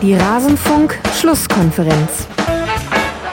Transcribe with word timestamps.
Die 0.00 0.14
Rasenfunk-Schlusskonferenz. 0.14 2.28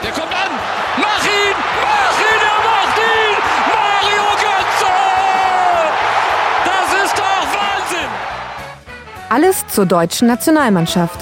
Der 0.02 0.10
kommt 0.10 0.34
an! 0.34 0.50
Mach 0.98 1.24
ihn! 1.24 1.54
Mach 1.80 2.18
ihn! 2.18 2.40
Er 2.42 2.58
macht 2.66 2.98
ihn! 2.98 3.38
Mario 3.70 4.26
Götze! 4.34 4.90
Das 6.64 6.88
ist 7.04 7.14
doch 7.16 7.46
Wahnsinn! 7.54 8.10
Alles 9.28 9.64
zur 9.68 9.86
deutschen 9.86 10.26
Nationalmannschaft. 10.26 11.20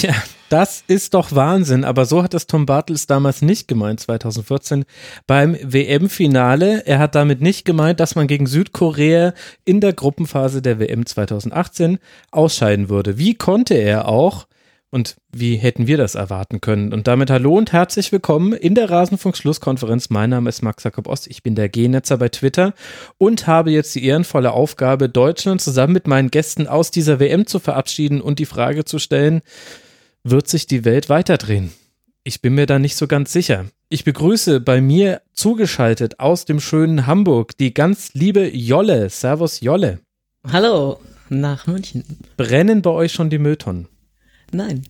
Ja, 0.00 0.14
das 0.50 0.82
ist 0.88 1.14
doch 1.14 1.32
Wahnsinn, 1.32 1.84
aber 1.84 2.04
so 2.04 2.22
hat 2.24 2.34
es 2.34 2.48
Tom 2.48 2.66
Bartels 2.66 3.06
damals 3.06 3.40
nicht 3.40 3.68
gemeint, 3.68 4.00
2014 4.00 4.84
beim 5.28 5.56
WM-Finale. 5.62 6.86
Er 6.86 6.98
hat 6.98 7.14
damit 7.14 7.40
nicht 7.40 7.64
gemeint, 7.64 8.00
dass 8.00 8.16
man 8.16 8.26
gegen 8.26 8.46
Südkorea 8.46 9.32
in 9.64 9.80
der 9.80 9.92
Gruppenphase 9.92 10.60
der 10.60 10.80
WM 10.80 11.06
2018 11.06 11.98
ausscheiden 12.32 12.88
würde. 12.88 13.16
Wie 13.16 13.34
konnte 13.34 13.74
er 13.74 14.08
auch? 14.08 14.48
Und 14.92 15.18
wie 15.30 15.54
hätten 15.54 15.86
wir 15.86 15.96
das 15.96 16.16
erwarten 16.16 16.60
können? 16.60 16.92
Und 16.92 17.06
damit 17.06 17.30
hallo 17.30 17.56
und 17.56 17.72
herzlich 17.72 18.10
willkommen 18.10 18.52
in 18.52 18.74
der 18.74 18.90
Rasenfunk-Schlusskonferenz. 18.90 20.10
Mein 20.10 20.30
Name 20.30 20.48
ist 20.48 20.62
Max 20.62 20.82
Jakob 20.82 21.06
Ost, 21.06 21.28
ich 21.28 21.44
bin 21.44 21.54
der 21.54 21.68
G-Netzer 21.68 22.16
bei 22.18 22.28
Twitter 22.28 22.74
und 23.16 23.46
habe 23.46 23.70
jetzt 23.70 23.94
die 23.94 24.04
ehrenvolle 24.04 24.50
Aufgabe, 24.50 25.08
Deutschland 25.08 25.60
zusammen 25.60 25.92
mit 25.92 26.08
meinen 26.08 26.32
Gästen 26.32 26.66
aus 26.66 26.90
dieser 26.90 27.20
WM 27.20 27.46
zu 27.46 27.60
verabschieden 27.60 28.20
und 28.20 28.40
die 28.40 28.46
Frage 28.46 28.84
zu 28.84 28.98
stellen, 28.98 29.42
wird 30.24 30.48
sich 30.48 30.66
die 30.66 30.84
Welt 30.84 31.08
weiterdrehen? 31.08 31.72
Ich 32.22 32.42
bin 32.42 32.54
mir 32.54 32.66
da 32.66 32.78
nicht 32.78 32.96
so 32.96 33.06
ganz 33.06 33.32
sicher. 33.32 33.66
Ich 33.88 34.04
begrüße 34.04 34.60
bei 34.60 34.80
mir 34.80 35.22
zugeschaltet 35.32 36.20
aus 36.20 36.44
dem 36.44 36.60
schönen 36.60 37.06
Hamburg 37.06 37.56
die 37.58 37.74
ganz 37.74 38.14
liebe 38.14 38.48
Jolle. 38.54 39.10
Servus 39.10 39.60
Jolle. 39.60 40.00
Hallo, 40.46 41.00
nach 41.28 41.66
München. 41.66 42.04
Brennen 42.36 42.82
bei 42.82 42.90
euch 42.90 43.12
schon 43.12 43.30
die 43.30 43.38
Mülltonnen? 43.38 43.88
Nein. 44.52 44.82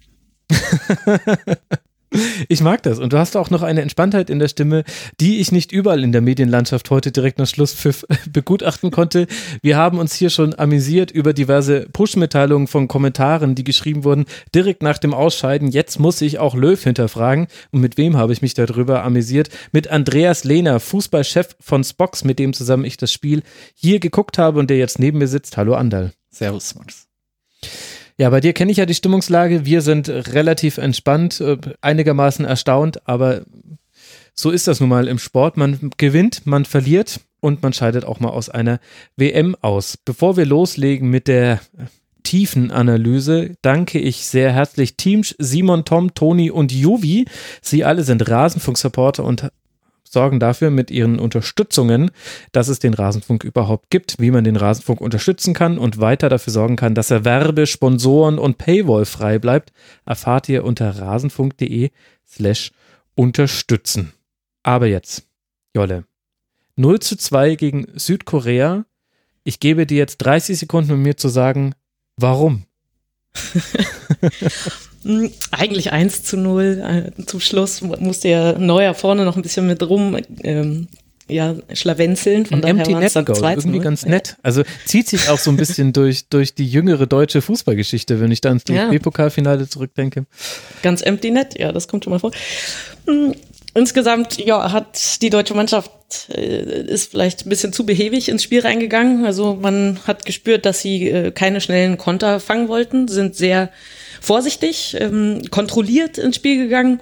Ich 2.48 2.60
mag 2.60 2.82
das. 2.82 2.98
Und 2.98 3.12
du 3.12 3.18
hast 3.18 3.36
auch 3.36 3.50
noch 3.50 3.62
eine 3.62 3.82
Entspanntheit 3.82 4.30
in 4.30 4.38
der 4.38 4.48
Stimme, 4.48 4.84
die 5.20 5.40
ich 5.40 5.52
nicht 5.52 5.72
überall 5.72 6.02
in 6.02 6.12
der 6.12 6.20
Medienlandschaft 6.20 6.90
heute 6.90 7.12
direkt 7.12 7.38
nach 7.38 7.46
Schlusspfiff 7.46 8.04
begutachten 8.32 8.90
konnte. 8.90 9.26
Wir 9.62 9.76
haben 9.76 9.98
uns 9.98 10.14
hier 10.14 10.30
schon 10.30 10.58
amüsiert 10.58 11.10
über 11.10 11.32
diverse 11.32 11.86
Push-Mitteilungen 11.92 12.66
von 12.66 12.88
Kommentaren, 12.88 13.54
die 13.54 13.64
geschrieben 13.64 14.04
wurden, 14.04 14.26
direkt 14.54 14.82
nach 14.82 14.98
dem 14.98 15.14
Ausscheiden. 15.14 15.68
Jetzt 15.68 15.98
muss 15.98 16.20
ich 16.20 16.38
auch 16.38 16.54
Löw 16.54 16.82
hinterfragen. 16.82 17.46
Und 17.70 17.80
mit 17.80 17.96
wem 17.96 18.16
habe 18.16 18.32
ich 18.32 18.42
mich 18.42 18.54
darüber 18.54 19.04
amüsiert? 19.04 19.50
Mit 19.72 19.88
Andreas 19.88 20.44
Lehner, 20.44 20.80
Fußballchef 20.80 21.56
von 21.60 21.84
Spox, 21.84 22.24
mit 22.24 22.38
dem 22.38 22.52
zusammen 22.52 22.84
ich 22.84 22.96
das 22.96 23.12
Spiel 23.12 23.42
hier 23.74 24.00
geguckt 24.00 24.38
habe 24.38 24.58
und 24.58 24.70
der 24.70 24.78
jetzt 24.78 24.98
neben 24.98 25.18
mir 25.18 25.28
sitzt. 25.28 25.56
Hallo 25.56 25.74
Andal. 25.74 26.12
Servus, 26.30 26.74
Max. 26.74 27.06
Ja, 28.20 28.28
bei 28.28 28.40
dir 28.40 28.52
kenne 28.52 28.70
ich 28.70 28.76
ja 28.76 28.84
die 28.84 28.94
Stimmungslage. 28.94 29.64
Wir 29.64 29.80
sind 29.80 30.10
relativ 30.10 30.76
entspannt, 30.76 31.40
äh, 31.40 31.56
einigermaßen 31.80 32.44
erstaunt, 32.44 33.08
aber 33.08 33.46
so 34.34 34.50
ist 34.50 34.68
das 34.68 34.78
nun 34.78 34.90
mal 34.90 35.08
im 35.08 35.18
Sport. 35.18 35.56
Man 35.56 35.90
gewinnt, 35.96 36.42
man 36.44 36.66
verliert 36.66 37.20
und 37.40 37.62
man 37.62 37.72
scheidet 37.72 38.04
auch 38.04 38.20
mal 38.20 38.28
aus 38.28 38.50
einer 38.50 38.78
WM 39.16 39.56
aus. 39.62 39.96
Bevor 39.96 40.36
wir 40.36 40.44
loslegen 40.44 41.08
mit 41.08 41.28
der 41.28 41.60
tiefen 42.22 42.70
Analyse 42.70 43.54
danke 43.62 43.98
ich 43.98 44.26
sehr 44.26 44.52
herzlich 44.52 44.98
Teams 44.98 45.34
Simon, 45.38 45.86
Tom, 45.86 46.12
Toni 46.12 46.50
und 46.50 46.72
Juvi. 46.72 47.24
Sie 47.62 47.84
alle 47.84 48.04
sind 48.04 48.28
Rasenfunk-Supporter 48.28 49.24
und 49.24 49.48
sorgen 50.10 50.40
dafür 50.40 50.70
mit 50.70 50.90
ihren 50.90 51.20
Unterstützungen, 51.20 52.10
dass 52.52 52.68
es 52.68 52.80
den 52.80 52.94
Rasenfunk 52.94 53.44
überhaupt 53.44 53.90
gibt, 53.90 54.16
wie 54.18 54.32
man 54.32 54.44
den 54.44 54.56
Rasenfunk 54.56 55.00
unterstützen 55.00 55.54
kann 55.54 55.78
und 55.78 56.00
weiter 56.00 56.28
dafür 56.28 56.52
sorgen 56.52 56.76
kann, 56.76 56.96
dass 56.96 57.10
er 57.10 57.24
Werbe, 57.24 57.66
Sponsoren 57.66 58.38
und 58.38 58.58
Paywall 58.58 59.04
frei 59.04 59.38
bleibt, 59.38 59.72
erfahrt 60.04 60.48
ihr 60.48 60.64
unter 60.64 60.98
rasenfunk.de 60.98 61.90
slash 62.28 62.72
unterstützen. 63.14 64.12
Aber 64.64 64.86
jetzt, 64.86 65.22
Jolle, 65.74 66.04
0 66.76 66.98
zu 67.00 67.16
2 67.16 67.54
gegen 67.54 67.86
Südkorea. 67.94 68.84
Ich 69.44 69.60
gebe 69.60 69.86
dir 69.86 69.98
jetzt 69.98 70.18
30 70.18 70.58
Sekunden, 70.58 70.92
um 70.92 71.02
mir 71.02 71.16
zu 71.16 71.28
sagen, 71.28 71.74
warum. 72.16 72.64
Hm, 75.04 75.30
Eigentlich 75.50 75.92
1 75.92 76.24
zu 76.24 76.36
0. 76.36 77.12
Äh, 77.18 77.24
Zum 77.26 77.40
Schluss 77.40 77.80
musste 77.82 78.28
ja 78.28 78.58
Neuer 78.58 78.94
vorne 78.94 79.24
noch 79.24 79.36
ein 79.36 79.42
bisschen 79.42 79.66
mit 79.66 79.82
rum 79.88 80.16
ähm, 80.42 80.88
ja, 81.28 81.54
schlawenzeln. 81.72 82.44
Von 82.46 82.56
Ein 82.56 82.62
daher 82.62 82.76
Empty 82.76 82.92
war's 82.94 83.02
Net 83.02 83.16
dann 83.16 83.24
Goal, 83.24 83.36
2 83.38 83.54
zu 83.54 83.60
irgendwie 83.60 83.78
0. 83.78 83.84
ganz 83.84 84.04
nett. 84.04 84.36
Also 84.42 84.62
zieht 84.84 85.08
sich 85.08 85.28
auch 85.28 85.38
so 85.38 85.50
ein 85.50 85.56
bisschen 85.56 85.92
durch, 85.94 86.28
durch 86.28 86.54
die 86.54 86.66
jüngere 86.66 87.06
deutsche 87.06 87.40
Fußballgeschichte, 87.40 88.20
wenn 88.20 88.32
ich 88.32 88.40
da 88.40 88.48
ans 88.50 88.64
Ja. 88.68 88.90
DFB-Pokalfinale 88.90 89.68
zurückdenke. 89.68 90.26
Ganz 90.82 91.02
empty 91.02 91.30
net, 91.30 91.58
ja, 91.58 91.72
das 91.72 91.88
kommt 91.88 92.04
schon 92.04 92.12
mal 92.12 92.18
vor. 92.18 92.32
Hm, 93.06 93.34
Insgesamt, 93.72 94.44
ja, 94.44 94.72
hat 94.72 95.22
die 95.22 95.30
deutsche 95.30 95.54
Mannschaft 95.54 95.92
äh, 96.34 96.82
ist 96.88 97.12
vielleicht 97.12 97.46
ein 97.46 97.48
bisschen 97.48 97.72
zu 97.72 97.86
behäbig 97.86 98.28
ins 98.28 98.42
Spiel 98.42 98.60
reingegangen. 98.62 99.24
Also 99.24 99.56
man 99.60 100.00
hat 100.08 100.24
gespürt, 100.24 100.66
dass 100.66 100.80
sie 100.80 101.08
äh, 101.08 101.30
keine 101.30 101.60
schnellen 101.60 101.96
Konter 101.96 102.40
fangen 102.40 102.66
wollten, 102.66 103.06
sind 103.06 103.36
sehr 103.36 103.70
vorsichtig, 104.20 104.96
ähm, 104.98 105.42
kontrolliert 105.50 106.18
ins 106.18 106.36
Spiel 106.36 106.58
gegangen 106.58 107.00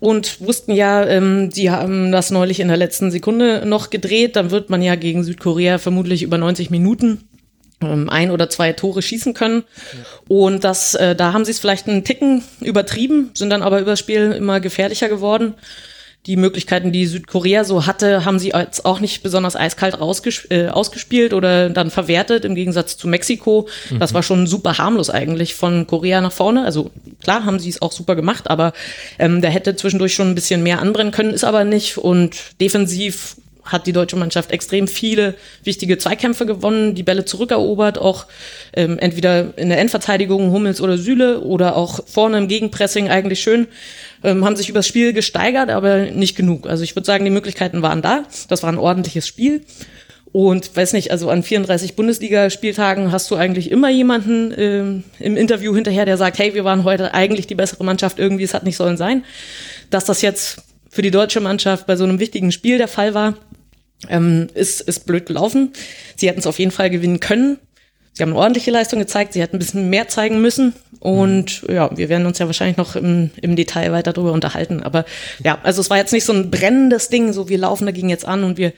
und 0.00 0.40
wussten 0.40 0.72
ja, 0.72 1.06
ähm, 1.06 1.50
sie 1.50 1.70
haben 1.70 2.12
das 2.12 2.30
neulich 2.30 2.60
in 2.60 2.68
der 2.68 2.76
letzten 2.76 3.10
Sekunde 3.10 3.64
noch 3.64 3.90
gedreht. 3.90 4.36
Dann 4.36 4.50
wird 4.50 4.68
man 4.68 4.82
ja 4.82 4.96
gegen 4.96 5.24
Südkorea 5.24 5.78
vermutlich 5.78 6.22
über 6.22 6.36
90 6.36 6.70
Minuten 6.70 7.28
ähm, 7.80 8.10
ein 8.10 8.30
oder 8.30 8.50
zwei 8.50 8.72
Tore 8.72 9.02
schießen 9.02 9.34
können. 9.34 9.64
Und 10.28 10.64
das, 10.64 10.94
äh, 10.94 11.16
da 11.16 11.32
haben 11.32 11.44
sie 11.44 11.52
es 11.52 11.58
vielleicht 11.58 11.88
einen 11.88 12.04
Ticken 12.04 12.42
übertrieben, 12.60 13.30
sind 13.34 13.50
dann 13.50 13.62
aber 13.62 13.80
übers 13.80 13.98
Spiel 13.98 14.32
immer 14.32 14.60
gefährlicher 14.60 15.08
geworden. 15.08 15.54
Die 16.26 16.36
Möglichkeiten, 16.36 16.90
die 16.90 17.06
Südkorea 17.06 17.64
so 17.64 17.86
hatte, 17.86 18.24
haben 18.24 18.38
sie 18.38 18.50
jetzt 18.50 18.84
auch 18.84 19.00
nicht 19.00 19.22
besonders 19.22 19.56
eiskalt 19.56 19.98
äh, 20.50 20.68
ausgespielt 20.68 21.34
oder 21.34 21.68
dann 21.68 21.90
verwertet, 21.90 22.44
im 22.44 22.54
Gegensatz 22.54 22.96
zu 22.96 23.08
Mexiko. 23.08 23.68
Das 23.98 24.14
war 24.14 24.22
schon 24.22 24.46
super 24.46 24.78
harmlos 24.78 25.10
eigentlich 25.10 25.54
von 25.54 25.86
Korea 25.86 26.20
nach 26.20 26.32
vorne. 26.32 26.64
Also 26.64 26.90
klar 27.22 27.44
haben 27.44 27.58
sie 27.58 27.68
es 27.68 27.82
auch 27.82 27.92
super 27.92 28.16
gemacht, 28.16 28.48
aber 28.48 28.72
ähm, 29.18 29.42
da 29.42 29.48
hätte 29.48 29.76
zwischendurch 29.76 30.14
schon 30.14 30.30
ein 30.30 30.34
bisschen 30.34 30.62
mehr 30.62 30.80
anbrennen 30.80 31.12
können, 31.12 31.34
ist 31.34 31.44
aber 31.44 31.64
nicht. 31.64 31.98
Und 31.98 32.36
defensiv 32.60 33.36
hat 33.64 33.86
die 33.86 33.92
deutsche 33.92 34.16
Mannschaft 34.16 34.50
extrem 34.50 34.88
viele 34.88 35.34
wichtige 35.62 35.98
Zweikämpfe 35.98 36.46
gewonnen, 36.46 36.94
die 36.94 37.02
Bälle 37.02 37.24
zurückerobert, 37.24 37.98
auch 37.98 38.26
ähm, 38.74 38.98
entweder 38.98 39.56
in 39.56 39.68
der 39.68 39.78
Endverteidigung 39.78 40.52
Hummels 40.52 40.80
oder 40.80 40.98
Süle 40.98 41.40
oder 41.40 41.76
auch 41.76 42.00
vorne 42.06 42.38
im 42.38 42.48
Gegenpressing 42.48 43.08
eigentlich 43.08 43.40
schön, 43.40 43.66
ähm, 44.22 44.44
haben 44.44 44.56
sich 44.56 44.68
übers 44.68 44.86
Spiel 44.86 45.12
gesteigert, 45.12 45.70
aber 45.70 46.06
nicht 46.10 46.36
genug. 46.36 46.68
Also 46.68 46.84
ich 46.84 46.94
würde 46.94 47.06
sagen, 47.06 47.24
die 47.24 47.30
Möglichkeiten 47.30 47.82
waren 47.82 48.02
da. 48.02 48.24
Das 48.48 48.62
war 48.62 48.70
ein 48.70 48.78
ordentliches 48.78 49.26
Spiel. 49.26 49.62
Und 50.34 50.76
weiß 50.76 50.94
nicht, 50.94 51.12
also 51.12 51.30
an 51.30 51.44
34 51.44 51.94
Bundesligaspieltagen 51.94 53.12
hast 53.12 53.30
du 53.30 53.36
eigentlich 53.36 53.70
immer 53.70 53.88
jemanden 53.88 54.52
ähm, 54.56 55.04
im 55.20 55.36
Interview 55.36 55.72
hinterher, 55.76 56.06
der 56.06 56.16
sagt, 56.16 56.40
hey, 56.40 56.54
wir 56.54 56.64
waren 56.64 56.82
heute 56.82 57.14
eigentlich 57.14 57.46
die 57.46 57.54
bessere 57.54 57.84
Mannschaft, 57.84 58.18
irgendwie, 58.18 58.42
es 58.42 58.52
hat 58.52 58.64
nicht 58.64 58.76
sollen 58.76 58.96
sein. 58.96 59.22
Dass 59.90 60.06
das 60.06 60.22
jetzt 60.22 60.64
für 60.90 61.02
die 61.02 61.12
deutsche 61.12 61.40
Mannschaft 61.40 61.86
bei 61.86 61.94
so 61.94 62.02
einem 62.02 62.18
wichtigen 62.18 62.50
Spiel 62.50 62.78
der 62.78 62.88
Fall 62.88 63.14
war, 63.14 63.34
ähm, 64.08 64.48
ist, 64.54 64.80
ist 64.80 65.06
blöd 65.06 65.26
gelaufen. 65.26 65.72
Sie 66.16 66.28
hätten 66.28 66.40
es 66.40 66.46
auf 66.46 66.58
jeden 66.58 66.70
Fall 66.70 66.90
gewinnen 66.90 67.20
können. 67.20 67.58
Sie 68.14 68.22
haben 68.22 68.30
eine 68.30 68.38
ordentliche 68.38 68.70
Leistung 68.70 69.00
gezeigt, 69.00 69.32
sie 69.32 69.42
hätten 69.42 69.56
ein 69.56 69.58
bisschen 69.58 69.90
mehr 69.90 70.06
zeigen 70.06 70.40
müssen. 70.40 70.72
Und 71.00 71.62
ja, 71.68 71.94
wir 71.96 72.08
werden 72.08 72.26
uns 72.26 72.38
ja 72.38 72.46
wahrscheinlich 72.46 72.76
noch 72.76 72.94
im, 72.94 73.30
im 73.42 73.56
Detail 73.56 73.90
weiter 73.90 74.12
darüber 74.12 74.32
unterhalten. 74.32 74.82
Aber 74.82 75.04
ja, 75.42 75.58
also 75.64 75.80
es 75.80 75.90
war 75.90 75.96
jetzt 75.96 76.12
nicht 76.12 76.24
so 76.24 76.32
ein 76.32 76.50
brennendes 76.50 77.08
Ding, 77.08 77.32
so 77.32 77.48
wir 77.48 77.58
laufen 77.58 77.86
dagegen 77.86 78.08
jetzt 78.08 78.24
an 78.24 78.44
und 78.44 78.56
wir, 78.56 78.72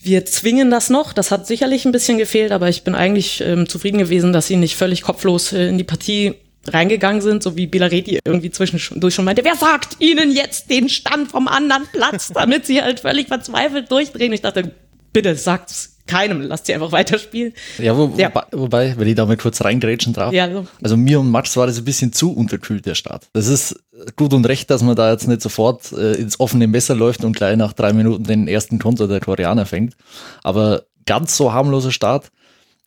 wir 0.00 0.24
zwingen 0.24 0.70
das 0.70 0.88
noch. 0.88 1.12
Das 1.12 1.30
hat 1.30 1.46
sicherlich 1.46 1.84
ein 1.84 1.92
bisschen 1.92 2.16
gefehlt, 2.16 2.50
aber 2.50 2.70
ich 2.70 2.82
bin 2.82 2.94
eigentlich 2.94 3.42
ähm, 3.42 3.68
zufrieden 3.68 3.98
gewesen, 3.98 4.32
dass 4.32 4.46
sie 4.46 4.56
nicht 4.56 4.76
völlig 4.76 5.02
kopflos 5.02 5.52
äh, 5.52 5.68
in 5.68 5.76
die 5.76 5.84
Partie 5.84 6.34
reingegangen 6.72 7.20
sind, 7.20 7.42
so 7.42 7.56
wie 7.56 7.66
Bilareti 7.66 8.18
irgendwie 8.24 8.50
zwischendurch 8.50 9.14
schon 9.14 9.24
meinte, 9.24 9.44
wer 9.44 9.56
sagt 9.56 9.96
ihnen 10.00 10.30
jetzt 10.30 10.70
den 10.70 10.88
Stand 10.88 11.30
vom 11.30 11.48
anderen 11.48 11.86
Platz, 11.92 12.28
damit 12.34 12.66
sie 12.66 12.82
halt 12.82 13.00
völlig 13.00 13.28
verzweifelt 13.28 13.90
durchdrehen. 13.90 14.32
Ich 14.32 14.42
dachte, 14.42 14.72
bitte 15.12 15.34
sagt's 15.34 15.96
keinem, 16.06 16.40
lasst 16.40 16.66
sie 16.66 16.74
einfach 16.74 16.92
weiterspielen. 16.92 17.52
Ja, 17.78 17.96
wo, 17.96 18.12
Ja. 18.16 18.28
Wobei, 18.28 18.44
wobei, 18.52 18.94
wenn 18.96 19.08
ich 19.08 19.14
da 19.14 19.26
mal 19.26 19.36
kurz 19.36 19.62
reingrätschen 19.62 20.12
darf. 20.12 20.32
Ja, 20.32 20.50
so. 20.50 20.66
Also 20.82 20.96
mir 20.96 21.20
und 21.20 21.30
Max 21.30 21.56
war 21.56 21.66
das 21.66 21.78
ein 21.78 21.84
bisschen 21.84 22.12
zu 22.12 22.32
unterkühlt, 22.32 22.86
der 22.86 22.94
Start. 22.94 23.28
Das 23.32 23.48
ist 23.48 23.76
gut 24.14 24.32
und 24.32 24.46
recht, 24.46 24.70
dass 24.70 24.82
man 24.82 24.94
da 24.94 25.10
jetzt 25.10 25.26
nicht 25.26 25.42
sofort 25.42 25.92
äh, 25.92 26.14
ins 26.14 26.38
offene 26.38 26.68
Messer 26.68 26.94
läuft 26.94 27.24
und 27.24 27.36
gleich 27.36 27.56
nach 27.56 27.72
drei 27.72 27.92
Minuten 27.92 28.24
den 28.24 28.48
ersten 28.48 28.78
Konter 28.78 29.08
der 29.08 29.20
Koreaner 29.20 29.66
fängt. 29.66 29.96
Aber 30.42 30.84
ganz 31.06 31.36
so 31.36 31.52
harmloser 31.52 31.92
Start, 31.92 32.30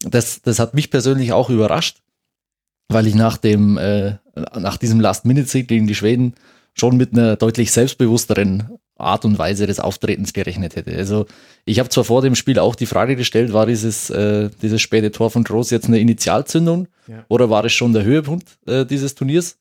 das, 0.01 0.41
das 0.41 0.59
hat 0.59 0.73
mich 0.73 0.89
persönlich 0.89 1.33
auch 1.33 1.49
überrascht, 1.49 1.97
weil 2.89 3.07
ich 3.07 3.15
nach 3.15 3.37
dem, 3.37 3.77
äh, 3.77 4.15
nach 4.57 4.77
diesem 4.77 4.99
Last-Minute-Sieg 4.99 5.67
gegen 5.67 5.87
die 5.87 5.95
Schweden 5.95 6.33
schon 6.73 6.97
mit 6.97 7.13
einer 7.13 7.35
deutlich 7.35 7.71
selbstbewussteren 7.71 8.69
Art 8.97 9.23
und 9.25 9.37
Weise 9.39 9.65
des 9.65 9.79
Auftretens 9.79 10.33
gerechnet 10.33 10.75
hätte. 10.75 10.95
Also 10.95 11.25
ich 11.65 11.79
habe 11.79 11.89
zwar 11.89 12.03
vor 12.03 12.21
dem 12.21 12.35
Spiel 12.35 12.59
auch 12.59 12.75
die 12.75 12.85
Frage 12.85 13.15
gestellt, 13.15 13.53
war 13.53 13.65
dieses, 13.65 14.09
äh, 14.09 14.49
dieses 14.61 14.81
späte 14.81 15.11
Tor 15.11 15.29
von 15.31 15.43
Groß 15.43 15.69
jetzt 15.71 15.87
eine 15.87 15.99
Initialzündung 15.99 16.87
Ja. 17.07 17.23
oder 17.29 17.49
war 17.49 17.63
es 17.63 17.71
schon 17.73 17.93
der 17.93 18.03
Höhepunkt 18.03 18.57
äh, 18.67 18.85
dieses 18.85 19.15
Turniers? 19.15 19.57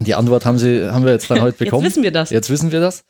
Die 0.00 0.14
Antwort 0.14 0.44
haben, 0.44 0.58
sie, 0.58 0.90
haben 0.90 1.04
wir 1.04 1.12
jetzt 1.12 1.30
dann 1.30 1.40
heute 1.40 1.58
bekommen. 1.64 1.84
Jetzt 1.84 1.92
wissen 1.92 2.02
wir 2.02 2.10
das. 2.10 2.30
Jetzt 2.30 2.50
wissen 2.50 2.72
wir 2.72 2.80
das. 2.80 3.04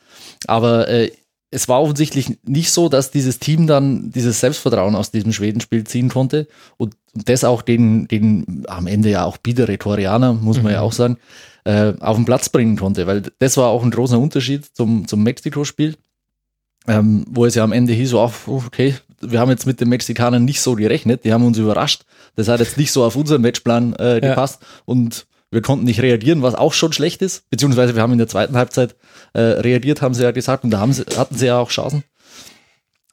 Aber 0.46 0.88
äh, 0.88 1.10
es 1.52 1.68
war 1.68 1.80
offensichtlich 1.80 2.38
nicht 2.44 2.72
so, 2.72 2.88
dass 2.88 3.10
dieses 3.12 3.38
Team 3.38 3.66
dann 3.68 4.10
dieses 4.10 4.40
Selbstvertrauen 4.40 4.96
aus 4.96 5.10
diesem 5.12 5.32
Schwedenspiel 5.32 5.84
ziehen 5.84 6.08
konnte 6.08 6.48
und 6.76 6.96
und 7.14 7.28
das 7.28 7.44
auch 7.44 7.60
den, 7.60 8.08
den 8.08 8.64
am 8.68 8.86
Ende 8.86 9.10
ja 9.10 9.24
auch 9.24 9.36
biedere 9.36 9.76
Torianer, 9.76 10.32
muss 10.32 10.62
man 10.62 10.72
ja 10.72 10.80
auch 10.80 10.92
sagen, 10.92 11.18
äh, 11.64 11.92
auf 12.00 12.16
den 12.16 12.24
Platz 12.24 12.48
bringen 12.48 12.76
konnte. 12.76 13.06
Weil 13.06 13.22
das 13.38 13.58
war 13.58 13.68
auch 13.68 13.82
ein 13.84 13.90
großer 13.90 14.18
Unterschied 14.18 14.64
zum, 14.74 15.06
zum 15.06 15.22
Mexiko-Spiel, 15.22 15.96
ähm, 16.88 17.26
wo 17.28 17.44
es 17.44 17.54
ja 17.54 17.64
am 17.64 17.72
Ende 17.72 17.92
hieß, 17.92 18.10
so, 18.10 18.32
okay, 18.46 18.94
wir 19.20 19.40
haben 19.40 19.50
jetzt 19.50 19.66
mit 19.66 19.80
den 19.80 19.90
Mexikanern 19.90 20.44
nicht 20.44 20.62
so 20.62 20.74
gerechnet, 20.74 21.24
die 21.26 21.34
haben 21.34 21.44
uns 21.44 21.58
überrascht. 21.58 22.04
Das 22.34 22.48
hat 22.48 22.60
jetzt 22.60 22.78
nicht 22.78 22.92
so 22.92 23.04
auf 23.04 23.14
unseren 23.14 23.42
Matchplan 23.42 23.94
äh, 23.96 24.14
Ja. 24.14 24.20
gepasst 24.30 24.62
und 24.86 25.26
wir 25.52 25.60
konnten 25.60 25.84
nicht 25.84 26.00
reagieren, 26.00 26.40
was 26.42 26.54
auch 26.54 26.72
schon 26.72 26.92
schlecht 26.92 27.20
ist. 27.20 27.48
Beziehungsweise 27.50 27.94
wir 27.94 28.02
haben 28.02 28.12
in 28.12 28.18
der 28.18 28.26
zweiten 28.26 28.56
Halbzeit 28.56 28.96
äh, 29.34 29.40
reagiert, 29.40 30.00
haben 30.00 30.14
sie 30.14 30.22
ja 30.22 30.30
gesagt, 30.30 30.64
und 30.64 30.70
da 30.70 30.80
haben 30.80 30.94
sie, 30.94 31.04
hatten 31.16 31.36
sie 31.36 31.46
ja 31.46 31.58
auch 31.58 31.70
Chancen. 31.70 32.04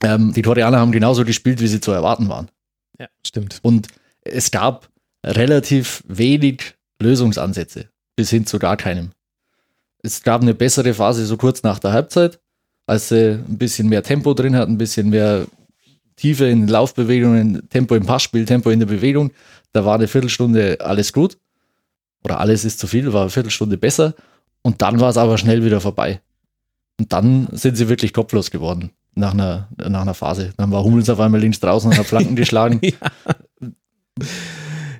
Ähm, 0.02 0.32
die 0.34 0.42
Torianer 0.42 0.80
haben 0.80 0.94
genauso 0.94 1.26
gespielt, 1.26 1.60
wie 1.60 1.68
sie 1.68 1.82
zu 1.82 1.92
erwarten 1.92 2.30
waren. 2.30 2.50
Ja, 2.98 3.08
stimmt. 3.28 3.60
Und 3.62 3.90
es 4.22 4.52
gab 4.52 4.90
relativ 5.26 6.02
wenig 6.08 6.76
Lösungsansätze, 7.02 7.90
bis 8.16 8.30
hin 8.30 8.46
zu 8.46 8.58
gar 8.58 8.78
keinem. 8.78 9.12
Es 10.02 10.24
gab 10.24 10.42
eine 10.42 10.54
bessere 10.54 10.94
Phase 10.94 11.26
so 11.26 11.36
kurz 11.36 11.64
nach 11.64 11.80
der 11.80 11.92
Halbzeit, 11.92 12.40
als 12.88 13.10
sie 13.10 13.32
ein 13.34 13.58
bisschen 13.58 13.90
mehr 13.90 14.02
Tempo 14.02 14.34
drin 14.34 14.56
hatten, 14.56 14.74
ein 14.74 14.78
bisschen 14.78 15.10
mehr 15.10 15.46
Tiefe 16.16 16.46
in 16.46 16.70
Laufbewegungen, 16.70 17.68
Tempo 17.70 17.96
im 17.96 18.06
Passspiel, 18.06 18.46
Tempo 18.46 18.70
in 18.70 18.80
der 18.80 18.88
Bewegung. 18.88 19.32
Da 19.74 19.84
war 19.84 19.96
eine 19.96 20.08
Viertelstunde 20.08 20.78
alles 20.80 21.12
gut. 21.12 21.38
Oder 22.24 22.40
alles 22.40 22.66
ist 22.66 22.80
zu 22.80 22.88
viel, 22.88 23.14
war 23.14 23.22
eine 23.22 23.30
Viertelstunde 23.30 23.78
besser. 23.78 24.14
Und 24.62 24.82
dann 24.82 25.00
war 25.00 25.10
es 25.10 25.18
aber 25.18 25.38
schnell 25.38 25.64
wieder 25.64 25.82
vorbei. 25.82 26.22
Und 27.00 27.14
dann 27.14 27.48
sind 27.52 27.78
sie 27.78 27.88
wirklich 27.88 28.14
kopflos 28.14 28.52
geworden 28.52 28.92
nach 29.16 29.34
einer, 29.34 29.70
nach 29.78 30.02
einer 30.02 30.14
Phase. 30.14 30.54
Dann 30.58 30.72
war 30.72 30.84
Hummels 30.84 31.10
auf 31.10 31.20
einmal 31.20 31.40
links 31.40 31.60
draußen 31.60 31.92
und 31.92 31.98
hat 31.98 32.06
Flanken 32.06 32.36
geschlagen. 32.36 32.82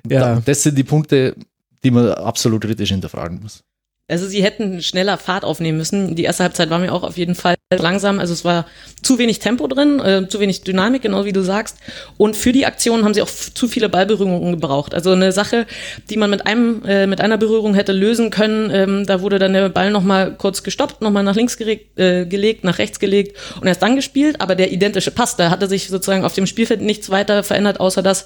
Ja. 0.08 0.20
Da, 0.20 0.40
das 0.40 0.62
sind 0.62 0.78
die 0.78 0.84
Punkte, 0.84 1.36
die 1.84 1.90
man 1.90 2.10
absolut 2.12 2.62
kritisch 2.62 2.90
hinterfragen 2.90 3.40
muss. 3.40 3.62
Also 4.10 4.26
sie 4.26 4.42
hätten 4.42 4.82
schneller 4.82 5.18
Fahrt 5.18 5.44
aufnehmen 5.44 5.78
müssen. 5.78 6.16
Die 6.16 6.24
erste 6.24 6.42
Halbzeit 6.42 6.70
war 6.70 6.78
mir 6.78 6.92
auch 6.92 7.02
auf 7.02 7.16
jeden 7.16 7.34
Fall 7.34 7.54
langsam. 7.78 8.18
Also 8.18 8.32
es 8.32 8.44
war 8.44 8.66
zu 9.02 9.18
wenig 9.18 9.38
Tempo 9.38 9.68
drin, 9.68 10.00
äh, 10.00 10.28
zu 10.28 10.40
wenig 10.40 10.62
Dynamik, 10.62 11.02
genau 11.02 11.24
wie 11.24 11.32
du 11.32 11.42
sagst. 11.42 11.76
Und 12.16 12.36
für 12.36 12.52
die 12.52 12.66
Aktion 12.66 13.04
haben 13.04 13.14
sie 13.14 13.22
auch 13.22 13.28
zu 13.28 13.68
viele 13.68 13.88
Ballberührungen 13.88 14.52
gebraucht. 14.52 14.94
Also 14.94 15.12
eine 15.12 15.30
Sache, 15.30 15.66
die 16.10 16.16
man 16.16 16.30
mit 16.30 16.46
einem 16.46 16.84
äh, 16.84 17.06
mit 17.06 17.20
einer 17.20 17.38
Berührung 17.38 17.74
hätte 17.74 17.92
lösen 17.92 18.30
können. 18.30 18.70
Ähm, 18.72 19.06
da 19.06 19.20
wurde 19.20 19.38
dann 19.38 19.52
der 19.52 19.68
Ball 19.68 19.90
noch 19.90 20.02
mal 20.02 20.34
kurz 20.36 20.62
gestoppt, 20.62 21.00
noch 21.00 21.10
mal 21.10 21.22
nach 21.22 21.36
links 21.36 21.56
geregt, 21.56 21.98
äh, 21.98 22.26
gelegt, 22.26 22.64
nach 22.64 22.78
rechts 22.78 22.98
gelegt 22.98 23.36
und 23.60 23.68
erst 23.68 23.82
dann 23.82 23.94
gespielt. 23.94 24.40
Aber 24.40 24.56
der 24.56 24.72
identische 24.72 25.12
Pass, 25.12 25.36
da 25.36 25.50
hatte 25.50 25.68
sich 25.68 25.88
sozusagen 25.88 26.24
auf 26.24 26.34
dem 26.34 26.46
Spielfeld 26.46 26.80
nichts 26.80 27.10
weiter 27.10 27.44
verändert, 27.44 27.78
außer 27.78 28.02
dass 28.02 28.24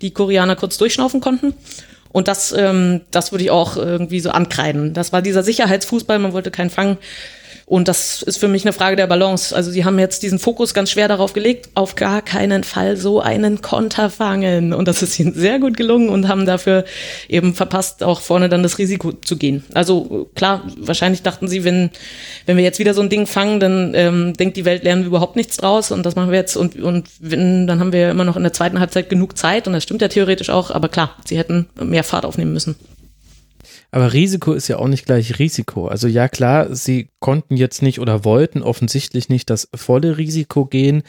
die 0.00 0.12
Koreaner 0.12 0.56
kurz 0.56 0.78
durchschnaufen 0.78 1.20
konnten. 1.20 1.54
Und 2.16 2.28
das, 2.28 2.50
ähm, 2.56 3.02
das 3.10 3.30
würde 3.30 3.44
ich 3.44 3.50
auch 3.50 3.76
irgendwie 3.76 4.20
so 4.20 4.30
ankreiden. 4.30 4.94
Das 4.94 5.12
war 5.12 5.20
dieser 5.20 5.42
Sicherheitsfußball, 5.42 6.18
man 6.18 6.32
wollte 6.32 6.50
keinen 6.50 6.70
fangen. 6.70 6.96
Und 7.66 7.88
das 7.88 8.22
ist 8.22 8.38
für 8.38 8.48
mich 8.48 8.64
eine 8.64 8.72
Frage 8.72 8.96
der 8.96 9.06
Balance. 9.06 9.54
Also 9.54 9.70
sie 9.70 9.84
haben 9.84 9.98
jetzt 9.98 10.22
diesen 10.22 10.38
Fokus 10.38 10.72
ganz 10.72 10.90
schwer 10.90 11.08
darauf 11.08 11.32
gelegt, 11.32 11.68
auf 11.74 11.96
gar 11.96 12.22
keinen 12.22 12.62
Fall 12.62 12.96
so 12.96 13.20
einen 13.20 13.60
Konter 13.60 14.08
fangen. 14.08 14.72
Und 14.72 14.86
das 14.86 15.02
ist 15.02 15.18
ihnen 15.18 15.34
sehr 15.34 15.58
gut 15.58 15.76
gelungen 15.76 16.08
und 16.08 16.28
haben 16.28 16.46
dafür 16.46 16.84
eben 17.28 17.54
verpasst, 17.54 18.04
auch 18.04 18.20
vorne 18.20 18.48
dann 18.48 18.62
das 18.62 18.78
Risiko 18.78 19.12
zu 19.12 19.36
gehen. 19.36 19.64
Also 19.74 20.28
klar, 20.34 20.62
wahrscheinlich 20.78 21.22
dachten 21.22 21.48
sie, 21.48 21.64
wenn, 21.64 21.90
wenn 22.46 22.56
wir 22.56 22.64
jetzt 22.64 22.78
wieder 22.78 22.94
so 22.94 23.02
ein 23.02 23.08
Ding 23.08 23.26
fangen, 23.26 23.58
dann 23.58 23.92
ähm, 23.94 24.34
denkt 24.34 24.56
die 24.56 24.64
Welt, 24.64 24.84
lernen 24.84 25.02
wir 25.02 25.08
überhaupt 25.08 25.36
nichts 25.36 25.56
draus 25.56 25.90
und 25.90 26.04
das 26.04 26.14
machen 26.14 26.30
wir 26.30 26.38
jetzt. 26.38 26.56
Und, 26.56 26.76
und 26.76 27.08
wenn, 27.20 27.66
dann 27.66 27.80
haben 27.80 27.92
wir 27.92 28.10
immer 28.10 28.24
noch 28.24 28.36
in 28.36 28.42
der 28.42 28.52
zweiten 28.52 28.78
Halbzeit 28.78 29.08
genug 29.08 29.36
Zeit 29.36 29.66
und 29.66 29.72
das 29.72 29.82
stimmt 29.82 30.02
ja 30.02 30.08
theoretisch 30.08 30.50
auch. 30.50 30.70
Aber 30.70 30.88
klar, 30.88 31.16
sie 31.24 31.36
hätten 31.36 31.66
mehr 31.80 32.04
Fahrt 32.04 32.24
aufnehmen 32.24 32.52
müssen. 32.52 32.76
Aber 33.90 34.12
Risiko 34.12 34.52
ist 34.52 34.68
ja 34.68 34.78
auch 34.78 34.88
nicht 34.88 35.06
gleich 35.06 35.38
Risiko. 35.38 35.88
Also 35.88 36.08
ja 36.08 36.28
klar, 36.28 36.74
sie 36.74 37.10
konnten 37.20 37.56
jetzt 37.56 37.82
nicht 37.82 38.00
oder 38.00 38.24
wollten 38.24 38.62
offensichtlich 38.62 39.28
nicht 39.28 39.48
das 39.50 39.68
volle 39.74 40.18
Risiko 40.18 40.66
gehen. 40.66 41.02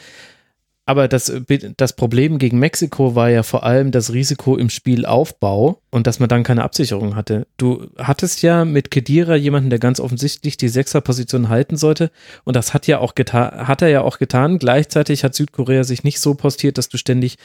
Aber 0.88 1.06
das, 1.06 1.30
das 1.76 1.92
Problem 1.92 2.38
gegen 2.38 2.58
Mexiko 2.58 3.14
war 3.14 3.28
ja 3.28 3.42
vor 3.42 3.62
allem 3.62 3.90
das 3.90 4.14
Risiko 4.14 4.56
im 4.56 4.70
Spielaufbau 4.70 5.82
und 5.90 6.06
dass 6.06 6.18
man 6.18 6.30
dann 6.30 6.44
keine 6.44 6.64
Absicherung 6.64 7.14
hatte. 7.14 7.46
Du 7.58 7.88
hattest 7.98 8.40
ja 8.40 8.64
mit 8.64 8.90
Kedira 8.90 9.36
jemanden, 9.36 9.68
der 9.68 9.80
ganz 9.80 10.00
offensichtlich 10.00 10.56
die 10.56 10.70
Sechserposition 10.70 11.50
halten 11.50 11.76
sollte 11.76 12.10
und 12.44 12.56
das 12.56 12.72
hat 12.72 12.86
ja 12.86 13.00
auch 13.00 13.14
getan, 13.14 13.68
hat 13.68 13.82
er 13.82 13.88
ja 13.88 14.00
auch 14.00 14.18
getan. 14.18 14.58
Gleichzeitig 14.58 15.24
hat 15.24 15.34
Südkorea 15.34 15.84
sich 15.84 16.04
nicht 16.04 16.20
so 16.20 16.32
postiert, 16.32 16.78
dass 16.78 16.88
du 16.88 16.96
ständig 16.96 17.36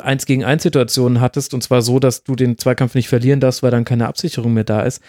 eins 0.00 0.24
gegen 0.24 0.44
eins 0.44 0.62
Situationen 0.62 1.20
hattest 1.20 1.52
und 1.52 1.64
zwar 1.64 1.82
so, 1.82 1.98
dass 1.98 2.22
du 2.22 2.36
den 2.36 2.58
Zweikampf 2.58 2.94
nicht 2.94 3.08
verlieren 3.08 3.40
darfst, 3.40 3.64
weil 3.64 3.72
dann 3.72 3.84
keine 3.84 4.06
Absicherung 4.06 4.54
mehr 4.54 4.62
da 4.62 4.82
ist. 4.82 5.02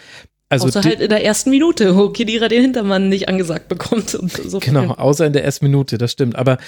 Also 0.48 0.66
Außer 0.66 0.82
halt 0.82 1.00
in 1.00 1.08
der 1.08 1.24
ersten 1.24 1.50
Minute, 1.50 1.96
wo 1.96 2.10
Kedira 2.10 2.48
den 2.48 2.62
Hintermann 2.62 3.08
nicht 3.08 3.28
angesagt 3.28 3.68
bekommt. 3.68 4.16
Und 4.16 4.32
so 4.32 4.58
Genau, 4.58 4.92
außer 4.92 5.26
in 5.26 5.32
der 5.32 5.44
ersten 5.44 5.66
Minute, 5.66 5.98
das 5.98 6.12
stimmt. 6.12 6.36
Aber, 6.36 6.58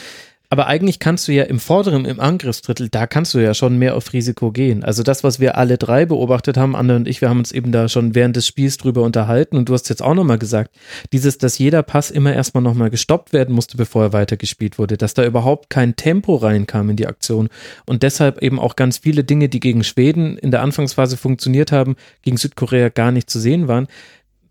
aber 0.51 0.67
eigentlich 0.67 0.99
kannst 0.99 1.29
du 1.29 1.33
ja 1.33 1.45
im 1.45 1.61
vorderen, 1.61 2.07
im 2.07 2.21
Angriffsdrittel, 2.21 2.89
da 2.89 3.07
kannst 3.07 3.35
du 3.35 3.39
ja 3.39 3.53
schon 3.53 3.77
mehr 3.77 3.95
auf 3.97 4.13
Risiko 4.13 4.51
gehen. 4.51 4.83
Also 4.83 5.03
das, 5.03 5.23
was 5.23 5.41
wir 5.41 5.59
alle 5.59 5.77
drei 5.77 6.07
beobachtet 6.07 6.57
haben, 6.57 6.75
Anne 6.75 6.97
und 6.97 7.07
ich, 7.07 7.21
wir 7.21 7.29
haben 7.29 7.39
uns 7.39 7.53
eben 7.53 7.71
da 7.71 7.89
schon 7.89 8.15
während 8.15 8.37
des 8.37 8.47
Spiels 8.47 8.79
drüber 8.79 9.03
unterhalten 9.03 9.57
und 9.57 9.69
du 9.69 9.75
hast 9.75 9.89
jetzt 9.91 10.03
auch 10.03 10.15
nochmal 10.15 10.39
gesagt, 10.39 10.75
dieses, 11.13 11.37
dass 11.37 11.59
jeder 11.59 11.83
Pass 11.83 12.11
immer 12.11 12.33
erstmal 12.33 12.63
nochmal 12.63 12.89
gestoppt 12.89 13.33
werden 13.33 13.55
musste, 13.55 13.77
bevor 13.77 14.05
er 14.05 14.13
weitergespielt 14.13 14.79
wurde, 14.79 14.97
dass 14.97 15.15
da 15.15 15.25
überhaupt 15.25 15.69
kein 15.69 15.97
Tempo 15.97 16.37
reinkam 16.37 16.89
in 16.91 16.97
die 16.97 17.07
Aktion 17.07 17.49
und 17.85 18.03
deshalb 18.03 18.43
eben 18.43 18.59
auch 18.59 18.75
ganz 18.77 18.99
viele 18.99 19.25
Dinge, 19.25 19.49
die 19.49 19.61
gegen 19.61 19.85
Schweden 19.85 20.39
in 20.39 20.51
der 20.51 20.63
Anfangsphase 20.63 21.17
funktioniert 21.17 21.73
haben, 21.73 21.97
gegen 22.23 22.39
Südkorea 22.39 22.89
gar 22.89 23.13
nicht 23.13 23.29
zu 23.29 23.39
sehen 23.39 23.69
waren. 23.69 23.87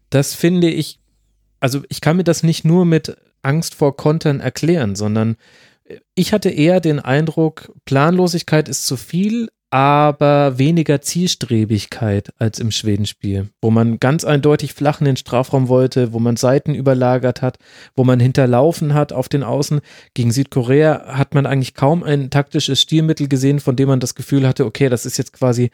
Das 0.10 0.36
finde 0.36 0.70
ich 0.70 1.00
also 1.60 1.82
ich 1.90 2.02
kann 2.02 2.18
mir 2.18 2.24
das 2.24 2.44
nicht 2.44 2.66
nur 2.66 2.86
mit 2.86 3.18
Angst 3.42 3.76
vor 3.76 3.96
Kontern 3.96 4.40
erklären, 4.40 4.96
sondern 4.96 5.38
ich 6.16 6.34
hatte 6.34 6.50
eher 6.50 6.80
den 6.80 7.00
Eindruck, 7.00 7.72
Planlosigkeit 7.86 8.70
ist 8.70 8.86
zu 8.86 8.98
viel, 8.98 9.50
aber 9.70 10.58
weniger 10.58 11.02
Zielstrebigkeit 11.02 12.30
als 12.38 12.60
im 12.60 12.72
Schwedenspiel, 12.72 13.50
wo 13.62 13.70
man 13.70 14.00
ganz 14.00 14.24
eindeutig 14.24 14.74
flach 14.74 15.02
in 15.02 15.06
den 15.06 15.18
Strafraum 15.18 15.68
wollte, 15.68 16.14
wo 16.14 16.20
man 16.20 16.38
Seiten 16.38 16.74
überlagert 16.74 17.42
hat, 17.42 17.58
wo 17.94 18.06
man 18.06 18.22
hinterlaufen 18.22 18.94
hat 18.94 19.12
auf 19.12 19.28
den 19.28 19.44
Außen. 19.44 19.82
Gegen 20.14 20.32
Südkorea 20.32 21.18
hat 21.18 21.34
man 21.34 21.46
eigentlich 21.46 21.74
kaum 21.74 22.04
ein 22.04 22.30
taktisches 22.30 22.82
Stilmittel 22.82 23.28
gesehen, 23.28 23.60
von 23.60 23.76
dem 23.76 23.90
man 23.90 24.00
das 24.00 24.16
Gefühl 24.16 24.48
hatte, 24.48 24.66
okay, 24.66 24.88
das 24.88 25.06
ist 25.06 25.18
jetzt 25.18 25.34
quasi, 25.34 25.70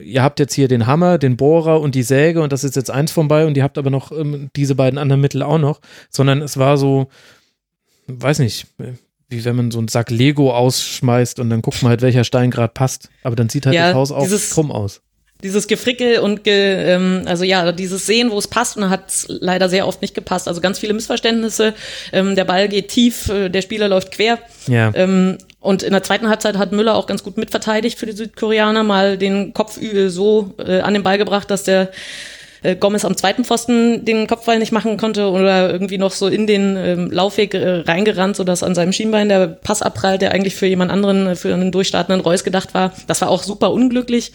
ihr 0.00 0.22
habt 0.22 0.38
jetzt 0.38 0.54
hier 0.54 0.68
den 0.68 0.86
Hammer, 0.86 1.18
den 1.18 1.36
Bohrer 1.36 1.80
und 1.80 1.96
die 1.96 2.04
Säge 2.04 2.40
und 2.40 2.52
das 2.52 2.62
ist 2.62 2.76
jetzt 2.76 2.90
eins 2.90 3.10
vorbei 3.10 3.46
und 3.46 3.56
ihr 3.56 3.64
habt 3.64 3.78
aber 3.78 3.90
noch 3.90 4.12
ähm, 4.12 4.50
diese 4.54 4.76
beiden 4.76 4.98
anderen 4.98 5.20
Mittel 5.20 5.42
auch 5.42 5.58
noch, 5.58 5.80
sondern 6.08 6.40
es 6.40 6.56
war 6.56 6.76
so, 6.76 7.08
weiß 8.06 8.38
nicht, 8.38 8.68
wie 9.30 9.44
wenn 9.44 9.56
man 9.56 9.70
so 9.70 9.78
einen 9.78 9.88
Sack 9.88 10.10
Lego 10.10 10.52
ausschmeißt 10.54 11.38
und 11.40 11.50
dann 11.50 11.62
guckt 11.62 11.82
man 11.82 11.90
halt, 11.90 12.02
welcher 12.02 12.24
Stein 12.24 12.50
gerade 12.50 12.72
passt. 12.72 13.08
Aber 13.22 13.36
dann 13.36 13.48
sieht 13.48 13.66
halt 13.66 13.74
Ja, 13.74 13.88
das 13.88 13.94
Haus 13.94 14.12
auch 14.12 14.22
dieses- 14.22 14.50
krumm 14.50 14.70
aus. 14.72 15.00
Dieses 15.42 15.66
Gefrickel 15.66 16.20
und 16.20 16.42
ge, 16.44 16.94
ähm, 16.94 17.22
also 17.26 17.44
ja, 17.44 17.70
dieses 17.72 18.06
Sehen, 18.06 18.30
wo 18.30 18.38
es 18.38 18.48
passt, 18.48 18.76
und 18.76 18.82
dann 18.82 18.90
hat 18.90 19.10
es 19.10 19.26
leider 19.28 19.68
sehr 19.68 19.86
oft 19.86 20.00
nicht 20.00 20.14
gepasst. 20.14 20.48
Also 20.48 20.62
ganz 20.62 20.78
viele 20.78 20.94
Missverständnisse. 20.94 21.74
Ähm, 22.12 22.34
der 22.34 22.44
Ball 22.44 22.66
geht 22.68 22.88
tief, 22.88 23.28
äh, 23.28 23.50
der 23.50 23.60
Spieler 23.60 23.88
läuft 23.88 24.12
quer. 24.12 24.38
Ja. 24.68 24.90
Ähm, 24.94 25.36
und 25.60 25.82
in 25.82 25.92
der 25.92 26.02
zweiten 26.02 26.28
Halbzeit 26.30 26.56
hat 26.56 26.72
Müller 26.72 26.94
auch 26.94 27.06
ganz 27.06 27.22
gut 27.22 27.36
mitverteidigt 27.36 27.98
für 27.98 28.06
die 28.06 28.12
Südkoreaner, 28.12 28.84
mal 28.84 29.18
den 29.18 29.52
Kopf 29.52 29.76
ü- 29.78 30.08
so 30.08 30.54
äh, 30.64 30.80
an 30.80 30.94
den 30.94 31.02
Ball 31.02 31.18
gebracht, 31.18 31.50
dass 31.50 31.62
der 31.64 31.90
äh, 32.64 32.76
Gomez 32.76 33.04
am 33.04 33.16
zweiten 33.16 33.44
Pfosten 33.44 34.04
den 34.04 34.26
Kopfball 34.26 34.58
nicht 34.58 34.72
machen 34.72 34.96
konnte 34.96 35.28
oder 35.30 35.70
irgendwie 35.70 35.98
noch 35.98 36.12
so 36.12 36.26
in 36.26 36.46
den 36.46 36.76
ähm, 36.76 37.10
Laufweg 37.10 37.54
äh, 37.54 37.82
reingerannt, 37.86 38.36
sodass 38.36 38.62
an 38.62 38.74
seinem 38.74 38.92
Schienbein 38.92 39.28
der 39.28 39.46
Pass 39.46 39.82
abprallt, 39.82 40.22
der 40.22 40.32
eigentlich 40.32 40.56
für 40.56 40.66
jemand 40.66 40.90
anderen, 40.90 41.26
äh, 41.26 41.36
für 41.36 41.52
einen 41.52 41.70
durchstartenden 41.70 42.20
Reus 42.24 42.42
gedacht 42.42 42.74
war. 42.74 42.92
Das 43.06 43.20
war 43.20 43.28
auch 43.28 43.42
super 43.42 43.70
unglücklich. 43.70 44.32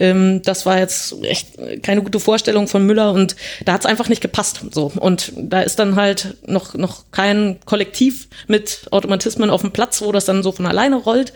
Ähm, 0.00 0.40
das 0.42 0.66
war 0.66 0.78
jetzt 0.78 1.14
echt 1.22 1.48
keine 1.82 2.02
gute 2.02 2.18
Vorstellung 2.18 2.66
von 2.66 2.84
Müller 2.84 3.12
und 3.12 3.36
da 3.64 3.74
hat 3.74 3.80
es 3.82 3.86
einfach 3.86 4.08
nicht 4.08 4.22
gepasst. 4.22 4.62
So 4.72 4.90
und 4.98 5.32
da 5.36 5.60
ist 5.60 5.78
dann 5.78 5.96
halt 5.96 6.36
noch 6.46 6.74
noch 6.74 7.04
kein 7.10 7.58
Kollektiv 7.66 8.28
mit 8.48 8.86
Automatismen 8.90 9.50
auf 9.50 9.60
dem 9.60 9.72
Platz, 9.72 10.00
wo 10.02 10.12
das 10.12 10.24
dann 10.24 10.42
so 10.42 10.52
von 10.52 10.66
alleine 10.66 10.96
rollt. 10.96 11.32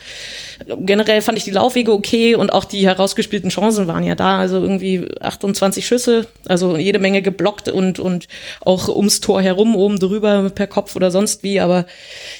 Generell 0.80 1.20
fand 1.22 1.38
ich 1.38 1.44
die 1.44 1.50
Laufwege 1.50 1.92
okay 1.92 2.34
und 2.34 2.52
auch 2.52 2.64
die 2.64 2.86
herausgespielten 2.86 3.50
Chancen 3.50 3.86
waren 3.86 4.04
ja 4.04 4.14
da. 4.14 4.38
Also 4.38 4.60
irgendwie 4.60 5.06
28 5.20 5.86
Schüsse, 5.86 6.26
Also 6.46 6.76
jede 6.76 6.98
Menge 6.98 7.22
geblockt 7.22 7.68
und, 7.68 7.98
und 7.98 8.26
auch 8.60 8.88
ums 8.88 9.20
Tor 9.20 9.42
herum, 9.42 9.76
oben 9.76 9.98
drüber 9.98 10.50
per 10.50 10.66
Kopf 10.66 10.96
oder 10.96 11.10
sonst 11.10 11.42
wie, 11.42 11.60
aber 11.60 11.86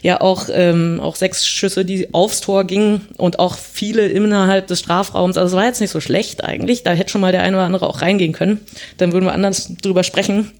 ja 0.03 0.21
auch, 0.21 0.49
ähm, 0.53 1.01
auch 1.03 1.17
sechs 1.17 1.47
Schüsse, 1.47 1.85
die 1.85 2.13
aufs 2.15 2.41
Tor 2.41 2.65
gingen 2.65 3.09
und 3.17 3.39
auch 3.39 3.57
viele 3.57 4.07
innerhalb 4.07 4.67
des 4.67 4.81
Strafraums. 4.81 5.37
Also 5.37 5.55
es 5.55 5.61
war 5.61 5.67
jetzt 5.67 5.81
nicht 5.81 5.91
so 5.91 6.01
schlecht 6.01 6.45
eigentlich. 6.45 6.83
Da 6.83 6.93
hätte 6.93 7.11
schon 7.11 7.21
mal 7.21 7.33
der 7.33 7.43
eine 7.43 7.57
oder 7.57 7.67
andere 7.67 7.87
auch 7.87 8.03
reingehen 8.03 8.33
können. 8.33 8.61
Dann 8.97 9.13
würden 9.13 9.27
wir 9.27 9.33
anders 9.33 9.73
drüber 9.83 10.03
sprechen. 10.03 10.53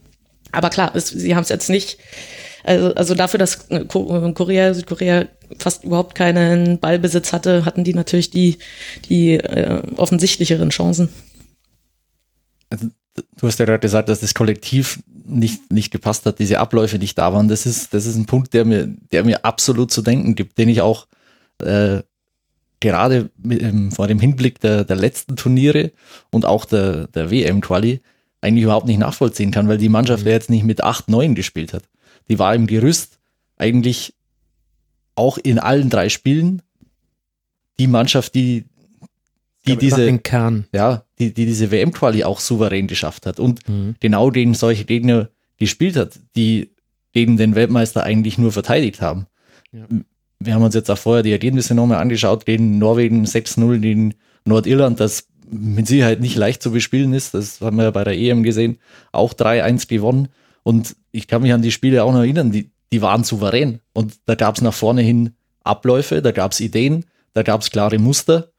Aber 0.53 0.71
klar, 0.71 0.93
es, 0.95 1.09
sie 1.09 1.35
haben 1.35 1.43
es 1.43 1.49
jetzt 1.49 1.71
nicht 1.71 1.99
also, 2.65 2.95
also 2.95 3.15
dafür, 3.15 3.39
dass 3.39 3.67
Korea, 3.89 4.75
Südkorea 4.75 5.27
fast 5.59 5.85
überhaupt 5.85 6.15
keinen 6.15 6.79
Ballbesitz 6.79 7.33
hatte, 7.33 7.65
hatten 7.65 7.85
die 7.85 7.95
natürlich 7.95 8.31
die, 8.31 8.59
die 9.09 9.35
äh, 9.35 9.83
offensichtlicheren 9.97 10.71
Chancen. 10.71 11.09
Also, 12.69 12.89
du 13.15 13.47
hast 13.47 13.59
ja 13.59 13.67
gerade 13.67 13.81
gesagt, 13.81 14.09
dass 14.09 14.21
das 14.21 14.35
Kollektiv 14.35 15.03
nicht, 15.25 15.71
nicht 15.71 15.91
gepasst 15.91 16.27
hat, 16.27 16.39
diese 16.39 16.59
Abläufe 16.59 16.99
nicht 16.99 17.19
da 17.19 17.33
waren. 17.33 17.49
Das 17.49 17.67
ist, 17.67 17.95
das 17.95 18.07
ist 18.07 18.17
ein 18.17 18.27
Punkt, 18.27 18.55
der 18.55 18.65
mir, 18.65 18.87
der 19.13 19.25
mir 19.25 19.45
absolut 19.45 19.91
zu 19.91 20.03
denken 20.03 20.35
gibt, 20.35 20.59
den 20.59 20.69
ich 20.69 20.81
auch 20.81 21.07
äh, 21.63 22.03
gerade 22.81 23.31
mit, 23.37 23.63
ähm, 23.63 23.93
vor 23.93 24.09
dem 24.09 24.19
Hinblick 24.19 24.61
der, 24.61 24.85
der 24.85 24.97
letzten 24.97 25.37
Turniere 25.37 25.93
und 26.31 26.47
auch 26.47 26.65
der, 26.65 27.09
der 27.09 27.31
WM-Quali 27.31 28.01
eigentlich 28.41 28.65
überhaupt 28.65 28.87
nicht 28.87 28.99
nachvollziehen 28.99 29.51
kann, 29.51 29.69
weil 29.69 29.79
die 29.79 29.91
Mannschaft 29.91 30.25
ja 30.25 30.33
jetzt 30.33 30.51
nicht 30.51 30.65
mit 30.65 30.83
8-9 30.83 31.35
gespielt 31.35 31.75
hat 31.75 31.85
die 32.31 32.39
war 32.39 32.55
im 32.55 32.67
Gerüst 32.67 33.19
eigentlich 33.57 34.15
auch 35.17 35.37
in 35.37 35.59
allen 35.59 35.91
drei 35.91 36.09
Spielen 36.09 36.63
die 37.79 37.89
Mannschaft, 37.89 38.35
die, 38.35 38.67
die 39.67 39.77
diese, 39.77 40.05
den 40.05 40.23
Kern. 40.23 40.67
ja, 40.73 41.05
die, 41.19 41.35
die 41.35 41.47
diese 41.47 41.71
WM-Quali 41.71 42.25
auch 42.25 42.41
souverän 42.41 42.87
geschafft 42.87 43.27
hat 43.27 43.39
und 43.39 43.67
Mhm. 43.69 43.95
genau 44.01 44.31
gegen 44.31 44.55
solche 44.55 44.85
Gegner 44.85 45.29
gespielt 45.59 45.97
hat, 45.97 46.19
die 46.37 46.71
gegen 47.13 47.37
den 47.37 47.55
Weltmeister 47.55 48.03
eigentlich 48.05 48.39
nur 48.39 48.53
verteidigt 48.53 49.01
haben. 49.03 49.27
Ja. 49.73 49.87
Wir 50.39 50.55
haben 50.55 50.63
uns 50.63 50.75
jetzt 50.75 50.91
auch 50.91 50.97
vorher 50.99 51.23
die 51.23 51.33
Ergebnisse 51.33 51.75
nochmal 51.75 51.99
angeschaut, 51.99 52.47
gegen 52.47 52.79
Norwegen 52.79 53.25
6-0, 53.27 53.79
gegen 53.81 54.15
Nordirland, 54.47 54.99
das 55.01 55.27
mit 55.51 55.87
Sicherheit 55.87 56.21
nicht 56.21 56.37
leicht 56.37 56.63
zu 56.63 56.71
bespielen 56.71 57.13
ist. 57.13 57.35
Das 57.35 57.61
haben 57.61 57.77
wir 57.77 57.85
ja 57.85 57.91
bei 57.91 58.05
der 58.05 58.17
EM 58.17 58.43
gesehen. 58.43 58.79
Auch 59.13 59.35
3-1 59.35 59.89
gewonnen. 59.89 60.29
Und 60.63 60.97
ich 61.13 61.27
kann 61.27 61.43
mich 61.43 61.53
an 61.53 61.61
die 61.61 61.73
Spiele 61.73 62.05
auch 62.05 62.13
noch 62.13 62.21
erinnern, 62.21 62.53
die, 62.53 62.71
die 62.93 63.03
waren 63.03 63.25
souverän. 63.25 63.81
Und 63.93 64.15
da 64.27 64.35
gab 64.37 64.55
es 64.57 64.63
nach 64.63 64.73
vorne 64.73 65.03
hin 65.03 65.35
Abläufe, 65.65 66.23
da 66.23 66.31
gab 66.33 66.53
es 66.53 66.61
Ideen, 66.61 67.05
da 67.35 67.43
gab 67.43 67.61
es 67.61 67.71
klare 67.71 67.99
Muster. 67.99 68.51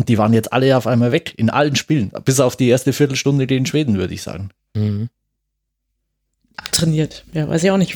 Und 0.00 0.08
die 0.08 0.16
waren 0.16 0.32
jetzt 0.32 0.50
alle 0.54 0.74
auf 0.78 0.86
einmal 0.86 1.12
weg, 1.12 1.34
in 1.36 1.50
allen 1.50 1.76
Spielen. 1.76 2.10
Bis 2.24 2.40
auf 2.40 2.56
die 2.56 2.68
erste 2.68 2.94
Viertelstunde 2.94 3.46
gegen 3.46 3.66
Schweden, 3.66 3.98
würde 3.98 4.14
ich 4.14 4.22
sagen. 4.22 4.48
Mhm. 4.74 5.10
Trainiert. 6.72 7.24
Ja, 7.34 7.46
weiß 7.48 7.62
ich 7.64 7.70
auch 7.70 7.76
nicht. 7.76 7.94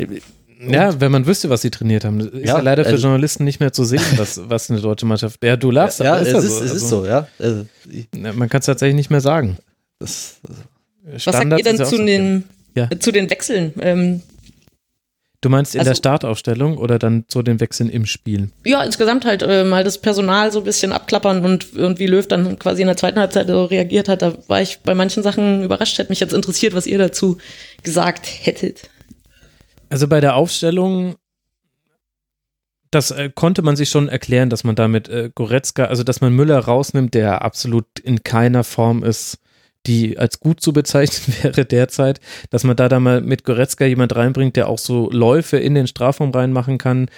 Ja, 0.69 1.01
wenn 1.01 1.11
man 1.11 1.25
wüsste, 1.27 1.49
was 1.49 1.63
sie 1.63 1.71
trainiert 1.71 2.05
haben. 2.05 2.21
Ist 2.21 2.33
ja, 2.35 2.57
Ja, 2.57 2.61
leider 2.61 2.85
für 2.85 2.91
also- 2.91 3.05
Journalisten 3.07 3.45
nicht 3.45 3.59
mehr 3.59 3.73
zu 3.73 3.85
sehen, 3.85 4.03
was, 4.17 4.39
was 4.51 4.71
eine 4.71 4.81
deutsche 4.83 5.07
Mannschaft. 5.07 5.43
Ja, 5.43 5.57
du 5.57 5.71
lachst, 5.71 6.01
ja, 6.01 6.13
aber 6.13 6.21
es, 6.23 6.33
ja 6.33 6.39
ist, 6.39 6.45
so. 6.45 6.57
es 6.59 6.65
ist 6.65 6.73
Also, 6.73 7.01
so, 7.03 7.07
ja. 7.07 7.27
Also, 7.39 7.65
ich- 7.91 8.07
ja, 8.15 8.33
Man 8.35 8.51
kann 8.51 8.61
es 8.61 8.67
tatsächlich 8.67 8.97
nicht 8.97 9.11
mehr 9.11 9.23
sagen. 9.23 9.57
das, 9.99 10.37
Was 11.03 11.25
sagt 11.25 11.45
ihr 11.59 11.65
denn 11.65 11.81
ist 11.81 11.89
zu 11.89 11.97
den, 12.05 12.45
Ja. 12.75 12.89
zu 13.01 13.13
den 13.13 13.31
Wechseln? 13.31 13.73
Ähm, 13.81 14.21
Du 15.45 15.51
meinst 15.51 15.75
in 15.75 15.81
Also- 15.81 15.91
der 15.91 15.97
Startaufstellung 15.97 16.79
oder 16.79 16.99
dann 16.99 17.27
zu 17.29 17.43
den 17.43 17.61
Wechseln 17.61 17.91
im 17.91 18.07
Spiel? 18.07 18.49
ja, 18.65 18.83
insgesamt 18.83 19.27
halt 19.27 19.43
äh, 19.43 19.63
mal 19.65 19.85
das 19.85 19.99
Personal 20.01 20.51
so 20.51 20.61
ein 20.61 20.65
bisschen 20.65 20.91
abklappern 20.91 21.45
und, 21.45 21.75
und 21.77 21.99
wie 21.99 22.07
Löw 22.07 22.27
dann 22.27 22.59
quasi 22.59 22.81
in 22.81 22.87
der 22.89 22.97
zweiten 22.97 23.19
Halbzeit 23.21 23.49
so 23.49 23.67
reagiert 23.67 24.09
hat. 24.09 24.23
Da 24.23 24.39
war 24.49 24.63
ich 24.63 24.79
bei 24.83 24.95
manchen 24.95 25.23
Sachen 25.23 25.63
überrascht. 25.63 25.99
Hätte 25.99 26.11
mich 26.11 26.21
jetzt 26.21 26.33
interessiert, 26.33 26.73
was 26.75 26.87
ihr 26.87 26.97
dazu 26.97 27.37
gesagt 27.83 28.27
hättet. 28.27 28.89
Also 29.91 30.09
bei 30.09 30.23
der 30.23 30.35
Aufstellung, 30.35 31.17
das 32.91 33.11
äh, 33.11 33.29
konnte 33.35 33.61
man 33.61 33.77
sich 33.77 33.91
schon 33.91 34.09
erklären, 34.09 34.49
dass 34.49 34.65
man 34.65 34.77
damit 34.77 35.09
äh, 35.09 35.31
Goretzka, 35.35 35.85
also 35.85 36.05
dass 36.05 36.23
man 36.23 36.33
Müller 36.33 36.59
rausnimmt, 36.61 37.13
der 37.13 37.43
absolut 37.43 37.85
in 38.03 38.23
keiner 38.25 38.65
Form 38.65 39.05
ist, 39.05 39.39
die 39.87 40.19
als 40.19 40.41
gut 40.41 40.61
zu 40.61 40.73
bezeichnen 40.73 41.37
wäre 41.43 41.65
derzeit, 41.65 42.21
dass 42.51 42.65
man 42.65 42.77
da 42.77 42.89
dann 42.89 43.03
mal 43.03 43.21
mit 43.21 43.45
Goretzka 43.45 43.85
jemand 43.85 44.15
reinbringt, 44.17 44.57
der 44.57 44.69
auch 44.69 44.79
so 44.79 45.11
Läufe 45.11 45.57
in 45.59 45.75
den 45.75 45.87
Strafraum 45.87 46.31
reinmachen 46.31 46.79
kann, 46.79 47.09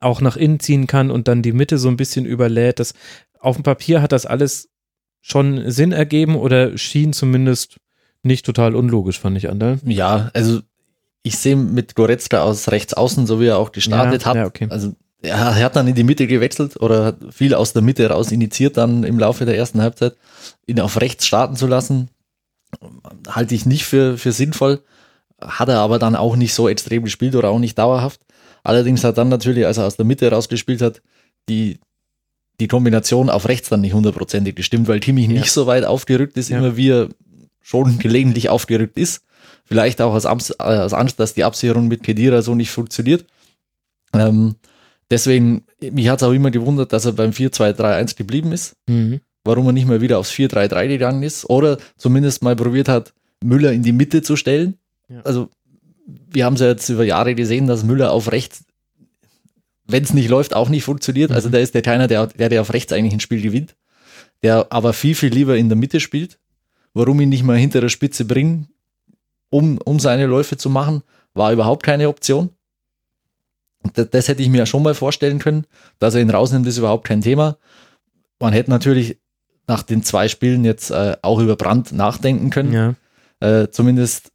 auch 0.00 0.20
nach 0.20 0.36
innen 0.36 0.60
ziehen 0.60 0.86
kann 0.86 1.10
und 1.10 1.28
dann 1.28 1.42
die 1.42 1.52
Mitte 1.52 1.78
so 1.78 1.88
ein 1.88 1.96
bisschen 1.96 2.26
überlädt. 2.26 2.80
Das, 2.80 2.94
auf 3.38 3.56
dem 3.56 3.62
Papier 3.62 4.02
hat 4.02 4.12
das 4.12 4.26
alles 4.26 4.68
schon 5.20 5.70
Sinn 5.70 5.92
ergeben 5.92 6.36
oder 6.36 6.76
schien 6.78 7.12
zumindest 7.12 7.78
nicht 8.22 8.44
total 8.44 8.74
unlogisch, 8.74 9.18
fand 9.20 9.36
ich, 9.38 9.48
Andal. 9.48 9.78
ja, 9.84 10.30
also 10.34 10.60
ich 11.22 11.38
sehe 11.38 11.56
mit 11.56 11.94
Goretzka 11.96 12.42
aus 12.42 12.68
rechts 12.70 12.94
außen, 12.94 13.26
so 13.26 13.40
wie 13.40 13.46
er 13.46 13.58
auch 13.58 13.72
gestartet 13.72 14.22
Ja, 14.22 14.28
hat. 14.28 14.36
ja, 14.36 14.46
okay. 14.46 14.66
Also 14.70 14.94
er 15.22 15.56
hat 15.56 15.74
dann 15.74 15.88
in 15.88 15.94
die 15.96 16.04
Mitte 16.04 16.26
gewechselt 16.28 16.76
oder 16.80 17.04
hat 17.06 17.16
viel 17.30 17.54
aus 17.54 17.72
der 17.72 17.82
Mitte 17.82 18.08
raus 18.08 18.30
initiiert 18.30 18.76
dann 18.76 19.02
im 19.02 19.18
Laufe 19.18 19.44
der 19.44 19.56
ersten 19.56 19.80
Halbzeit. 19.82 20.14
Ihn 20.66 20.78
auf 20.80 21.00
rechts 21.00 21.26
starten 21.26 21.56
zu 21.56 21.66
lassen, 21.66 22.10
halte 23.28 23.54
ich 23.54 23.66
nicht 23.66 23.84
für, 23.84 24.18
für 24.18 24.32
sinnvoll. 24.32 24.82
Hat 25.40 25.68
er 25.68 25.78
aber 25.80 25.98
dann 25.98 26.16
auch 26.16 26.36
nicht 26.36 26.54
so 26.54 26.68
extrem 26.68 27.04
gespielt 27.04 27.34
oder 27.34 27.50
auch 27.50 27.58
nicht 27.58 27.78
dauerhaft. 27.78 28.20
Allerdings 28.64 29.04
hat 29.04 29.18
dann 29.18 29.28
natürlich, 29.28 29.66
als 29.66 29.76
er 29.78 29.86
aus 29.86 29.96
der 29.96 30.06
Mitte 30.06 30.30
rausgespielt 30.30 30.80
hat, 30.82 31.02
die, 31.48 31.78
die 32.58 32.68
Kombination 32.68 33.30
auf 33.30 33.46
rechts 33.48 33.68
dann 33.68 33.82
nicht 33.82 33.92
hundertprozentig 33.92 34.56
gestimmt, 34.56 34.88
weil 34.88 35.00
Kimmich 35.00 35.28
nicht 35.28 35.52
so 35.52 35.66
weit 35.66 35.84
aufgerückt 35.84 36.36
ist, 36.36 36.48
Ja. 36.48 36.58
immer 36.58 36.76
wie 36.76 36.90
er 36.90 37.08
schon 37.62 37.98
gelegentlich 37.98 38.48
aufgerückt 38.48 38.96
ist. 38.98 39.22
Vielleicht 39.64 40.00
auch 40.00 40.14
aus, 40.14 40.26
Amts, 40.26 40.50
äh, 40.50 40.62
aus 40.62 40.92
Angst, 40.94 41.20
dass 41.20 41.34
die 41.34 41.44
Absicherung 41.44 41.88
mit 41.88 42.02
Kedira 42.02 42.40
so 42.42 42.54
nicht 42.54 42.70
funktioniert. 42.70 43.26
Ähm, 44.14 44.54
deswegen, 45.10 45.64
mich 45.80 46.08
hat 46.08 46.20
es 46.20 46.22
auch 46.22 46.32
immer 46.32 46.50
gewundert, 46.50 46.92
dass 46.92 47.04
er 47.04 47.12
beim 47.12 47.30
4-2-3-1 47.32 48.16
geblieben 48.16 48.52
ist. 48.52 48.76
Mhm. 48.88 49.20
Warum 49.46 49.66
er 49.66 49.72
nicht 49.72 49.86
mal 49.86 50.00
wieder 50.00 50.18
aufs 50.18 50.32
4-3-3 50.32 50.88
gegangen 50.88 51.22
ist. 51.22 51.48
Oder 51.48 51.78
zumindest 51.96 52.42
mal 52.42 52.56
probiert 52.56 52.88
hat, 52.88 53.12
Müller 53.42 53.72
in 53.72 53.82
die 53.82 53.92
Mitte 53.92 54.22
zu 54.22 54.36
stellen. 54.36 54.78
Ja. 55.08 55.20
Also, 55.22 55.48
wir 56.06 56.44
haben 56.44 56.54
es 56.54 56.60
ja 56.60 56.68
jetzt 56.68 56.88
über 56.88 57.04
Jahre 57.04 57.34
gesehen, 57.34 57.66
dass 57.66 57.84
Müller 57.84 58.12
auf 58.12 58.30
rechts, 58.32 58.64
wenn 59.86 60.02
es 60.02 60.12
nicht 60.14 60.28
läuft, 60.28 60.54
auch 60.54 60.68
nicht 60.68 60.84
funktioniert. 60.84 61.32
Also, 61.32 61.48
Mhm. 61.48 61.52
da 61.52 61.58
ist 61.58 61.74
der 61.74 61.82
keiner, 61.82 62.08
der, 62.08 62.26
der, 62.26 62.48
der 62.48 62.60
auf 62.60 62.72
rechts 62.72 62.92
eigentlich 62.92 63.12
ein 63.14 63.20
Spiel 63.20 63.40
gewinnt. 63.40 63.76
Der 64.42 64.66
aber 64.70 64.92
viel, 64.92 65.14
viel 65.14 65.32
lieber 65.32 65.56
in 65.56 65.68
der 65.68 65.76
Mitte 65.76 66.00
spielt. 66.00 66.38
Warum 66.92 67.20
ihn 67.20 67.28
nicht 67.28 67.42
mal 67.44 67.56
hinter 67.56 67.80
der 67.80 67.88
Spitze 67.88 68.24
bringen, 68.24 68.68
um, 69.50 69.78
um 69.84 69.98
seine 70.00 70.26
Läufe 70.26 70.56
zu 70.56 70.70
machen, 70.70 71.02
war 71.34 71.52
überhaupt 71.52 71.82
keine 71.82 72.08
Option. 72.08 72.50
Das, 73.94 74.10
das 74.10 74.28
hätte 74.28 74.42
ich 74.42 74.48
mir 74.48 74.66
schon 74.66 74.82
mal 74.82 74.94
vorstellen 74.94 75.38
können, 75.38 75.66
dass 75.98 76.14
er 76.14 76.20
ihn 76.22 76.30
rausnimmt, 76.30 76.66
ist 76.66 76.78
überhaupt 76.78 77.06
kein 77.06 77.20
Thema. 77.20 77.58
Man 78.40 78.52
hätte 78.52 78.70
natürlich 78.70 79.18
nach 79.66 79.82
den 79.82 80.02
zwei 80.02 80.28
Spielen 80.28 80.64
jetzt 80.64 80.90
äh, 80.90 81.16
auch 81.22 81.40
über 81.40 81.56
Brand 81.56 81.92
nachdenken 81.92 82.50
können. 82.50 82.72
Ja. 82.72 82.94
Äh, 83.40 83.70
zumindest 83.70 84.32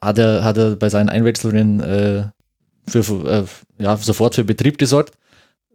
hat 0.00 0.18
er, 0.18 0.44
hat 0.44 0.56
er 0.56 0.76
bei 0.76 0.88
seinen 0.88 1.08
Einwechslungen 1.08 1.80
äh, 1.80 2.24
für, 2.86 3.00
äh, 3.78 3.82
ja, 3.82 3.96
sofort 3.96 4.34
für 4.34 4.44
Betrieb 4.44 4.78
gesorgt. 4.78 5.14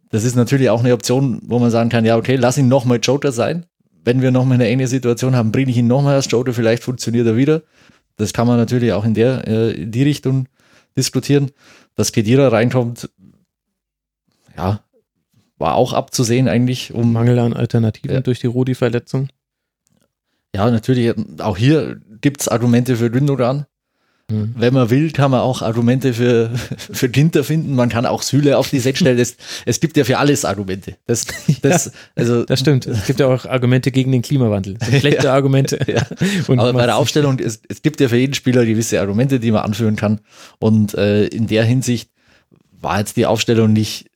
Das 0.10 0.24
ist 0.24 0.36
natürlich 0.36 0.70
auch 0.70 0.79
eine 0.79 0.94
Option, 0.94 1.41
wo 1.46 1.60
man 1.60 1.72
sagen 1.72 1.89
kann, 1.89 2.06
ja, 2.06 2.18
okay, 2.18 2.36
lass 2.36 2.58
ihn 2.58 2.68
nochmal 2.68 3.00
Joker 3.01 3.32
sein. 3.32 3.65
Wenn 4.03 4.22
wir 4.22 4.32
nochmal 4.32 4.56
eine 4.56 4.68
enge 4.68 4.88
Situation 4.88 5.36
haben, 5.36 5.51
bringe 5.51 5.72
ich 5.72 5.77
ihn 5.77 5.88
nochmal 5.88 6.15
als 6.15 6.32
Joker, 6.32 6.53
vielleicht 6.53 6.84
funktioniert 6.84 7.27
er 7.27 7.36
wieder. 7.36 7.63
Das 8.18 8.34
kann 8.34 8.48
man 8.48 8.58
natürlich 8.58 8.91
auch 8.94 9.06
in, 9.06 9.13
der, 9.13 9.48
äh, 9.48 9.72
in 9.72 9.91
die 9.91 10.03
Richtung 10.03 10.48
diskutieren. 10.98 11.51
Dass 11.96 12.12
Kedira 12.12 12.48
reinkommt, 12.48 13.10
ja, 14.58 14.82
war 15.60 15.75
auch 15.75 15.94
abzusehen 15.94 16.48
eigentlich, 16.48 16.94
um 16.94 17.13
Mangel 17.13 17.38
an 17.39 17.54
Alternativen 17.54 18.16
Ja. 18.16 18.22
durch 18.22 18.39
die 18.39 18.48
Rudi-Verletzung. 18.48 19.30
Ja, 20.56 20.72
natürlich, 20.72 21.13
auch 21.39 21.58
hier 21.58 22.01
gibt's 22.22 22.48
Argumente 22.48 22.96
für 22.96 23.12
Gündogan. 23.12 23.66
Mhm. 24.32 24.54
Wenn 24.58 24.74
man 24.74 24.89
will, 24.89 25.12
kann 25.12 25.32
man 25.32 25.42
auch 25.42 25.62
Argumente 25.62 26.13
für, 26.13 26.51
für 26.78 27.10
Ginter 27.10 27.44
finden. 27.44 27.75
Man 27.75 27.89
kann 27.89 28.06
auch 28.06 28.22
Süle 28.22 28.58
auf 28.58 28.70
die 28.70 28.80
Sechs 28.80 29.00
stellen. 29.00 29.18
Es, 29.18 29.38
es 29.66 29.80
gibt 29.80 29.98
ja 29.98 30.04
für 30.04 30.18
alles 30.18 30.46
Argumente. 30.46 30.96
Das, 31.08 31.25
das, 31.62 31.92
also, 32.16 32.46
Das 32.46 32.60
stimmt. 32.60 32.86
Es 32.88 33.06
gibt 33.06 33.20
ja 33.20 33.28
auch 33.28 33.46
Argumente 33.46 33.92
gegen 33.92 34.12
den 34.12 34.22
Klimawandel. 34.22 34.78
Schlechte 35.00 35.32
Argumente. 35.32 35.80
Ja. 35.88 36.06
Und 36.48 36.60
aber 36.60 36.74
bei 36.74 36.86
der 36.86 36.98
Aufstellung, 36.98 37.39
es, 37.39 37.62
es 37.68 37.82
gibt 37.82 38.00
ja 38.00 38.08
für 38.08 38.18
jeden 38.18 38.34
Spieler 38.34 38.66
gewisse 38.66 39.00
Argumente, 39.00 39.39
die 39.39 39.51
man 39.51 39.63
anführen 39.63 39.96
kann. 39.96 40.22
Und 40.60 40.94
äh, 40.94 41.25
in 41.28 41.48
der 41.48 41.63
Hinsicht 41.63 42.12
war 42.82 43.00
jetzt 43.00 43.18
die 43.18 43.25
Aufstellung 43.25 43.74
nicht, 43.74 44.09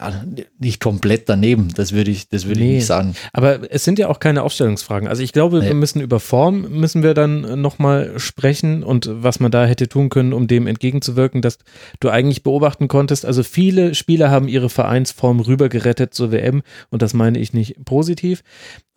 ja, 0.00 0.24
nicht 0.58 0.80
komplett 0.80 1.28
daneben. 1.28 1.68
Das 1.74 1.92
würde 1.92 2.10
ich, 2.10 2.28
das 2.28 2.46
würde 2.46 2.60
Nee. 2.60 2.66
ich 2.70 2.74
nicht 2.76 2.86
sagen. 2.86 3.14
Aber 3.32 3.60
es 3.72 3.84
sind 3.84 3.98
ja 3.98 4.08
auch 4.08 4.20
keine 4.20 4.42
Aufstellungsfragen. 4.42 5.08
Also 5.08 5.22
ich 5.22 5.32
glaube, 5.32 5.58
Nee. 5.60 5.66
wir 5.66 5.74
müssen 5.74 6.00
über 6.00 6.20
Form, 6.20 6.62
müssen 6.70 7.02
wir 7.02 7.14
dann 7.14 7.60
nochmal 7.60 8.18
sprechen 8.18 8.82
und 8.82 9.08
was 9.10 9.40
man 9.40 9.50
da 9.50 9.66
hätte 9.66 9.88
tun 9.88 10.08
können, 10.08 10.32
um 10.32 10.46
dem 10.46 10.66
entgegenzuwirken, 10.66 11.42
dass 11.42 11.58
du 12.00 12.08
eigentlich 12.08 12.42
beobachten 12.42 12.88
konntest. 12.88 13.24
Also 13.24 13.42
viele 13.42 13.94
Spieler 13.94 14.30
haben 14.30 14.48
ihre 14.48 14.70
Vereinsform 14.70 15.40
rübergerettet 15.40 16.14
zur 16.14 16.32
WM 16.32 16.62
und 16.90 17.02
das 17.02 17.14
meine 17.14 17.38
ich 17.38 17.52
nicht 17.52 17.84
positiv. 17.84 18.42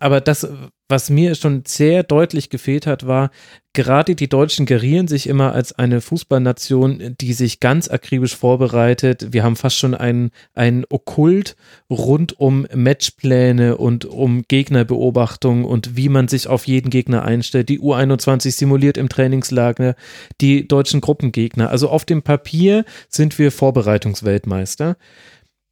Aber 0.02 0.20
das, 0.20 0.48
was 0.90 1.10
mir 1.10 1.36
schon 1.36 1.64
sehr 1.66 2.04
deutlich 2.04 2.50
gefehlt 2.50 2.88
hat, 2.88 3.06
war, 3.06 3.30
gerade 3.74 4.16
die 4.16 4.28
Deutschen 4.28 4.66
gerieren 4.66 5.08
sich 5.08 5.28
immer 5.28 5.54
als 5.54 5.74
eine 5.74 6.02
Fußballnation, 6.02 7.16
die 7.22 7.34
sich 7.34 7.60
ganz 7.60 7.88
akribisch 7.88 8.36
vorbereitet. 8.36 9.32
Wir 9.32 9.44
haben 9.44 9.56
fast 9.56 9.78
schon 9.78 9.94
ein, 9.94 10.32
ein 10.54 10.86
Okkult 10.90 11.56
rund 11.90 12.40
um 12.40 12.68
Matchpläne 12.74 13.78
und 13.78 14.06
um 14.06 14.44
Gegnerbeobachtung 14.48 15.66
und 15.66 15.96
wie 15.96 16.10
man 16.10 16.28
sich 16.28 16.48
auf 16.48 16.66
jeden 16.66 16.90
Gegner 16.90 17.24
einstellt. 17.24 17.70
Die 17.70 17.80
U21 17.80 18.52
simuliert 18.52 18.98
im 18.98 19.08
Trainingslager 19.08 19.96
die 20.42 20.68
deutschen 20.68 21.00
Gruppengegner. 21.00 21.70
Also 21.70 21.90
auf 21.90 22.06
dem 22.06 22.24
Papier 22.24 22.86
sind 23.08 23.38
wir 23.38 23.52
Vorbereitungsweltmeister. 23.52 24.98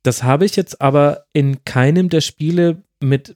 Das 0.03 0.24
habe 0.24 0.45
ich 0.45 0.55
jetzt 0.55 0.81
aber 0.81 1.25
in 1.33 1.65
keinem 1.65 2.09
der 2.09 2.21
Spiele 2.21 2.83
mit 3.01 3.36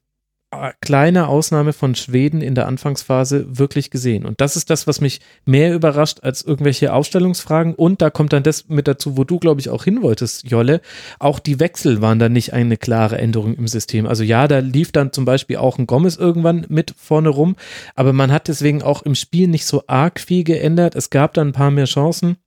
kleine 0.81 1.27
Ausnahme 1.27 1.73
von 1.73 1.95
Schweden 1.95 2.41
in 2.41 2.55
der 2.55 2.67
Anfangsphase 2.67 3.57
wirklich 3.57 3.89
gesehen. 3.89 4.25
Und 4.25 4.41
das 4.41 4.55
ist 4.55 4.69
das, 4.69 4.87
was 4.87 5.01
mich 5.01 5.21
mehr 5.45 5.73
überrascht 5.73 6.19
als 6.21 6.43
irgendwelche 6.43 6.93
Ausstellungsfragen. 6.93 7.75
Und 7.75 8.01
da 8.01 8.09
kommt 8.09 8.33
dann 8.33 8.43
das 8.43 8.67
mit 8.69 8.87
dazu, 8.87 9.17
wo 9.17 9.23
du, 9.23 9.39
glaube 9.39 9.61
ich, 9.61 9.69
auch 9.69 9.83
hin 9.83 10.01
wolltest, 10.01 10.49
Jolle. 10.49 10.81
Auch 11.19 11.39
die 11.39 11.59
Wechsel 11.59 12.01
waren 12.01 12.19
dann 12.19 12.33
nicht 12.33 12.53
eine 12.53 12.77
klare 12.77 13.17
Änderung 13.17 13.55
im 13.55 13.67
System. 13.67 14.05
Also 14.05 14.23
ja, 14.23 14.47
da 14.47 14.59
lief 14.59 14.91
dann 14.91 15.11
zum 15.11 15.25
Beispiel 15.25 15.57
auch 15.57 15.77
ein 15.77 15.87
Gomez 15.87 16.15
irgendwann 16.15 16.65
mit 16.69 16.93
vorne 16.97 17.29
rum, 17.29 17.55
aber 17.95 18.13
man 18.13 18.31
hat 18.31 18.47
deswegen 18.47 18.81
auch 18.81 19.03
im 19.03 19.15
Spiel 19.15 19.47
nicht 19.47 19.65
so 19.65 19.83
arg 19.87 20.19
viel 20.19 20.43
geändert. 20.43 20.95
Es 20.95 21.09
gab 21.09 21.33
dann 21.33 21.49
ein 21.49 21.53
paar 21.53 21.71
mehr 21.71 21.85
Chancen. 21.85 22.37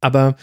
Aber 0.00 0.36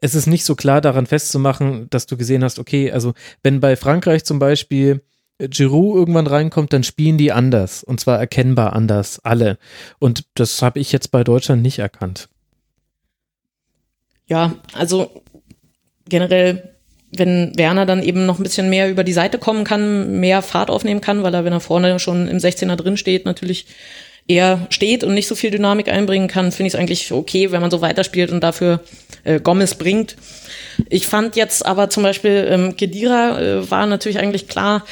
es 0.00 0.14
ist 0.14 0.26
nicht 0.26 0.44
so 0.44 0.54
klar 0.54 0.80
daran 0.80 1.06
festzumachen, 1.06 1.88
dass 1.90 2.06
du 2.06 2.16
gesehen 2.16 2.44
hast, 2.44 2.58
okay, 2.58 2.92
also 2.92 3.14
wenn 3.42 3.60
bei 3.60 3.76
Frankreich 3.76 4.24
zum 4.24 4.38
Beispiel 4.38 5.02
Giroud 5.38 5.96
irgendwann 5.96 6.26
reinkommt, 6.26 6.72
dann 6.72 6.84
spielen 6.84 7.18
die 7.18 7.32
anders 7.32 7.82
und 7.82 8.00
zwar 8.00 8.18
erkennbar 8.18 8.72
anders, 8.72 9.20
alle. 9.24 9.58
Und 9.98 10.24
das 10.34 10.62
habe 10.62 10.78
ich 10.78 10.92
jetzt 10.92 11.10
bei 11.10 11.24
Deutschland 11.24 11.62
nicht 11.62 11.78
erkannt. 11.78 12.28
Ja, 14.26 14.54
also 14.72 15.22
generell, 16.08 16.76
wenn 17.16 17.52
Werner 17.56 17.84
dann 17.84 18.02
eben 18.02 18.26
noch 18.26 18.38
ein 18.38 18.42
bisschen 18.42 18.70
mehr 18.70 18.90
über 18.90 19.04
die 19.04 19.12
Seite 19.12 19.38
kommen 19.38 19.64
kann, 19.64 20.20
mehr 20.20 20.40
Fahrt 20.40 20.70
aufnehmen 20.70 21.00
kann, 21.00 21.22
weil 21.22 21.34
er, 21.34 21.44
wenn 21.44 21.52
er 21.52 21.60
vorne 21.60 21.98
schon 21.98 22.28
im 22.28 22.38
16er 22.38 22.76
drin 22.76 22.96
steht, 22.96 23.26
natürlich 23.26 23.66
eher 24.26 24.66
steht 24.70 25.04
und 25.04 25.14
nicht 25.14 25.26
so 25.26 25.34
viel 25.34 25.50
Dynamik 25.50 25.88
einbringen 25.88 26.28
kann, 26.28 26.50
finde 26.50 26.68
ich 26.68 26.74
es 26.74 26.80
eigentlich 26.80 27.12
okay, 27.12 27.52
wenn 27.52 27.60
man 27.60 27.70
so 27.70 27.82
weiterspielt 27.82 28.30
und 28.30 28.40
dafür 28.40 28.80
äh, 29.24 29.38
Gomez 29.38 29.74
bringt. 29.74 30.16
Ich 30.88 31.06
fand 31.06 31.36
jetzt 31.36 31.66
aber 31.66 31.90
zum 31.90 32.02
Beispiel 32.02 32.46
ähm, 32.48 32.76
Kedira 32.76 33.40
äh, 33.40 33.70
war 33.70 33.86
natürlich 33.86 34.18
eigentlich 34.18 34.48
klar, 34.48 34.84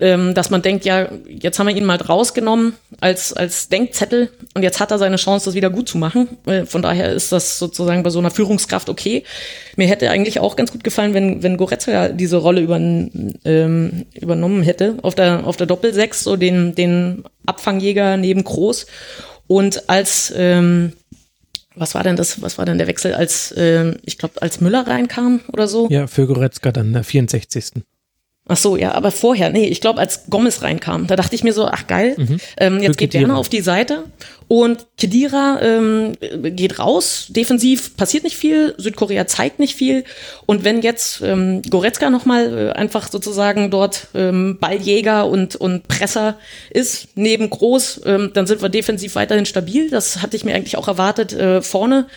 ähm, 0.00 0.34
dass 0.34 0.50
man 0.50 0.62
denkt, 0.62 0.84
ja, 0.84 1.08
jetzt 1.28 1.58
haben 1.58 1.68
wir 1.68 1.76
ihn 1.76 1.84
mal 1.84 1.96
rausgenommen 1.96 2.74
als, 3.00 3.32
als 3.32 3.68
Denkzettel 3.68 4.30
und 4.54 4.62
jetzt 4.62 4.80
hat 4.80 4.90
er 4.90 4.98
seine 4.98 5.16
Chance, 5.16 5.46
das 5.46 5.54
wieder 5.54 5.70
gut 5.70 5.88
zu 5.88 5.98
machen. 5.98 6.28
Äh, 6.46 6.64
von 6.66 6.82
daher 6.82 7.12
ist 7.12 7.30
das 7.30 7.58
sozusagen 7.58 8.02
bei 8.02 8.10
so 8.10 8.18
einer 8.18 8.30
Führungskraft 8.30 8.88
okay. 8.88 9.22
Mir 9.76 9.86
hätte 9.86 10.10
eigentlich 10.10 10.40
auch 10.40 10.56
ganz 10.56 10.72
gut 10.72 10.82
gefallen, 10.82 11.14
wenn, 11.14 11.42
wenn 11.42 11.56
Goretzka 11.56 12.08
diese 12.08 12.38
Rolle 12.38 12.60
über, 12.60 12.76
ähm, 12.76 14.06
übernommen 14.14 14.62
hätte, 14.62 14.96
auf 15.02 15.14
der, 15.14 15.46
auf 15.46 15.56
der 15.56 15.66
Doppelsechs, 15.66 16.24
so 16.24 16.36
den, 16.36 16.74
den 16.74 17.24
Abfangjäger 17.46 18.16
neben 18.16 18.42
Groß. 18.42 18.86
Und 19.46 19.88
als, 19.88 20.32
ähm, 20.36 20.92
was 21.76 21.94
war 21.94 22.02
denn 22.02 22.16
das, 22.16 22.42
was 22.42 22.58
war 22.58 22.64
denn 22.64 22.78
der 22.78 22.86
Wechsel, 22.88 23.14
als, 23.14 23.54
ähm, 23.56 23.96
ich 24.04 24.18
glaube, 24.18 24.42
als 24.42 24.60
Müller 24.60 24.86
reinkam 24.86 25.40
oder 25.52 25.68
so? 25.68 25.88
Ja, 25.88 26.06
für 26.08 26.26
Goretzka 26.26 26.72
dann, 26.72 26.92
der 26.92 27.04
64. 27.04 27.84
Ach 28.46 28.58
so, 28.58 28.76
ja, 28.76 28.92
aber 28.92 29.10
vorher, 29.10 29.48
nee, 29.48 29.68
ich 29.68 29.80
glaube, 29.80 30.00
als 30.00 30.26
Gomez 30.28 30.60
reinkam, 30.60 31.06
da 31.06 31.16
dachte 31.16 31.34
ich 31.34 31.44
mir 31.44 31.54
so, 31.54 31.64
ach 31.64 31.86
geil, 31.86 32.14
mhm. 32.18 32.38
ähm, 32.58 32.82
jetzt 32.82 32.98
geht 32.98 33.14
Werner 33.14 33.38
auf 33.38 33.48
die 33.48 33.62
Seite 33.62 34.04
und 34.48 34.84
Kedira 34.98 35.60
ähm, 35.62 36.12
geht 36.54 36.78
raus, 36.78 37.28
defensiv 37.30 37.96
passiert 37.96 38.22
nicht 38.22 38.36
viel, 38.36 38.74
Südkorea 38.76 39.26
zeigt 39.26 39.60
nicht 39.60 39.74
viel 39.74 40.04
und 40.44 40.62
wenn 40.62 40.82
jetzt 40.82 41.22
ähm, 41.22 41.62
Goretzka 41.62 42.10
nochmal 42.10 42.68
äh, 42.68 42.72
einfach 42.72 43.10
sozusagen 43.10 43.70
dort 43.70 44.08
ähm, 44.14 44.58
Balljäger 44.60 45.26
und, 45.26 45.56
und 45.56 45.88
Presser 45.88 46.36
ist, 46.68 47.08
neben 47.14 47.48
Groß, 47.48 48.02
ähm, 48.04 48.32
dann 48.34 48.46
sind 48.46 48.60
wir 48.60 48.68
defensiv 48.68 49.14
weiterhin 49.14 49.46
stabil, 49.46 49.88
das 49.88 50.20
hatte 50.20 50.36
ich 50.36 50.44
mir 50.44 50.54
eigentlich 50.54 50.76
auch 50.76 50.88
erwartet, 50.88 51.32
äh, 51.32 51.62
vorne 51.62 52.08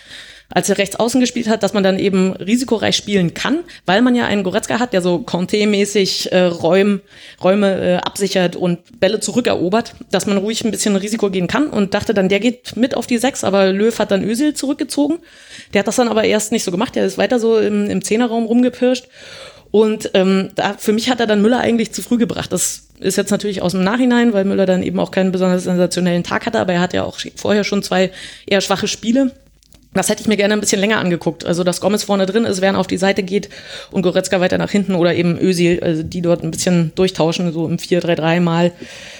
als 0.50 0.70
er 0.70 0.78
rechts 0.78 0.96
außen 0.96 1.20
gespielt 1.20 1.48
hat, 1.48 1.62
dass 1.62 1.74
man 1.74 1.82
dann 1.82 1.98
eben 1.98 2.32
risikoreich 2.32 2.96
spielen 2.96 3.34
kann, 3.34 3.60
weil 3.84 4.00
man 4.00 4.14
ja 4.14 4.24
einen 4.26 4.44
Goretzka 4.44 4.78
hat, 4.78 4.94
der 4.94 5.02
so 5.02 5.18
Conte-mäßig 5.18 6.32
äh, 6.32 6.44
Räum, 6.44 7.00
Räume 7.42 7.80
äh, 7.80 7.96
absichert 7.96 8.56
und 8.56 8.98
Bälle 8.98 9.20
zurückerobert, 9.20 9.94
dass 10.10 10.26
man 10.26 10.38
ruhig 10.38 10.64
ein 10.64 10.70
bisschen 10.70 10.96
Risiko 10.96 11.30
gehen 11.30 11.48
kann 11.48 11.68
und 11.68 11.92
dachte 11.92 12.14
dann, 12.14 12.30
der 12.30 12.40
geht 12.40 12.76
mit 12.76 12.96
auf 12.96 13.06
die 13.06 13.18
Sechs, 13.18 13.44
aber 13.44 13.72
Löw 13.72 13.96
hat 13.98 14.10
dann 14.10 14.24
Ösil 14.24 14.54
zurückgezogen. 14.54 15.18
Der 15.74 15.80
hat 15.80 15.86
das 15.86 15.96
dann 15.96 16.08
aber 16.08 16.24
erst 16.24 16.50
nicht 16.50 16.64
so 16.64 16.70
gemacht, 16.70 16.94
der 16.94 17.04
ist 17.04 17.18
weiter 17.18 17.38
so 17.38 17.58
im, 17.58 17.90
im 17.90 18.02
Zehnerraum 18.02 18.46
rumgepirscht. 18.46 19.06
Und 19.70 20.12
ähm, 20.14 20.48
da, 20.54 20.74
für 20.78 20.94
mich 20.94 21.10
hat 21.10 21.20
er 21.20 21.26
dann 21.26 21.42
Müller 21.42 21.60
eigentlich 21.60 21.92
zu 21.92 22.00
früh 22.00 22.16
gebracht. 22.16 22.50
Das 22.52 22.88
ist 23.00 23.16
jetzt 23.16 23.30
natürlich 23.30 23.60
aus 23.60 23.72
dem 23.72 23.84
Nachhinein, 23.84 24.32
weil 24.32 24.46
Müller 24.46 24.64
dann 24.64 24.82
eben 24.82 24.98
auch 24.98 25.10
keinen 25.10 25.30
besonders 25.30 25.64
sensationellen 25.64 26.24
Tag 26.24 26.46
hatte, 26.46 26.58
aber 26.58 26.72
er 26.72 26.80
hat 26.80 26.94
ja 26.94 27.04
auch 27.04 27.18
vorher 27.36 27.64
schon 27.64 27.82
zwei 27.82 28.10
eher 28.46 28.62
schwache 28.62 28.88
Spiele. 28.88 29.32
Das 29.98 30.08
hätte 30.08 30.22
ich 30.22 30.28
mir 30.28 30.36
gerne 30.36 30.54
ein 30.54 30.60
bisschen 30.60 30.80
länger 30.80 30.98
angeguckt. 30.98 31.44
Also, 31.44 31.64
dass 31.64 31.80
Gomez 31.80 32.04
vorne 32.04 32.24
drin 32.24 32.44
ist, 32.44 32.60
Werner 32.60 32.78
auf 32.78 32.86
die 32.86 32.98
Seite 32.98 33.24
geht 33.24 33.48
und 33.90 34.02
Goretzka 34.02 34.40
weiter 34.40 34.56
nach 34.56 34.70
hinten 34.70 34.94
oder 34.94 35.12
eben 35.12 35.36
Özil, 35.36 35.80
also 35.82 36.04
die 36.04 36.22
dort 36.22 36.44
ein 36.44 36.52
bisschen 36.52 36.92
durchtauschen, 36.94 37.52
so 37.52 37.66
im 37.66 37.78
4-3-3 37.78 38.40
mal 38.40 38.72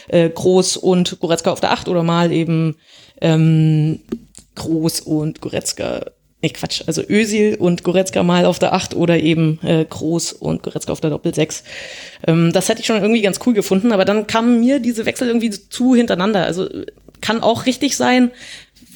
äh, 0.07 0.31
Groß 0.31 0.77
und 0.77 1.19
Goretzka 1.19 1.51
auf 1.51 1.61
der 1.61 1.73
8 1.73 1.89
oder 1.89 2.05
mal 2.05 2.31
eben 2.31 2.77
ähm, 3.21 3.99
Groß 4.55 5.01
und 5.01 5.41
Goretzka 5.41 6.13
Nee, 6.41 6.51
Quatsch. 6.51 6.85
Also 6.87 7.03
Ösil 7.03 7.57
und 7.57 7.83
Goretzka 7.83 8.23
mal 8.23 8.45
auf 8.45 8.61
der 8.61 8.73
8 8.73 8.95
oder 8.95 9.19
eben 9.19 9.59
äh, 9.65 9.85
Groß 9.85 10.35
und 10.35 10.63
Goretzka 10.63 10.93
auf 10.93 11.01
der 11.01 11.11
Doppel-6. 11.11 11.65
Ähm, 12.29 12.53
das 12.53 12.69
hätte 12.69 12.81
ich 12.81 12.87
schon 12.87 13.03
irgendwie 13.03 13.23
ganz 13.23 13.41
cool 13.45 13.55
gefunden, 13.55 13.91
aber 13.91 14.05
dann 14.05 14.29
kamen 14.29 14.61
mir 14.61 14.79
diese 14.79 15.05
Wechsel 15.05 15.27
irgendwie 15.27 15.51
zu 15.51 15.97
hintereinander. 15.97 16.45
Also 16.45 16.69
kann 17.21 17.43
auch 17.43 17.67
richtig 17.67 17.97
sein, 17.97 18.31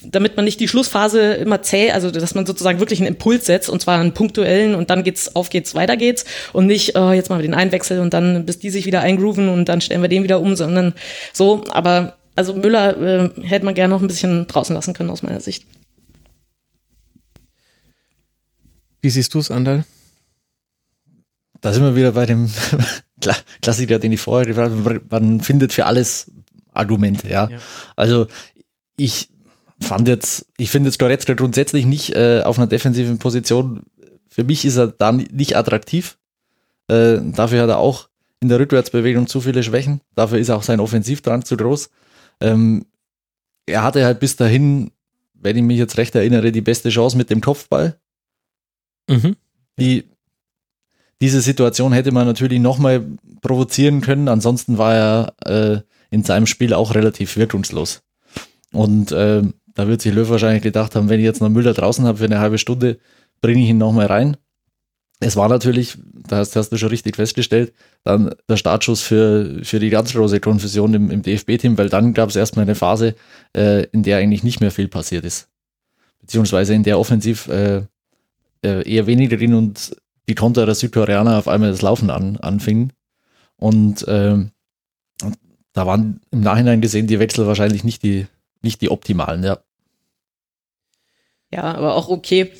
damit 0.05 0.37
man 0.37 0.45
nicht 0.45 0.61
die 0.61 0.69
Schlussphase 0.69 1.35
immer 1.35 1.63
zäh, 1.63 1.91
also 1.91 2.11
dass 2.11 2.35
man 2.35 2.47
sozusagen 2.47 2.79
wirklich 2.79 3.01
einen 3.01 3.09
Impuls 3.09 3.47
setzt 3.47 3.69
und 3.69 3.81
zwar 3.81 3.99
einen 3.99 4.13
punktuellen 4.13 4.75
und 4.75 4.91
dann 4.91 5.05
geht's, 5.05 5.35
auf 5.35 5.51
geht's, 5.51 5.75
weiter 5.75 5.97
geht's 5.97 6.25
und 6.53 6.67
nicht, 6.67 6.97
oh, 6.97 7.13
jetzt 7.13 7.29
machen 7.29 7.41
wir 7.41 7.49
den 7.49 7.55
Einwechsel 7.55 8.01
und 8.01 8.15
dann 8.15 8.47
bis 8.47 8.59
die 8.59 8.71
sich 8.71 8.87
wieder 8.87 9.01
eingrooven 9.01 9.49
und 9.49 9.69
dann 9.69 9.81
stellen 9.81 10.03
wir 10.03 10.09
den 10.09 10.25
wieder 10.25 10.41
um, 10.41 10.57
sondern 10.57 10.95
so, 11.33 11.65
aber 11.71 12.17
also 12.35 12.55
Müller 12.55 12.97
äh, 13.01 13.31
hätte 13.43 13.65
man 13.65 13.75
gerne 13.75 13.95
noch 13.95 14.01
ein 14.01 14.09
bisschen 14.09 14.47
draußen 14.47 14.75
lassen 14.75 14.95
können 14.95 15.11
aus 15.11 15.23
meiner 15.23 15.41
Sicht. 15.41 15.67
Wie 19.01 19.11
siehst 19.11 19.35
du 19.35 19.41
es, 19.41 19.51
Andal? 19.51 19.85
Da 21.61 21.73
sind 21.73 21.83
wir 21.83 21.97
wieder 21.97 22.13
bei 22.13 22.27
dem 22.27 22.51
Klassiker, 23.63 23.99
den 23.99 24.13
ich 24.13 24.21
vorher 24.21 24.47
gefragt 24.47 24.73
habe. 24.73 25.01
Man 25.11 25.41
findet 25.41 25.73
für 25.73 25.87
alles 25.87 26.31
Argumente, 26.73 27.29
ja. 27.29 27.49
ja. 27.51 27.59
Also 27.97 28.27
ich 28.97 29.32
fand 29.83 30.09
jetzt, 30.09 30.47
ich 30.57 30.71
finde 30.71 30.89
jetzt 30.89 30.99
Goretzka 30.99 31.35
grundsätzlich 31.35 31.87
nicht 31.87 32.15
äh, 32.15 32.43
auf 32.43 32.59
einer 32.59 32.67
defensiven 32.67 33.19
Position. 33.19 33.83
Für 34.29 34.45
mich 34.45 34.65
ist 34.65 34.77
er 34.77 34.89
da 34.89 35.13
nicht 35.13 35.57
attraktiv. 35.57 36.19
Äh, 36.89 37.19
dafür 37.23 37.63
hat 37.63 37.69
er 37.69 37.79
auch 37.79 38.09
in 38.41 38.49
der 38.49 38.59
Rückwärtsbewegung 38.59 39.27
zu 39.27 39.41
viele 39.41 39.63
Schwächen. 39.63 40.01
Dafür 40.15 40.39
ist 40.39 40.51
auch 40.51 40.63
sein 40.63 40.81
Offensivdrang 40.81 41.45
zu 41.45 41.57
groß. 41.57 41.91
Ähm, 42.41 42.87
er 43.67 43.83
hatte 43.83 44.05
halt 44.05 44.21
bis 44.21 44.37
dahin, 44.37 44.91
wenn 45.35 45.57
ich 45.57 45.63
mich 45.63 45.79
jetzt 45.79 45.97
recht 45.97 46.15
erinnere, 46.15 46.53
die 46.53 46.61
beste 46.61 46.91
Chance 46.91 47.17
mit 47.17 47.31
dem 47.31 47.41
Kopfball. 47.41 47.99
Mhm. 49.09 49.37
Die, 49.79 50.05
diese 51.21 51.41
Situation 51.41 51.93
hätte 51.93 52.13
man 52.13 52.27
natürlich 52.27 52.61
nochmal 52.61 53.07
provozieren 53.43 54.01
können. 54.01 54.29
Ansonsten 54.29 54.77
war 54.77 54.95
er 54.95 55.35
äh, 55.45 55.81
in 56.11 56.25
seinem 56.25 56.47
Spiel 56.47 56.75
auch 56.75 56.95
relativ 56.95 57.37
wirkungslos. 57.37 58.03
Und 58.73 59.13
äh, 59.13 59.43
da 59.75 59.89
wird 59.89 60.03
sich 60.03 60.15
Löw 60.15 60.29
wahrscheinlich 60.29 60.63
gedacht 60.63 60.95
haben, 60.95 61.09
wenn 61.09 61.21
ich 61.21 61.25
jetzt 61.25 61.41
noch 61.41 61.49
Müller 61.49 61.75
draußen 61.75 62.05
habe 62.05 62.19
für 62.19 62.25
eine 62.25 62.41
halbe 62.41 62.59
Stunde, 62.59 62.99
bringe 63.41 63.63
ich 63.63 63.71
ihn 63.71 63.79
nochmal 63.79 64.07
rein. 64.07 64.37
Es 65.21 65.37
war 65.37 65.49
natürlich, 65.49 65.99
das 66.29 66.57
hast 66.57 66.71
du 66.71 66.77
schon 66.77 66.89
richtig 66.89 67.17
festgestellt, 67.17 67.73
dann 68.03 68.35
der 68.49 68.57
Startschuss 68.57 69.03
für, 69.03 69.61
für 69.63 69.79
die 69.79 69.91
ganz 69.91 70.13
große 70.13 70.41
Konfusion 70.41 70.95
im, 70.95 71.11
im 71.11 71.23
DFB-Team, 71.23 71.79
weil 71.79 71.89
dann 71.89 72.13
gab 72.13 72.29
es 72.29 72.37
erstmal 72.37 72.65
eine 72.65 72.75
Phase, 72.75 73.15
äh, 73.57 73.85
in 73.93 74.03
der 74.03 74.19
eigentlich 74.19 74.43
nicht 74.43 74.61
mehr 74.61 74.73
viel 74.73 74.89
passiert 74.89 75.25
ist. 75.25 75.49
Beziehungsweise 76.21 76.75
in 76.75 76.83
der 76.83 76.99
offensiv 76.99 77.47
äh, 77.49 77.83
äh, 78.65 78.89
eher 78.89 79.07
weniger 79.07 79.37
drin 79.37 79.55
und 79.55 79.97
die 80.29 80.35
Konter 80.35 80.67
der 80.67 80.75
Südkoreaner 80.75 81.39
auf 81.39 81.49
einmal 81.49 81.71
das 81.71 81.83
Laufen 81.83 82.11
an, 82.11 82.37
anfingen. 82.39 82.93
Und 83.57 84.07
äh, 84.09 84.39
da 85.73 85.87
waren 85.87 86.21
im 86.31 86.41
Nachhinein 86.41 86.81
gesehen 86.81 87.07
die 87.07 87.19
Wechsel 87.21 87.47
wahrscheinlich 87.47 87.85
nicht 87.85 88.03
die, 88.03 88.27
nicht 88.63 88.81
die 88.81 88.91
optimalen, 88.91 89.45
ja. 89.45 89.59
Ja, 91.51 91.75
aber 91.75 91.97
auch 91.97 92.09
okay. 92.09 92.53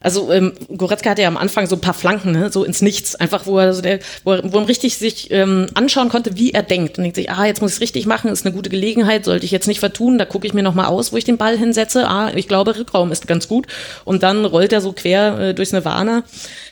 Also 0.00 0.32
ähm, 0.32 0.52
Goretzka 0.76 1.10
hatte 1.10 1.22
ja 1.22 1.28
am 1.28 1.36
Anfang 1.36 1.66
so 1.66 1.74
ein 1.74 1.80
paar 1.80 1.94
Flanken, 1.94 2.30
ne? 2.30 2.52
so 2.52 2.62
ins 2.62 2.82
Nichts, 2.82 3.16
einfach 3.16 3.46
wo 3.46 3.58
er, 3.58 3.74
so 3.74 3.82
der, 3.82 3.98
wo 4.22 4.32
er, 4.32 4.52
wo 4.52 4.58
er 4.58 4.68
richtig 4.68 4.96
sich 4.96 5.32
ähm, 5.32 5.66
anschauen 5.74 6.08
konnte, 6.08 6.36
wie 6.36 6.52
er 6.52 6.62
denkt 6.62 6.98
und 6.98 7.02
denkt 7.02 7.16
sich, 7.16 7.30
ah, 7.30 7.46
jetzt 7.46 7.60
muss 7.60 7.72
ich 7.72 7.76
es 7.78 7.80
richtig 7.80 8.06
machen, 8.06 8.30
ist 8.30 8.46
eine 8.46 8.54
gute 8.54 8.70
Gelegenheit, 8.70 9.24
sollte 9.24 9.44
ich 9.44 9.50
jetzt 9.50 9.66
nicht 9.66 9.80
vertun, 9.80 10.16
da 10.16 10.24
gucke 10.24 10.46
ich 10.46 10.54
mir 10.54 10.62
nochmal 10.62 10.86
aus, 10.86 11.12
wo 11.12 11.16
ich 11.16 11.24
den 11.24 11.36
Ball 11.36 11.58
hinsetze, 11.58 12.06
ah, 12.06 12.30
ich 12.32 12.46
glaube, 12.46 12.78
Rückraum 12.78 13.10
ist 13.10 13.26
ganz 13.26 13.48
gut 13.48 13.66
und 14.04 14.22
dann 14.22 14.44
rollt 14.44 14.72
er 14.72 14.80
so 14.80 14.92
quer 14.92 15.38
äh, 15.40 15.54
durchs 15.54 15.72
Nirvana. 15.72 16.22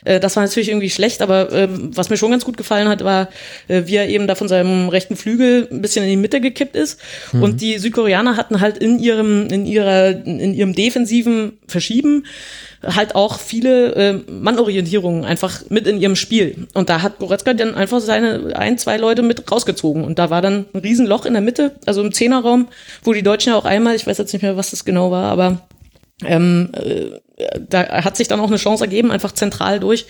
Äh, 0.05 0.21
das 0.21 0.37
war 0.37 0.43
natürlich 0.43 0.69
irgendwie 0.69 0.89
schlecht, 0.89 1.21
aber 1.21 1.51
ähm, 1.51 1.91
was 1.93 2.09
mir 2.09 2.15
schon 2.15 2.31
ganz 2.31 2.45
gut 2.45 2.55
gefallen 2.55 2.87
hat, 2.87 3.03
war, 3.03 3.27
äh, 3.67 3.83
wie 3.87 3.95
er 3.97 4.07
eben 4.07 4.27
da 4.27 4.35
von 4.35 4.47
seinem 4.47 4.87
rechten 4.87 5.17
Flügel 5.17 5.67
ein 5.69 5.81
bisschen 5.81 6.05
in 6.05 6.09
die 6.11 6.15
Mitte 6.15 6.39
gekippt 6.39 6.77
ist 6.77 6.97
mhm. 7.33 7.43
und 7.43 7.61
die 7.61 7.77
Südkoreaner 7.77 8.37
hatten 8.37 8.61
halt 8.61 8.77
in 8.77 8.99
ihrem, 8.99 9.47
in 9.47 9.65
ihrer, 9.65 10.11
in 10.25 10.53
ihrem 10.53 10.73
defensiven 10.73 11.57
Verschieben 11.67 12.23
halt 12.83 13.15
auch 13.15 13.39
viele 13.39 13.95
äh, 13.95 14.13
Mannorientierungen 14.31 15.25
einfach 15.25 15.61
mit 15.69 15.87
in 15.87 15.99
ihrem 15.99 16.15
Spiel. 16.15 16.67
Und 16.73 16.89
da 16.89 17.01
hat 17.01 17.19
Goretzka 17.19 17.53
dann 17.53 17.75
einfach 17.75 17.99
seine 17.99 18.55
ein, 18.55 18.77
zwei 18.77 18.97
Leute 18.97 19.23
mit 19.23 19.51
rausgezogen. 19.51 20.03
Und 20.03 20.19
da 20.19 20.29
war 20.29 20.41
dann 20.41 20.65
ein 20.73 20.79
Riesenloch 20.79 21.25
in 21.25 21.33
der 21.33 21.41
Mitte, 21.41 21.75
also 21.85 22.01
im 22.01 22.11
Zehnerraum, 22.11 22.67
wo 23.03 23.13
die 23.13 23.23
Deutschen 23.23 23.51
ja 23.51 23.57
auch 23.57 23.65
einmal, 23.65 23.95
ich 23.95 24.05
weiß 24.05 24.17
jetzt 24.17 24.33
nicht 24.33 24.41
mehr, 24.41 24.57
was 24.57 24.71
das 24.71 24.85
genau 24.85 25.11
war, 25.11 25.31
aber 25.31 25.61
ähm, 26.25 26.71
äh, 26.73 27.19
da 27.69 28.03
hat 28.03 28.17
sich 28.17 28.27
dann 28.27 28.39
auch 28.39 28.47
eine 28.47 28.57
Chance 28.57 28.83
ergeben, 28.83 29.11
einfach 29.11 29.31
zentral 29.31 29.79
durch. 29.79 30.07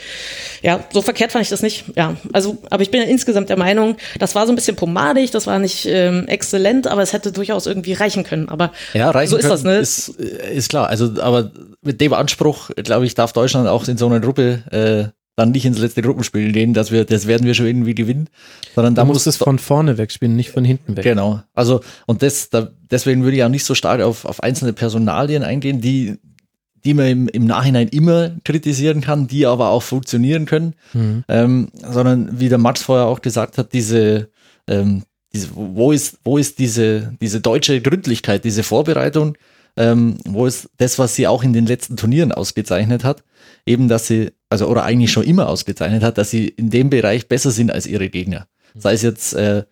Ja, 0.61 0.79
so 0.93 1.01
verkehrt 1.01 1.33
fand 1.33 1.43
ich 1.43 1.49
das 1.49 1.61
nicht. 1.61 1.83
Ja, 1.97 2.15
also, 2.31 2.57
aber 2.69 2.81
ich 2.81 2.91
bin 2.91 3.01
ja 3.01 3.07
insgesamt 3.07 3.49
der 3.49 3.57
Meinung, 3.57 3.97
das 4.17 4.33
war 4.33 4.45
so 4.45 4.53
ein 4.53 4.55
bisschen 4.55 4.77
pomadig, 4.77 5.31
das 5.31 5.47
war 5.47 5.59
nicht 5.59 5.85
ähm, 5.85 6.25
exzellent, 6.27 6.87
aber 6.87 7.01
es 7.01 7.11
hätte 7.11 7.33
durchaus 7.33 7.67
irgendwie 7.67 7.91
reichen 7.91 8.23
können. 8.23 8.47
Aber 8.47 8.71
ja, 8.93 9.11
reichen 9.11 9.31
so 9.31 9.37
ist 9.37 9.49
das, 9.49 9.63
ne? 9.63 9.77
Ist, 9.77 10.07
ist 10.07 10.69
klar. 10.69 10.87
Also, 10.87 11.21
aber 11.21 11.51
mit 11.81 11.99
dem 11.99 12.13
Anspruch, 12.13 12.69
glaube 12.77 13.05
ich, 13.05 13.13
darf 13.13 13.33
Deutschland 13.33 13.67
auch 13.67 13.85
in 13.89 13.97
so 13.97 14.05
einer 14.05 14.21
Gruppe 14.21 15.11
äh, 15.13 15.16
dann 15.37 15.51
nicht 15.51 15.65
ins 15.65 15.77
letzte 15.77 16.01
Gruppenspiel 16.01 16.51
gehen, 16.51 16.73
dass 16.73 16.91
wir, 16.91 17.05
das 17.05 17.27
werden 17.27 17.45
wir 17.45 17.53
schon 17.53 17.67
irgendwie 17.67 17.93
gewinnen, 17.93 18.27
sondern 18.73 18.95
da 18.95 19.05
muss 19.05 19.27
es 19.27 19.37
von 19.37 19.59
vorne 19.59 19.99
wegspielen, 19.99 20.35
nicht 20.35 20.49
von 20.49 20.65
hinten 20.65 20.97
weg. 20.97 21.03
Genau. 21.03 21.41
Also 21.53 21.81
und 22.07 22.23
das, 22.23 22.49
da, 22.49 22.71
deswegen 22.89 23.23
würde 23.23 23.37
ich 23.37 23.43
auch 23.43 23.49
nicht 23.49 23.63
so 23.63 23.75
stark 23.75 24.01
auf, 24.01 24.25
auf 24.25 24.41
einzelne 24.41 24.73
Personalien 24.73 25.43
eingehen, 25.43 25.79
die 25.79 26.17
die 26.83 26.93
man 26.93 27.07
im, 27.07 27.27
im 27.27 27.45
Nachhinein 27.45 27.87
immer 27.89 28.31
kritisieren 28.45 29.01
kann, 29.01 29.27
die 29.27 29.45
aber 29.45 29.69
auch 29.69 29.83
funktionieren 29.83 30.45
können, 30.45 30.73
mhm. 30.93 31.23
ähm, 31.27 31.67
sondern 31.73 32.39
wie 32.39 32.49
der 32.49 32.59
Max 32.59 32.81
vorher 32.81 33.07
auch 33.07 33.21
gesagt 33.21 33.57
hat, 33.57 33.73
diese, 33.73 34.29
ähm, 34.67 35.03
diese 35.33 35.49
wo 35.53 35.91
ist, 35.91 36.19
wo 36.23 36.37
ist 36.37 36.59
diese, 36.59 37.13
diese 37.19 37.41
deutsche 37.41 37.81
Gründlichkeit, 37.81 38.45
diese 38.45 38.63
Vorbereitung, 38.63 39.37
ähm, 39.77 40.17
wo 40.25 40.45
ist 40.45 40.69
das, 40.77 40.99
was 40.99 41.15
sie 41.15 41.27
auch 41.27 41.43
in 41.43 41.53
den 41.53 41.65
letzten 41.65 41.97
Turnieren 41.97 42.31
ausgezeichnet 42.31 43.03
hat, 43.03 43.23
eben, 43.65 43.87
dass 43.87 44.07
sie, 44.07 44.31
also 44.49 44.67
oder 44.67 44.83
eigentlich 44.83 45.11
schon 45.11 45.23
immer 45.23 45.47
ausgezeichnet 45.47 46.03
hat, 46.03 46.17
dass 46.17 46.31
sie 46.31 46.47
in 46.47 46.69
dem 46.69 46.89
Bereich 46.89 47.27
besser 47.27 47.51
sind 47.51 47.71
als 47.71 47.85
ihre 47.85 48.09
Gegner. 48.09 48.47
Sei 48.75 48.93
es 48.93 49.03
jetzt 49.03 49.33
äh, 49.33 49.63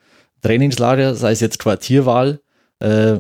Trainingslager, 0.42 1.16
sei 1.16 1.32
es 1.32 1.40
jetzt 1.40 1.60
Quartierwahl 1.60 2.40
äh, 2.80 3.18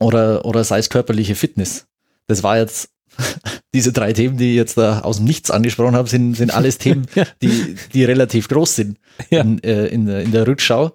oder, 0.00 0.44
oder 0.44 0.64
sei 0.64 0.78
es 0.78 0.88
körperliche 0.88 1.34
Fitness. 1.34 1.86
Das 2.26 2.42
war 2.42 2.58
jetzt 2.58 2.90
diese 3.74 3.92
drei 3.92 4.14
Themen, 4.14 4.38
die 4.38 4.50
ich 4.50 4.56
jetzt 4.56 4.78
da 4.78 5.00
aus 5.00 5.16
dem 5.16 5.26
Nichts 5.26 5.50
angesprochen 5.50 5.94
habe, 5.94 6.08
sind, 6.08 6.34
sind 6.34 6.54
alles 6.54 6.78
Themen, 6.78 7.06
die, 7.42 7.76
die 7.92 8.04
relativ 8.04 8.48
groß 8.48 8.76
sind 8.76 8.98
ja. 9.28 9.42
in, 9.42 9.62
äh, 9.62 9.86
in, 9.86 10.06
der, 10.06 10.22
in 10.22 10.32
der 10.32 10.46
Rückschau. 10.46 10.92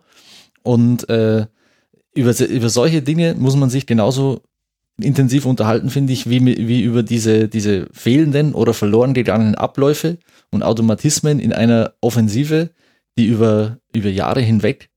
Und 0.63 1.07
äh, 1.09 1.45
über, 2.15 2.39
über 2.39 2.69
solche 2.69 3.01
Dinge 3.01 3.35
muss 3.35 3.55
man 3.55 3.69
sich 3.69 3.85
genauso 3.85 4.41
intensiv 5.01 5.45
unterhalten, 5.45 5.89
finde 5.89 6.13
ich, 6.13 6.29
wie, 6.29 6.45
wie 6.45 6.81
über 6.81 7.03
diese, 7.03 7.47
diese 7.47 7.87
fehlenden 7.91 8.53
oder 8.53 8.73
verloren 8.73 9.13
gegangenen 9.13 9.55
Abläufe 9.55 10.17
und 10.51 10.63
Automatismen 10.63 11.39
in 11.39 11.53
einer 11.53 11.93
Offensive, 12.01 12.69
die 13.17 13.25
über, 13.25 13.77
über 13.93 14.09
Jahre 14.09 14.41
hinweg 14.41 14.89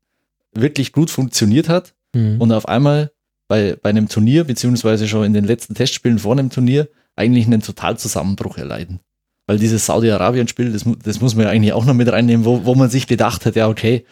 wirklich 0.55 0.93
gut 0.93 1.11
funktioniert 1.11 1.69
hat 1.69 1.95
mhm. 2.15 2.41
und 2.41 2.53
auf 2.53 2.69
einmal 2.69 3.11
bei, 3.49 3.77
bei 3.81 3.91
einem 3.91 4.09
Turnier, 4.09 4.45
beziehungsweise 4.45 5.09
schon 5.09 5.25
in 5.25 5.33
den 5.33 5.45
letzten 5.45 5.75
Testspielen 5.75 6.19
vor 6.19 6.33
einem 6.33 6.51
Turnier, 6.51 6.89
eigentlich 7.15 7.47
einen 7.47 7.63
Totalzusammenbruch 7.63 8.59
erleiden. 8.59 9.01
Weil 9.47 9.59
dieses 9.59 9.87
Saudi-Arabien-Spiel, 9.87 10.73
das, 10.73 10.85
das 11.03 11.21
muss 11.21 11.35
man 11.35 11.45
ja 11.45 11.51
eigentlich 11.51 11.73
auch 11.73 11.85
noch 11.85 11.95
mit 11.95 12.11
reinnehmen, 12.11 12.45
wo, 12.45 12.65
wo 12.65 12.75
man 12.75 12.91
sich 12.91 13.07
gedacht 13.07 13.47
hat, 13.47 13.55
ja, 13.57 13.69
okay, 13.69 14.05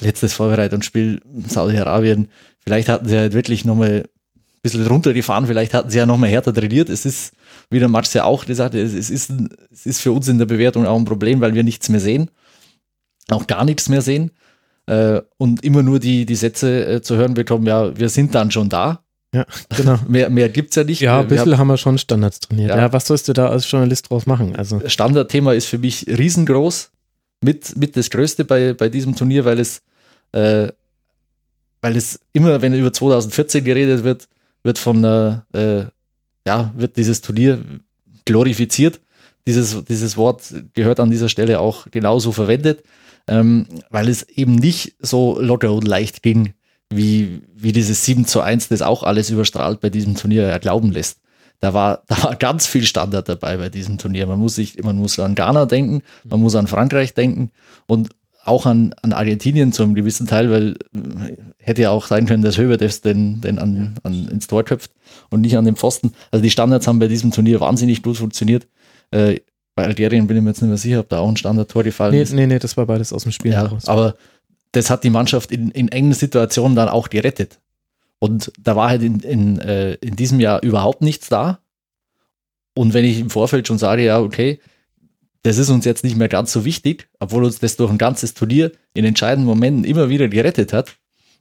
letztes 0.00 0.34
Vorbereitungsspiel 0.34 1.20
Saudi-Arabien, 1.48 2.28
vielleicht 2.60 2.88
hatten 2.88 3.08
sie 3.08 3.18
halt 3.18 3.32
wirklich 3.32 3.64
nochmal 3.64 4.04
bisschen 4.64 4.86
runtergefahren, 4.86 5.46
vielleicht 5.46 5.74
hatten 5.74 5.90
sie 5.90 5.98
ja 5.98 6.06
nochmal 6.06 6.30
härter 6.30 6.52
trainiert. 6.52 6.88
Es 6.88 7.04
ist, 7.04 7.32
wie 7.70 7.78
der 7.78 7.88
Matsch 7.88 8.14
ja 8.14 8.24
auch 8.24 8.46
gesagt 8.46 8.74
hat, 8.74 8.80
es 8.80 8.94
ist, 8.94 9.30
es 9.70 9.86
ist 9.86 10.00
für 10.00 10.10
uns 10.10 10.26
in 10.26 10.38
der 10.38 10.46
Bewertung 10.46 10.86
auch 10.86 10.98
ein 10.98 11.04
Problem, 11.04 11.40
weil 11.40 11.54
wir 11.54 11.62
nichts 11.62 11.88
mehr 11.88 12.00
sehen, 12.00 12.30
auch 13.28 13.46
gar 13.46 13.64
nichts 13.64 13.88
mehr 13.88 14.02
sehen 14.02 14.30
äh, 14.86 15.20
und 15.36 15.64
immer 15.64 15.82
nur 15.82 16.00
die, 16.00 16.26
die 16.26 16.34
Sätze 16.34 16.86
äh, 16.86 17.02
zu 17.02 17.16
hören 17.16 17.34
bekommen, 17.34 17.66
ja, 17.66 17.96
wir 17.96 18.08
sind 18.08 18.34
dann 18.34 18.50
schon 18.50 18.68
da. 18.68 19.00
Ja, 19.34 19.46
genau. 19.76 19.98
mehr, 20.08 20.30
mehr 20.30 20.48
gibt 20.48 20.70
es 20.70 20.76
ja 20.76 20.84
nicht. 20.84 21.00
Ja, 21.00 21.20
ein 21.20 21.28
bisschen 21.28 21.50
wir 21.50 21.58
haben 21.58 21.68
wir 21.68 21.76
schon 21.76 21.98
Standards 21.98 22.40
trainiert. 22.40 22.70
Ja. 22.70 22.76
ja. 22.78 22.92
was 22.92 23.06
sollst 23.06 23.28
du 23.28 23.32
da 23.32 23.48
als 23.48 23.70
Journalist 23.70 24.10
draus 24.10 24.26
machen? 24.26 24.56
Also. 24.56 24.80
Standardthema 24.86 25.52
ist 25.52 25.66
für 25.66 25.78
mich 25.78 26.06
riesengroß. 26.06 26.90
Mit, 27.42 27.76
mit 27.76 27.94
das 27.94 28.08
Größte 28.08 28.46
bei, 28.46 28.72
bei 28.72 28.88
diesem 28.88 29.14
Turnier, 29.16 29.44
weil 29.44 29.60
es, 29.60 29.82
äh, 30.32 30.68
weil 31.82 31.94
es 31.94 32.18
immer, 32.32 32.62
wenn 32.62 32.72
über 32.72 32.90
2014 32.90 33.62
geredet 33.62 34.02
wird, 34.02 34.28
wird 34.64 34.78
von, 34.78 35.04
äh, 35.04 35.86
ja, 36.46 36.72
wird 36.76 36.96
dieses 36.96 37.20
Turnier 37.20 37.60
glorifiziert. 38.24 39.00
Dieses, 39.46 39.84
dieses 39.84 40.16
Wort 40.16 40.42
gehört 40.72 40.98
an 40.98 41.10
dieser 41.10 41.28
Stelle 41.28 41.60
auch 41.60 41.86
genauso 41.90 42.32
verwendet, 42.32 42.82
ähm, 43.28 43.66
weil 43.90 44.08
es 44.08 44.22
eben 44.22 44.54
nicht 44.56 44.96
so 45.00 45.38
locker 45.40 45.72
und 45.72 45.86
leicht 45.86 46.22
ging 46.22 46.54
wie, 46.90 47.42
wie 47.54 47.72
dieses 47.72 48.04
7 48.04 48.26
zu 48.26 48.40
1 48.40 48.68
das 48.68 48.82
auch 48.82 49.02
alles 49.02 49.30
überstrahlt 49.30 49.80
bei 49.80 49.90
diesem 49.90 50.14
Turnier 50.14 50.44
erglauben 50.44 50.92
lässt. 50.92 51.20
Da 51.60 51.74
war, 51.74 52.02
da 52.08 52.22
war 52.22 52.36
ganz 52.36 52.66
viel 52.66 52.84
Standard 52.84 53.28
dabei 53.28 53.56
bei 53.56 53.68
diesem 53.68 53.98
Turnier. 53.98 54.26
Man 54.26 54.38
muss 54.38 54.54
sich, 54.54 54.82
man 54.82 54.96
muss 54.96 55.18
an 55.18 55.34
Ghana 55.34 55.66
denken, 55.66 56.02
man 56.24 56.40
muss 56.40 56.54
an 56.54 56.66
Frankreich 56.66 57.14
denken 57.14 57.50
und 57.86 58.10
auch 58.44 58.66
an, 58.66 58.94
an 59.02 59.12
Argentinien 59.12 59.72
zu 59.72 59.82
einem 59.82 59.94
gewissen 59.94 60.26
Teil, 60.26 60.50
weil 60.50 60.72
äh, 60.94 61.36
hätte 61.58 61.82
ja 61.82 61.90
auch 61.90 62.06
sein 62.06 62.26
können, 62.26 62.42
dass 62.42 62.58
Höberdes 62.58 63.00
den, 63.00 63.40
den 63.40 63.58
an, 63.58 63.94
an, 64.02 64.28
ins 64.28 64.46
Tor 64.46 64.64
köpft 64.64 64.92
und 65.30 65.40
nicht 65.40 65.56
an 65.56 65.64
den 65.64 65.76
Pfosten. 65.76 66.12
Also 66.30 66.42
die 66.42 66.50
Standards 66.50 66.86
haben 66.86 66.98
bei 66.98 67.08
diesem 67.08 67.30
Turnier 67.30 67.60
wahnsinnig 67.60 68.02
gut 68.02 68.18
funktioniert. 68.18 68.66
Äh, 69.10 69.40
bei 69.74 69.84
Algerien 69.84 70.26
bin 70.26 70.36
ich 70.36 70.42
mir 70.42 70.50
jetzt 70.50 70.62
nicht 70.62 70.68
mehr 70.68 70.78
sicher, 70.78 71.00
ob 71.00 71.08
da 71.08 71.18
auch 71.18 71.28
ein 71.28 71.36
Standard-Tor 71.36 71.82
gefallen 71.82 72.12
nee, 72.12 72.22
ist. 72.22 72.32
Nee, 72.32 72.46
nee, 72.46 72.58
das 72.58 72.76
war 72.76 72.86
beides 72.86 73.12
aus 73.12 73.24
dem 73.24 73.32
Spiel 73.32 73.52
ja, 73.52 73.62
heraus. 73.62 73.88
Aber 73.88 74.14
das 74.72 74.90
hat 74.90 75.04
die 75.04 75.10
Mannschaft 75.10 75.50
in, 75.50 75.70
in 75.70 75.88
engen 75.88 76.12
Situationen 76.12 76.76
dann 76.76 76.88
auch 76.88 77.10
gerettet. 77.10 77.60
Und 78.18 78.52
da 78.60 78.76
war 78.76 78.88
halt 78.88 79.02
in, 79.02 79.20
in, 79.20 79.58
äh, 79.58 79.94
in 79.94 80.16
diesem 80.16 80.40
Jahr 80.40 80.62
überhaupt 80.62 81.02
nichts 81.02 81.28
da. 81.28 81.58
Und 82.74 82.94
wenn 82.94 83.04
ich 83.04 83.20
im 83.20 83.30
Vorfeld 83.30 83.66
schon 83.66 83.78
sage, 83.78 84.04
ja, 84.04 84.20
okay, 84.20 84.60
das 85.44 85.58
ist 85.58 85.68
uns 85.68 85.84
jetzt 85.84 86.04
nicht 86.04 86.16
mehr 86.16 86.28
ganz 86.28 86.52
so 86.52 86.64
wichtig, 86.64 87.08
obwohl 87.20 87.44
uns 87.44 87.58
das 87.58 87.76
durch 87.76 87.90
ein 87.90 87.98
ganzes 87.98 88.32
Turnier 88.32 88.72
in 88.94 89.04
entscheidenden 89.04 89.46
Momenten 89.46 89.84
immer 89.84 90.08
wieder 90.08 90.26
gerettet 90.28 90.72
hat, 90.72 90.96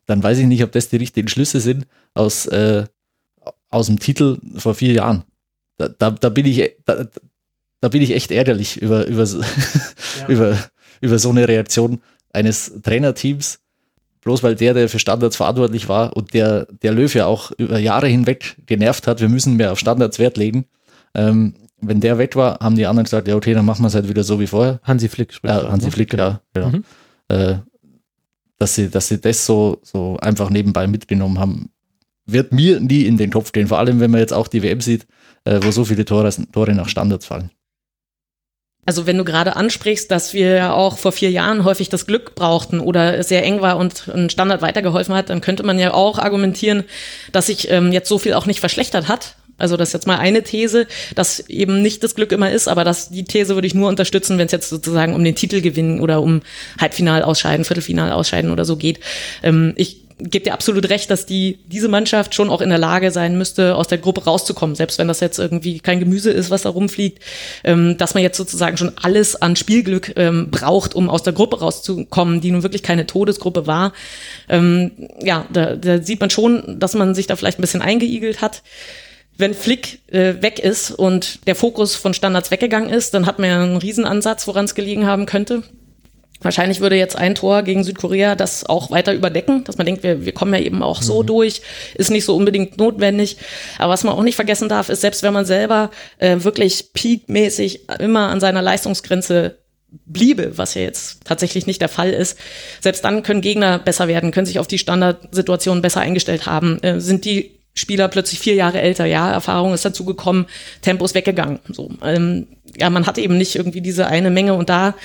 dann 0.06 0.22
weiß 0.22 0.40
ich 0.40 0.46
nicht, 0.46 0.62
ob 0.64 0.74
das 0.74 0.90
die 0.90 0.98
richtigen 0.98 1.30
Schlüsse 1.30 1.62
sind 1.62 1.88
aus, 2.14 2.46
äh, 2.48 2.84
aus 3.70 3.88
dem 3.88 4.00
Titel 4.00 4.40
vor 4.58 4.76
vier 4.76 4.92
Jahren. 4.92 5.24
Da, 5.78 5.88
da, 5.88 6.12
da 6.12 6.28
bin 6.28 6.46
ich, 6.46 6.76
da, 6.86 7.08
da 7.80 7.88
bin 7.88 8.02
ich 8.02 8.12
echt 8.12 8.32
ärgerlich 8.32 8.82
über, 8.82 9.08
über, 9.08 9.24
ja. 9.24 9.42
über, 10.28 10.58
über 11.00 11.18
so 11.18 11.30
eine 11.30 11.48
Reaktion 11.48 12.02
eines 12.34 12.74
Trainerteams, 12.84 13.62
bloß 14.20 14.44
weil 14.44 14.56
der, 14.56 14.74
der 14.74 14.90
für 14.90 15.00
Standards 15.00 15.38
verantwortlich 15.38 15.88
war 15.88 16.18
und 16.18 16.34
der, 16.34 16.66
der 16.66 16.92
Löw 16.92 17.14
ja 17.16 17.26
auch 17.26 17.52
über 17.52 17.80
Jahre 17.80 18.08
hinweg 18.08 18.58
genervt 18.66 19.08
hat, 19.08 19.22
wir 19.22 19.30
müssen 19.30 19.56
mehr 19.56 19.72
auf 19.72 19.80
Standards 19.80 20.20
Wert 20.20 20.36
legen. 20.36 20.66
Ähm, 21.16 21.54
wenn 21.88 22.00
der 22.00 22.18
weg 22.18 22.36
war, 22.36 22.60
haben 22.60 22.76
die 22.76 22.86
anderen 22.86 23.06
gesagt, 23.06 23.28
ja, 23.28 23.36
okay, 23.36 23.54
dann 23.54 23.66
machen 23.66 23.84
wir 23.84 23.88
es 23.88 23.96
halt 23.96 24.10
wieder 24.10 24.24
so 24.24 24.40
wie 24.40 24.48
vorher. 24.48 24.80
Hansi 24.84 25.10
Flick 25.10 25.34
spricht. 25.34 25.54
Ja, 25.54 25.72
Hansi 25.72 25.88
ne? 25.88 25.92
Flick, 25.92 26.14
ja, 26.14 26.42
genau. 26.54 26.70
Mhm. 26.70 26.84
Äh, 27.30 27.56
dass 28.60 28.76
sie, 28.76 28.90
dass 28.90 29.08
sie 29.08 29.20
das 29.20 29.46
so, 29.46 29.80
so 29.84 30.18
einfach 30.22 30.50
nebenbei 30.50 30.88
mitgenommen 30.88 31.40
haben, 31.40 31.70
wird 32.26 32.52
mir 32.52 32.80
nie 32.80 33.04
in 33.04 33.18
den 33.18 33.32
Kopf 33.32 33.52
gehen. 33.52 33.68
Vor 33.68 33.80
allem, 33.80 34.00
wenn 34.00 34.12
man 34.12 34.20
jetzt 34.20 34.34
auch 34.34 34.48
die 34.48 34.64
WM 34.64 34.82
sieht, 34.82 35.06
äh, 35.46 35.60
wo 35.62 35.72
so 35.72 35.86
viele 35.86 36.06
Tore, 36.06 36.30
Tore 36.52 36.74
nach 36.74 36.88
Standards 36.88 37.26
fallen. 37.26 37.52
Also 38.86 39.06
wenn 39.06 39.18
du 39.18 39.24
gerade 39.24 39.56
ansprichst, 39.56 40.12
dass 40.12 40.34
wir 40.34 40.56
ja 40.56 40.74
auch 40.74 40.98
vor 40.98 41.14
vier 41.14 41.32
Jahren 41.32 41.64
häufig 41.64 41.88
das 41.88 42.06
Glück 42.06 42.36
brauchten 42.36 42.82
oder 42.82 43.18
es 43.18 43.30
sehr 43.30 43.44
eng 43.44 43.62
war 43.62 43.78
und 43.78 44.10
ein 44.10 44.30
Standard 44.30 44.62
weitergeholfen 44.62 45.16
hat, 45.16 45.30
dann 45.30 45.40
könnte 45.40 45.64
man 45.64 45.80
ja 45.80 45.94
auch 45.94 46.20
argumentieren, 46.20 46.84
dass 47.32 47.48
sich 47.48 47.70
ähm, 47.72 47.94
jetzt 47.94 48.10
so 48.10 48.18
viel 48.18 48.34
auch 48.34 48.46
nicht 48.46 48.60
verschlechtert 48.60 49.08
hat. 49.08 49.38
Also 49.58 49.78
das 49.78 49.90
ist 49.90 49.94
jetzt 49.94 50.08
mal 50.08 50.18
eine 50.18 50.44
These, 50.44 50.88
dass 51.16 51.40
eben 51.48 51.82
nicht 51.82 52.04
das 52.04 52.16
Glück 52.16 52.32
immer 52.32 52.52
ist, 52.52 52.68
aber 52.68 52.84
dass 52.84 53.10
die 53.10 53.24
These 53.24 53.56
würde 53.56 53.68
ich 53.68 53.76
nur 53.76 53.90
unterstützen, 53.90 54.38
wenn 54.38 54.48
es 54.48 54.52
jetzt 54.52 54.70
sozusagen 54.70 55.14
um 55.14 55.24
den 55.24 55.36
Titel 55.36 55.62
gewinnen 55.62 56.00
oder 56.00 56.22
um 56.22 56.42
Halbfinal 56.80 57.24
ausscheiden, 57.24 57.66
Viertelfinal 57.66 58.12
ausscheiden 58.12 58.52
oder 58.52 58.66
so 58.66 58.78
geht. 58.78 59.00
Ähm, 59.44 59.74
ich 59.76 60.04
gebe 60.20 60.46
dir 60.46 60.54
absolut 60.54 60.90
recht, 60.90 61.10
dass 61.10 61.26
die, 61.26 61.60
diese 61.68 61.88
Mannschaft 61.88 62.34
schon 62.36 62.50
auch 62.50 62.62
in 62.62 62.70
der 62.70 62.78
Lage 62.78 63.12
sein 63.12 63.38
müsste, 63.38 63.76
aus 63.76 63.88
der 63.88 63.98
Gruppe 63.98 64.24
rauszukommen, 64.24 64.76
selbst 64.76 64.98
wenn 65.00 65.08
das 65.08 65.20
jetzt 65.20 65.40
irgendwie 65.40 65.80
kein 65.80 66.00
Gemüse 66.00 66.32
ist, 66.32 66.50
was 66.50 66.64
da 66.64 66.70
rumfliegt, 66.70 67.20
ähm, 67.64 67.98
dass 67.98 68.14
man 68.14 68.24
jetzt 68.24 68.38
sozusagen 68.38 68.78
schon 68.78 68.94
alles 69.02 69.42
an 69.42 69.56
Spielglück 69.56 70.14
ähm, 70.16 70.50
braucht, 70.50 70.96
um 70.96 71.10
aus 71.10 71.24
der 71.24 71.34
Gruppe 71.34 71.60
rauszukommen, 71.60 72.42
die 72.42 72.52
nun 72.52 72.64
wirklich 72.64 72.84
keine 72.84 73.06
Todesgruppe 73.06 73.68
war. 73.68 73.94
Ähm, 74.50 74.92
ja, 75.22 75.46
da, 75.52 75.76
da 75.76 76.02
sieht 76.02 76.20
man 76.20 76.30
schon, 76.30 76.80
dass 76.80 76.94
man 76.94 77.16
sich 77.16 77.28
da 77.28 77.36
vielleicht 77.36 77.60
ein 77.60 77.64
bisschen 77.64 77.82
eingeigelt 77.82 78.42
hat 78.42 78.62
wenn 79.38 79.54
Flick 79.54 80.00
äh, 80.12 80.42
weg 80.42 80.60
ist 80.60 80.92
und 80.92 81.48
der 81.48 81.56
Fokus 81.56 81.96
von 81.96 82.14
Standards 82.14 82.52
weggegangen 82.52 82.90
ist, 82.90 83.14
dann 83.14 83.26
hat 83.26 83.40
man 83.40 83.50
ja 83.50 83.64
einen 83.64 83.78
Riesenansatz, 83.78 84.48
woran 84.48 84.66
es 84.66 84.76
gelegen 84.76 85.06
haben 85.06 85.26
könnte. 85.26 85.64
Wahrscheinlich 86.44 86.82
würde 86.82 86.98
jetzt 86.98 87.16
ein 87.16 87.36
Tor 87.36 87.64
gegen 87.64 87.84
Südkorea 87.84 88.36
das 88.36 88.66
auch 88.66 88.92
weiter 88.92 89.14
überdecken, 89.14 89.64
dass 89.64 89.78
man 89.78 89.86
denkt, 89.86 90.04
wir, 90.04 90.26
wir 90.26 90.34
kommen 90.34 90.54
ja 90.54 90.60
eben 90.60 90.84
auch 90.84 91.02
so 91.02 91.24
mhm. 91.24 91.28
durch, 91.28 91.62
ist 91.96 92.12
nicht 92.12 92.26
so 92.26 92.36
unbedingt 92.36 92.78
notwendig. 92.78 93.38
Aber 93.80 93.94
was 93.94 94.04
man 94.04 94.14
auch 94.14 94.24
nicht 94.24 94.36
vergessen 94.36 94.70
darf, 94.70 94.90
ist, 94.90 95.02
selbst 95.02 95.24
wenn 95.24 95.34
man 95.34 95.46
selber 95.46 95.90
äh, 96.18 96.38
wirklich 96.40 96.92
peakmäßig 96.94 97.90
immer 98.00 98.28
an 98.30 98.42
seiner 98.42 98.62
Leistungsgrenze 98.62 99.58
bliebe, 100.06 100.58
was 100.58 100.74
ja 100.74 100.82
jetzt 100.82 101.24
tatsächlich 101.24 101.66
nicht 101.66 101.82
der 101.82 101.90
Fall 101.90 102.10
ist, 102.10 102.38
selbst 102.82 103.06
dann 103.06 103.24
können 103.24 103.42
Gegner 103.42 103.80
besser 103.80 104.08
werden, 104.08 104.32
können 104.32 104.48
sich 104.48 104.60
auf 104.60 104.68
die 104.68 104.80
Standardsituation 104.80 105.82
besser 105.82 106.02
eingestellt 106.02 106.46
haben, 106.46 106.82
äh, 106.84 107.00
sind 107.00 107.26
die 107.26 107.63
Spieler 107.76 108.08
plötzlich 108.08 108.40
vier 108.40 108.54
Jahre 108.54 108.82
älter, 108.82 109.06
ja, 109.06 109.32
Erfahrung 109.32 109.74
ist 109.74 109.86
dazu 109.86 110.06
gekommen, 110.06 110.46
Tempo 110.82 111.06
ist 111.06 111.16
weggegangen. 111.16 111.60
So, 111.70 111.90
ähm, 112.04 112.48
ja, 112.78 112.90
man 112.90 113.06
hat 113.06 113.18
eben 113.18 113.38
nicht 113.38 113.56
irgendwie 113.56 113.82
diese 113.82 114.08
eine 114.08 114.30
Menge 114.32 114.54
und 114.54 114.70
da 114.70 114.96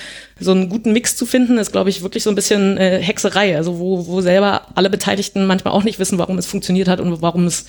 so 0.41 0.51
einen 0.51 0.69
guten 0.69 0.93
Mix 0.93 1.17
zu 1.17 1.25
finden, 1.25 1.57
ist, 1.57 1.73
glaube 1.73 1.89
ich, 1.89 2.01
wirklich 2.01 2.23
so 2.23 2.29
ein 2.29 2.35
bisschen 2.35 2.77
äh, 2.77 2.99
Hexerei. 3.01 3.57
Also 3.57 3.77
wo, 3.79 4.07
wo 4.07 4.21
selber 4.21 4.67
alle 4.73 4.89
Beteiligten 4.89 5.45
manchmal 5.45 5.73
auch 5.73 5.83
nicht 5.83 5.99
wissen, 5.99 6.17
warum 6.17 6.37
es 6.37 6.45
funktioniert 6.45 6.87
hat 6.87 7.01
und 7.01 7.21
warum 7.21 7.45
es 7.45 7.65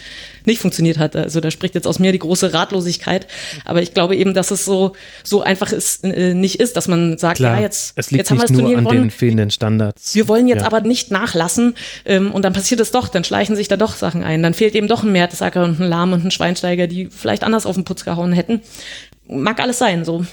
nicht 0.47 0.61
funktioniert 0.61 0.97
hat. 0.97 1.17
Also 1.17 1.41
da 1.41 1.51
spricht 1.51 1.75
jetzt 1.75 1.89
aus 1.89 1.99
mir 1.99 2.13
die 2.13 2.21
große 2.21 2.55
Ratlosigkeit. 2.55 3.27
Aber 3.65 3.83
ich 3.83 3.93
glaube 3.93 4.15
eben, 4.15 4.33
dass 4.33 4.53
es 4.53 4.65
so, 4.65 4.93
so 5.25 5.43
einfach 5.43 5.73
ist, 5.73 6.05
äh, 6.05 6.35
nicht 6.35 6.61
ist, 6.61 6.77
dass 6.77 6.87
man 6.87 7.19
sagt, 7.19 7.39
Klar, 7.39 7.57
ja, 7.57 7.63
jetzt, 7.63 7.95
es 7.97 8.13
liegt 8.13 8.19
jetzt 8.21 8.31
haben 8.31 8.39
wir 8.39 8.43
das 8.43 8.51
nur 8.53 8.61
Turnier 8.61 8.79
an 8.79 8.85
gewonnen. 8.85 9.03
den 9.03 9.11
fehlenden 9.11 9.51
Standards. 9.51 10.15
Wir 10.15 10.29
wollen 10.29 10.47
jetzt 10.47 10.61
Ja. 10.61 10.67
aber 10.67 10.81
nicht 10.83 11.11
nachlassen 11.11 11.75
ähm, 12.05 12.31
und 12.31 12.45
dann 12.45 12.53
passiert 12.53 12.81
es 12.81 12.93
doch, 12.93 13.09
dann 13.09 13.25
schleichen 13.25 13.57
sich 13.57 13.67
da 13.67 13.77
doch 13.77 13.97
Sachen 13.97 14.23
ein. 14.23 14.45
Dann 14.45 14.55
fehlt 14.55 14.77
eben 14.77 14.87
doch 14.87 15.03
ein 15.03 15.11
Mertesacker 15.11 15.65
und 15.65 15.81
ein 15.81 15.89
Lahm 15.89 16.13
und 16.13 16.25
ein 16.25 16.31
Schweinsteiger, 16.31 16.87
die 16.87 17.07
vielleicht 17.11 17.43
anders 17.43 17.67
auf 17.67 17.75
den 17.75 17.83
Putz 17.85 18.05
gehauen 18.05 18.33
hätten. 18.33 18.61
Mag 19.31 19.61
alles 19.61 19.79
sein, 19.79 20.05
so. 20.05 20.25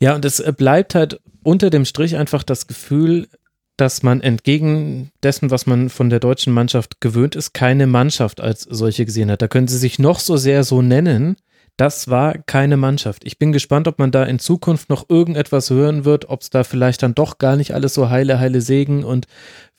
Ja, 0.00 0.14
und 0.14 0.24
es 0.24 0.40
äh, 0.40 0.52
bleibt 0.56 0.94
halt 0.94 1.20
unter 1.42 1.70
dem 1.70 1.84
Strich 1.84 2.16
einfach 2.16 2.42
das 2.42 2.66
Gefühl, 2.66 3.28
dass 3.76 4.02
man 4.02 4.20
entgegen 4.20 5.10
dessen, 5.22 5.50
was 5.50 5.66
man 5.66 5.88
von 5.88 6.10
der 6.10 6.20
deutschen 6.20 6.52
Mannschaft 6.52 7.00
gewöhnt 7.00 7.36
ist, 7.36 7.54
keine 7.54 7.86
Mannschaft 7.86 8.40
als 8.40 8.62
solche 8.62 9.04
gesehen 9.04 9.30
hat. 9.30 9.40
Da 9.40 9.48
können 9.48 9.68
sie 9.68 9.78
sich 9.78 9.98
noch 9.98 10.18
so 10.18 10.36
sehr 10.36 10.64
so 10.64 10.82
nennen. 10.82 11.36
Das 11.76 12.08
war 12.08 12.36
keine 12.38 12.76
Mannschaft. 12.76 13.24
Ich 13.24 13.38
bin 13.38 13.52
gespannt, 13.52 13.86
ob 13.86 14.00
man 14.00 14.10
da 14.10 14.24
in 14.24 14.40
Zukunft 14.40 14.90
noch 14.90 15.08
irgendetwas 15.08 15.70
hören 15.70 16.04
wird, 16.04 16.28
ob 16.28 16.42
es 16.42 16.50
da 16.50 16.64
vielleicht 16.64 17.04
dann 17.04 17.14
doch 17.14 17.38
gar 17.38 17.54
nicht 17.54 17.72
alles 17.72 17.94
so 17.94 18.10
heile, 18.10 18.40
heile 18.40 18.60
Segen 18.60 19.04
und 19.04 19.28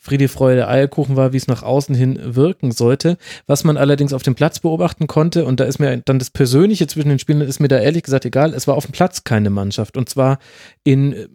Friede, 0.02 0.30
Freude, 0.30 0.70
Eierkuchen 0.70 1.18
war, 1.18 1.34
wie 1.34 1.38
es 1.38 1.48
nach 1.48 1.62
außen 1.62 1.94
hin 1.94 2.18
wirken 2.24 2.72
sollte. 2.72 3.18
Was 3.48 3.66
man 3.66 3.76
allerdings 3.76 4.14
auf 4.14 4.24
dem 4.24 4.34
Platz 4.34 4.60
beobachten 4.60 5.08
konnte, 5.08 5.44
und 5.44 5.60
da 5.60 5.66
ist 5.66 5.78
mir 5.78 5.98
dann 5.98 6.20
das 6.20 6.30
Persönliche 6.30 6.88
zwischen 6.88 7.10
den 7.10 7.20
Spielern, 7.20 7.42
ist 7.42 7.60
mir 7.60 7.68
da 7.68 7.78
ehrlich 7.78 8.04
gesagt 8.04 8.24
egal, 8.24 8.54
es 8.54 8.66
war 8.66 8.76
auf 8.76 8.86
dem 8.86 8.94
Platz 8.94 9.26
keine 9.26 9.50
Mannschaft. 9.50 9.98
Und 9.98 10.08
zwar 10.08 10.40
in 10.86 11.12
äh, 11.12 11.28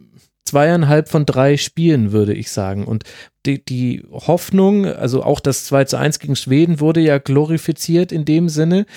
zweieinhalb 0.45 1.09
von 1.09 1.27
drei 1.27 1.57
Spielen, 1.57 2.11
würde 2.11 2.33
ich 2.33 2.51
sagen. 2.51 2.85
Und 2.85 3.03
die, 3.45 3.63
die 3.63 4.03
Hoffnung, 4.11 4.87
also 4.87 5.23
auch 5.23 5.39
das 5.39 5.65
2 5.65 5.85
zu 5.85 5.97
1 5.97 6.17
gegen 6.17 6.35
Schweden 6.35 6.79
wurde 6.79 7.01
ja 7.01 7.19
glorifiziert 7.19 8.11
in 8.11 8.25
dem 8.25 8.49
Sinne. 8.49 8.87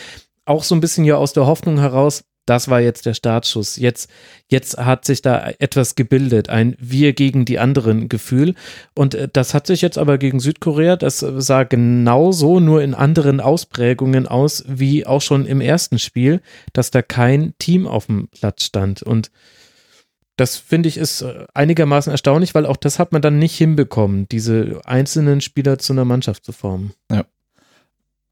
Auch 0.47 0.65
so 0.65 0.75
ein 0.75 0.81
bisschen 0.81 1.05
ja 1.05 1.17
aus 1.17 1.35
der 1.35 1.47
Hoffnung 1.47 1.79
heraus, 1.79 2.25
das 2.49 2.69
war 2.69 2.81
jetzt 2.81 3.05
der 3.07 3.15
Startschuss. 3.15 3.77
Jetzt, 3.77 4.11
jetzt 4.49 4.79
hat 4.79 5.05
sich 5.05 5.21
da 5.23 5.51
etwas 5.59 5.95
gebildet, 5.95 6.49
ein 6.49 6.77
Wir 6.79 7.13
gegen 7.13 7.45
die 7.45 7.59
anderen 7.59 8.09
Gefühl. 8.09 8.55
Und 8.95 9.15
äh, 9.15 9.29
das 9.31 9.55
hat 9.55 9.67
sich 9.67 9.83
jetzt 9.83 9.99
aber 9.99 10.19
gegen 10.19 10.41
Südkorea, 10.41 10.97
das 10.97 11.19
sah 11.19 11.65
genauso, 11.65 12.61
nur 12.61 12.83
in 12.83 12.95
anderen 12.95 13.41
Ausprägungen 13.41 14.27
aus, 14.27 14.65
wie 14.67 15.07
auch 15.07 15.21
schon 15.21 15.45
im 15.47 15.61
ersten 15.61 15.99
Spiel, 15.99 16.41
dass 16.73 16.91
da 16.91 17.03
kein 17.03 17.55
Team 17.59 17.87
auf 17.87 18.07
dem 18.07 18.29
Platz 18.29 18.65
stand. 18.65 19.03
Und 19.03 19.31
das 20.37 20.57
finde 20.57 20.89
ich 20.89 20.97
ist 20.97 21.23
äh, 21.23 21.47
einigermaßen 21.53 22.11
erstaunlich, 22.11 22.55
weil 22.55 22.65
auch 22.65 22.77
das 22.77 22.99
hat 22.99 23.13
man 23.13 23.21
dann 23.21 23.39
nicht 23.39 23.57
hinbekommen, 23.57 24.29
diese 24.29 24.81
einzelnen 24.85 25.41
Spieler 25.41 25.79
zu 25.79 25.93
einer 25.93 26.05
Mannschaft 26.05 26.45
zu 26.45 26.53
formen. 26.53 26.93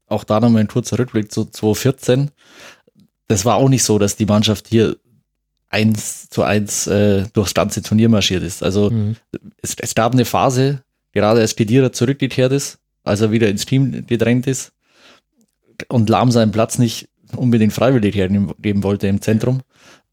Auch 0.07 0.23
da 0.23 0.39
nochmal 0.39 0.61
ein 0.61 0.69
kurzer 0.69 0.97
Rückblick 0.97 1.31
zu 1.31 1.45
2014. 1.45 2.31
Das 3.27 3.45
war 3.45 3.55
auch 3.55 3.69
nicht 3.69 3.83
so, 3.83 3.99
dass 3.99 4.15
die 4.15 4.25
Mannschaft 4.25 4.67
hier 4.67 4.97
eins 5.69 6.29
zu 6.29 6.43
eins 6.43 6.87
äh, 6.87 7.25
durchs 7.33 7.53
ganze 7.53 7.81
Turnier 7.81 8.09
marschiert 8.09 8.43
ist. 8.43 8.63
Also 8.63 8.89
Mhm. 8.89 9.17
es, 9.61 9.75
es 9.79 9.95
gab 9.95 10.13
eine 10.13 10.25
Phase, 10.25 10.83
gerade 11.11 11.41
als 11.41 11.55
Kedira 11.55 11.91
zurückgekehrt 11.91 12.53
ist, 12.53 12.79
als 13.03 13.21
er 13.21 13.31
wieder 13.31 13.49
ins 13.49 13.65
Team 13.65 14.05
gedrängt 14.07 14.47
ist 14.47 14.71
und 15.89 16.09
Lahm 16.09 16.31
seinen 16.31 16.51
Platz 16.51 16.77
nicht 16.77 17.09
unbedingt 17.35 17.73
freiwillig 17.73 18.15
hergeben 18.15 18.83
wollte 18.83 19.07
im 19.07 19.21
Zentrum. 19.21 19.61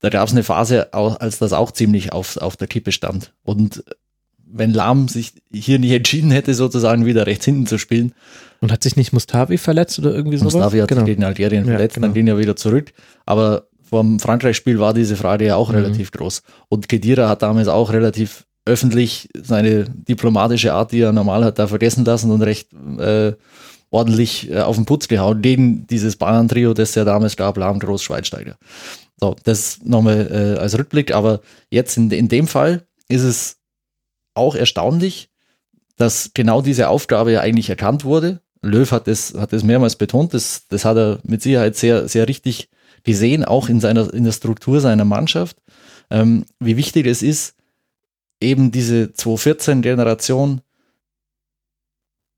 Da 0.00 0.10
gab 0.10 0.26
es 0.26 0.34
eine 0.34 0.42
Phase, 0.42 0.92
als 0.92 1.38
das 1.38 1.52
auch 1.52 1.70
ziemlich 1.70 2.12
auf, 2.12 2.36
auf 2.36 2.56
der 2.56 2.66
Kippe 2.68 2.92
stand. 2.92 3.32
Und 3.44 3.84
wenn 4.46 4.72
Lahm 4.74 5.08
sich 5.08 5.32
hier 5.52 5.78
nicht 5.78 5.92
entschieden 5.92 6.30
hätte, 6.30 6.54
sozusagen 6.54 7.06
wieder 7.06 7.26
rechts 7.26 7.44
hinten 7.44 7.66
zu 7.66 7.78
spielen, 7.78 8.12
Und 8.64 8.72
hat 8.72 8.82
sich 8.82 8.96
nicht 8.96 9.12
Mustavi 9.12 9.58
verletzt 9.58 9.98
oder 9.98 10.14
irgendwie 10.14 10.38
sowas? 10.38 10.54
Mustafi 10.54 10.78
hat 10.78 10.88
genau. 10.88 11.02
sich 11.02 11.06
gegen 11.06 11.22
Algerien 11.24 11.66
Ja, 11.66 11.72
verletzt, 11.72 11.96
genau. 11.96 12.06
dann 12.06 12.14
ging 12.14 12.26
er 12.28 12.38
wieder 12.38 12.56
zurück. 12.56 12.94
Aber 13.26 13.68
vom 13.82 14.18
Frankreich-Spiel 14.18 14.78
war 14.78 14.94
diese 14.94 15.16
Frage 15.16 15.44
ja 15.44 15.56
auch 15.56 15.68
Mhm. 15.68 15.74
relativ 15.76 16.10
groß. 16.12 16.42
Und 16.70 16.88
Kedira 16.88 17.28
hat 17.28 17.42
damals 17.42 17.68
auch 17.68 17.92
relativ 17.92 18.46
öffentlich 18.64 19.28
seine 19.34 19.84
diplomatische 19.84 20.72
Art, 20.72 20.92
die 20.92 21.00
er 21.00 21.12
normal 21.12 21.44
hat, 21.44 21.58
da 21.58 21.66
vergessen 21.66 22.06
lassen 22.06 22.30
und 22.30 22.40
recht 22.40 22.72
äh, 22.98 23.34
ordentlich 23.90 24.50
äh, 24.50 24.60
auf 24.60 24.76
den 24.76 24.86
Putz 24.86 25.08
gehauen, 25.08 25.42
gegen 25.42 25.86
dieses 25.86 26.16
Bayern-Trio, 26.16 26.72
das 26.72 26.88
es 26.88 26.94
ja 26.94 27.04
damals 27.04 27.36
gab, 27.36 27.58
Lahm, 27.58 27.78
Groß, 27.78 28.02
Schweinsteiger. 28.02 28.56
So, 29.20 29.36
das 29.44 29.80
nochmal 29.84 30.56
äh, 30.56 30.58
als 30.58 30.78
Rückblick. 30.78 31.14
Aber 31.14 31.42
jetzt 31.68 31.98
in, 31.98 32.10
in 32.10 32.28
dem 32.28 32.46
Fall 32.48 32.86
ist 33.08 33.22
es 33.24 33.58
auch 34.32 34.54
erstaunlich, 34.54 35.28
dass 35.96 36.30
genau 36.34 36.62
diese 36.62 36.88
Aufgabe 36.88 37.30
ja 37.32 37.40
eigentlich 37.40 37.68
erkannt 37.68 38.04
wurde. 38.04 38.40
Löw 38.64 38.90
hat 38.90 39.06
das, 39.06 39.34
hat 39.34 39.52
mehrmals 39.62 39.96
betont, 39.96 40.34
das, 40.34 40.66
das 40.68 40.84
hat 40.84 40.96
er 40.96 41.18
mit 41.22 41.42
Sicherheit 41.42 41.76
sehr, 41.76 42.08
sehr 42.08 42.28
richtig 42.28 42.68
gesehen, 43.04 43.44
auch 43.44 43.68
in 43.68 43.80
seiner, 43.80 44.12
in 44.12 44.24
der 44.24 44.32
Struktur 44.32 44.80
seiner 44.80 45.04
Mannschaft, 45.04 45.58
ähm, 46.10 46.44
wie 46.58 46.76
wichtig 46.76 47.06
es 47.06 47.22
ist, 47.22 47.54
eben 48.40 48.72
diese 48.72 49.04
214-Generation 49.16 50.60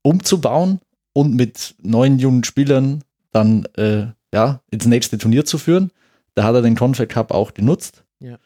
umzubauen 0.02 0.80
und 1.12 1.34
mit 1.34 1.74
neuen 1.82 2.18
jungen 2.18 2.44
Spielern 2.44 3.02
dann 3.32 3.64
äh, 3.76 4.08
ja, 4.32 4.60
ins 4.70 4.86
nächste 4.86 5.18
Turnier 5.18 5.44
zu 5.44 5.58
führen. 5.58 5.90
Da 6.34 6.44
hat 6.44 6.54
er 6.54 6.62
den 6.62 6.76
Confed 6.76 7.08
Cup 7.08 7.30
auch 7.30 7.54
genutzt. 7.54 8.04
Ja. 8.20 8.38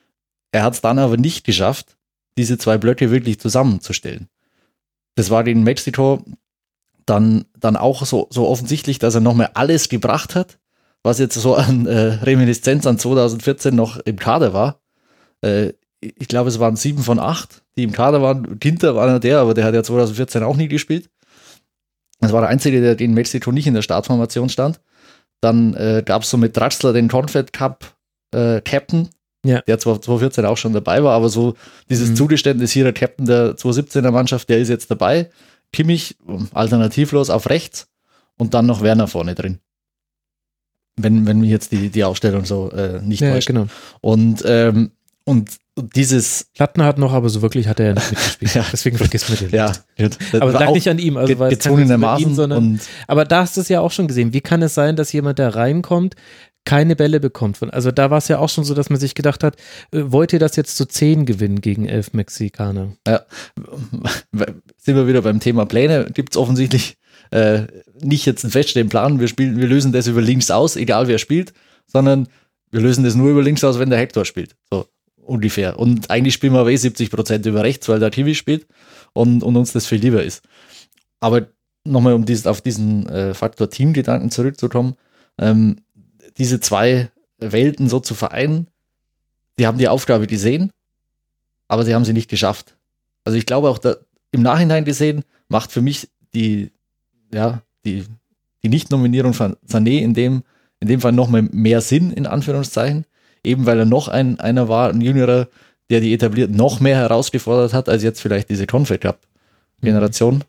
Er 0.53 0.63
hat 0.63 0.75
es 0.75 0.81
dann 0.81 0.99
aber 0.99 1.17
nicht 1.17 1.45
geschafft, 1.45 1.97
diese 2.37 2.59
zwei 2.59 2.79
Blöcke 2.79 3.11
wirklich 3.11 3.41
zusammenzustellen. 3.41 4.29
Das 5.17 5.31
war 5.31 5.45
gegen 5.45 5.63
Mexiko 5.63 6.25
dann, 7.11 7.45
dann 7.59 7.77
auch 7.77 8.05
so, 8.07 8.29
so 8.31 8.47
offensichtlich, 8.49 8.99
dass 8.99 9.15
er 9.15 9.21
nochmal 9.21 9.51
alles 9.55 9.89
gebracht 9.89 10.35
hat, 10.35 10.59
was 11.03 11.19
jetzt 11.19 11.35
so 11.35 11.55
an 11.57 11.87
äh, 11.87 11.99
Reminiszenz 12.23 12.87
an 12.87 12.99
2014 12.99 13.75
noch 13.75 13.99
im 13.99 14.17
Kader 14.17 14.53
war. 14.53 14.81
Äh, 15.43 15.73
ich 16.01 16.29
glaube, 16.29 16.49
es 16.49 16.59
waren 16.61 16.77
sieben 16.77 17.03
von 17.03 17.19
acht, 17.19 17.63
die 17.77 17.83
im 17.83 17.93
Kader 17.93 18.23
waren. 18.23 18.59
Ginter 18.59 18.95
war 18.95 19.07
einer 19.07 19.21
der, 19.21 19.41
aber 19.41 19.53
der 19.55 19.65
hat 19.65 19.75
ja 19.75 19.83
2014 19.83 20.43
auch 20.43 20.57
nie 20.57 20.69
gespielt. 20.69 21.11
Das 22.21 22.33
war 22.33 22.41
der 22.43 22.51
Einzige, 22.51 22.81
der 22.81 22.99
in 23.01 23.15
Mexiko 23.15 23.51
nicht 23.53 23.67
in 23.67 23.75
der 23.75 23.83
Startformation 23.83 24.49
stand. 24.49 24.81
Dann 25.41 25.75
äh, 25.75 26.03
gab 26.05 26.23
es 26.23 26.31
so 26.31 26.37
mit 26.37 26.57
Draxler 26.57 26.93
den 26.93 27.09
Confed 27.09 27.53
Cup 27.53 27.97
äh, 28.35 28.61
Captain, 28.61 29.09
Ja. 29.45 29.61
der 29.63 29.79
zwar 29.79 29.95
2014 30.01 30.45
auch 30.45 30.57
schon 30.59 30.73
dabei 30.75 31.03
war, 31.03 31.15
aber 31.15 31.29
so 31.31 31.55
dieses 31.89 32.11
Mhm. 32.11 32.17
Zugeständnis 32.17 32.73
hier, 32.73 32.85
der 32.85 32.93
Captain 32.93 33.27
der 33.27 33.57
2017er 33.57 34.11
Mannschaft, 34.11 34.49
der 34.51 34.59
ist 34.59 34.69
jetzt 34.69 34.91
dabei. 34.91 35.31
Kimmich 35.73 36.17
alternativlos 36.53 37.31
auf 37.31 37.49
rechts 37.49 37.89
und 38.37 38.55
dann 38.55 38.67
noch 38.67 38.83
Werner 38.83 39.07
vorne 39.07 39.35
drin. 39.35 39.59
Wenn, 40.97 41.27
wenn 41.27 41.41
mich 41.41 41.51
jetzt 41.51 41.73
die, 41.73 41.89
die 41.91 42.05
Aufstellung 42.05 42.45
so 42.45 42.71
äh, 42.73 43.01
nicht 43.03 43.21
Ja, 43.21 43.33
täuscht. 43.33 43.47
genau. 43.47 43.67
Und, 44.01 44.43
ähm, 44.47 44.91
und 45.25 45.51
dieses, 45.95 46.49
Plattner 46.55 46.85
hat 46.85 46.99
noch, 46.99 47.13
aber 47.13 47.29
so 47.31 47.41
wirklich 47.43 47.69
hat 47.69 47.81
er 47.81 47.87
ja 47.87 47.93
nicht 47.95 48.11
mitgespielt. 48.11 48.55
Ja. 48.55 48.67
Deswegen 48.71 48.99
vergisst 48.99 49.29
man 49.31 49.39
den. 49.39 49.51
ja, 49.51 49.73
Aber 50.33 50.53
das 50.53 50.61
lag 50.61 50.73
nicht 50.73 50.89
an 50.89 50.99
ihm. 50.99 51.17
Also 51.17 51.33
über 51.33 51.49
gezwungenermaßen 51.49 52.31
ihn, 52.31 52.35
sondern 52.35 52.81
Aber 53.07 53.25
da 53.25 53.43
hast 53.43 53.57
du 53.57 53.61
es 53.61 53.69
ja 53.69 53.81
auch 53.81 53.93
schon 53.93 54.09
gesehen. 54.09 54.33
Wie 54.33 54.41
kann 54.41 54.61
es 54.63 54.75
sein, 54.75 54.97
dass 54.97 55.13
jemand 55.13 55.39
da 55.39 55.49
reinkommt, 55.49 56.17
keine 56.65 56.97
Bälle 56.97 57.21
bekommt. 57.21 57.63
Also 57.73 57.91
da 57.91 58.11
war 58.11 58.19
es 58.19 58.29
ja 58.29 58.39
auch 58.39 58.49
schon 58.49 58.65
so, 58.65 58.75
dass 58.75 58.91
man 58.91 59.01
sich 59.01 59.15
gedacht 59.15 59.43
hat, 59.43 59.57
äh, 59.93 60.03
wollt 60.05 60.33
ihr 60.33 60.39
das 60.39 60.57
jetzt 60.57 60.77
zu 60.77 60.87
zehn 60.87 61.27
gewinnen 61.27 61.61
gegen 61.61 61.87
elf 61.87 62.13
Mexikaner? 62.13 62.93
Ja, 63.07 63.25
sind 64.77 64.97
wir 64.97 65.07
wieder 65.07 65.23
beim 65.23 65.41
Thema 65.41 65.67
Pläne. 65.67 66.11
Gibt 66.13 66.35
es 66.35 66.37
offensichtlich 66.37 66.97
äh, 67.31 67.63
nicht 68.01 68.27
jetzt 68.27 68.45
einen 68.45 68.53
feststehenden 68.53 68.91
Plan, 68.91 69.21
wir 69.21 69.29
spielen, 69.29 69.59
wir 69.59 69.69
lösen 69.69 69.93
das 69.93 70.07
über 70.07 70.21
links 70.21 70.51
aus, 70.51 70.77
egal 70.77 71.09
wer 71.09 71.19
spielt, 71.19 71.53
sondern 71.87 72.29
wir 72.71 72.81
lösen 72.81 73.05
das 73.05 73.15
nur 73.15 73.31
über 73.31 73.43
links 73.43 73.65
aus, 73.65 73.79
wenn 73.79 73.91
der 73.91 73.99
Hector 73.99 74.25
spielt. 74.25 74.57
So 74.71 74.87
ungefähr. 75.17 75.79
Und 75.79 76.11
eigentlich 76.11 76.35
spielen 76.35 76.53
wir 76.53 76.67
eh 76.67 76.77
70 76.77 77.11
Prozent 77.11 77.47
über 77.47 77.63
rechts, 77.63 77.89
weil 77.89 78.01
der 78.01 78.11
Kiwi 78.11 78.35
spielt 78.35 78.67
und, 79.13 79.43
und 79.43 79.57
uns 79.57 79.73
das 79.73 79.87
viel 79.87 80.01
lieber 80.01 80.23
ist. 80.23 80.43
Aber 81.21 81.49
nochmal, 81.85 82.15
um 82.15 82.25
dieses, 82.25 82.47
auf 82.47 82.61
diesen 82.61 83.09
äh, 83.09 83.35
Faktor 83.35 83.71
Teamgedanken 83.71 84.31
zurückzukommen, 84.31 84.95
ähm, 85.39 85.77
diese 86.41 86.59
zwei 86.59 87.11
Welten 87.39 87.89
so 87.89 88.01
zu 88.01 88.15
vereinen, 88.15 88.67
die 89.59 89.67
haben 89.67 89.79
die 89.79 89.89
Aufgabe 89.89 90.27
gesehen, 90.27 90.73
aber 91.69 91.85
sie 91.85 91.95
haben 91.95 92.05
sie 92.05 92.15
nicht 92.15 92.31
geschafft. 92.31 92.77
Also 93.25 93.39
ich 93.39 93.47
glaube 93.47 93.69
auch 93.69 93.79
da, 93.79 93.97
im 94.33 94.43
Nachhinein 94.43 94.85
gesehen 94.85 95.23
macht 95.49 95.71
für 95.71 95.83
mich 95.83 96.09
die, 96.35 96.73
ja, 97.33 97.63
die, 97.85 98.07
die 98.63 98.69
Nicht-Nominierung 98.69 99.35
von 99.35 99.57
Sané 99.69 100.01
in 100.01 100.15
dem, 100.15 100.43
in 100.81 100.89
dem 100.89 101.01
Fall 101.01 101.13
nochmal 101.13 101.43
mehr 101.43 101.83
Sinn, 101.83 102.11
in 102.11 102.27
Anführungszeichen, 102.27 103.05
eben 103.45 103.67
weil 103.67 103.79
er 103.79 103.85
noch 103.85 104.09
ein, 104.09 104.41
einer 104.41 104.69
war, 104.69 104.89
ein 104.89 105.03
Jüngerer, 105.03 105.49
der 105.91 106.01
die 106.01 106.15
etabliert 106.15 106.51
noch 106.51 106.81
mehr 106.81 106.97
herausgefordert 106.97 107.75
hat, 107.75 107.89
als 107.89 108.03
jetzt 108.03 108.21
vielleicht 108.21 108.49
diese 108.49 108.67
Confed 108.67 109.01
Cup 109.03 109.21
Generation. 109.83 110.43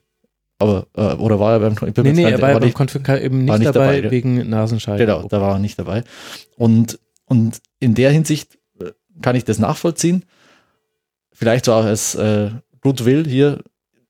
Aber, 0.62 0.86
äh, 0.96 1.16
oder 1.16 1.40
war 1.40 1.54
er 1.54 1.60
beim 1.60 1.74
ich 1.74 1.98
Nee, 1.98 2.14
nee, 2.14 2.24
er 2.24 2.40
war, 2.40 2.62
war 2.62 2.70
Cup 2.70 3.20
eben 3.20 3.46
nicht, 3.46 3.60
nicht 3.60 3.76
dabei, 3.76 4.02
dabei 4.02 4.12
wegen 4.12 4.48
Nasenscheide. 4.48 5.04
Genau, 5.04 5.28
da 5.28 5.42
war 5.42 5.54
er 5.54 5.60
nicht 5.60 5.80
dabei. 5.80 6.04
Und, 6.56 7.00
und 7.26 7.60
in 7.80 7.96
der 7.96 8.12
Hinsicht 8.12 8.60
äh, 8.80 8.92
kann 9.24 9.36
ich 9.36 9.44
das 9.44 9.58
nachvollziehen. 9.58 10.24
Vielleicht 11.34 11.66
so 11.66 11.74
auch 11.74 11.84
als 11.84 12.14
äh, 12.14 12.52
Goodwill 12.82 13.26
hier, 13.28 13.64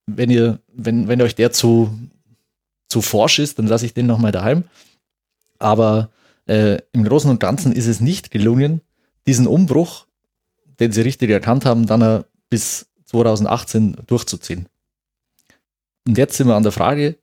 wenn 0.08 0.30
ihr, 0.30 0.60
wenn, 0.74 1.08
wenn 1.08 1.22
euch 1.22 1.36
der 1.36 1.54
zu, 1.54 1.98
zu 2.90 3.02
forsch 3.02 3.40
ist, 3.40 3.58
dann 3.58 3.68
lasse 3.68 3.86
ich 3.86 3.94
den 3.94 4.08
nochmal 4.08 4.34
daheim. 4.34 4.66
Aber 5.58 6.10
äh, 6.48 6.80
im 6.92 7.06
Großen 7.06 7.30
und 7.30 7.40
Ganzen 7.40 7.72
ist 7.72 7.88
es 7.88 8.02
nicht 8.02 8.30
gelungen, 8.30 8.82
diesen 9.26 9.48
Umbruch, 9.48 10.06
den 10.82 10.92
sie 10.92 11.02
richtig 11.02 11.30
erkannt 11.30 11.64
haben, 11.64 11.86
dann 11.86 12.26
bis 12.50 12.88
2018 13.06 13.96
durchzuziehen. 14.08 14.68
Und 16.08 16.18
jetzt 16.18 16.38
sind 16.38 16.48
wir 16.48 16.56
an 16.56 16.64
der 16.64 16.72
Frage, 16.72 17.18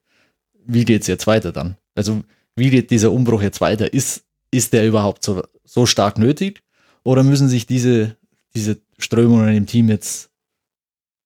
wie 0.64 0.85
geht 0.85 1.03
es 1.03 1.09
jetzt 1.09 1.27
weiter 1.27 1.53
dann? 1.53 1.77
Also 1.95 2.23
wie 2.57 2.71
geht 2.71 2.91
dieser 2.91 3.12
Umbruch 3.12 3.43
jetzt 3.43 3.61
weiter? 3.61 3.93
Ist, 3.93 4.25
ist 4.51 4.73
der 4.73 4.87
überhaupt 4.87 5.25
so, 5.25 5.43
so 5.64 5.87
stark 5.87 6.19
nötig? 6.19 6.62
Oder 7.05 7.23
müssen 7.23 7.49
sich 7.49 7.67
diese, 7.67 8.17
diese 8.55 8.79
Strömungen 8.99 9.57
im 9.57 9.67
Team 9.67 9.88
jetzt 9.88 10.31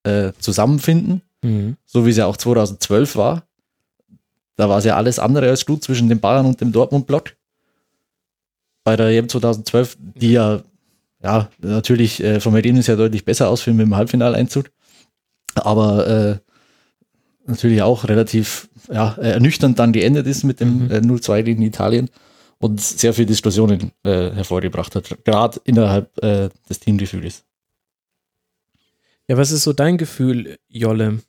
äh, 0.05 0.33
zusammenfinden? 0.39 1.23
Mhm. 1.43 1.77
So 1.85 2.07
wie 2.07 2.11
es 2.11 2.17
ja 2.17 2.27
auch 2.27 2.37
2012 2.37 3.17
war. 3.17 3.47
Da 4.57 4.69
war 4.69 4.79
es 4.79 4.85
ja 4.85 4.97
alles 4.97 5.19
andere 5.19 5.49
als 5.49 5.67
gut 5.67 5.83
zwischen 5.83 6.09
den 6.09 6.21
Bayern 6.21 6.47
und 6.47 6.61
dem 6.61 6.73
Dortmund-Block. 6.73 7.35
Bei 8.85 8.97
der 8.97 9.09
EM 9.09 9.29
2012, 9.29 9.97
die 9.99 10.33
ja, 10.33 10.63
ja 11.23 11.49
natürlich 11.59 12.23
äh, 12.23 12.41
vom 12.41 12.55
Ergebnis 12.55 12.89
her 12.89 12.97
deutlich 12.97 13.25
besser 13.25 13.49
ausführen 13.49 13.77
mit 13.77 13.87
dem 13.87 13.97
Halbfinaleinzug. 13.97 14.71
Aber 15.55 16.07
äh, 16.07 16.39
natürlich 17.47 17.83
auch 17.83 18.09
relativ 18.09 18.69
ja, 18.93 19.15
ernüchternd 19.15 19.79
dann 19.79 19.93
geendet 19.93 20.27
ist 20.27 20.45
mit 20.45 20.61
dem 20.61 20.85
mhm. 20.85 20.91
äh, 20.91 20.99
0-2 20.99 21.43
gegen 21.43 21.63
Italien 21.63 22.11
und 22.59 22.81
sehr 22.81 23.13
viele 23.13 23.27
Diskussionen 23.27 23.93
äh, 24.05 24.31
hervorgebracht 24.31 24.95
hat, 24.95 25.17
gerade 25.25 25.61
innerhalb 25.65 26.17
äh, 26.23 26.49
des 26.69 26.81
Teamgefühls. 26.81 27.45
Ja, 29.29 29.37
was 29.37 29.51
ist 29.51 29.63
so 29.63 29.73
dein 29.73 29.99
Gefühl, 29.99 30.59
Jolle? 30.69 31.21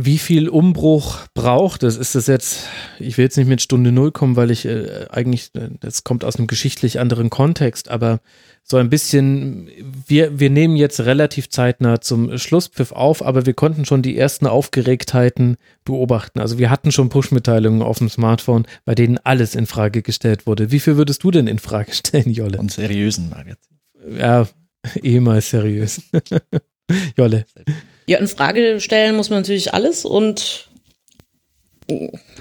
Wie 0.00 0.18
viel 0.18 0.48
Umbruch 0.48 1.26
braucht 1.34 1.82
es? 1.82 1.96
Ist 1.96 2.14
das 2.14 2.28
jetzt, 2.28 2.68
ich 3.00 3.18
will 3.18 3.24
jetzt 3.24 3.36
nicht 3.36 3.48
mit 3.48 3.60
Stunde 3.60 3.90
Null 3.90 4.12
kommen, 4.12 4.36
weil 4.36 4.52
ich 4.52 4.64
äh, 4.64 5.06
eigentlich, 5.10 5.50
äh, 5.56 5.70
das 5.80 6.04
kommt 6.04 6.22
aus 6.22 6.36
einem 6.36 6.46
geschichtlich 6.46 7.00
anderen 7.00 7.30
Kontext, 7.30 7.88
aber 7.88 8.20
so 8.62 8.76
ein 8.76 8.90
bisschen, 8.90 9.68
wir, 10.06 10.38
wir 10.38 10.50
nehmen 10.50 10.76
jetzt 10.76 11.00
relativ 11.00 11.48
zeitnah 11.48 12.00
zum 12.00 12.38
Schlusspfiff 12.38 12.92
auf, 12.92 13.26
aber 13.26 13.44
wir 13.44 13.54
konnten 13.54 13.84
schon 13.86 14.02
die 14.02 14.16
ersten 14.16 14.46
Aufgeregtheiten 14.46 15.56
beobachten. 15.84 16.38
Also 16.38 16.58
wir 16.58 16.70
hatten 16.70 16.92
schon 16.92 17.08
Push-Mitteilungen 17.08 17.82
auf 17.82 17.98
dem 17.98 18.08
Smartphone, 18.08 18.68
bei 18.84 18.94
denen 18.94 19.18
alles 19.18 19.56
in 19.56 19.66
Frage 19.66 20.02
gestellt 20.02 20.46
wurde. 20.46 20.70
Wie 20.70 20.78
viel 20.78 20.96
würdest 20.96 21.24
du 21.24 21.32
denn 21.32 21.48
in 21.48 21.58
Frage 21.58 21.92
stellen, 21.92 22.30
Jolle? 22.30 22.58
Und 22.58 22.70
seriösen 22.70 23.30
Nuggets. 23.30 23.68
Ja, 24.16 24.46
ehemals 25.02 25.50
seriös. 25.50 26.02
Jolle. 27.16 27.46
Ja, 28.08 28.18
in 28.18 28.26
Frage 28.26 28.80
stellen 28.80 29.16
muss 29.16 29.28
man 29.28 29.40
natürlich 29.40 29.74
alles 29.74 30.04
und 30.04 30.68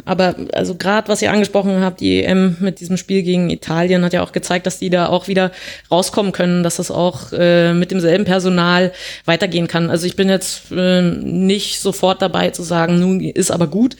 aber 0.06 0.36
also 0.54 0.76
gerade 0.76 1.08
was 1.08 1.22
ihr 1.22 1.32
angesprochen 1.32 1.82
habt, 1.82 2.02
die 2.02 2.24
EM 2.24 2.58
mit 2.60 2.80
diesem 2.80 2.98
Spiel 2.98 3.24
gegen 3.24 3.50
Italien 3.50 4.04
hat 4.04 4.14
ja 4.14 4.24
auch 4.24 4.34
gezeigt, 4.34 4.66
dass 4.66 4.80
die 4.80 4.90
da 4.90 5.08
auch 5.08 5.28
wieder 5.28 5.52
rauskommen 5.90 6.32
können, 6.32 6.64
dass 6.64 6.78
das 6.78 6.90
auch 6.90 7.32
äh, 7.32 7.74
mit 7.74 7.92
demselben 7.92 8.26
Personal 8.26 8.92
weitergehen 9.26 9.68
kann. 9.68 9.90
Also 9.90 10.06
ich 10.06 10.16
bin 10.16 10.30
jetzt 10.30 10.72
äh, 10.72 11.02
nicht 11.02 11.80
sofort 11.80 12.22
dabei 12.22 12.50
zu 12.52 12.64
sagen, 12.64 13.00
nun 13.00 13.22
ist 13.22 13.52
aber 13.52 13.68
gut. 13.68 13.96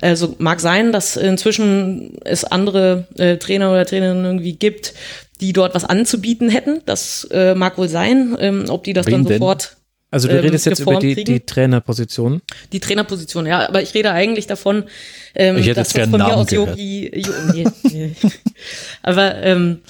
Also 0.00 0.34
mag 0.38 0.60
sein, 0.60 0.92
dass 0.92 1.16
inzwischen 1.16 2.18
es 2.24 2.44
andere 2.44 3.08
äh, 3.16 3.36
Trainer 3.36 3.70
oder 3.72 3.84
Trainerinnen 3.84 4.24
irgendwie 4.24 4.54
gibt, 4.54 4.94
die 5.40 5.52
dort 5.52 5.74
was 5.74 5.84
anzubieten 5.84 6.48
hätten. 6.48 6.82
Das 6.86 7.26
äh, 7.32 7.54
mag 7.54 7.78
wohl 7.78 7.88
sein. 7.88 8.36
Ähm, 8.40 8.64
ob 8.68 8.84
die 8.84 8.92
das 8.92 9.06
Wen 9.06 9.24
dann 9.24 9.26
sofort 9.26 9.77
also 10.10 10.28
du 10.28 10.34
ähm, 10.34 10.40
redest 10.40 10.66
jetzt 10.66 10.80
über 10.80 10.98
die, 10.98 11.22
die 11.22 11.40
Trainerposition? 11.40 12.40
Die 12.72 12.80
Trainerposition, 12.80 13.46
ja, 13.46 13.68
aber 13.68 13.82
ich 13.82 13.92
rede 13.92 14.12
eigentlich 14.12 14.46
davon, 14.46 14.84
ähm, 15.34 15.58
ich 15.58 15.66
hätte 15.66 15.80
dass 15.80 15.92
das 15.92 16.08
von 16.08 16.20
mir 16.20 16.34
aus 16.34 16.50
Yogi, 16.50 17.10
jo, 17.14 17.32
nee, 17.52 17.66
nee. 17.82 18.12
aber 19.02 19.36
ähm, 19.42 19.80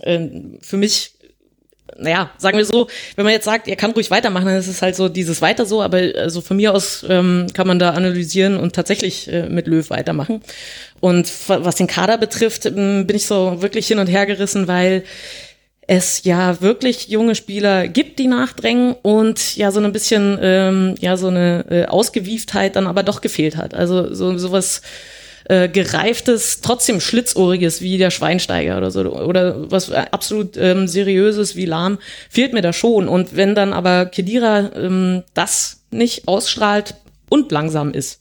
äh, 0.00 0.20
für 0.62 0.78
mich, 0.78 1.12
naja, 1.98 2.30
sagen 2.38 2.56
wir 2.56 2.64
so, 2.64 2.88
wenn 3.16 3.24
man 3.24 3.34
jetzt 3.34 3.44
sagt, 3.44 3.68
er 3.68 3.76
kann 3.76 3.90
ruhig 3.90 4.10
weitermachen, 4.10 4.46
dann 4.46 4.56
ist 4.56 4.68
es 4.68 4.80
halt 4.80 4.96
so 4.96 5.10
dieses 5.10 5.42
weiter 5.42 5.66
so, 5.66 5.82
aber 5.82 5.98
also 6.16 6.40
von 6.40 6.56
mir 6.56 6.72
aus 6.72 7.04
ähm, 7.06 7.48
kann 7.52 7.66
man 7.66 7.78
da 7.78 7.90
analysieren 7.90 8.56
und 8.56 8.74
tatsächlich 8.74 9.30
äh, 9.30 9.50
mit 9.50 9.66
Löw 9.66 9.90
weitermachen. 9.90 10.40
Und 11.00 11.30
was 11.48 11.76
den 11.76 11.86
Kader 11.88 12.16
betrifft, 12.16 12.64
ähm, 12.64 13.06
bin 13.06 13.16
ich 13.16 13.26
so 13.26 13.60
wirklich 13.60 13.86
hin 13.86 13.98
und 13.98 14.06
her 14.06 14.24
gerissen, 14.24 14.66
weil 14.66 15.04
es 15.88 16.22
ja 16.24 16.60
wirklich 16.60 17.08
junge 17.08 17.34
Spieler 17.34 17.88
gibt, 17.88 18.18
die 18.18 18.28
nachdrängen 18.28 18.94
und 19.02 19.56
ja 19.56 19.72
so 19.72 19.80
ein 19.80 19.90
bisschen 19.90 20.38
ähm, 20.40 20.94
ja 21.00 21.16
so 21.16 21.28
eine 21.28 21.64
äh, 21.70 21.84
Ausgewieftheit 21.86 22.76
dann 22.76 22.86
aber 22.86 23.02
doch 23.02 23.22
gefehlt 23.22 23.56
hat. 23.56 23.72
Also 23.72 24.14
so 24.14 24.36
sowas 24.36 24.82
äh, 25.44 25.66
gereiftes, 25.70 26.60
trotzdem 26.60 27.00
schlitzohriges 27.00 27.80
wie 27.80 27.96
der 27.96 28.10
Schweinsteiger 28.10 28.76
oder 28.76 28.90
so 28.90 29.00
oder 29.00 29.70
was 29.70 29.90
absolut 29.90 30.58
ähm, 30.58 30.86
seriöses 30.86 31.56
wie 31.56 31.64
Lahm 31.64 31.96
fehlt 32.28 32.52
mir 32.52 32.62
da 32.62 32.74
schon. 32.74 33.08
Und 33.08 33.34
wenn 33.34 33.54
dann 33.54 33.72
aber 33.72 34.04
Kedira 34.04 34.70
ähm, 34.76 35.22
das 35.32 35.80
nicht 35.90 36.28
ausstrahlt 36.28 36.96
und 37.30 37.50
langsam 37.50 37.92
ist, 37.92 38.20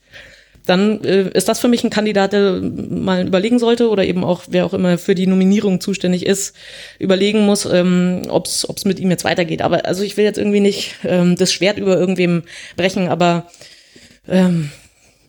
dann 0.67 1.03
äh, 1.03 1.29
ist 1.29 1.47
das 1.47 1.59
für 1.59 1.67
mich 1.67 1.83
ein 1.83 1.89
Kandidat, 1.89 2.33
der 2.33 2.61
mal 2.61 3.25
überlegen 3.25 3.59
sollte 3.59 3.89
oder 3.89 4.05
eben 4.05 4.23
auch, 4.23 4.43
wer 4.49 4.65
auch 4.65 4.73
immer 4.73 4.97
für 4.97 5.15
die 5.15 5.27
Nominierung 5.27 5.81
zuständig 5.81 6.25
ist, 6.25 6.55
überlegen 6.99 7.45
muss, 7.45 7.65
ähm, 7.65 8.23
ob 8.29 8.45
es 8.45 8.85
mit 8.85 8.99
ihm 8.99 9.09
jetzt 9.09 9.23
weitergeht. 9.23 9.61
Aber 9.61 9.85
also 9.85 10.03
ich 10.03 10.17
will 10.17 10.25
jetzt 10.25 10.37
irgendwie 10.37 10.59
nicht 10.59 10.95
ähm, 11.03 11.35
das 11.35 11.51
Schwert 11.51 11.77
über 11.77 11.97
irgendwem 11.97 12.43
brechen, 12.75 13.07
aber 13.07 13.47
ähm, 14.27 14.71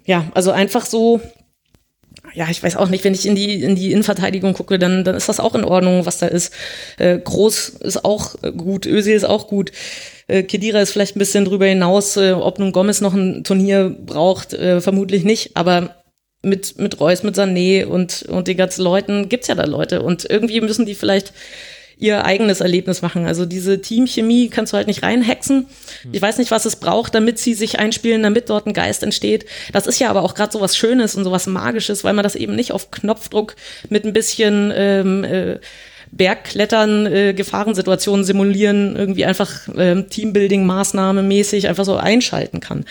ja, 0.05 0.27
also 0.35 0.51
einfach 0.51 0.87
so 0.87 1.20
ja, 2.35 2.46
ich 2.51 2.62
weiß 2.62 2.77
auch 2.77 2.88
nicht, 2.88 3.05
wenn 3.05 3.14
ich 3.14 3.27
in 3.27 3.35
die, 3.35 3.62
in 3.62 3.74
die 3.74 3.92
Innenverteidigung 3.92 4.53
gucke, 4.53 4.79
dann, 4.79 5.03
dann 5.03 5.14
ist 5.14 5.29
das 5.29 5.40
auch 5.40 5.55
in 5.55 5.64
Ordnung, 5.64 6.05
was 6.05 6.18
da 6.18 6.27
ist. 6.27 6.53
Äh, 6.98 7.18
Groß 7.18 7.68
ist 7.68 8.05
auch 8.05 8.35
gut, 8.57 8.87
Özil 8.87 9.14
ist 9.14 9.24
auch 9.24 9.48
gut. 9.48 9.72
Äh, 10.28 10.44
Kedira 10.44 10.80
ist 10.80 10.92
vielleicht 10.92 11.16
ein 11.16 11.18
bisschen 11.18 11.44
drüber 11.44 11.66
hinaus, 11.66 12.16
äh, 12.16 12.32
ob 12.32 12.58
nun 12.58 12.72
Gomez 12.72 13.00
noch 13.00 13.14
ein 13.14 13.42
Turnier 13.44 13.90
braucht, 13.90 14.54
äh, 14.54 14.80
vermutlich 14.80 15.24
nicht, 15.24 15.56
aber 15.56 15.96
mit, 16.42 16.78
mit 16.78 17.00
Reus, 17.00 17.24
mit 17.24 17.36
Sané 17.36 17.84
und, 17.84 18.22
und 18.22 18.46
den 18.46 18.56
ganzen 18.56 18.82
Leuten 18.82 19.28
gibt's 19.28 19.48
ja 19.48 19.56
da 19.56 19.64
Leute 19.64 20.02
und 20.02 20.24
irgendwie 20.30 20.60
müssen 20.60 20.86
die 20.86 20.94
vielleicht 20.94 21.32
ihr 21.98 22.24
eigenes 22.24 22.60
Erlebnis 22.60 23.02
machen. 23.02 23.26
Also 23.26 23.44
diese 23.44 23.80
Teamchemie 23.80 24.50
kannst 24.50 24.72
du 24.72 24.76
halt 24.76 24.86
nicht 24.86 25.02
reinhexen. 25.02 25.66
Ich 26.12 26.22
weiß 26.22 26.38
nicht, 26.38 26.50
was 26.52 26.64
es 26.64 26.76
braucht, 26.76 27.14
damit 27.14 27.38
sie 27.38 27.54
sich 27.54 27.80
einspielen, 27.80 28.22
damit 28.22 28.50
dort 28.50 28.66
ein 28.66 28.72
Geist 28.72 29.03
entsteht. 29.03 29.46
Das 29.72 29.88
ist 29.88 29.98
ja 29.98 30.09
aber 30.09 30.22
auch 30.22 30.34
gerade 30.34 30.53
so 30.53 30.61
was 30.61 30.76
Schönes 30.76 31.16
und 31.16 31.24
so 31.24 31.32
was 31.32 31.48
Magisches, 31.48 32.05
weil 32.05 32.14
man 32.14 32.22
das 32.22 32.36
eben 32.36 32.55
nicht 32.55 32.72
auf 32.72 32.92
Knopfdruck 32.92 33.57
mit 33.88 34.05
ein 34.05 34.12
bisschen 34.12 34.72
ähm, 34.74 35.24
äh, 35.24 35.59
Bergklettern, 36.12 37.06
äh, 37.06 37.34
Gefahrensituationen 37.34 38.24
simulieren, 38.24 38.96
irgendwie 38.96 39.24
einfach 39.24 39.68
äh, 39.68 40.02
Teambuilding-Maßnahme 40.02 41.22
mäßig 41.22 41.68
einfach 41.68 41.84
so 41.84 41.96
einschalten 41.96 42.61
kann. 42.61 42.84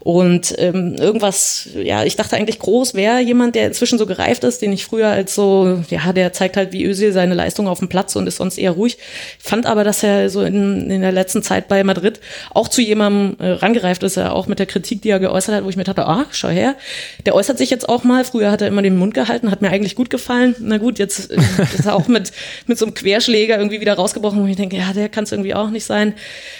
Und 0.00 0.54
ähm, 0.58 0.94
irgendwas, 0.94 1.68
ja, 1.74 2.04
ich 2.04 2.16
dachte 2.16 2.36
eigentlich 2.36 2.58
groß 2.58 2.94
wäre 2.94 3.20
jemand, 3.20 3.54
der 3.54 3.66
inzwischen 3.66 3.98
so 3.98 4.06
gereift 4.06 4.44
ist, 4.44 4.62
den 4.62 4.72
ich 4.72 4.84
früher 4.84 5.08
als 5.08 5.34
so, 5.34 5.82
ja, 5.90 6.12
der 6.12 6.32
zeigt 6.32 6.56
halt 6.56 6.72
wie 6.72 6.84
Özil 6.84 7.12
seine 7.12 7.34
Leistung 7.34 7.68
auf 7.68 7.78
dem 7.78 7.88
Platz 7.88 8.16
und 8.16 8.26
ist 8.26 8.36
sonst 8.36 8.58
eher 8.58 8.72
ruhig. 8.72 8.98
Fand 9.38 9.66
aber, 9.66 9.84
dass 9.84 10.02
er 10.02 10.30
so 10.30 10.42
in, 10.42 10.90
in 10.90 11.00
der 11.00 11.12
letzten 11.12 11.42
Zeit 11.42 11.68
bei 11.68 11.84
Madrid 11.84 12.20
auch 12.52 12.68
zu 12.68 12.82
jemandem 12.82 13.36
äh, 13.38 13.50
rangereift 13.52 14.02
ist, 14.02 14.16
er 14.16 14.34
auch 14.34 14.46
mit 14.46 14.58
der 14.58 14.66
Kritik, 14.66 15.02
die 15.02 15.10
er 15.10 15.20
geäußert 15.20 15.54
hat, 15.54 15.64
wo 15.64 15.70
ich 15.70 15.76
mir 15.76 15.84
dachte, 15.84 16.06
ah, 16.06 16.26
schau 16.30 16.48
her, 16.48 16.76
der 17.24 17.34
äußert 17.34 17.58
sich 17.58 17.70
jetzt 17.70 17.88
auch 17.88 18.04
mal. 18.04 18.24
Früher 18.24 18.50
hat 18.50 18.62
er 18.62 18.68
immer 18.68 18.82
den 18.82 18.96
Mund 18.96 19.14
gehalten, 19.14 19.50
hat 19.50 19.62
mir 19.62 19.70
eigentlich 19.70 19.94
gut 19.94 20.10
gefallen. 20.10 20.54
Na 20.60 20.78
gut, 20.78 20.98
jetzt 20.98 21.30
äh, 21.30 21.36
ist 21.76 21.86
er 21.86 21.94
auch 21.94 22.08
mit, 22.08 22.32
mit 22.66 22.78
so 22.78 22.86
einem 22.86 22.94
Querschläger 22.94 23.58
irgendwie 23.58 23.80
wieder 23.80 23.94
rausgebrochen, 23.94 24.42
wo 24.42 24.46
ich 24.46 24.56
denke, 24.56 24.76
ja, 24.76 24.92
der 24.92 25.08
kann 25.08 25.24
es 25.24 25.32
irgendwie 25.32 25.54
auch 25.54 25.70
nicht 25.70 25.84
sein. 25.84 26.14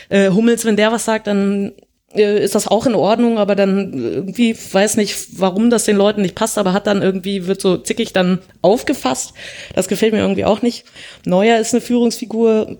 Äh, 0.09 0.31
Hummels, 0.31 0.65
wenn 0.65 0.77
der 0.77 0.93
was 0.93 1.05
sagt, 1.05 1.27
dann 1.27 1.73
äh, 2.15 2.43
ist 2.43 2.55
das 2.55 2.69
auch 2.69 2.87
in 2.87 2.95
Ordnung, 2.95 3.39
aber 3.39 3.55
dann 3.55 3.93
irgendwie 3.93 4.57
weiß 4.57 4.97
nicht, 4.97 5.41
warum 5.41 5.71
das 5.71 5.85
den 5.85 5.97
Leuten 5.97 6.23
nicht 6.23 6.35
passt, 6.35 6.59
aber 6.59 6.73
hat 6.73 6.87
dann 6.87 7.03
irgendwie, 7.03 7.47
wird 7.47 7.61
so 7.61 7.77
zickig 7.77 8.13
dann 8.13 8.39
aufgefasst. 8.63 9.35
Das 9.75 9.89
gefällt 9.89 10.13
mir 10.13 10.21
irgendwie 10.21 10.45
auch 10.45 10.63
nicht. 10.63 10.85
Neuer 11.25 11.59
ist 11.59 11.75
eine 11.75 11.81
Führungsfigur. 11.81 12.79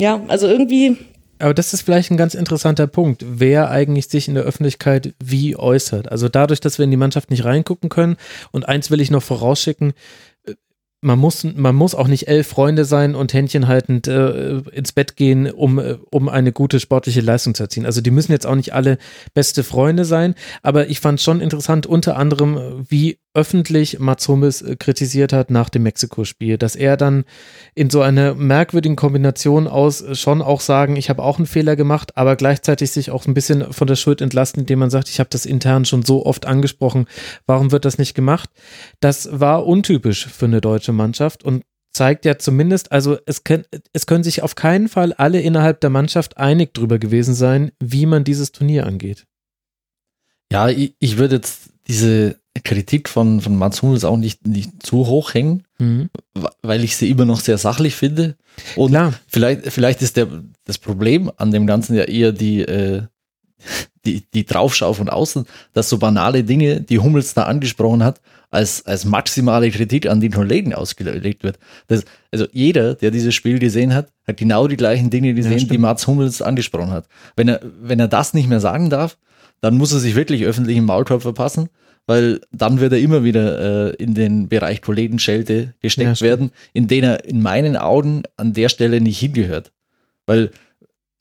Ja, 0.00 0.22
also 0.28 0.48
irgendwie. 0.48 0.96
Aber 1.38 1.54
das 1.54 1.72
ist 1.72 1.82
vielleicht 1.82 2.10
ein 2.10 2.16
ganz 2.16 2.34
interessanter 2.34 2.86
Punkt, 2.86 3.24
wer 3.26 3.70
eigentlich 3.70 4.08
sich 4.08 4.28
in 4.28 4.34
der 4.34 4.44
Öffentlichkeit 4.44 5.14
wie 5.22 5.56
äußert. 5.56 6.10
Also 6.10 6.28
dadurch, 6.28 6.60
dass 6.60 6.78
wir 6.78 6.84
in 6.84 6.90
die 6.90 6.96
Mannschaft 6.96 7.30
nicht 7.30 7.44
reingucken 7.44 7.90
können. 7.90 8.16
Und 8.50 8.68
eins 8.68 8.90
will 8.90 9.00
ich 9.00 9.10
noch 9.10 9.22
vorausschicken, 9.22 9.94
man 11.04 11.18
muss, 11.18 11.44
man 11.44 11.74
muss 11.76 11.94
auch 11.94 12.08
nicht 12.08 12.28
elf 12.28 12.48
Freunde 12.48 12.84
sein 12.86 13.14
und 13.14 13.34
Händchen 13.34 13.68
haltend 13.68 14.08
äh, 14.08 14.58
ins 14.72 14.92
Bett 14.92 15.16
gehen, 15.16 15.50
um, 15.50 15.78
äh, 15.78 15.98
um 16.10 16.28
eine 16.30 16.50
gute 16.50 16.80
sportliche 16.80 17.20
Leistung 17.20 17.54
zu 17.54 17.62
erzielen. 17.62 17.86
Also 17.86 18.00
die 18.00 18.10
müssen 18.10 18.32
jetzt 18.32 18.46
auch 18.46 18.54
nicht 18.54 18.72
alle 18.72 18.96
beste 19.34 19.64
Freunde 19.64 20.06
sein, 20.06 20.34
aber 20.62 20.88
ich 20.88 21.00
fand 21.00 21.20
schon 21.20 21.40
interessant, 21.40 21.86
unter 21.86 22.16
anderem, 22.16 22.86
wie 22.88 23.18
öffentlich 23.34 23.98
Mats 23.98 24.28
Hummels 24.28 24.62
äh, 24.62 24.76
kritisiert 24.76 25.32
hat 25.32 25.50
nach 25.50 25.68
dem 25.68 25.82
Mexiko-Spiel, 25.82 26.56
dass 26.56 26.76
er 26.76 26.96
dann 26.96 27.24
in 27.74 27.90
so 27.90 28.00
einer 28.00 28.34
merkwürdigen 28.34 28.96
Kombination 28.96 29.66
aus 29.66 30.00
äh, 30.00 30.14
schon 30.14 30.40
auch 30.40 30.60
sagen, 30.60 30.96
ich 30.96 31.10
habe 31.10 31.22
auch 31.22 31.38
einen 31.38 31.46
Fehler 31.46 31.76
gemacht, 31.76 32.16
aber 32.16 32.36
gleichzeitig 32.36 32.92
sich 32.92 33.10
auch 33.10 33.26
ein 33.26 33.34
bisschen 33.34 33.72
von 33.72 33.86
der 33.86 33.96
Schuld 33.96 34.20
entlasten, 34.20 34.60
indem 34.60 34.78
man 34.78 34.90
sagt, 34.90 35.08
ich 35.08 35.18
habe 35.18 35.30
das 35.30 35.46
intern 35.46 35.84
schon 35.84 36.02
so 36.02 36.24
oft 36.24 36.46
angesprochen, 36.46 37.06
warum 37.46 37.72
wird 37.72 37.84
das 37.84 37.98
nicht 37.98 38.14
gemacht? 38.14 38.48
Das 39.00 39.28
war 39.32 39.66
untypisch 39.66 40.26
für 40.26 40.46
eine 40.46 40.60
deutsche 40.60 40.92
Mannschaft 40.92 41.44
und 41.44 41.64
zeigt 41.92 42.24
ja 42.24 42.38
zumindest, 42.38 42.92
also 42.92 43.18
es, 43.26 43.44
können, 43.44 43.64
es 43.92 44.06
können 44.06 44.24
sich 44.24 44.42
auf 44.42 44.54
keinen 44.54 44.88
Fall 44.88 45.12
alle 45.12 45.40
innerhalb 45.40 45.80
der 45.80 45.90
Mannschaft 45.90 46.36
einig 46.38 46.74
drüber 46.74 46.98
gewesen 46.98 47.34
sein, 47.34 47.72
wie 47.80 48.06
man 48.06 48.24
dieses 48.24 48.52
Turnier 48.52 48.86
angeht. 48.86 49.26
Ja, 50.52 50.68
ich, 50.68 50.94
ich 50.98 51.18
würde 51.18 51.36
jetzt 51.36 51.73
diese 51.88 52.36
Kritik 52.62 53.08
von, 53.08 53.40
von 53.40 53.56
Mats 53.56 53.82
Hummels 53.82 54.04
auch 54.04 54.16
nicht, 54.16 54.46
nicht 54.46 54.82
zu 54.82 55.06
hoch 55.06 55.34
hängen, 55.34 55.64
mhm. 55.78 56.08
weil 56.62 56.84
ich 56.84 56.96
sie 56.96 57.10
immer 57.10 57.24
noch 57.24 57.40
sehr 57.40 57.58
sachlich 57.58 57.96
finde. 57.96 58.36
Und 58.76 58.92
Klar. 58.92 59.14
Vielleicht, 59.26 59.72
vielleicht 59.72 60.02
ist 60.02 60.16
der, 60.16 60.28
das 60.64 60.78
Problem 60.78 61.30
an 61.36 61.50
dem 61.50 61.66
Ganzen 61.66 61.96
ja 61.96 62.04
eher 62.04 62.32
die, 62.32 62.60
äh, 62.60 63.02
die, 64.04 64.22
die 64.32 64.44
Draufschau 64.44 64.92
von 64.92 65.08
außen, 65.08 65.46
dass 65.72 65.88
so 65.88 65.98
banale 65.98 66.44
Dinge, 66.44 66.80
die 66.80 66.98
Hummels 66.98 67.34
da 67.34 67.44
angesprochen 67.44 68.04
hat, 68.04 68.20
als, 68.50 68.86
als 68.86 69.04
maximale 69.04 69.70
Kritik 69.70 70.08
an 70.08 70.20
den 70.20 70.30
Kollegen 70.30 70.74
ausgelegt 70.74 71.42
wird. 71.42 71.58
Das, 71.88 72.04
also 72.30 72.46
jeder, 72.52 72.94
der 72.94 73.10
dieses 73.10 73.34
Spiel 73.34 73.58
gesehen 73.58 73.94
hat, 73.94 74.12
hat 74.26 74.36
genau 74.36 74.68
die 74.68 74.76
gleichen 74.76 75.10
Dinge 75.10 75.34
gesehen, 75.34 75.58
ja, 75.58 75.66
die 75.66 75.78
Mats 75.78 76.06
Hummels 76.06 76.40
angesprochen 76.40 76.92
hat. 76.92 77.08
Wenn 77.34 77.48
er, 77.48 77.60
wenn 77.82 77.98
er 77.98 78.08
das 78.08 78.32
nicht 78.32 78.48
mehr 78.48 78.60
sagen 78.60 78.90
darf, 78.90 79.18
dann 79.64 79.78
muss 79.78 79.92
er 79.92 79.98
sich 79.98 80.14
wirklich 80.14 80.44
öffentlich 80.44 80.76
im 80.76 80.84
Maulkorb 80.84 81.22
verpassen 81.22 81.68
weil 82.06 82.40
dann 82.52 82.80
wird 82.80 82.92
er 82.92 82.98
immer 82.98 83.24
wieder 83.24 83.92
äh, 83.92 83.94
in 83.96 84.14
den 84.14 84.48
Bereich 84.48 84.82
Kollegenschelte 84.82 85.74
gesteckt 85.80 86.20
ja, 86.20 86.26
werden, 86.26 86.50
in 86.72 86.86
den 86.86 87.04
er 87.04 87.24
in 87.24 87.40
meinen 87.40 87.76
Augen 87.76 88.24
an 88.36 88.52
der 88.52 88.68
Stelle 88.68 89.00
nicht 89.00 89.18
hingehört. 89.18 89.72
Weil 90.26 90.50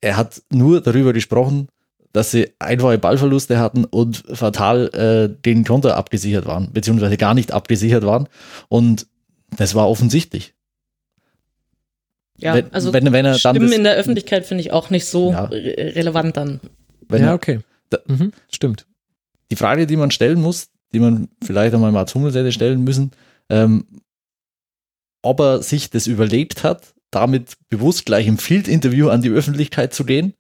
er 0.02 0.18
hat 0.18 0.42
nur 0.52 0.82
darüber 0.82 1.14
gesprochen, 1.14 1.70
dass 2.12 2.32
sie 2.32 2.50
einfache 2.60 2.98
Ballverluste 2.98 3.60
hatten 3.60 3.86
und 3.86 4.24
fatal 4.34 4.90
äh, 4.94 5.42
den 5.44 5.64
Konter 5.64 5.96
abgesichert 5.96 6.46
waren, 6.46 6.72
beziehungsweise 6.72 7.18
gar 7.18 7.34
nicht 7.34 7.54
abgesichert 7.54 8.06
waren. 8.06 8.28
Und 8.68 9.08
das 9.58 9.76
war 9.76 9.90
offensichtlich. 9.90 10.54
Ja, 12.38 12.56
wenn, 12.56 12.74
also 12.74 12.92
wenn, 12.92 13.12
wenn 13.14 13.26
er 13.26 13.36
Stimmen 13.36 13.62
dann 13.62 13.68
das, 13.68 13.78
in 13.78 13.84
der 13.84 13.96
Öffentlichkeit 13.96 14.46
finde 14.46 14.62
ich 14.62 14.74
auch 14.74 14.90
nicht 14.90 15.06
so 15.06 15.32
ja. 15.32 15.46
relevant 15.46 16.36
dann. 16.36 16.60
ja, 17.10 17.18
er, 17.18 17.34
okay. 17.34 17.60
Da, 17.94 18.00
mhm, 18.08 18.32
stimmt. 18.52 18.88
Die 19.52 19.56
Frage, 19.56 19.86
die 19.86 19.98
man 19.98 20.12
stellen 20.12 20.42
muss, 20.42 20.70
die 20.94 21.00
man 21.00 21.30
vielleicht 21.44 21.74
einmal 21.74 21.92
Mats 21.92 22.16
Hummels 22.16 22.36
hätte 22.36 22.52
stellen 22.52 22.84
müssen, 22.84 23.12
ähm, 23.50 23.86
ob 25.22 25.40
er 25.40 25.62
sich 25.62 25.90
das 25.90 26.08
überlegt 26.08 26.64
hat, 26.64 26.94
damit 27.12 27.54
bewusst 27.70 28.06
gleich 28.06 28.28
im 28.28 28.38
Field-Interview 28.38 29.10
an 29.10 29.22
die 29.22 29.30
Öffentlichkeit 29.30 29.94
zu 29.94 30.06
gehen, 30.06 30.34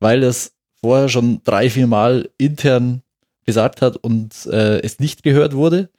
weil 0.00 0.22
er 0.22 0.30
es 0.30 0.52
vorher 0.80 1.08
schon 1.08 1.40
drei, 1.44 1.68
vier 1.68 1.86
Mal 1.86 2.30
intern 2.38 3.02
gesagt 3.44 3.82
hat 3.82 3.96
und 3.96 4.46
äh, 4.46 4.80
es 4.80 4.98
nicht 4.98 5.22
gehört 5.22 5.54
wurde. 5.54 5.90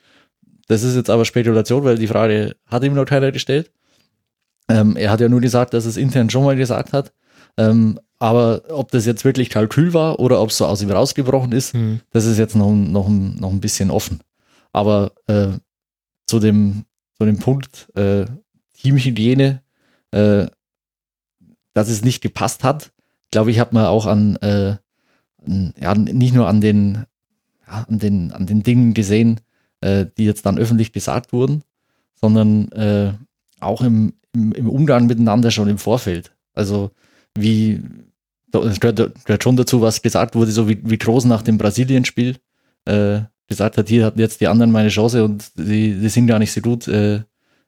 Das 0.67 0.81
ist 0.81 0.95
jetzt 0.95 1.11
aber 1.11 1.25
Spekulation, 1.25 1.83
weil 1.83 1.97
die 1.97 2.07
Frage 2.07 2.55
hat 2.65 2.83
ihm 2.83 2.95
noch 2.95 3.05
keiner 3.05 3.31
gestellt. 3.31 3.71
Ähm, 4.67 4.97
er 4.97 5.11
hat 5.11 5.21
ja 5.21 5.29
nur 5.29 5.41
gesagt, 5.41 5.75
dass 5.75 5.85
es 5.85 5.97
intern 5.97 6.31
schon 6.31 6.43
mal 6.43 6.55
gesagt 6.55 6.93
hat. 6.93 7.13
Ähm, 7.57 7.99
aber 8.25 8.63
ob 8.69 8.89
das 8.89 9.05
jetzt 9.05 9.23
wirklich 9.23 9.51
Kalkül 9.51 9.93
war 9.93 10.19
oder 10.19 10.41
ob 10.41 10.49
es 10.49 10.57
so 10.57 10.65
aus 10.65 10.81
ihm 10.81 10.89
rausgebrochen 10.89 11.51
ist, 11.51 11.75
mhm. 11.75 11.99
das 12.09 12.25
ist 12.25 12.39
jetzt 12.39 12.55
noch, 12.55 12.71
noch, 12.71 13.07
noch 13.07 13.51
ein 13.51 13.61
bisschen 13.61 13.91
offen. 13.91 14.19
Aber 14.73 15.11
äh, 15.27 15.49
zu, 16.25 16.39
dem, 16.39 16.85
zu 17.19 17.25
dem 17.25 17.37
Punkt 17.37 17.87
äh, 17.95 18.25
Teamhygiene, 18.73 19.61
äh, 20.09 20.47
dass 21.73 21.87
es 21.87 22.03
nicht 22.03 22.21
gepasst 22.21 22.63
hat, 22.63 22.93
glaube 23.29 23.51
ich, 23.51 23.59
hat 23.59 23.73
man 23.73 23.85
auch 23.85 24.07
an, 24.07 24.37
äh, 24.37 24.77
an, 25.45 25.75
ja, 25.79 25.93
nicht 25.93 26.33
nur 26.33 26.47
an 26.47 26.61
den, 26.61 27.05
ja, 27.67 27.85
an 27.87 27.99
den, 27.99 28.31
an 28.31 28.47
den 28.47 28.63
Dingen 28.63 28.95
gesehen, 28.95 29.39
äh, 29.81 30.07
die 30.17 30.25
jetzt 30.25 30.47
dann 30.47 30.57
öffentlich 30.57 30.93
gesagt 30.93 31.31
wurden, 31.31 31.61
sondern 32.15 32.71
äh, 32.71 33.13
auch 33.59 33.81
im, 33.83 34.13
im, 34.33 34.51
im 34.51 34.67
Umgang 34.67 35.05
miteinander 35.05 35.51
schon 35.51 35.67
im 35.67 35.77
Vorfeld. 35.77 36.35
Also 36.55 36.89
wie, 37.37 37.83
gehört, 38.61 39.25
gehört, 39.25 39.43
schon 39.43 39.55
dazu, 39.55 39.81
was 39.81 40.01
gesagt 40.01 40.35
wurde, 40.35 40.51
so 40.51 40.67
wie, 40.69 40.79
wie 40.83 40.97
Groß 40.97 41.25
nach 41.25 41.41
dem 41.41 41.57
Brasilien-Spiel 41.57 42.37
äh, 42.85 43.19
gesagt 43.47 43.77
hat, 43.77 43.89
hier 43.89 44.05
hatten 44.05 44.19
jetzt 44.19 44.41
die 44.41 44.47
anderen 44.47 44.71
meine 44.71 44.89
Chance 44.89 45.23
und 45.23 45.51
die, 45.55 45.93
die 45.93 46.09
sind 46.09 46.27
gar 46.27 46.39
nicht 46.39 46.51
so 46.51 46.61
gut, 46.61 46.87
äh, 46.87 47.21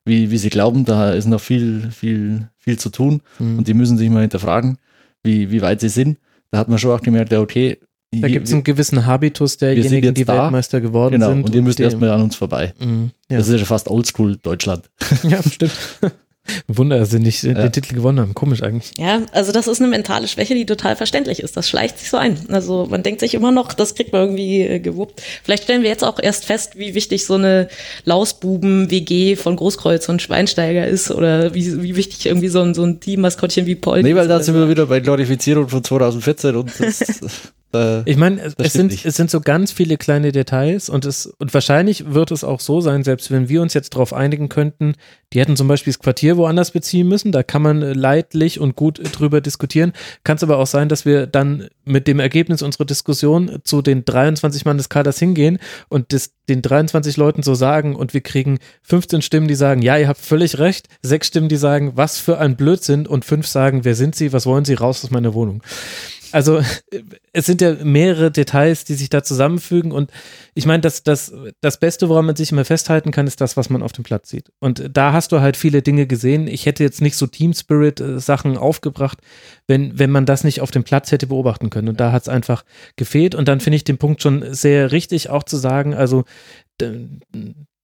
wie, 0.05 0.31
wie 0.31 0.37
sie 0.37 0.49
glauben. 0.49 0.85
Da 0.85 1.11
ist 1.11 1.25
noch 1.25 1.41
viel, 1.41 1.91
viel, 1.91 2.49
viel 2.57 2.79
zu 2.79 2.89
tun 2.89 3.21
mhm. 3.39 3.59
und 3.59 3.67
die 3.67 3.73
müssen 3.73 3.97
sich 3.97 4.09
mal 4.09 4.21
hinterfragen, 4.21 4.77
wie, 5.23 5.51
wie 5.51 5.61
weit 5.61 5.81
sie 5.81 5.89
sind. 5.89 6.17
Da 6.51 6.59
hat 6.59 6.69
man 6.69 6.79
schon 6.79 6.91
auch 6.91 7.01
gemerkt, 7.01 7.31
ja, 7.31 7.41
okay. 7.41 7.77
Da 8.13 8.29
gibt 8.29 8.47
es 8.47 8.53
einen 8.53 8.63
gewissen 8.63 9.05
Habitus 9.05 9.57
derjenigen, 9.57 10.13
die 10.13 10.23
da. 10.23 10.43
Weltmeister 10.43 10.79
geworden 10.79 11.15
genau, 11.15 11.27
sind. 11.27 11.43
Und 11.43 11.53
ihr 11.53 11.61
müsst 11.61 11.79
erstmal 11.79 12.09
an 12.09 12.21
uns 12.21 12.37
vorbei. 12.37 12.73
Mhm, 12.79 13.11
ja. 13.29 13.37
Das 13.37 13.49
ist 13.49 13.59
ja 13.59 13.65
fast 13.65 13.89
oldschool 13.89 14.37
Deutschland. 14.37 14.89
Ja, 15.23 15.43
stimmt. 15.43 15.73
Wunder, 16.67 16.99
dass 16.99 17.11
sie 17.11 17.19
nicht 17.19 17.43
ja. 17.43 17.53
den 17.53 17.71
Titel 17.71 17.95
gewonnen 17.95 18.19
haben. 18.19 18.33
Komisch 18.33 18.63
eigentlich. 18.63 18.91
Ja, 18.97 19.21
also 19.31 19.51
das 19.51 19.67
ist 19.67 19.81
eine 19.81 19.89
mentale 19.89 20.27
Schwäche, 20.27 20.55
die 20.55 20.65
total 20.65 20.95
verständlich 20.95 21.41
ist. 21.41 21.57
Das 21.57 21.69
schleicht 21.69 21.99
sich 21.99 22.09
so 22.09 22.17
ein. 22.17 22.37
Also 22.49 22.87
man 22.89 23.03
denkt 23.03 23.19
sich 23.19 23.33
immer 23.33 23.51
noch, 23.51 23.73
das 23.73 23.95
kriegt 23.95 24.13
man 24.13 24.21
irgendwie 24.23 24.61
äh, 24.61 24.79
gewuppt. 24.79 25.21
Vielleicht 25.43 25.63
stellen 25.63 25.83
wir 25.83 25.89
jetzt 25.89 26.03
auch 26.03 26.19
erst 26.21 26.45
fest, 26.45 26.77
wie 26.77 26.95
wichtig 26.95 27.25
so 27.25 27.35
eine 27.35 27.67
Lausbuben-WG 28.05 29.35
von 29.35 29.55
Großkreuz 29.55 30.09
und 30.09 30.21
Schweinsteiger 30.21 30.87
ist 30.87 31.11
oder 31.11 31.53
wie, 31.53 31.81
wie 31.81 31.95
wichtig 31.95 32.25
irgendwie 32.25 32.49
so 32.49 32.61
ein, 32.61 32.73
so 32.73 32.83
ein 32.83 32.99
Team-Maskottchen 32.99 33.65
wie 33.65 33.75
Paul 33.75 34.03
Nee, 34.03 34.15
weil 34.15 34.27
da 34.27 34.41
sind 34.41 34.55
wir 34.55 34.69
wieder 34.69 34.85
bei 34.85 34.99
Glorifizierung 34.99 35.69
von 35.69 35.83
2014 35.83 36.55
und 36.55 36.71
das, 36.79 36.99
Äh, 37.73 38.09
ich 38.09 38.17
meine, 38.17 38.41
es, 38.41 38.55
es 38.57 38.73
sind, 38.73 39.05
es 39.05 39.15
sind 39.15 39.29
so 39.29 39.41
ganz 39.41 39.71
viele 39.71 39.97
kleine 39.97 40.31
Details 40.31 40.89
und 40.89 41.05
es, 41.05 41.25
und 41.25 41.53
wahrscheinlich 41.53 42.13
wird 42.13 42.31
es 42.31 42.43
auch 42.43 42.59
so 42.59 42.81
sein, 42.81 43.03
selbst 43.03 43.31
wenn 43.31 43.49
wir 43.49 43.61
uns 43.61 43.73
jetzt 43.73 43.93
darauf 43.93 44.13
einigen 44.13 44.49
könnten, 44.49 44.93
die 45.33 45.39
hätten 45.39 45.57
zum 45.57 45.67
Beispiel 45.67 45.91
das 45.91 45.99
Quartier 45.99 46.37
woanders 46.37 46.71
beziehen 46.71 47.07
müssen, 47.07 47.31
da 47.31 47.43
kann 47.43 47.61
man 47.61 47.81
leidlich 47.81 48.59
und 48.59 48.75
gut 48.75 49.01
drüber 49.11 49.41
diskutieren. 49.41 49.91
Kann 50.23 50.37
es 50.37 50.43
aber 50.43 50.57
auch 50.57 50.67
sein, 50.67 50.87
dass 50.87 51.05
wir 51.05 51.27
dann 51.27 51.67
mit 51.83 52.07
dem 52.07 52.19
Ergebnis 52.19 52.61
unserer 52.61 52.85
Diskussion 52.85 53.59
zu 53.63 53.81
den 53.81 54.05
23 54.05 54.63
Mann 54.63 54.77
des 54.77 54.87
Kaders 54.87 55.19
hingehen 55.19 55.59
und 55.89 56.13
das, 56.13 56.31
den 56.47 56.61
23 56.61 57.17
Leuten 57.17 57.43
so 57.43 57.55
sagen 57.55 57.95
und 57.95 58.13
wir 58.13 58.21
kriegen 58.21 58.59
15 58.83 59.21
Stimmen, 59.21 59.49
die 59.49 59.55
sagen, 59.55 59.81
ja, 59.81 59.97
ihr 59.97 60.07
habt 60.07 60.21
völlig 60.21 60.59
recht, 60.59 60.87
sechs 61.01 61.27
Stimmen, 61.27 61.49
die 61.49 61.57
sagen, 61.57 61.93
was 61.95 62.17
für 62.19 62.37
ein 62.37 62.55
Blödsinn 62.55 63.05
und 63.05 63.25
fünf 63.25 63.47
sagen, 63.47 63.83
wer 63.83 63.95
sind 63.95 64.15
sie, 64.15 64.31
was 64.31 64.45
wollen 64.45 64.63
sie, 64.63 64.75
raus 64.75 65.03
aus 65.03 65.11
meiner 65.11 65.33
Wohnung. 65.33 65.61
Also 66.31 66.61
es 67.33 67.45
sind 67.45 67.61
ja 67.61 67.75
mehrere 67.83 68.31
Details, 68.31 68.83
die 68.83 68.95
sich 68.95 69.09
da 69.09 69.23
zusammenfügen 69.23 69.91
und 69.91 70.11
ich 70.53 70.65
meine, 70.65 70.81
das, 70.81 71.03
das, 71.03 71.33
das 71.61 71.79
Beste, 71.79 72.09
woran 72.09 72.25
man 72.25 72.35
sich 72.35 72.51
immer 72.51 72.65
festhalten 72.65 73.11
kann, 73.11 73.27
ist 73.27 73.41
das, 73.41 73.57
was 73.57 73.69
man 73.69 73.83
auf 73.83 73.91
dem 73.91 74.03
Platz 74.03 74.29
sieht. 74.29 74.51
Und 74.59 74.89
da 74.91 75.13
hast 75.13 75.31
du 75.31 75.39
halt 75.39 75.57
viele 75.57 75.81
Dinge 75.81 76.07
gesehen. 76.07 76.47
Ich 76.47 76.65
hätte 76.65 76.83
jetzt 76.83 77.01
nicht 77.01 77.15
so 77.15 77.27
Team 77.27 77.53
Spirit 77.53 77.99
äh, 77.99 78.19
Sachen 78.19 78.57
aufgebracht, 78.57 79.19
wenn, 79.67 79.97
wenn 79.99 80.11
man 80.11 80.25
das 80.25 80.43
nicht 80.43 80.61
auf 80.61 80.71
dem 80.71 80.83
Platz 80.83 81.11
hätte 81.11 81.27
beobachten 81.27 81.69
können. 81.69 81.89
Und 81.89 81.99
da 81.99 82.11
hat 82.11 82.23
es 82.23 82.29
einfach 82.29 82.65
gefehlt. 82.95 83.35
Und 83.35 83.47
dann 83.47 83.59
finde 83.59 83.77
ich 83.77 83.83
den 83.83 83.97
Punkt 83.97 84.21
schon 84.21 84.43
sehr 84.53 84.91
richtig, 84.91 85.29
auch 85.29 85.43
zu 85.43 85.57
sagen, 85.57 85.93
also 85.93 86.25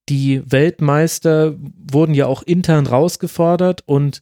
die 0.10 0.52
Weltmeister 0.52 1.56
wurden 1.92 2.14
ja 2.14 2.28
auch 2.28 2.44
intern 2.44 2.88
rausgefordert 2.88 3.84
und 3.86 4.22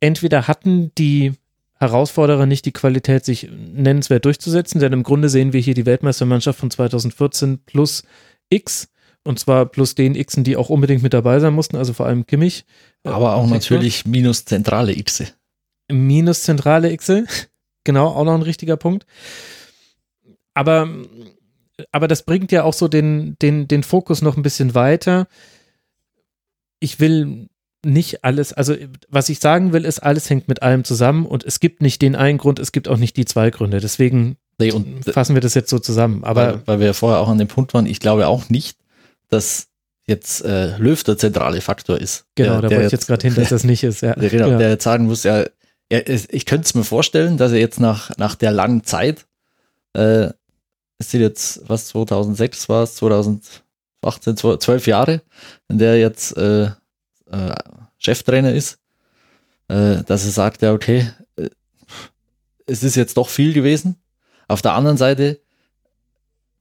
entweder 0.00 0.48
hatten 0.48 0.92
die 0.96 1.32
Herausforderer 1.80 2.44
nicht 2.44 2.66
die 2.66 2.72
Qualität, 2.72 3.24
sich 3.24 3.48
nennenswert 3.50 4.26
durchzusetzen, 4.26 4.80
denn 4.80 4.92
im 4.92 5.02
Grunde 5.02 5.30
sehen 5.30 5.54
wir 5.54 5.60
hier 5.60 5.74
die 5.74 5.86
Weltmeistermannschaft 5.86 6.58
von 6.58 6.70
2014 6.70 7.60
plus 7.64 8.02
X 8.50 8.88
und 9.24 9.38
zwar 9.38 9.66
plus 9.66 9.94
den 9.94 10.14
Xen, 10.14 10.44
die 10.44 10.56
auch 10.56 10.70
unbedingt 10.70 11.02
mit 11.02 11.14
dabei 11.14 11.40
sein 11.40 11.54
mussten, 11.54 11.76
also 11.76 11.92
vor 11.92 12.06
allem 12.06 12.26
Kimmich. 12.26 12.64
Aber 13.04 13.34
auch 13.34 13.46
natürlich 13.46 14.06
minus 14.06 14.44
zentrale 14.44 14.94
Xe. 14.94 15.28
Minus 15.90 16.42
zentrale 16.42 16.94
Xe, 16.96 17.24
genau, 17.84 18.08
auch 18.08 18.24
noch 18.24 18.34
ein 18.34 18.42
richtiger 18.42 18.76
Punkt. 18.76 19.06
Aber, 20.54 20.88
aber 21.92 22.08
das 22.08 22.24
bringt 22.24 22.52
ja 22.52 22.64
auch 22.64 22.74
so 22.74 22.88
den, 22.88 23.36
den, 23.40 23.68
den 23.68 23.82
Fokus 23.82 24.22
noch 24.22 24.36
ein 24.36 24.42
bisschen 24.42 24.74
weiter. 24.74 25.28
Ich 26.78 26.98
will 26.98 27.49
nicht 27.84 28.24
alles, 28.24 28.52
also 28.52 28.74
was 29.08 29.28
ich 29.28 29.40
sagen 29.40 29.72
will, 29.72 29.84
ist, 29.84 30.00
alles 30.00 30.28
hängt 30.28 30.48
mit 30.48 30.62
allem 30.62 30.84
zusammen 30.84 31.26
und 31.26 31.44
es 31.44 31.60
gibt 31.60 31.82
nicht 31.82 32.02
den 32.02 32.14
einen 32.14 32.38
Grund, 32.38 32.58
es 32.58 32.72
gibt 32.72 32.88
auch 32.88 32.98
nicht 32.98 33.16
die 33.16 33.24
zwei 33.24 33.50
Gründe. 33.50 33.80
Deswegen 33.80 34.36
nee, 34.58 34.72
und, 34.72 35.04
fassen 35.04 35.34
wir 35.34 35.40
das 35.40 35.54
jetzt 35.54 35.70
so 35.70 35.78
zusammen. 35.78 36.24
Aber 36.24 36.46
weil, 36.46 36.62
weil 36.66 36.78
wir 36.80 36.86
ja 36.88 36.92
vorher 36.92 37.20
auch 37.20 37.28
an 37.28 37.38
dem 37.38 37.48
Punkt 37.48 37.72
waren, 37.74 37.86
ich 37.86 38.00
glaube 38.00 38.26
auch 38.26 38.48
nicht, 38.50 38.78
dass 39.28 39.68
jetzt 40.06 40.44
äh, 40.44 40.76
Löw 40.76 41.02
der 41.04 41.16
zentrale 41.16 41.60
Faktor 41.60 41.98
ist. 41.98 42.26
Genau, 42.34 42.60
der, 42.60 42.68
da 42.68 42.70
wollte 42.70 42.86
ich 42.86 42.92
jetzt 42.92 43.06
gerade 43.06 43.26
hin, 43.26 43.34
dass 43.34 43.48
das 43.48 43.64
nicht 43.64 43.82
ist. 43.84 44.02
Ja. 44.02 44.14
Der, 44.20 44.28
genau, 44.28 44.50
ja. 44.50 44.58
der 44.58 44.70
jetzt 44.70 44.84
sagen 44.84 45.06
muss, 45.06 45.22
ja, 45.22 45.44
er, 45.88 46.08
ich 46.08 46.46
könnte 46.46 46.66
es 46.66 46.74
mir 46.74 46.84
vorstellen, 46.84 47.36
dass 47.36 47.52
er 47.52 47.58
jetzt 47.58 47.80
nach, 47.80 48.10
nach 48.16 48.34
der 48.34 48.52
langen 48.52 48.84
Zeit, 48.84 49.26
äh, 49.94 50.28
es 50.98 51.10
sind 51.10 51.20
jetzt, 51.20 51.62
was 51.66 51.86
2006 51.88 52.68
war 52.68 52.82
es, 52.82 52.96
2018, 52.96 54.36
12 54.36 54.86
Jahre, 54.86 55.22
in 55.68 55.78
der 55.78 55.98
jetzt 55.98 56.36
äh, 56.36 56.70
äh, 57.30 57.54
Cheftrainer 57.98 58.52
ist, 58.52 58.78
äh, 59.68 60.02
dass 60.04 60.24
er 60.24 60.30
sagt, 60.30 60.62
ja, 60.62 60.72
okay, 60.72 61.10
äh, 61.36 61.50
es 62.66 62.82
ist 62.82 62.96
jetzt 62.96 63.16
doch 63.16 63.28
viel 63.28 63.52
gewesen. 63.52 63.96
Auf 64.48 64.62
der 64.62 64.74
anderen 64.74 64.96
Seite 64.96 65.40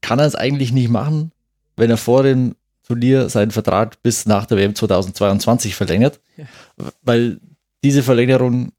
kann 0.01 0.20
er 0.20 0.26
es 0.26 0.36
eigentlich 0.36 0.72
nicht 0.72 0.89
machen, 0.89 1.32
wenn 1.76 1.89
er 1.89 1.97
vor 1.97 2.24
dem 2.24 2.55
Turnier 2.84 3.30
seinen 3.30 3.51
Vertrag 3.51 4.01
bis 4.01 4.26
nach 4.26 4.45
der 4.45 4.57
WM 4.57 4.76
2022 4.76 5.76
verlängert, 5.76 6.20
ja. 6.38 6.45
weil 7.03 7.39
diese 7.84 8.03
Verlängerung 8.03 8.72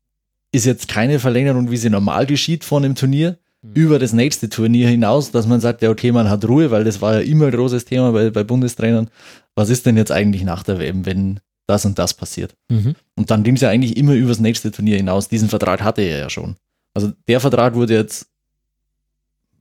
ist 0.52 0.66
jetzt 0.66 0.88
keine 0.88 1.18
Verlängerung, 1.18 1.70
wie 1.70 1.76
sie 1.76 1.90
normal 1.90 2.26
geschieht 2.26 2.64
vor 2.64 2.78
einem 2.78 2.94
Turnier, 2.94 3.38
mhm. 3.62 3.72
über 3.74 3.98
das 3.98 4.12
nächste 4.12 4.48
Turnier 4.48 4.88
hinaus, 4.88 5.30
dass 5.30 5.46
man 5.46 5.60
sagt, 5.60 5.82
ja, 5.82 5.90
okay, 5.90 6.12
man 6.12 6.28
hat 6.28 6.44
Ruhe, 6.46 6.70
weil 6.70 6.84
das 6.84 7.00
war 7.00 7.14
ja 7.14 7.20
immer 7.20 7.46
ein 7.46 7.52
großes 7.52 7.84
Thema 7.84 8.12
bei, 8.12 8.30
bei 8.30 8.42
Bundestrainern. 8.42 9.10
Was 9.54 9.70
ist 9.70 9.86
denn 9.86 9.96
jetzt 9.96 10.12
eigentlich 10.12 10.42
nach 10.42 10.62
der 10.62 10.78
WM, 10.78 11.06
wenn 11.06 11.40
das 11.70 11.86
und 11.86 11.98
das 11.98 12.12
passiert. 12.12 12.54
Mhm. 12.68 12.94
Und 13.14 13.30
dann 13.30 13.42
ging 13.42 13.54
es 13.54 13.62
ja 13.62 13.70
eigentlich 13.70 13.96
immer 13.96 14.12
übers 14.12 14.40
nächste 14.40 14.70
Turnier 14.70 14.96
hinaus. 14.96 15.28
Diesen 15.28 15.48
Vertrag 15.48 15.82
hatte 15.82 16.02
er 16.02 16.18
ja 16.18 16.30
schon. 16.30 16.56
Also 16.92 17.12
der 17.28 17.40
Vertrag 17.40 17.74
wurde 17.74 17.94
jetzt 17.94 18.26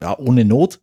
ja 0.02 0.18
ohne 0.18 0.44
Not, 0.44 0.80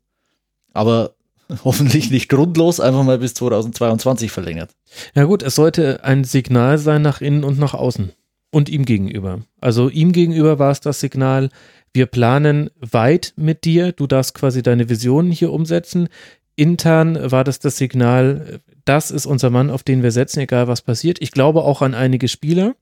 aber 0.74 1.16
hoffentlich 1.64 2.10
nicht 2.10 2.30
grundlos 2.30 2.80
einfach 2.80 3.04
mal 3.04 3.20
bis 3.20 3.34
2022 3.36 4.32
verlängert. 4.32 4.72
Ja 5.14 5.26
gut, 5.26 5.44
es 5.44 5.56
sollte 5.56 6.04
ein 6.04 6.24
Signal 6.24 6.78
sein 6.78 7.02
nach 7.02 7.22
innen 7.22 7.44
und 7.44 7.60
nach 7.60 7.74
außen 7.74 8.12
und 8.52 8.70
ihm 8.70 8.86
gegenüber. 8.86 9.42
Also 9.60 9.90
ihm 9.90 10.14
gegenüber 10.14 10.60
war 10.60 10.72
es 10.72 10.80
das 10.80 11.00
Signal, 11.00 11.50
wir 11.94 12.06
planen 12.06 12.70
weit 12.80 13.34
mit 13.38 13.66
dir, 13.66 13.92
du 13.92 14.08
darfst 14.08 14.34
quasi 14.34 14.62
deine 14.62 14.90
Visionen 14.90 15.32
hier 15.32 15.52
umsetzen. 15.52 16.10
Intern 16.56 17.32
war 17.32 17.44
das 17.44 17.60
das 17.60 17.78
Signal, 17.78 18.60
das 18.88 19.12
ist 19.12 19.26
unser 19.26 19.50
Mann, 19.50 19.70
auf 19.70 19.84
den 19.84 20.04
wir 20.04 20.12
setzen, 20.12 20.40
egal 20.40 20.68
was 20.68 20.82
passiert. 20.82 21.22
Ich 21.22 21.32
glaube 21.32 21.64
auch 21.64 21.82
an 21.82 21.94
einige 21.94 22.28
Spieler. 22.28 22.76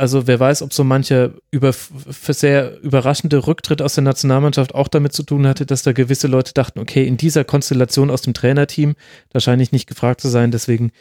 Also 0.00 0.28
wer 0.28 0.38
weiß, 0.38 0.62
ob 0.62 0.72
so 0.72 0.84
mancher 0.84 1.32
über, 1.50 1.72
sehr 1.72 2.80
überraschende 2.82 3.44
Rücktritt 3.48 3.82
aus 3.82 3.94
der 3.94 4.04
Nationalmannschaft 4.04 4.72
auch 4.74 4.86
damit 4.86 5.12
zu 5.12 5.24
tun 5.24 5.46
hatte, 5.46 5.66
dass 5.66 5.82
da 5.82 5.92
gewisse 5.92 6.28
Leute 6.28 6.54
dachten, 6.54 6.78
okay, 6.78 7.04
in 7.04 7.16
dieser 7.16 7.42
Konstellation 7.42 8.08
aus 8.08 8.22
dem 8.22 8.32
Trainerteam, 8.32 8.94
da 9.30 9.40
scheine 9.40 9.62
ich 9.62 9.72
nicht 9.72 9.88
gefragt 9.88 10.20
zu 10.20 10.28
sein, 10.28 10.52
deswegen 10.52 10.92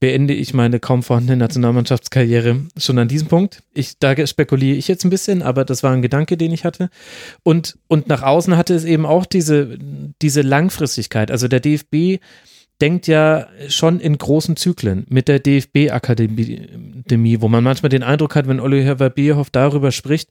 beende 0.00 0.34
ich 0.34 0.52
meine 0.52 0.80
kaum 0.80 1.04
vorhandene 1.04 1.36
Nationalmannschaftskarriere 1.36 2.62
schon 2.76 2.98
an 2.98 3.06
diesem 3.06 3.28
Punkt. 3.28 3.62
Ich, 3.72 3.98
da 3.98 4.26
spekuliere 4.26 4.76
ich 4.76 4.88
jetzt 4.88 5.04
ein 5.04 5.10
bisschen, 5.10 5.42
aber 5.42 5.64
das 5.64 5.82
war 5.82 5.92
ein 5.92 6.02
Gedanke, 6.02 6.36
den 6.36 6.52
ich 6.52 6.64
hatte. 6.64 6.88
Und, 7.44 7.78
und 7.86 8.08
nach 8.08 8.22
außen 8.22 8.56
hatte 8.56 8.74
es 8.74 8.84
eben 8.84 9.06
auch 9.06 9.26
diese, 9.26 9.78
diese 10.22 10.40
Langfristigkeit. 10.40 11.30
Also 11.30 11.46
der 11.48 11.60
DFB 11.60 12.20
denkt 12.80 13.06
ja 13.06 13.46
schon 13.68 14.00
in 14.00 14.18
großen 14.18 14.56
Zyklen 14.56 15.06
mit 15.08 15.28
der 15.28 15.38
DFB-Akademie, 15.38 17.40
wo 17.40 17.48
man 17.48 17.64
manchmal 17.64 17.90
den 17.90 18.02
Eindruck 18.02 18.34
hat, 18.34 18.48
wenn 18.48 18.60
Oliver 18.60 19.10
Bierhoff 19.10 19.50
darüber 19.50 19.92
spricht, 19.92 20.30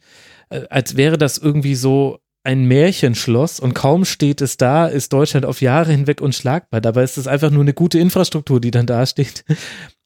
äh, 0.49 0.61
als 0.69 0.97
wäre 0.97 1.17
das 1.17 1.37
irgendwie 1.37 1.75
so 1.75 2.19
ein 2.43 2.65
Märchenschloss 2.65 3.59
und 3.59 3.73
kaum 3.73 4.05
steht 4.05 4.41
es 4.41 4.57
da, 4.57 4.87
ist 4.87 5.13
Deutschland 5.13 5.45
auf 5.45 5.61
Jahre 5.61 5.91
hinweg 5.91 6.21
unschlagbar. 6.21 6.81
Dabei 6.81 7.03
ist 7.03 7.17
es 7.17 7.27
einfach 7.27 7.51
nur 7.51 7.61
eine 7.61 7.73
gute 7.73 7.99
Infrastruktur, 7.99 8.61
die 8.61 8.71
dann 8.71 8.85
dasteht. 8.85 9.43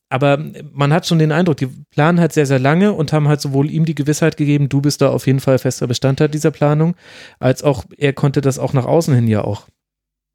Aber 0.09 0.37
man 0.71 0.93
hat 0.93 1.07
schon 1.07 1.19
den 1.19 1.31
Eindruck, 1.31 1.57
die 1.57 1.67
planen 1.89 2.19
halt 2.19 2.33
sehr, 2.33 2.45
sehr 2.45 2.59
lange 2.59 2.93
und 2.93 3.13
haben 3.13 3.27
halt 3.27 3.41
sowohl 3.41 3.71
ihm 3.71 3.85
die 3.85 3.95
Gewissheit 3.95 4.37
gegeben, 4.37 4.69
du 4.69 4.79
bist 4.79 5.01
da 5.01 5.09
auf 5.09 5.25
jeden 5.25 5.39
Fall 5.39 5.57
fester 5.57 5.87
Bestandteil 5.87 6.29
dieser 6.29 6.51
Planung, 6.51 6.95
als 7.39 7.63
auch 7.63 7.85
er 7.97 8.13
konnte 8.13 8.41
das 8.41 8.59
auch 8.59 8.73
nach 8.73 8.85
außen 8.85 9.15
hin 9.15 9.27
ja 9.27 9.43
auch 9.43 9.67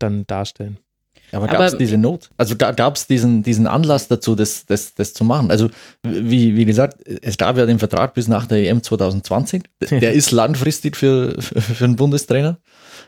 dann 0.00 0.26
darstellen. 0.26 0.78
Aber 1.32 1.46
gab 1.46 1.60
es 1.60 1.76
diese 1.76 1.98
Not? 1.98 2.30
Also 2.36 2.56
gab 2.56 2.96
es 2.96 3.06
diesen, 3.06 3.42
diesen 3.42 3.66
Anlass 3.66 4.08
dazu, 4.08 4.34
das, 4.34 4.66
das, 4.66 4.94
das 4.94 5.12
zu 5.12 5.24
machen? 5.24 5.50
Also 5.50 5.68
wie, 6.02 6.56
wie 6.56 6.64
gesagt, 6.64 7.06
es 7.06 7.36
gab 7.36 7.56
ja 7.56 7.66
den 7.66 7.78
Vertrag 7.78 8.14
bis 8.14 8.28
nach 8.28 8.46
der 8.46 8.58
EM 8.68 8.82
2020. 8.82 9.64
Der 9.90 10.12
ist 10.12 10.30
langfristig 10.30 10.96
für, 10.96 11.40
für 11.40 11.84
einen 11.84 11.96
Bundestrainer. 11.96 12.58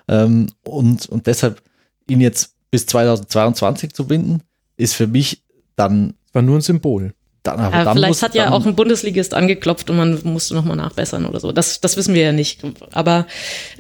Ähm, 0.09 0.49
und, 0.65 1.09
und 1.09 1.27
deshalb 1.27 1.63
ihn 2.09 2.21
jetzt 2.21 2.55
bis 2.71 2.87
2022 2.87 3.93
zu 3.93 4.07
binden, 4.07 4.43
ist 4.77 4.95
für 4.95 5.07
mich 5.07 5.43
dann. 5.77 6.15
War 6.33 6.43
nur 6.43 6.59
ein 6.59 6.63
Symbol. 6.63 7.13
Dann, 7.43 7.59
aber 7.59 7.85
dann 7.85 7.97
vielleicht 7.97 8.09
muss, 8.09 8.23
hat 8.23 8.35
ja 8.35 8.51
auch 8.51 8.67
ein 8.67 8.77
Bundesligist 8.77 9.33
angeklopft 9.33 9.89
und 9.89 9.97
man 9.97 10.21
musste 10.25 10.55
nochmal 10.55 10.77
nachbessern 10.77 11.25
oder 11.25 11.41
so. 11.41 11.53
Das, 11.53 11.81
das 11.81 11.97
wissen 11.97 12.13
wir 12.15 12.23
ja 12.23 12.33
nicht. 12.33 12.61
Aber 12.93 13.27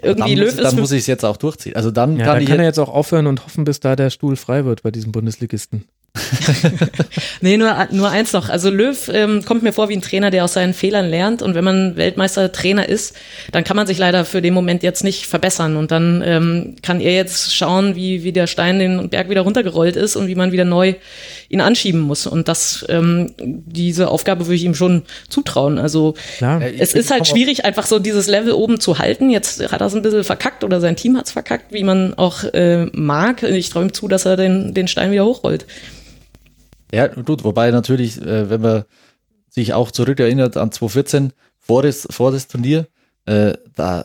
irgendwie 0.03 0.35
dann 0.35 0.45
Löw 0.47 0.55
muss, 0.55 0.65
Dann 0.65 0.81
muss 0.81 0.93
ich 0.93 1.01
es 1.01 1.07
jetzt 1.07 1.25
auch 1.25 1.37
durchziehen. 1.37 1.77
Also 1.77 1.91
dann 1.91 2.17
ja, 2.17 2.25
kann, 2.25 2.37
dann 2.37 2.47
kann 2.47 2.59
er 2.59 2.65
jetzt 2.65 2.79
auch 2.79 2.89
aufhören 2.89 3.27
und 3.27 3.45
hoffen, 3.45 3.65
bis 3.65 3.81
da 3.81 3.97
der 3.97 4.09
Stuhl 4.09 4.37
frei 4.37 4.65
wird 4.65 4.83
bei 4.83 4.91
diesem 4.91 5.13
Bundesligisten. 5.13 5.85
nee, 7.41 7.57
nur, 7.57 7.89
nur 7.93 8.11
eins 8.11 8.33
noch. 8.33 8.49
Also 8.49 8.71
Löw 8.71 9.11
ähm, 9.13 9.45
kommt 9.45 9.63
mir 9.63 9.73
vor 9.73 9.89
wie 9.89 9.97
ein 9.97 10.03
Trainer, 10.03 10.31
der 10.31 10.45
aus 10.45 10.55
seinen 10.55 10.75
Fehlern 10.75 11.09
lernt. 11.09 11.43
Und 11.43 11.55
wenn 11.55 11.65
man 11.65 11.97
Weltmeister-Trainer 11.97 12.89
ist, 12.89 13.15
dann 13.53 13.63
kann 13.63 13.77
man 13.77 13.87
sich 13.87 13.99
leider 13.99 14.25
für 14.25 14.43
den 14.43 14.55
Moment 14.55 14.83
jetzt 14.83 15.05
nicht 15.05 15.27
verbessern. 15.27 15.77
Und 15.77 15.91
dann 15.91 16.23
ähm, 16.25 16.77
kann 16.83 17.01
er 17.01 17.15
jetzt 17.15 17.55
schauen, 17.55 17.95
wie, 17.95 18.25
wie 18.25 18.33
der 18.33 18.47
Stein 18.47 18.79
den 18.79 19.09
Berg 19.09 19.29
wieder 19.29 19.43
runtergerollt 19.43 19.97
ist 19.97 20.17
und 20.17 20.27
wie 20.27 20.35
man 20.35 20.53
wieder 20.53 20.65
neu 20.65 20.95
ihn 21.51 21.61
anschieben 21.61 22.01
muss. 22.01 22.27
Und 22.27 22.47
das, 22.49 22.87
ähm, 22.89 23.35
diese 23.39 24.09
Aufgabe 24.09 24.47
würde 24.47 24.55
ich 24.55 24.65
ihm 24.65 24.77
schon 24.77 25.03
zutrauen. 25.29 25.79
Also 25.79 26.15
Klar. 26.39 26.63
es 26.63 26.95
ist 26.95 27.11
halt 27.11 27.27
schwierig, 27.27 27.65
einfach 27.65 27.87
so 27.87 27.99
dieses 27.99 28.29
Level 28.29 28.53
oben 28.53 28.79
zu 28.79 28.99
halten. 28.99 29.31
Jetzt 29.31 29.61
hat 29.73 29.81
er 29.81 29.89
es 29.89 29.95
ein 29.95 30.03
bisschen 30.03 30.23
verkackt 30.23 30.63
oder 30.63 30.81
sein 30.81 30.95
Team 30.95 31.19
hat 31.19 31.27
es 31.27 31.33
verkackt, 31.33 31.73
wie 31.73 31.83
man 31.83 32.15
auch 32.15 32.45
äh, 32.45 32.87
mag. 32.93 33.43
Ich 33.43 33.69
träume 33.69 33.91
zu, 33.91 34.07
dass 34.07 34.25
er 34.27 34.37
den, 34.37 34.75
den 34.75 34.87
Stein 34.87 35.11
wieder 35.11 35.25
hochrollt. 35.25 35.67
Ja, 36.93 37.09
gut, 37.09 37.43
wobei 37.43 37.73
natürlich, 37.73 38.23
äh, 38.23 38.49
wenn 38.49 38.61
man 38.61 38.85
sich 39.49 39.75
auch 39.75 39.91
zurückerinnert 39.91 40.57
an 40.57 40.71
2014, 40.71 41.33
vor 41.59 41.83
das, 41.83 42.07
vor 42.11 42.31
das 42.31 42.47
Turnier, 42.47 42.87
äh, 43.27 43.55
da 43.75 44.05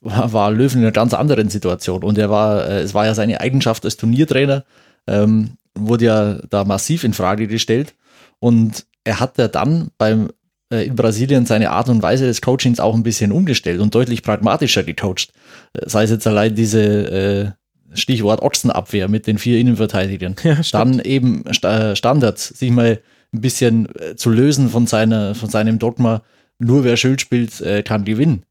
war, 0.00 0.32
war 0.32 0.50
Löwen 0.50 0.78
in 0.78 0.84
einer 0.84 0.92
ganz 0.92 1.12
anderen 1.12 1.50
Situation. 1.50 2.02
Und 2.04 2.16
er 2.16 2.30
war, 2.30 2.66
äh, 2.66 2.80
es 2.80 2.94
war 2.94 3.04
ja 3.04 3.14
seine 3.14 3.40
Eigenschaft 3.40 3.84
als 3.84 3.98
Turniertrainer, 3.98 4.64
ähm, 5.06 5.58
wurde 5.74 6.04
ja 6.04 6.34
da 6.48 6.64
massiv 6.64 7.04
in 7.04 7.12
Frage 7.12 7.46
gestellt. 7.46 7.94
Und 8.38 8.86
er 9.04 9.20
hat 9.20 9.38
ja 9.38 9.48
dann 9.48 9.90
beim 9.98 10.30
äh, 10.72 10.86
in 10.86 10.96
Brasilien 10.96 11.46
seine 11.46 11.70
Art 11.70 11.88
und 11.88 12.02
Weise 12.02 12.26
des 12.26 12.40
Coachings 12.40 12.80
auch 12.80 12.94
ein 12.94 13.02
bisschen 13.02 13.32
umgestellt 13.32 13.80
und 13.80 13.94
deutlich 13.94 14.22
pragmatischer 14.22 14.82
gecoacht. 14.82 15.32
Äh, 15.74 15.88
sei 15.88 16.04
es 16.04 16.10
jetzt 16.10 16.26
allein 16.26 16.54
diese 16.54 17.56
äh, 17.92 17.96
Stichwort 17.96 18.42
Ochsenabwehr 18.42 19.08
mit 19.08 19.26
den 19.26 19.38
vier 19.38 19.58
Innenverteidigern. 19.58 20.36
Ja, 20.44 20.60
Dann 20.72 21.00
eben 21.00 21.44
äh, 21.46 21.96
Standards, 21.96 22.48
sich 22.48 22.70
mal 22.70 23.00
ein 23.32 23.40
bisschen 23.40 23.88
äh, 23.96 24.16
zu 24.16 24.30
lösen 24.30 24.68
von, 24.68 24.86
seiner, 24.86 25.34
von 25.34 25.50
seinem 25.50 25.78
Dogma, 25.78 26.22
nur 26.58 26.84
wer 26.84 26.96
Schild 26.96 27.20
spielt, 27.20 27.60
äh, 27.60 27.82
kann 27.82 28.04
gewinnen. 28.04 28.44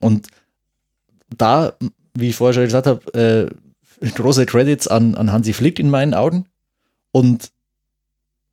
Und 0.00 0.28
da, 1.36 1.74
wie 2.14 2.28
ich 2.28 2.36
vorher 2.36 2.54
schon 2.54 2.64
gesagt 2.64 2.86
habe, 2.86 3.14
äh, 3.14 3.54
große 4.14 4.46
Credits 4.46 4.88
an, 4.88 5.14
an 5.14 5.32
Hansi 5.32 5.52
Flick 5.52 5.78
in 5.78 5.90
meinen 5.90 6.14
Augen. 6.14 6.46
Und 7.12 7.50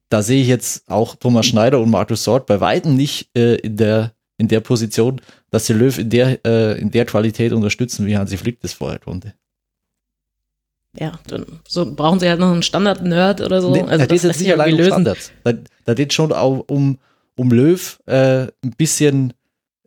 da 0.09 0.21
sehe 0.21 0.41
ich 0.41 0.47
jetzt 0.47 0.89
auch 0.89 1.15
Thomas 1.15 1.45
Schneider 1.45 1.79
und 1.79 1.89
Markus 1.89 2.23
Sort 2.23 2.45
bei 2.47 2.59
weitem 2.61 2.95
nicht 2.95 3.29
äh, 3.35 3.55
in, 3.55 3.77
der, 3.77 4.13
in 4.37 4.47
der 4.47 4.59
Position, 4.59 5.21
dass 5.51 5.65
sie 5.67 5.73
Löw 5.73 5.97
in 5.97 6.09
der, 6.09 6.45
äh, 6.45 6.79
in 6.79 6.91
der 6.91 7.05
Qualität 7.05 7.51
unterstützen, 7.53 8.05
wie 8.05 8.17
Hansi 8.17 8.37
Flick 8.37 8.59
das 8.61 8.73
vorher 8.73 8.99
konnte. 8.99 9.33
Ja, 10.97 11.19
dann 11.27 11.45
so 11.67 11.93
brauchen 11.93 12.19
sie 12.19 12.27
halt 12.27 12.39
noch 12.39 12.51
einen 12.51 12.63
Standard-Nerd 12.63 13.41
oder 13.41 13.61
so. 13.61 13.71
Nee, 13.71 13.81
also 13.81 13.91
da 13.91 13.97
das 13.97 14.07
geht 14.07 14.23
es 14.23 14.37
sich 14.37 14.47
nicht 14.47 14.53
allein 14.53 14.71
um 14.73 14.77
lösen. 14.79 14.91
Standards. 14.91 15.31
Da, 15.43 15.53
da 15.85 15.93
geht 15.93 16.13
schon 16.13 16.33
auch 16.33 16.63
um, 16.67 16.97
um 17.35 17.51
Löw 17.51 17.99
äh, 18.07 18.47
ein 18.63 18.71
bisschen 18.75 19.33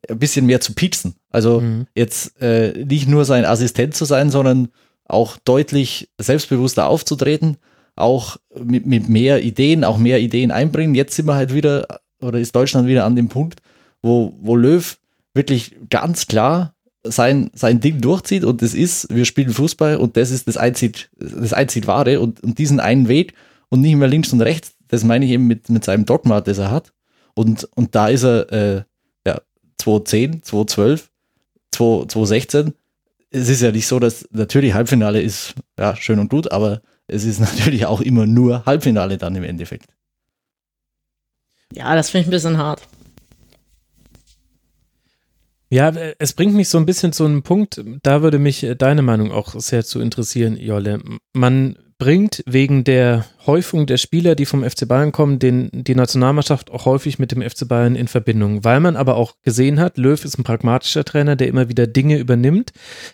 ein 0.08 0.18
bisschen 0.18 0.46
mehr 0.46 0.60
zu 0.60 0.74
pieksen. 0.74 1.14
Also 1.30 1.60
Mhm. 1.60 1.86
jetzt 1.94 2.40
äh, 2.42 2.84
nicht 2.84 3.08
nur 3.08 3.24
sein 3.24 3.44
Assistent 3.44 3.94
zu 3.94 4.04
sein, 4.04 4.30
sondern 4.30 4.68
auch 5.12 5.36
deutlich 5.44 6.08
selbstbewusster 6.18 6.86
aufzutreten, 6.86 7.56
auch 7.96 8.38
mit, 8.58 8.86
mit 8.86 9.08
mehr 9.08 9.42
Ideen, 9.42 9.84
auch 9.84 9.98
mehr 9.98 10.20
Ideen 10.20 10.50
einbringen. 10.50 10.94
Jetzt 10.94 11.16
sind 11.16 11.26
wir 11.26 11.34
halt 11.34 11.52
wieder, 11.52 11.86
oder 12.20 12.38
ist 12.38 12.56
Deutschland 12.56 12.88
wieder 12.88 13.04
an 13.04 13.16
dem 13.16 13.28
Punkt, 13.28 13.60
wo, 14.00 14.34
wo 14.40 14.56
Löw 14.56 14.98
wirklich 15.34 15.76
ganz 15.90 16.26
klar 16.26 16.74
sein, 17.04 17.50
sein 17.54 17.80
Ding 17.80 18.00
durchzieht 18.00 18.44
und 18.44 18.62
das 18.62 18.74
ist, 18.74 19.12
wir 19.14 19.24
spielen 19.24 19.52
Fußball 19.52 19.96
und 19.96 20.16
das 20.16 20.30
ist 20.30 20.46
das 20.46 20.56
einzig, 20.56 21.08
das 21.18 21.52
einzig 21.52 21.86
Wahre 21.86 22.20
und, 22.20 22.42
und 22.42 22.58
diesen 22.58 22.80
einen 22.80 23.08
Weg 23.08 23.34
und 23.68 23.80
nicht 23.80 23.96
mehr 23.96 24.08
links 24.08 24.32
und 24.32 24.40
rechts, 24.40 24.74
das 24.88 25.04
meine 25.04 25.24
ich 25.24 25.32
eben 25.32 25.46
mit, 25.46 25.68
mit 25.68 25.84
seinem 25.84 26.04
Dogma, 26.04 26.40
das 26.40 26.58
er 26.58 26.70
hat. 26.70 26.92
Und, 27.34 27.68
und 27.74 27.94
da 27.94 28.08
ist 28.08 28.24
er, 28.24 28.52
äh, 28.52 28.82
ja, 29.26 29.40
2010, 29.78 30.42
2012, 30.42 31.10
2016. 31.72 32.74
Es 33.32 33.48
ist 33.48 33.62
ja 33.62 33.72
nicht 33.72 33.86
so, 33.86 33.98
dass 33.98 34.28
natürlich 34.30 34.74
Halbfinale 34.74 35.20
ist, 35.20 35.54
ja, 35.78 35.96
schön 35.96 36.18
und 36.18 36.30
gut, 36.30 36.52
aber 36.52 36.82
es 37.06 37.24
ist 37.24 37.40
natürlich 37.40 37.86
auch 37.86 38.00
immer 38.00 38.26
nur 38.26 38.64
Halbfinale 38.66 39.18
dann 39.18 39.34
im 39.34 39.44
Endeffekt. 39.44 39.86
Ja, 41.72 41.94
das 41.94 42.10
finde 42.10 42.22
ich 42.22 42.28
ein 42.28 42.32
bisschen 42.32 42.58
hart. 42.58 42.82
Ja, 45.70 45.88
äh, 45.88 46.14
es 46.18 46.34
bringt 46.34 46.54
mich 46.54 46.68
so 46.68 46.76
ein 46.76 46.84
bisschen 46.84 47.14
zu 47.14 47.24
einem 47.24 47.42
Punkt, 47.42 47.82
da 48.02 48.20
würde 48.20 48.38
mich 48.38 48.62
äh, 48.62 48.76
deine 48.76 49.00
Meinung 49.00 49.32
auch 49.32 49.58
sehr 49.58 49.82
zu 49.84 50.00
interessieren, 50.00 50.58
Jolle. 50.58 51.00
Man 51.32 51.78
bringt 52.02 52.42
wegen 52.46 52.82
der 52.82 53.26
Häufung 53.46 53.86
der 53.86 53.96
Spieler, 53.96 54.34
die 54.34 54.44
vom 54.44 54.68
FC 54.68 54.88
Bayern 54.88 55.12
kommen, 55.12 55.38
den, 55.38 55.70
die 55.72 55.94
Nationalmannschaft 55.94 56.72
auch 56.72 56.84
häufig 56.84 57.20
mit 57.20 57.30
dem 57.30 57.48
FC 57.48 57.68
Bayern 57.68 57.94
in 57.94 58.08
Verbindung, 58.08 58.64
weil 58.64 58.80
man 58.80 58.96
aber 58.96 59.14
auch 59.14 59.36
gesehen 59.44 59.78
hat, 59.78 59.98
Löw 59.98 60.24
ist 60.24 60.36
ein 60.36 60.42
pragmatischer 60.42 61.04
Trainer, 61.04 61.36
der 61.36 61.46
immer 61.46 61.68
wieder 61.68 61.86
Dinge 61.86 62.18
übernimmt, 62.18 62.72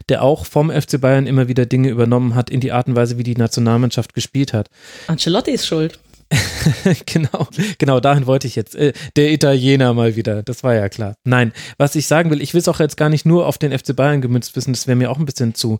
der 0.09 0.23
auch 0.23 0.47
vom 0.47 0.71
FC 0.71 0.99
Bayern 0.99 1.27
immer 1.27 1.49
wieder 1.49 1.67
Dinge 1.67 1.91
übernommen 1.91 2.35
hat 2.35 2.49
in 2.49 2.61
die 2.61 2.73
Art 2.73 2.89
und 2.89 2.97
Weise, 2.97 3.19
wie 3.19 3.25
die 3.25 3.37
Nationalmannschaft 3.37 4.15
gespielt 4.15 4.55
hat. 4.55 4.71
Ancelotti 5.07 5.51
ist 5.51 5.67
schuld. 5.67 5.99
genau, 7.07 7.49
genau, 7.79 8.01
dahin 8.01 8.27
wollte 8.27 8.47
ich 8.47 8.57
jetzt. 8.57 8.75
Äh, 8.75 8.93
der 9.17 9.33
Italiener 9.33 9.95
mal 9.95 10.17
wieder, 10.17 10.43
das 10.43 10.63
war 10.63 10.75
ja 10.75 10.89
klar. 10.89 11.17
Nein, 11.25 11.53
was 11.79 11.95
ich 11.95 12.07
sagen 12.07 12.31
will, 12.31 12.43
ich 12.43 12.53
will 12.53 12.61
es 12.61 12.69
auch 12.69 12.81
jetzt 12.81 12.97
gar 12.97 13.09
nicht 13.09 13.25
nur 13.25 13.47
auf 13.47 13.59
den 13.59 13.77
FC 13.77 13.97
Bayern 13.97 14.21
gemünzt 14.21 14.55
wissen, 14.55 14.73
das 14.73 14.87
wäre 14.87 14.97
mir 14.97 15.11
auch 15.11 15.19
ein 15.19 15.25
bisschen 15.25 15.55
zu 15.55 15.79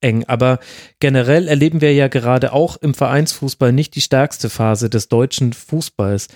eng. 0.00 0.24
Aber 0.24 0.60
generell 1.00 1.48
erleben 1.48 1.80
wir 1.80 1.92
ja 1.94 2.08
gerade 2.08 2.52
auch 2.52 2.76
im 2.76 2.94
Vereinsfußball 2.94 3.72
nicht 3.72 3.96
die 3.96 4.00
stärkste 4.00 4.50
Phase 4.50 4.88
des 4.88 5.08
deutschen 5.08 5.52
Fußballs. 5.52 6.28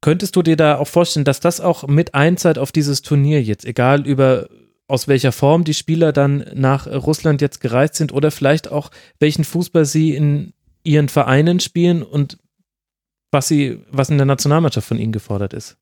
Könntest 0.00 0.36
du 0.36 0.42
dir 0.42 0.56
da 0.56 0.78
auch 0.78 0.88
vorstellen, 0.88 1.24
dass 1.24 1.40
das 1.40 1.60
auch 1.60 1.86
mit 1.86 2.14
einzahlt 2.14 2.58
auf 2.58 2.72
dieses 2.72 3.02
Turnier 3.02 3.42
jetzt, 3.42 3.64
egal 3.64 4.06
über 4.06 4.48
aus 4.86 5.08
welcher 5.08 5.32
Form 5.32 5.64
die 5.64 5.74
Spieler 5.74 6.12
dann 6.12 6.44
nach 6.54 6.86
Russland 6.86 7.40
jetzt 7.40 7.60
gereist 7.60 7.94
sind 7.94 8.12
oder 8.12 8.30
vielleicht 8.30 8.70
auch 8.70 8.90
welchen 9.18 9.44
Fußball 9.44 9.84
sie 9.86 10.14
in 10.14 10.53
ihren 10.84 11.08
Vereinen 11.08 11.60
spielen 11.60 12.02
und 12.02 12.38
was 13.32 13.48
sie, 13.48 13.80
was 13.90 14.10
in 14.10 14.18
der 14.18 14.26
Nationalmannschaft 14.26 14.86
von 14.86 14.98
ihnen 14.98 15.12
gefordert 15.12 15.52
ist. 15.52 15.76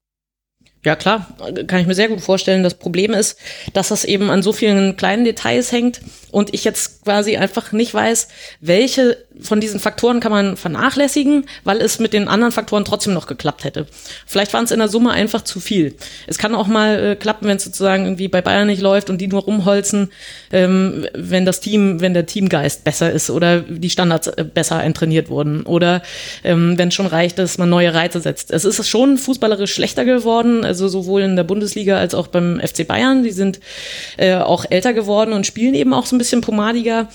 Ja, 0.85 0.97
klar, 0.97 1.29
kann 1.69 1.81
ich 1.81 1.87
mir 1.87 1.95
sehr 1.95 2.09
gut 2.09 2.21
vorstellen. 2.21 2.65
Das 2.65 2.75
Problem 2.75 3.13
ist, 3.13 3.39
dass 3.73 3.89
das 3.89 4.05
eben 4.05 4.31
an 4.31 4.43
so 4.43 4.53
vielen 4.53 4.97
kleinen 4.97 5.25
Details 5.25 5.71
hängt 5.71 6.01
und 6.33 6.53
ich 6.53 6.65
jetzt 6.65 7.05
quasi 7.05 7.37
einfach 7.37 7.71
nicht 7.71 7.95
weiß, 7.95 8.27
welche 8.61 9.19
von 9.41 9.61
diesen 9.61 9.81
Faktoren 9.81 10.21
kann 10.21 10.33
man 10.33 10.57
vernachlässigen, 10.57 11.47
weil 11.65 11.81
es 11.81 11.99
mit 11.99 12.13
den 12.13 12.29
anderen 12.29 12.53
Faktoren 12.53 12.85
trotzdem 12.85 13.15
noch 13.15 13.27
geklappt 13.27 13.65
hätte. 13.65 13.87
Vielleicht 14.27 14.53
waren 14.53 14.65
es 14.65 14.71
in 14.71 14.79
der 14.79 14.89
Summe 14.89 15.11
einfach 15.11 15.43
zu 15.43 15.61
viel. 15.61 15.95
Es 16.27 16.39
kann 16.39 16.55
auch 16.55 16.67
mal 16.67 17.05
äh, 17.05 17.17
klappen, 17.17 17.49
wenn 17.49 17.57
es 17.57 17.65
sozusagen 17.65 18.05
irgendwie 18.05 18.29
bei 18.29 18.43
Bayern 18.43 18.67
nicht 18.67 18.83
läuft 18.83 19.11
und 19.11 19.19
die 19.19 19.29
nur 19.29 19.43
rumholzen, 19.43 20.11
ähm, 20.53 21.07
wenn 21.15 21.45
das 21.45 21.61
Team, 21.61 22.01
wenn 22.01 22.15
der 22.15 22.27
Teamgeist 22.27 22.85
besser 22.85 23.11
ist 23.11 23.31
oder 23.31 23.61
die 23.61 23.91
Standards 23.91 24.29
äh, 24.29 24.45
besser 24.45 24.79
eintrainiert 24.79 25.29
wurden 25.29 25.63
oder 25.65 26.03
ähm, 26.45 26.79
wenn 26.79 26.89
es 26.89 26.95
schon 26.95 27.07
reicht, 27.07 27.39
dass 27.39 27.59
man 27.59 27.69
neue 27.69 27.95
Reize 27.95 28.21
setzt. 28.21 28.51
Es 28.51 28.65
ist 28.65 28.89
schon 28.89 29.19
fußballerisch 29.19 29.73
schlechter 29.73 30.05
geworden, 30.05 30.65
also 30.65 30.89
sowohl 30.89 31.23
in 31.23 31.37
der 31.37 31.45
Bundesliga 31.45 31.99
als 31.99 32.15
auch 32.15 32.29
beim 32.29 32.61
FC 32.61 32.87
Bayern. 32.87 33.23
Die 33.23 33.31
sind 33.31 33.61
äh, 34.17 34.37
auch 34.37 34.65
älter 34.69 34.93
geworden 34.93 35.33
und 35.33 35.47
spielen 35.47 35.75
eben 35.75 35.93
auch 35.93 36.07
so 36.07 36.17
ein 36.17 36.22
bisschen 36.23 36.41
pomadiger. 36.41 37.09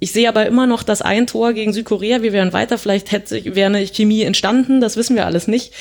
Ich 0.00 0.12
sehe 0.12 0.28
aber 0.28 0.46
immer 0.46 0.66
noch 0.66 0.84
das 0.84 1.02
ein 1.02 1.26
Tor 1.26 1.52
gegen 1.52 1.72
Südkorea. 1.72 2.22
Wir 2.22 2.32
wären 2.32 2.52
weiter. 2.52 2.78
Vielleicht 2.78 3.10
hätte, 3.10 3.44
wäre 3.56 3.66
eine 3.66 3.84
Chemie 3.86 4.22
entstanden. 4.22 4.80
Das 4.80 4.96
wissen 4.96 5.16
wir 5.16 5.26
alles 5.26 5.48
nicht. 5.48 5.72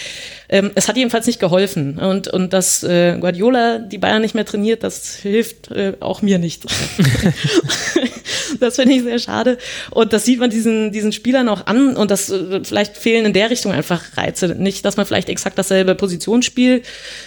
Ähm, 0.49 0.71
es 0.73 0.87
hat 0.87 0.97
jedenfalls 0.97 1.27
nicht 1.27 1.39
geholfen. 1.39 1.99
Und, 1.99 2.27
und 2.27 2.51
dass 2.53 2.83
äh, 2.83 3.17
Guardiola 3.19 3.77
die 3.77 3.99
Bayern 3.99 4.21
nicht 4.21 4.33
mehr 4.33 4.45
trainiert, 4.45 4.81
das 4.83 5.15
hilft 5.17 5.69
äh, 5.69 5.93
auch 5.99 6.23
mir 6.23 6.39
nicht. 6.39 6.65
das 8.59 8.75
finde 8.75 8.93
ich 8.95 9.03
sehr 9.03 9.19
schade. 9.19 9.57
Und 9.91 10.13
das 10.13 10.25
sieht 10.25 10.39
man 10.39 10.49
diesen, 10.49 10.91
diesen 10.91 11.11
Spielern 11.11 11.49
auch 11.49 11.65
an. 11.67 11.95
Und 11.95 12.11
das 12.11 12.29
äh, 12.29 12.61
vielleicht 12.63 12.97
fehlen 12.97 13.25
in 13.25 13.33
der 13.33 13.49
Richtung 13.49 13.71
einfach 13.71 14.17
Reize. 14.17 14.49
Nicht, 14.57 14.85
dass 14.85 14.97
man 14.97 15.05
vielleicht 15.05 15.29
exakt 15.29 15.57
dasselbe 15.57 15.95
Positionsspiel 15.95 16.81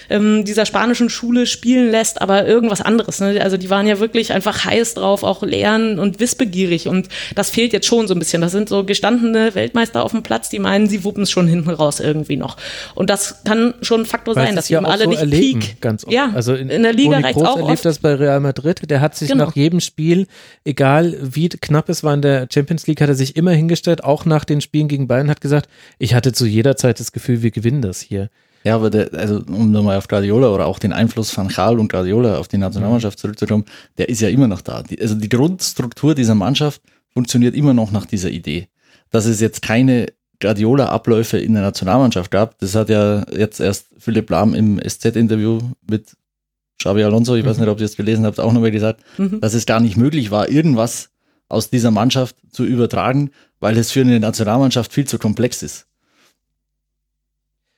ähm, 0.09 0.45
dieser 0.45 0.67
spanischen 0.67 1.11
Schule 1.11 1.47
spielen 1.47 1.91
lässt, 1.91 2.21
aber 2.21 2.47
irgendwas 2.47 2.81
anderes. 2.81 3.21
Ne? 3.21 3.41
Also 3.43 3.57
die 3.57 3.71
waren 3.71 3.87
ja 3.87 3.99
wirklich 4.01 4.33
einfach 4.33 4.65
heiß 4.65 4.95
drauf, 4.95 5.23
auch 5.23 5.43
lernen 5.43 5.99
und 5.99 6.21
wissbegierig. 6.21 6.89
Und 6.89 7.09
das 7.35 7.51
fehlt 7.51 7.73
jetzt 7.73 7.87
schon 7.87 8.07
so 8.09 8.15
ein 8.15 8.19
bisschen. 8.19 8.43
Das 8.43 8.53
sind 8.53 8.69
so 8.69 8.85
gestandene 8.85 9.55
Weltmeister 9.55 10.05
auf 10.05 10.13
dem 10.13 10.23
Platz, 10.23 10.49
die 10.49 10.59
meinen, 10.59 10.89
sie 10.89 11.05
wuppen 11.05 11.23
es 11.23 11.31
schon 11.31 11.47
hinten 11.47 11.71
raus 11.71 12.01
irgendwie 12.01 12.37
noch. 12.37 12.57
Und 12.95 13.11
das 13.11 13.43
kann 13.45 13.75
schon 13.83 14.03
ein 14.03 14.07
Faktor 14.07 14.37
Weil 14.37 14.45
sein, 14.45 14.53
sie 14.53 14.57
dass 14.57 14.71
eben 14.71 14.87
auch 14.87 14.93
alle 14.93 15.05
so 15.05 15.11
nicht 15.11 15.21
erleben, 15.21 15.61
peak. 15.61 15.81
ganz 15.81 16.05
oft. 16.05 16.13
Ja, 16.13 16.31
also 16.35 16.55
in, 16.55 16.69
in 16.69 16.83
der 16.83 16.93
Liga 16.93 17.21
Kroos 17.33 17.47
auch 17.47 17.57
erlebt 17.57 17.73
oft. 17.73 17.85
das 17.85 17.99
bei 17.99 18.15
Real 18.15 18.41
Madrid. 18.41 18.91
Der 18.91 19.01
hat 19.01 19.15
sich 19.17 19.31
Genau. 19.31 19.47
nach 19.47 19.55
jedem 19.57 19.81
Spiel, 19.81 20.27
egal 20.65 21.10
wie 21.21 21.49
knapp 21.49 21.89
es 21.89 22.03
war 22.05 22.15
in 22.15 22.23
der 22.23 22.49
Champions 22.53 22.87
League, 22.87 23.01
hat 23.01 23.09
er 23.09 23.15
sich 23.15 23.37
immer 23.37 23.53
hingestellt, 23.53 24.05
auch 24.05 24.25
nach 24.25 24.45
den 24.45 24.61
Spielen 24.61 24.89
gegen 24.89 25.09
Bayern, 25.09 25.31
hat 25.31 25.41
gesagt, 25.41 25.69
ich 25.99 26.15
hatte 26.15 26.33
zu 26.33 26.47
jeder 26.47 26.77
Zeit 26.77 27.01
das 27.01 27.13
Gefühl, 27.13 27.43
wir 27.43 27.51
gewinnen 27.51 27.83
das 27.83 28.01
hier. 28.01 28.31
Ja, 28.65 28.75
aber 28.75 28.91
der, 28.91 29.15
also 29.15 29.43
um 29.49 29.71
nochmal 29.71 29.97
auf 29.97 30.09
Guardiola 30.09 30.49
oder 30.51 30.67
auch 30.67 30.79
den 30.79 30.93
Einfluss 30.93 31.31
von 31.31 31.49
Gaal 31.49 31.79
und 31.79 31.91
Guardiola 31.91 32.39
auf 32.39 32.49
die 32.49 32.59
Nationalmannschaft 32.59 33.19
zurückzukommen, 33.19 33.65
der 33.97 34.09
ist 34.09 34.21
ja 34.21 34.29
immer 34.29 34.49
noch 34.49 34.61
da. 34.61 34.83
Die, 34.83 35.01
also 35.01 35.15
die 35.15 35.31
Grundstruktur 35.31 36.15
dieser 36.15 36.35
Mannschaft 36.35 36.83
funktioniert 37.13 37.55
immer 37.55 37.73
noch 37.73 37.91
nach 37.91 38.05
dieser 38.05 38.31
Idee. 38.31 38.69
Dass 39.11 39.25
es 39.25 39.41
jetzt 39.41 39.63
keine 39.63 40.07
Guardiola-Abläufe 40.41 41.39
in 41.39 41.55
der 41.55 41.63
Nationalmannschaft 41.63 42.31
gab, 42.31 42.59
das 42.59 42.75
hat 42.75 42.91
ja 42.91 43.25
jetzt 43.33 43.61
erst 43.61 43.87
Philipp 43.99 44.29
Lahm 44.29 44.55
im 44.55 44.79
SZ-Interview 44.79 45.61
mit 45.89 46.17
Xabi 46.81 47.05
Alonso, 47.05 47.35
ich 47.37 47.45
weiß 47.45 47.59
nicht, 47.59 47.69
ob 47.69 47.79
ihr 47.79 47.85
es 47.87 47.97
gelesen 47.97 48.25
habt, 48.27 48.41
auch 48.41 48.53
nochmal 48.53 48.71
gesagt, 48.71 49.03
Mhm. 49.19 49.41
dass 49.41 49.55
es 49.55 49.67
gar 49.67 49.81
nicht 49.81 49.97
möglich 49.97 50.31
war, 50.31 50.49
irgendwas 50.49 51.11
aus 51.49 51.69
dieser 51.71 51.91
Mannschaft 51.91 52.37
zu 52.51 52.65
übertragen, 52.65 53.31
weil 53.61 53.77
es 53.77 53.91
für 53.91 54.01
eine 54.01 54.19
Nationalmannschaft 54.21 54.93
viel 54.93 55.07
zu 55.07 55.19
komplex 55.19 55.63
ist. 55.63 55.87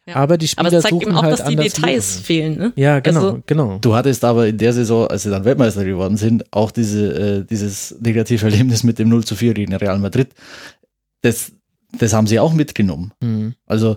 Ja. 0.07 0.17
Aber 0.17 0.37
die 0.37 0.49
Spieler 0.49 0.67
Aber 0.67 0.77
es 0.77 0.83
zeigt 0.83 0.95
suchen 0.95 1.09
eben 1.09 1.17
auch, 1.17 1.23
halt 1.23 1.39
dass 1.39 1.47
die 1.49 1.55
Details 1.57 1.83
Lösungen. 2.17 2.25
fehlen. 2.25 2.59
Ne? 2.59 2.73
Ja, 2.75 2.99
genau, 3.01 3.21
Also- 3.21 3.43
genau. 3.47 3.79
Du 3.81 3.95
hattest 3.95 4.25
aber 4.25 4.49
in 4.49 4.59
der 4.59 4.73
Saison, 4.73 5.07
als 5.07 5.23
sie 5.23 5.31
dann 5.31 5.45
Weltmeister 5.45 5.85
geworden 5.85 6.17
sind, 6.17 6.45
auch 6.53 6.73
diese, 6.73 7.13
äh, 7.43 7.45
dieses 7.45 7.97
negative 8.01 8.45
Erlebnis 8.47 8.83
mit 8.83 8.99
dem 8.99 9.09
0 9.09 9.25
zu 9.25 9.37
4 9.37 9.55
gegen 9.55 9.73
Real 9.75 9.99
Madrid. 10.01 10.31
Das, 11.21 11.53
das 11.97 12.13
haben 12.15 12.27
sie 12.27 12.41
auch 12.41 12.53
mitgenommen. 12.53 13.13
Mhm. 13.21 13.55
Also, 13.67 13.97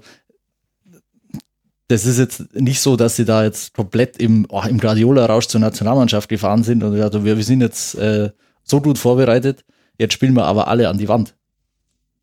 das 1.87 2.05
ist 2.05 2.17
jetzt 2.17 2.55
nicht 2.55 2.79
so, 2.81 2.95
dass 2.95 3.15
sie 3.15 3.25
da 3.25 3.43
jetzt 3.43 3.73
komplett 3.73 4.17
im, 4.17 4.47
oh, 4.49 4.63
im 4.67 4.79
Guardiola-Rausch 4.79 5.47
zur 5.47 5.61
Nationalmannschaft 5.61 6.29
gefahren 6.29 6.63
sind 6.63 6.83
und 6.83 6.93
gesagt, 6.93 7.23
wir, 7.23 7.37
wir 7.37 7.43
sind 7.43 7.61
jetzt 7.61 7.95
äh, 7.95 8.31
so 8.63 8.81
gut 8.81 8.97
vorbereitet, 8.97 9.63
jetzt 9.97 10.13
spielen 10.13 10.33
wir 10.33 10.45
aber 10.45 10.67
alle 10.67 10.89
an 10.89 10.97
die 10.97 11.07
Wand. 11.07 11.35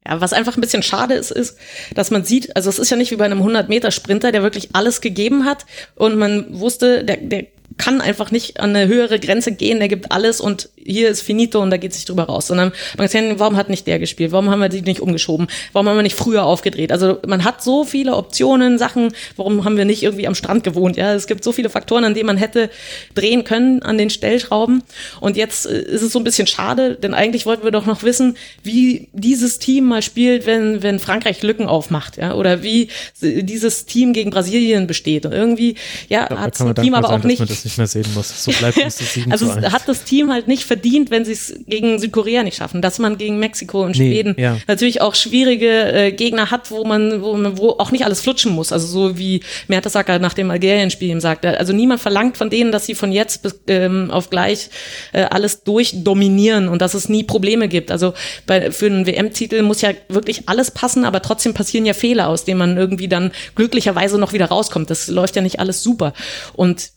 Ja, 0.07 0.21
was 0.21 0.33
einfach 0.33 0.57
ein 0.57 0.61
bisschen 0.61 0.83
schade 0.83 1.15
ist, 1.15 1.31
ist, 1.31 1.57
dass 1.95 2.11
man 2.11 2.25
sieht, 2.25 2.57
also 2.57 2.69
es 2.69 2.81
ist 2.81 2.91
ja 2.91 2.97
nicht 2.97 3.13
wie 3.13 3.17
bei 3.17 3.25
einem 3.25 3.41
100-Meter-Sprinter, 3.41 4.33
der 4.33 4.43
wirklich 4.43 4.75
alles 4.75 5.01
gegeben 5.01 5.45
hat 5.45 5.65
und 5.95 6.19
man 6.19 6.59
wusste, 6.59 7.05
der, 7.05 7.19
der 7.19 7.47
kann 7.79 8.01
einfach 8.01 8.31
nicht 8.31 8.61
an 8.61 8.75
eine 8.75 8.89
höhere 8.89 9.19
Grenze 9.19 9.53
gehen, 9.53 9.79
der 9.79 9.89
gibt 9.89 10.13
alles 10.13 10.41
und 10.41 10.69
hier 10.77 11.09
ist 11.09 11.23
finito 11.23 11.61
und 11.61 11.71
da 11.71 11.77
geht 11.77 11.93
sich 11.93 12.05
drüber 12.05 12.25
raus. 12.25 12.47
Sondern 12.47 12.73
man 12.97 13.09
kann 13.09 13.23
sagen, 13.23 13.39
warum 13.39 13.57
hat 13.57 13.69
nicht 13.69 13.87
der 13.87 13.99
gespielt? 13.99 14.33
Warum 14.33 14.51
haben 14.51 14.61
wir 14.61 14.69
die 14.69 14.83
nicht 14.83 15.01
umgeschoben? 15.01 15.47
Warum 15.73 15.89
haben 15.89 15.97
wir 15.97 16.03
nicht 16.03 16.17
früher 16.17 16.45
aufgedreht? 16.45 16.93
Also 16.93 17.19
man 17.27 17.45
hat 17.45 17.63
so 17.63 17.85
viele 17.85 18.17
Optionen, 18.17 18.79
Sachen, 18.79 19.13
warum 19.37 19.65
haben 19.65 19.77
wir 19.77 19.85
nicht 19.85 20.03
irgendwie 20.03 20.27
am 20.27 20.35
Strand 20.35 20.65
gewohnt? 20.65 20.97
Ja, 20.97 21.15
es 21.15 21.27
gibt 21.27 21.45
so 21.45 21.53
viele 21.53 21.71
Faktoren, 21.71 22.05
an 22.05 22.15
denen 22.15 22.27
man 22.27 22.37
hätte 22.37 22.71
drehen 23.15 23.45
können 23.45 23.83
an 23.83 23.99
den 23.99 24.11
Stellschrauben. 24.11 24.83
Und 25.21 25.37
jetzt 25.37 25.67
äh, 25.67 25.83
ist 25.83 26.03
es 26.03 26.13
so 26.13 26.19
ein 26.19 26.25
bisschen 26.25 26.47
schade, 26.47 26.97
denn 26.97 27.15
eigentlich 27.15 27.47
wollten 27.47 27.65
wir 27.65 27.71
doch 27.71 27.87
noch 27.87 28.03
wissen, 28.03 28.37
wie 28.63 29.09
dieses 29.13 29.59
Team 29.59 29.85
mal 29.85 30.03
spielt, 30.03 30.47
wenn, 30.47 30.83
wenn 30.83 30.99
Frankreich 30.99 31.43
Lücken 31.43 31.67
aufmacht, 31.67 32.17
ja, 32.17 32.35
oder 32.35 32.63
wie 32.63 32.89
dieses 33.21 33.87
Team 33.87 34.13
gegen 34.13 34.31
Brasilien 34.31 34.87
besteht. 34.87 35.27
Und 35.27 35.33
irgendwie, 35.33 35.77
ja, 36.09 36.29
hat 36.29 36.59
das 36.59 36.75
Team 36.75 36.95
aber 36.95 37.11
auch 37.11 37.23
nicht 37.23 37.43
nicht 37.65 37.79
mehr 37.79 37.87
sehen 37.87 38.07
muss. 38.15 38.45
So 38.45 38.53
bleibt 38.53 38.79
es 38.85 38.99
7 38.99 39.33
Also 39.33 39.51
1. 39.51 39.73
hat 39.73 39.89
das 39.89 40.05
Team 40.05 40.33
halt 40.33 40.49
nicht 40.49 40.65
verdient, 40.65 41.11
wenn 41.11 41.25
sie 41.25 41.33
es 41.33 41.55
gegen 41.67 41.99
Südkorea 41.99 42.43
nicht 42.43 42.57
schaffen, 42.57 42.83
dass 42.83 42.99
man 42.99 43.19
gegen 43.19 43.39
Mexiko 43.39 43.85
und 43.85 43.97
Nee, 43.97 44.11
Schweden 44.11 44.35
ja. 44.39 44.59
natürlich 44.67 45.01
auch 45.01 45.15
schwierige 45.15 45.93
äh, 45.93 46.13
Gegner 46.13 46.51
hat, 46.51 46.71
wo 46.71 46.85
man, 46.85 47.23
wo 47.23 47.37
man, 47.37 47.59
wo 47.59 47.71
auch 47.71 47.91
nicht 47.91 48.05
alles 48.05 48.21
flutschen 48.21 48.53
muss. 48.53 48.73
Also 48.73 48.87
so 48.87 49.19
wie 49.19 49.43
Mertesacker 49.69 50.19
nach 50.19 50.35
dem 50.35 50.51
Algerien-Spiel 50.51 51.11
ihm 51.11 51.21
sagte. 51.21 51.59
Also 51.59 51.73
niemand 51.73 52.01
verlangt 52.01 52.37
von 52.37 52.51
denen, 52.51 52.73
dass 52.73 52.87
sie 52.87 52.95
von 52.95 53.13
jetzt 53.13 53.43
bis 53.43 53.61
ähm, 53.69 54.11
auf 54.11 54.31
gleich 54.31 54.71
äh, 55.13 55.23
alles 55.23 55.65
durchdominieren 55.65 56.69
und 56.69 56.83
dass 56.83 56.95
es 56.95 57.09
nie 57.09 57.25
Probleme 57.25 57.69
gibt. 57.69 57.91
Also 57.91 58.15
bei, 58.47 58.71
für 58.71 58.87
einen 58.87 59.07
WM-Titel 59.07 59.63
muss 59.63 59.81
ja 59.81 59.91
wirklich 60.09 60.49
alles 60.49 60.71
passen, 60.71 61.05
aber 61.05 61.23
trotzdem 61.23 61.55
passieren 61.55 61.87
ja 61.87 61.95
Fehler, 61.95 62.29
aus 62.29 62.45
denen 62.45 62.59
man 62.59 62.77
irgendwie 62.77 63.09
dann 63.09 63.33
glücklicherweise 63.55 64.19
noch 64.19 64.33
wieder 64.33 64.47
rauskommt. 64.47 64.91
Das 64.91 65.09
läuft 65.09 65.37
ja 65.37 65.43
nicht 65.43 65.61
alles 65.61 65.83
super. 65.83 66.13
Und 66.55 66.91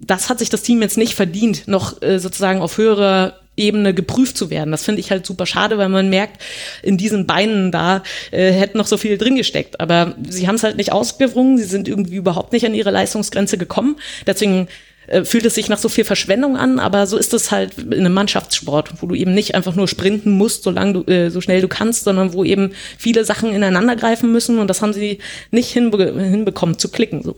das 0.00 0.30
hat 0.30 0.38
sich 0.38 0.50
das 0.50 0.62
Team 0.62 0.82
jetzt 0.82 0.96
nicht 0.96 1.14
verdient, 1.14 1.66
noch 1.66 2.00
äh, 2.02 2.18
sozusagen 2.18 2.60
auf 2.60 2.78
höherer 2.78 3.40
Ebene 3.56 3.94
geprüft 3.94 4.36
zu 4.36 4.50
werden. 4.50 4.70
Das 4.70 4.84
finde 4.84 5.00
ich 5.00 5.10
halt 5.10 5.26
super 5.26 5.46
schade, 5.46 5.78
weil 5.78 5.88
man 5.88 6.10
merkt, 6.10 6.42
in 6.82 6.96
diesen 6.96 7.26
Beinen 7.26 7.70
da 7.70 8.02
äh, 8.30 8.50
hätte 8.50 8.78
noch 8.78 8.86
so 8.86 8.96
viel 8.96 9.16
drin 9.16 9.36
gesteckt. 9.36 9.80
Aber 9.80 10.14
sie 10.28 10.48
haben 10.48 10.56
es 10.56 10.64
halt 10.64 10.76
nicht 10.76 10.92
ausgewrungen, 10.92 11.58
sie 11.58 11.64
sind 11.64 11.88
irgendwie 11.88 12.16
überhaupt 12.16 12.52
nicht 12.52 12.66
an 12.66 12.74
ihre 12.74 12.90
Leistungsgrenze 12.90 13.58
gekommen. 13.58 13.96
Deswegen 14.26 14.68
äh, 15.06 15.24
fühlt 15.24 15.44
es 15.44 15.54
sich 15.54 15.68
nach 15.68 15.78
so 15.78 15.88
viel 15.88 16.04
Verschwendung 16.04 16.56
an, 16.56 16.78
aber 16.78 17.06
so 17.06 17.16
ist 17.16 17.34
es 17.34 17.50
halt 17.50 17.78
in 17.78 17.92
einem 17.92 18.14
Mannschaftssport, 18.14 19.02
wo 19.02 19.06
du 19.06 19.14
eben 19.14 19.34
nicht 19.34 19.54
einfach 19.54 19.74
nur 19.74 19.88
sprinten 19.88 20.32
musst, 20.32 20.64
solange 20.64 20.92
du, 20.92 21.12
äh, 21.12 21.30
so 21.30 21.40
schnell 21.40 21.60
du 21.60 21.68
kannst, 21.68 22.04
sondern 22.04 22.32
wo 22.32 22.44
eben 22.44 22.72
viele 22.98 23.24
Sachen 23.24 23.52
ineinander 23.52 23.96
greifen 23.96 24.32
müssen 24.32 24.58
und 24.58 24.68
das 24.68 24.82
haben 24.82 24.92
sie 24.92 25.18
nicht 25.50 25.70
hinbe 25.70 26.12
hinbekommen 26.20 26.78
zu 26.78 26.90
klicken. 26.90 27.22
So. 27.22 27.36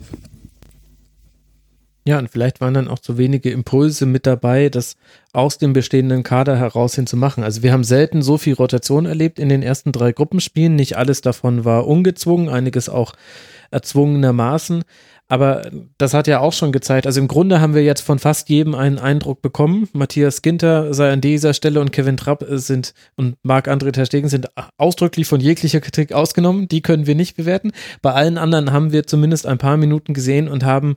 Ja, 2.06 2.20
und 2.20 2.30
vielleicht 2.30 2.60
waren 2.60 2.72
dann 2.72 2.86
auch 2.86 3.00
zu 3.00 3.18
wenige 3.18 3.50
Impulse 3.50 4.06
mit 4.06 4.26
dabei, 4.26 4.68
das 4.68 4.96
aus 5.32 5.58
dem 5.58 5.72
bestehenden 5.72 6.22
Kader 6.22 6.56
heraus 6.56 6.94
hin 6.94 7.08
zu 7.08 7.16
machen. 7.16 7.42
Also 7.42 7.64
wir 7.64 7.72
haben 7.72 7.82
selten 7.82 8.22
so 8.22 8.38
viel 8.38 8.54
Rotation 8.54 9.06
erlebt 9.06 9.40
in 9.40 9.48
den 9.48 9.60
ersten 9.60 9.90
drei 9.90 10.12
Gruppenspielen. 10.12 10.76
Nicht 10.76 10.96
alles 10.96 11.20
davon 11.20 11.64
war 11.64 11.88
ungezwungen, 11.88 12.48
einiges 12.48 12.88
auch 12.88 13.14
erzwungenermaßen. 13.72 14.84
Aber 15.28 15.68
das 15.98 16.14
hat 16.14 16.28
ja 16.28 16.38
auch 16.38 16.52
schon 16.52 16.70
gezeigt. 16.70 17.06
Also 17.06 17.20
im 17.20 17.26
Grunde 17.26 17.60
haben 17.60 17.74
wir 17.74 17.82
jetzt 17.82 18.02
von 18.02 18.20
fast 18.20 18.48
jedem 18.48 18.76
einen 18.76 19.00
Eindruck 19.00 19.42
bekommen. 19.42 19.88
Matthias 19.92 20.42
Ginter 20.42 20.94
sei 20.94 21.12
an 21.12 21.20
dieser 21.20 21.54
Stelle 21.54 21.80
und 21.80 21.90
Kevin 21.90 22.16
Trapp 22.16 22.44
sind 22.48 22.94
und 23.16 23.36
Marc-André 23.42 23.90
Ter 23.90 24.06
Stegen 24.06 24.28
sind 24.28 24.46
ausdrücklich 24.78 25.26
von 25.26 25.40
jeglicher 25.40 25.80
Kritik 25.80 26.12
ausgenommen. 26.12 26.68
Die 26.68 26.82
können 26.82 27.08
wir 27.08 27.16
nicht 27.16 27.36
bewerten. 27.36 27.72
Bei 28.02 28.12
allen 28.12 28.38
anderen 28.38 28.70
haben 28.70 28.92
wir 28.92 29.08
zumindest 29.08 29.46
ein 29.46 29.58
paar 29.58 29.76
Minuten 29.76 30.14
gesehen 30.14 30.46
und 30.46 30.64
haben 30.64 30.96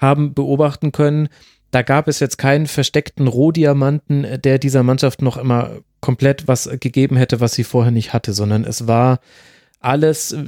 haben 0.00 0.34
beobachten 0.34 0.92
können, 0.92 1.28
da 1.70 1.82
gab 1.82 2.08
es 2.08 2.18
jetzt 2.18 2.36
keinen 2.38 2.66
versteckten 2.66 3.28
Rohdiamanten, 3.28 4.40
der 4.42 4.58
dieser 4.58 4.82
Mannschaft 4.82 5.22
noch 5.22 5.36
immer 5.36 5.78
komplett 6.00 6.48
was 6.48 6.68
gegeben 6.80 7.16
hätte, 7.16 7.40
was 7.40 7.52
sie 7.54 7.64
vorher 7.64 7.92
nicht 7.92 8.12
hatte, 8.12 8.32
sondern 8.32 8.64
es 8.64 8.88
war 8.88 9.20
alles 9.78 10.32
äh, 10.32 10.44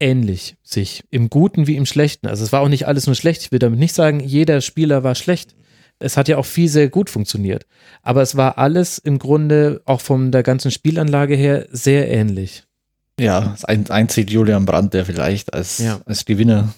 ähnlich 0.00 0.56
sich, 0.62 1.04
im 1.10 1.28
Guten 1.28 1.66
wie 1.66 1.76
im 1.76 1.86
Schlechten. 1.86 2.28
Also 2.28 2.44
es 2.44 2.52
war 2.52 2.60
auch 2.60 2.68
nicht 2.68 2.86
alles 2.86 3.06
nur 3.06 3.16
schlecht. 3.16 3.42
Ich 3.42 3.52
will 3.52 3.58
damit 3.58 3.78
nicht 3.78 3.94
sagen, 3.94 4.20
jeder 4.20 4.60
Spieler 4.60 5.02
war 5.02 5.14
schlecht. 5.14 5.54
Es 5.98 6.16
hat 6.16 6.28
ja 6.28 6.36
auch 6.38 6.46
viel 6.46 6.68
sehr 6.68 6.88
gut 6.88 7.10
funktioniert. 7.10 7.66
Aber 8.02 8.22
es 8.22 8.36
war 8.36 8.58
alles 8.58 8.98
im 8.98 9.18
Grunde 9.18 9.82
auch 9.84 10.00
von 10.00 10.30
der 10.30 10.44
ganzen 10.44 10.70
Spielanlage 10.70 11.34
her 11.34 11.66
sehr 11.72 12.08
ähnlich. 12.08 12.62
Ja, 13.18 13.56
einzig 13.66 14.30
Julian 14.30 14.64
Brandt, 14.64 14.94
der 14.94 15.04
vielleicht 15.04 15.52
als, 15.52 15.78
Ja. 15.78 16.00
als 16.06 16.24
Gewinner 16.24 16.72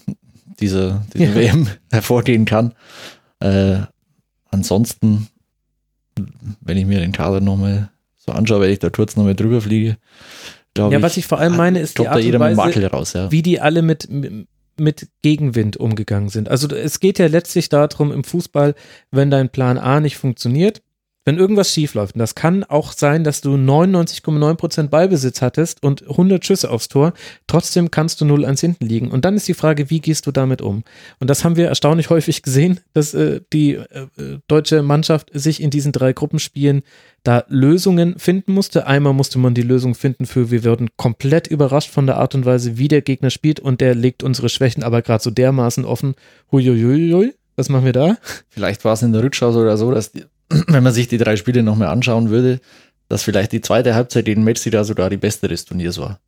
dieser, 0.61 1.05
dieser 1.13 1.25
Ja. 1.25 1.35
WM 1.35 1.67
hervorgehen 1.91 2.45
kann. 2.45 2.73
Äh, 3.39 3.79
ansonsten, 4.49 5.27
wenn 6.61 6.77
ich 6.77 6.85
mir 6.85 6.99
den 6.99 7.11
Kader 7.11 7.41
nochmal 7.41 7.89
so 8.17 8.31
anschaue, 8.31 8.61
wenn 8.61 8.71
ich 8.71 8.79
da 8.79 8.89
kurz 8.89 9.15
nochmal 9.15 9.35
drüber 9.35 9.61
fliege, 9.61 9.97
glaube 10.73 10.93
Ja, 10.93 10.99
ich, 10.99 11.03
was 11.03 11.17
ich 11.17 11.25
vor 11.25 11.39
allem 11.39 11.57
meine, 11.57 11.79
ist 11.79 11.97
die 11.97 12.07
Art 12.07 12.23
und 12.23 12.39
Weise, 12.39 12.87
raus. 12.91 13.13
Ja. 13.13 13.31
wie 13.31 13.41
die 13.41 13.59
alle 13.59 13.81
mit, 13.81 14.07
mit 14.77 15.07
Gegenwind 15.21 15.77
umgegangen 15.77 16.29
sind. 16.29 16.49
Also 16.49 16.67
es 16.73 16.99
geht 16.99 17.19
ja 17.19 17.27
letztlich 17.27 17.69
darum 17.69 18.11
im 18.11 18.23
Fußball, 18.23 18.75
wenn 19.09 19.31
dein 19.31 19.49
Plan 19.49 19.77
A 19.77 19.99
nicht 19.99 20.17
funktioniert, 20.17 20.81
wenn 21.23 21.37
irgendwas 21.37 21.71
schief 21.71 21.93
läuft, 21.93 22.15
und 22.15 22.19
das 22.19 22.33
kann 22.33 22.63
auch 22.63 22.93
sein, 22.93 23.23
dass 23.23 23.41
du 23.41 23.53
99,9% 23.53 24.87
Ballbesitz 24.87 25.41
hattest 25.41 25.83
und 25.83 26.09
100 26.09 26.43
Schüsse 26.43 26.71
aufs 26.71 26.87
Tor, 26.87 27.13
trotzdem 27.45 27.91
kannst 27.91 28.21
du 28.21 28.25
0-1 28.25 28.59
hinten 28.59 28.85
liegen. 28.85 29.11
Und 29.11 29.23
dann 29.23 29.35
ist 29.35 29.47
die 29.47 29.53
Frage, 29.53 29.89
wie 29.91 29.99
gehst 29.99 30.25
du 30.25 30.31
damit 30.31 30.61
um? 30.61 30.83
Und 31.19 31.29
das 31.29 31.43
haben 31.43 31.57
wir 31.57 31.67
erstaunlich 31.67 32.09
häufig 32.09 32.41
gesehen, 32.41 32.79
dass 32.93 33.13
äh, 33.13 33.41
die 33.53 33.73
äh, 33.73 34.07
äh, 34.17 34.39
deutsche 34.47 34.81
Mannschaft 34.81 35.29
sich 35.33 35.61
in 35.61 35.69
diesen 35.69 35.91
drei 35.91 36.13
Gruppenspielen 36.13 36.81
da 37.23 37.43
Lösungen 37.49 38.17
finden 38.17 38.53
musste. 38.53 38.87
Einmal 38.87 39.13
musste 39.13 39.37
man 39.37 39.53
die 39.53 39.61
Lösung 39.61 39.93
finden 39.93 40.25
für, 40.25 40.49
wir 40.49 40.63
würden 40.63 40.89
komplett 40.97 41.45
überrascht 41.47 41.91
von 41.91 42.07
der 42.07 42.17
Art 42.17 42.33
und 42.33 42.45
Weise, 42.45 42.79
wie 42.79 42.87
der 42.87 43.03
Gegner 43.03 43.29
spielt 43.29 43.59
und 43.59 43.79
der 43.79 43.93
legt 43.93 44.23
unsere 44.23 44.49
Schwächen 44.49 44.81
aber 44.81 45.03
gerade 45.03 45.23
so 45.23 45.29
dermaßen 45.29 45.85
offen. 45.85 46.15
Huiuiuiui, 46.51 47.35
was 47.55 47.69
machen 47.69 47.85
wir 47.85 47.93
da? 47.93 48.17
Vielleicht 48.49 48.83
war 48.85 48.93
es 48.93 49.03
in 49.03 49.13
der 49.13 49.21
Rückschau 49.21 49.51
sogar 49.51 49.77
so, 49.77 49.91
dass 49.91 50.11
die, 50.11 50.23
wenn 50.67 50.83
man 50.83 50.93
sich 50.93 51.07
die 51.07 51.17
drei 51.17 51.35
Spiele 51.35 51.63
nochmal 51.63 51.87
anschauen 51.89 52.29
würde, 52.29 52.59
dass 53.09 53.23
vielleicht 53.23 53.51
die 53.51 53.61
zweite 53.61 53.95
Halbzeit 53.95 54.27
Messi 54.27 54.69
da 54.69 54.83
sogar 54.83 55.09
die 55.09 55.17
beste 55.17 55.47
des 55.47 55.65
Turniers 55.65 55.97
war. 55.97 56.19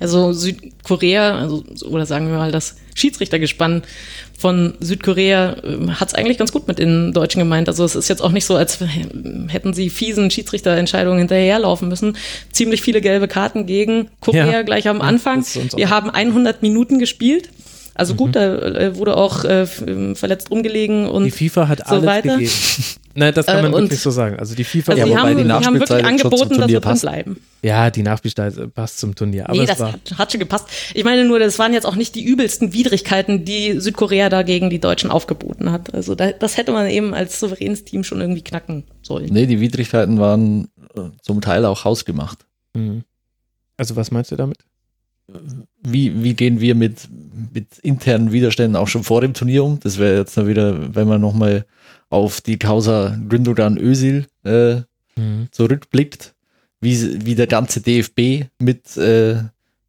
Also 0.00 0.32
Südkorea, 0.32 1.38
also, 1.38 1.62
oder 1.86 2.06
sagen 2.06 2.28
wir 2.28 2.38
mal, 2.38 2.50
das 2.50 2.76
Schiedsrichtergespann 2.94 3.82
von 4.38 4.72
Südkorea 4.80 5.56
hat 5.90 6.08
es 6.08 6.14
eigentlich 6.14 6.38
ganz 6.38 6.52
gut 6.52 6.66
mit 6.66 6.78
den 6.78 7.12
Deutschen 7.12 7.38
gemeint. 7.38 7.68
Also 7.68 7.84
es 7.84 7.94
ist 7.94 8.08
jetzt 8.08 8.22
auch 8.22 8.32
nicht 8.32 8.46
so, 8.46 8.56
als 8.56 8.78
hätten 9.48 9.74
sie 9.74 9.90
fiesen 9.90 10.30
Schiedsrichterentscheidungen 10.30 11.18
hinterherlaufen 11.18 11.88
müssen. 11.88 12.16
Ziemlich 12.50 12.80
viele 12.80 13.02
gelbe 13.02 13.28
Karten 13.28 13.66
gegen 13.66 14.08
Korea 14.20 14.50
Ja. 14.50 14.62
gleich 14.62 14.88
am 14.88 15.02
Anfang. 15.02 15.44
Wir 15.44 15.90
haben 15.90 16.08
100 16.08 16.62
Minuten 16.62 16.98
gespielt. 16.98 17.50
Also 18.00 18.14
Mhm. 18.14 18.16
gut, 18.18 18.34
da 18.36 18.56
äh, 18.58 18.96
wurde 18.96 19.16
auch 19.16 19.44
äh, 19.44 19.66
ähm, 19.86 20.16
verletzt 20.16 20.50
rumgelegen 20.50 21.06
und 21.06 21.24
Die 21.24 21.30
FIFA 21.30 21.68
hat 21.68 21.78
so 21.86 21.94
alles 21.96 22.06
weiter. 22.06 22.36
gegeben. 22.38 22.50
Nein, 23.14 23.34
das 23.34 23.46
kann 23.46 23.58
Äh, 23.58 23.62
man 23.62 23.74
und- 23.74 23.82
wirklich 23.82 24.00
so 24.00 24.10
sagen. 24.10 24.36
Also 24.38 24.54
die 24.54 24.64
FIFA, 24.64 24.92
Also 24.92 25.00
Ja, 25.00 25.04
die, 25.04 25.10
wobei 25.10 25.20
haben, 25.20 25.28
die 25.28 25.34
die 25.34 25.40
haben 25.40 25.48
Nachspielzeit 25.62 25.88
wirklich 26.04 26.06
angeboten, 26.24 26.48
dass 26.48 26.58
Turnier 26.58 26.68
wir 26.68 26.80
passt. 26.80 27.02
bleiben. 27.02 27.36
ja, 27.62 27.90
die 27.90 28.02
Nachspielzeit 28.02 28.74
passt 28.74 28.98
zum 29.00 29.14
Turnier. 29.14 29.44
Aber 29.48 29.54
nee, 29.56 29.62
es 29.64 29.68
das 29.70 29.78
war, 29.80 29.92
hat, 29.92 30.18
hat 30.18 30.32
schon 30.32 30.40
gepasst. 30.40 30.66
Ich 30.94 31.04
meine 31.04 31.24
nur, 31.24 31.38
das 31.38 31.58
waren 31.58 31.72
jetzt 31.74 31.86
auch 31.86 31.96
nicht 31.96 32.14
die 32.14 32.24
übelsten 32.24 32.72
Widrigkeiten, 32.72 33.44
die 33.44 33.78
Südkorea 33.80 34.28
da 34.28 34.42
gegen 34.42 34.70
die 34.70 34.78
Deutschen 34.80 35.10
aufgeboten 35.10 35.70
hat. 35.72 35.92
Also 35.92 36.14
da, 36.14 36.30
das 36.32 36.56
hätte 36.56 36.72
man 36.72 36.88
eben 36.88 37.12
als 37.12 37.38
souveränes 37.40 37.84
Team 37.84 38.02
schon 38.04 38.20
irgendwie 38.20 38.42
knacken 38.42 38.84
sollen. 39.02 39.28
Nee, 39.32 39.46
die 39.46 39.60
Widrigkeiten 39.60 40.18
waren 40.18 40.68
äh, 40.96 41.00
zum 41.22 41.40
Teil 41.40 41.64
auch 41.66 41.84
hausgemacht. 41.84 42.38
Mhm. 42.74 43.02
Also 43.76 43.96
was 43.96 44.10
meinst 44.10 44.30
du 44.30 44.36
damit? 44.36 44.58
Wie, 45.82 46.22
wie 46.22 46.34
gehen 46.34 46.60
wir 46.60 46.74
mit, 46.74 47.08
mit 47.52 47.78
internen 47.78 48.32
Widerständen 48.32 48.76
auch 48.76 48.88
schon 48.88 49.04
vor 49.04 49.20
dem 49.20 49.34
Turnier 49.34 49.64
um? 49.64 49.80
Das 49.80 49.98
wäre 49.98 50.18
jetzt 50.18 50.36
noch 50.36 50.46
wieder, 50.46 50.94
wenn 50.94 51.08
man 51.08 51.20
nochmal 51.20 51.64
auf 52.08 52.40
die 52.40 52.58
Causa 52.58 53.16
Gündogan 53.28 53.78
Özil 53.78 54.26
äh, 54.44 54.82
Mhm. 55.20 55.48
zurückblickt, 55.50 56.34
wie, 56.80 57.24
wie 57.26 57.34
der 57.34 57.46
ganze 57.46 57.80
DFB 57.80 58.46
mit, 58.58 58.96
äh, 58.96 59.42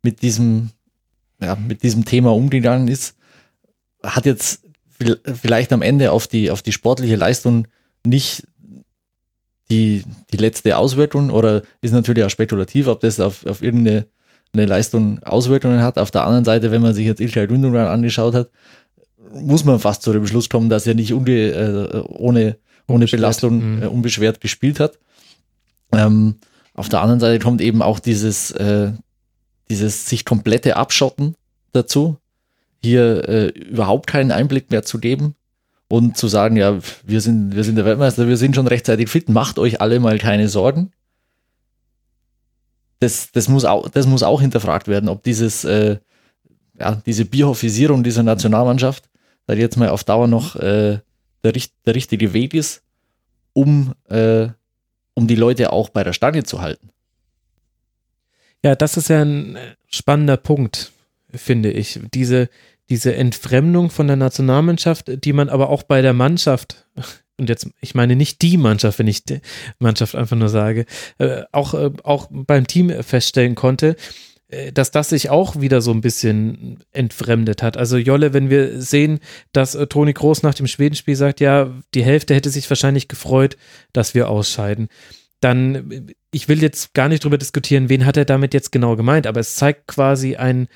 mit, 0.03 0.21
diesem, 0.21 0.69
ja, 1.41 1.55
mit 1.55 1.83
diesem 1.83 2.05
Thema 2.05 2.33
umgegangen 2.33 2.87
ist, 2.87 3.15
hat 4.03 4.25
jetzt 4.25 4.63
vielleicht 5.33 5.73
am 5.73 5.81
Ende 5.81 6.11
auf 6.11 6.27
die, 6.27 6.51
auf 6.51 6.61
die 6.61 6.71
sportliche 6.71 7.15
Leistung 7.15 7.67
nicht 8.05 8.47
die, 9.69 10.03
die 10.31 10.37
letzte 10.37 10.77
Auswirkung 10.77 11.29
oder 11.29 11.63
ist 11.81 11.93
natürlich 11.93 12.23
auch 12.23 12.29
spekulativ, 12.29 12.87
ob 12.87 12.99
das 12.99 13.19
auf, 13.19 13.45
auf 13.45 13.61
irgendeine 13.61 14.05
eine 14.53 14.65
Leistung 14.65 15.21
Auswirkungen 15.23 15.81
hat. 15.81 15.97
Auf 15.97 16.11
der 16.11 16.25
anderen 16.25 16.45
Seite, 16.45 16.71
wenn 16.71 16.81
man 16.81 16.93
sich 16.93 17.05
jetzt 17.05 17.21
Ilkay 17.21 17.47
Gündogan 17.47 17.87
angeschaut 17.87 18.33
hat, 18.33 18.49
muss 19.33 19.63
man 19.63 19.79
fast 19.79 20.01
zu 20.03 20.11
dem 20.11 20.27
Schluss 20.27 20.49
kommen, 20.49 20.69
dass 20.69 20.85
er 20.87 20.93
nicht 20.93 21.13
unge, 21.13 21.31
äh, 21.31 21.99
ohne, 22.09 22.57
ohne 22.87 22.95
Unbeschwert. 22.95 23.19
Belastung 23.21 23.75
Mhm. 23.77 23.83
äh, 23.83 23.85
unbeschwert 23.87 24.41
gespielt 24.41 24.79
hat. 24.79 24.99
Ähm, 25.93 26.35
auf 26.73 26.89
der 26.89 27.01
anderen 27.01 27.19
Seite 27.19 27.43
kommt 27.43 27.61
eben 27.61 27.81
auch 27.81 27.99
dieses, 27.99 28.51
äh, 28.51 28.91
dieses 29.69 30.05
sich 30.07 30.25
komplette 30.25 30.75
Abschotten 30.75 31.35
dazu. 31.73 32.17
hier 32.83 33.29
äh, 33.29 33.47
überhaupt 33.49 34.07
keinen 34.07 34.31
Einblick 34.31 34.71
mehr 34.71 34.81
zu 34.83 34.97
geben 34.99 35.35
und 35.87 36.17
zu 36.17 36.27
sagen, 36.27 36.57
ja, 36.57 36.79
wir 37.05 37.21
sind, 37.21 37.55
wir 37.55 37.63
sind 37.63 37.75
der 37.75 37.85
Weltmeister, 37.85 38.27
wir 38.27 38.37
sind 38.37 38.55
schon 38.55 38.65
rechtzeitig 38.65 39.07
fit, 39.07 39.29
macht 39.29 39.59
euch 39.59 39.81
alle 39.81 39.99
mal 39.99 40.17
keine 40.17 40.49
Sorgen. 40.49 40.91
Das, 43.01 43.31
das, 43.31 43.49
muss, 43.49 43.65
auch, 43.65 43.89
das 43.89 44.05
muss 44.05 44.21
auch 44.21 44.41
hinterfragt 44.41 44.87
werden, 44.87 45.09
ob 45.09 45.23
dieses, 45.23 45.63
äh, 45.63 45.97
ja, 46.79 47.01
diese 47.05 47.25
Bierhoffisierung 47.25 48.03
dieser 48.03 48.21
Nationalmannschaft 48.23 49.09
da 49.47 49.53
jetzt 49.53 49.75
mal 49.75 49.89
auf 49.89 50.03
Dauer 50.03 50.27
noch 50.27 50.55
äh, 50.55 50.99
der, 51.43 51.51
der 51.85 51.95
richtige 51.95 52.33
Weg 52.33 52.53
ist, 52.53 52.83
um, 53.53 53.93
äh, 54.07 54.49
um 55.15 55.27
die 55.27 55.35
Leute 55.35 55.73
auch 55.73 55.89
bei 55.89 56.03
der 56.03 56.13
Stange 56.13 56.43
zu 56.43 56.61
halten. 56.61 56.89
Ja, 58.63 58.75
das 58.75 58.97
ist 58.97 59.09
ja 59.09 59.23
ein 59.23 59.57
spannender 59.89 60.37
Punkt, 60.37 60.91
finde 61.33 61.71
ich. 61.71 61.99
Diese, 62.13 62.49
diese 62.89 63.15
Entfremdung 63.15 63.89
von 63.89 64.05
der 64.05 64.15
Nationalmannschaft, 64.15 65.23
die 65.25 65.33
man 65.33 65.49
aber 65.49 65.69
auch 65.69 65.81
bei 65.81 66.03
der 66.03 66.13
Mannschaft, 66.13 66.85
und 67.37 67.49
jetzt, 67.49 67.67
ich 67.81 67.95
meine 67.95 68.15
nicht 68.15 68.41
die 68.41 68.57
Mannschaft, 68.57 68.99
wenn 68.99 69.07
ich 69.07 69.23
die 69.23 69.41
Mannschaft 69.79 70.15
einfach 70.15 70.37
nur 70.37 70.49
sage, 70.49 70.85
äh, 71.17 71.43
auch, 71.51 71.73
äh, 71.73 71.91
auch 72.03 72.27
beim 72.29 72.67
Team 72.67 72.91
feststellen 73.03 73.55
konnte, 73.55 73.95
äh, 74.51 74.71
dass 74.71 74.91
das 74.91 75.09
sich 75.09 75.29
auch 75.29 75.59
wieder 75.59 75.81
so 75.81 75.91
ein 75.91 76.01
bisschen 76.01 76.83
entfremdet 76.91 77.63
hat. 77.63 77.77
Also 77.77 77.97
Jolle, 77.97 78.33
wenn 78.33 78.49
wir 78.49 78.81
sehen, 78.81 79.19
dass 79.53 79.75
äh, 79.75 79.87
Toni 79.87 80.13
Groß 80.13 80.43
nach 80.43 80.53
dem 80.53 80.67
Schwedenspiel 80.67 81.15
sagt, 81.15 81.39
ja, 81.39 81.71
die 81.93 82.03
Hälfte 82.03 82.35
hätte 82.35 82.49
sich 82.49 82.69
wahrscheinlich 82.69 83.07
gefreut, 83.07 83.57
dass 83.93 84.13
wir 84.13 84.29
ausscheiden, 84.29 84.89
dann, 85.39 85.91
äh, 85.91 86.01
ich 86.31 86.47
will 86.47 86.61
jetzt 86.61 86.93
gar 86.93 87.09
nicht 87.09 87.23
drüber 87.23 87.37
diskutieren, 87.37 87.89
wen 87.89 88.05
hat 88.05 88.17
er 88.17 88.25
damit 88.25 88.53
jetzt 88.53 88.71
genau 88.71 88.95
gemeint, 88.95 89.25
aber 89.25 89.39
es 89.39 89.55
zeigt 89.55 89.87
quasi 89.87 90.35
ein, 90.35 90.67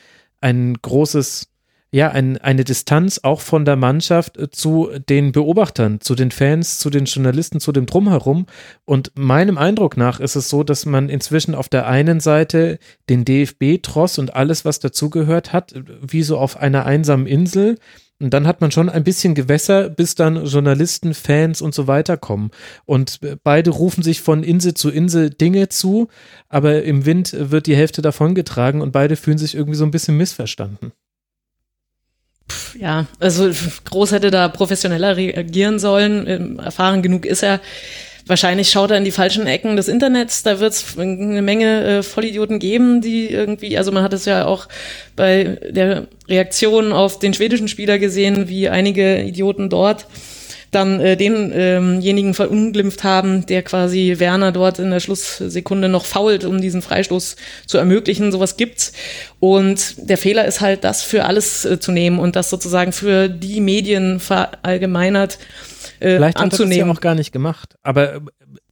ein 0.42 0.76
großes 0.82 1.48
ja, 1.96 2.12
ein, 2.12 2.38
eine 2.40 2.66
Distanz 2.66 3.22
auch 3.24 3.40
von 3.40 3.64
der 3.64 3.78
Mannschaft 3.78 4.36
äh, 4.36 4.52
zu 4.52 4.90
den 5.08 5.32
Beobachtern, 5.32 6.02
zu 6.02 6.14
den 6.14 6.30
Fans, 6.30 6.78
zu 6.78 6.90
den 6.90 7.06
Journalisten, 7.06 7.62
zu 7.62 7.72
dem 7.72 7.86
Drumherum. 7.86 8.48
Und 8.84 9.14
meinem 9.16 9.58
Eindruck 9.58 9.96
nach 9.96 10.20
ist 10.20 10.36
es 10.36 10.50
so, 10.50 10.66
dass 10.66 10.86
man 10.86 11.08
inzwischen 11.08 11.56
auf 11.56 11.70
der 11.70 11.88
einen 11.88 12.20
Seite 12.20 12.80
den 13.10 13.24
DFB-Tross 13.24 14.18
und 14.20 14.36
alles, 14.36 14.66
was 14.66 14.80
dazugehört 14.80 15.54
hat, 15.54 15.74
wie 16.02 16.24
so 16.24 16.38
auf 16.38 16.58
einer 16.58 16.86
einsamen 16.86 17.28
Insel. 17.28 17.78
Und 18.20 18.34
dann 18.34 18.46
hat 18.46 18.60
man 18.60 18.72
schon 18.72 18.90
ein 18.90 19.06
bisschen 19.06 19.34
Gewässer, 19.34 19.90
bis 19.90 20.16
dann 20.16 20.46
Journalisten, 20.46 21.14
Fans 21.14 21.62
und 21.62 21.74
so 21.74 21.88
weiter 21.88 22.18
kommen. 22.18 22.52
Und 22.84 23.24
äh, 23.24 23.38
beide 23.42 23.70
rufen 23.70 24.04
sich 24.04 24.20
von 24.20 24.44
Insel 24.44 24.74
zu 24.74 24.90
Insel 24.90 25.30
Dinge 25.30 25.70
zu, 25.70 26.10
aber 26.50 26.84
im 26.84 27.06
Wind 27.06 27.34
wird 27.40 27.68
die 27.68 27.76
Hälfte 27.78 28.02
davongetragen 28.02 28.82
und 28.82 28.92
beide 28.92 29.16
fühlen 29.16 29.38
sich 29.38 29.56
irgendwie 29.56 29.78
so 29.78 29.86
ein 29.86 29.92
bisschen 29.92 30.18
missverstanden 30.18 30.92
ja, 32.80 33.06
also 33.20 33.50
Groß 33.86 34.12
hätte 34.12 34.32
da 34.32 34.48
professioneller 34.48 35.18
reagieren 35.18 35.80
sollen. 35.80 36.28
Ähm, 36.28 36.60
erfahren 36.60 37.02
genug 37.02 37.26
ist 37.26 37.44
er. 37.44 37.60
Wahrscheinlich 38.28 38.72
schaut 38.72 38.90
er 38.90 38.98
in 38.98 39.04
die 39.04 39.12
falschen 39.12 39.46
Ecken 39.46 39.76
des 39.76 39.88
Internets. 39.88 40.42
Da 40.42 40.60
wird 40.60 40.74
es 40.74 40.98
eine 40.98 41.44
Menge 41.44 41.84
äh, 41.84 42.04
Vollidioten 42.04 42.58
geben, 42.58 43.02
die 43.02 43.28
irgendwie, 43.28 43.78
also 43.78 43.92
man 43.92 44.02
hat 44.02 44.14
es 44.14 44.26
ja 44.26 44.46
auch 44.46 44.68
bei 45.16 45.60
der 45.70 46.08
Reaktion 46.28 46.92
auf 46.92 47.20
den 47.20 47.36
schwedischen 47.36 47.68
Spieler 47.68 48.00
gesehen, 48.00 48.50
wie 48.50 48.68
einige 48.68 49.22
Idioten 49.22 49.70
dort 49.70 50.08
dann 50.76 51.00
äh, 51.00 51.18
denjenigen 51.18 52.30
ähm 52.30 52.34
verunglimpft 52.34 53.04
haben, 53.04 53.46
der 53.46 53.64
quasi 53.64 54.16
Werner 54.18 54.52
dort 54.52 54.80
in 54.80 54.92
der 54.92 55.00
Schlusssekunde 55.00 55.90
noch 55.90 56.06
fault, 56.06 56.44
um 56.44 56.62
diesen 56.62 56.82
Freistoß 56.82 57.38
zu 57.66 57.78
ermöglichen. 57.78 58.32
Sowas 58.32 58.58
gibt's. 58.58 58.94
Und 59.40 60.10
der 60.10 60.18
Fehler 60.18 60.46
ist 60.46 60.62
halt, 60.62 60.84
das 60.84 61.02
für 61.02 61.26
alles 61.26 61.66
äh, 61.66 61.80
zu 61.80 61.92
nehmen 61.92 62.20
und 62.20 62.36
das 62.36 62.50
sozusagen 62.50 62.92
für 62.92 63.30
die 63.30 63.62
Medien 63.62 64.20
verallgemeinert 64.20 65.40
äh, 66.00 66.16
Vielleicht 66.16 66.38
anzunehmen. 66.38 66.72
hat 66.72 66.76
er 66.76 66.80
das 66.80 66.88
ja 66.88 66.94
auch 66.94 67.02
gar 67.02 67.16
nicht 67.16 67.32
gemacht. 67.32 67.76
Aber 67.82 68.16
äh, 68.16 68.20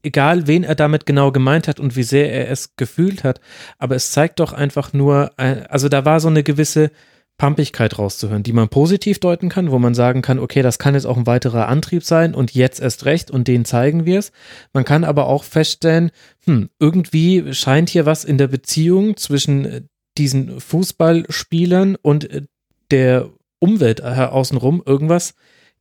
egal, 0.04 0.48
wen 0.48 0.64
er 0.64 0.76
damit 0.76 1.06
genau 1.06 1.32
gemeint 1.32 1.68
hat 1.68 1.80
und 1.80 1.96
wie 1.96 2.04
sehr 2.04 2.32
er 2.32 2.50
es 2.52 2.76
gefühlt 2.76 3.24
hat, 3.24 3.40
aber 3.80 3.96
es 3.96 4.12
zeigt 4.12 4.40
doch 4.40 4.54
einfach 4.54 4.94
nur, 4.94 5.32
äh, 5.38 5.64
also 5.70 5.90
da 5.90 6.06
war 6.06 6.20
so 6.20 6.28
eine 6.28 6.44
gewisse 6.44 6.92
Pumpigkeit 7.38 7.98
rauszuhören, 7.98 8.44
die 8.44 8.54
man 8.54 8.70
positiv 8.70 9.20
deuten 9.20 9.50
kann, 9.50 9.72
wo 9.72 9.80
man 9.80 9.96
sagen 9.96 10.22
kann, 10.22 10.40
okay, 10.40 10.62
das 10.62 10.80
kann 10.80 10.94
jetzt 10.94 11.06
auch 11.06 11.18
ein 11.18 11.28
weiterer 11.28 11.68
Antrieb 11.68 12.04
sein 12.04 12.36
und 12.36 12.54
jetzt 12.54 12.80
erst 12.80 13.06
recht 13.06 13.32
und 13.32 13.48
den 13.48 13.66
zeigen 13.66 14.06
wir 14.06 14.20
es. 14.20 14.32
Man 14.72 14.86
kann 14.86 15.04
aber 15.04 15.28
auch 15.28 15.44
feststellen, 15.44 16.12
hm, 16.46 16.70
irgendwie 16.80 17.54
scheint 17.54 17.90
hier 17.90 18.06
was 18.06 18.24
in 18.24 18.38
der 18.38 18.48
Beziehung 18.48 19.18
zwischen 19.18 19.66
äh, 19.66 19.82
diesen 20.18 20.60
Fußballspielern 20.60 21.96
und 21.96 22.30
äh, 22.30 22.44
der 22.92 23.30
Umwelt 23.60 24.02
äh, 24.02 24.04
außenrum 24.04 24.84
irgendwas 24.86 25.34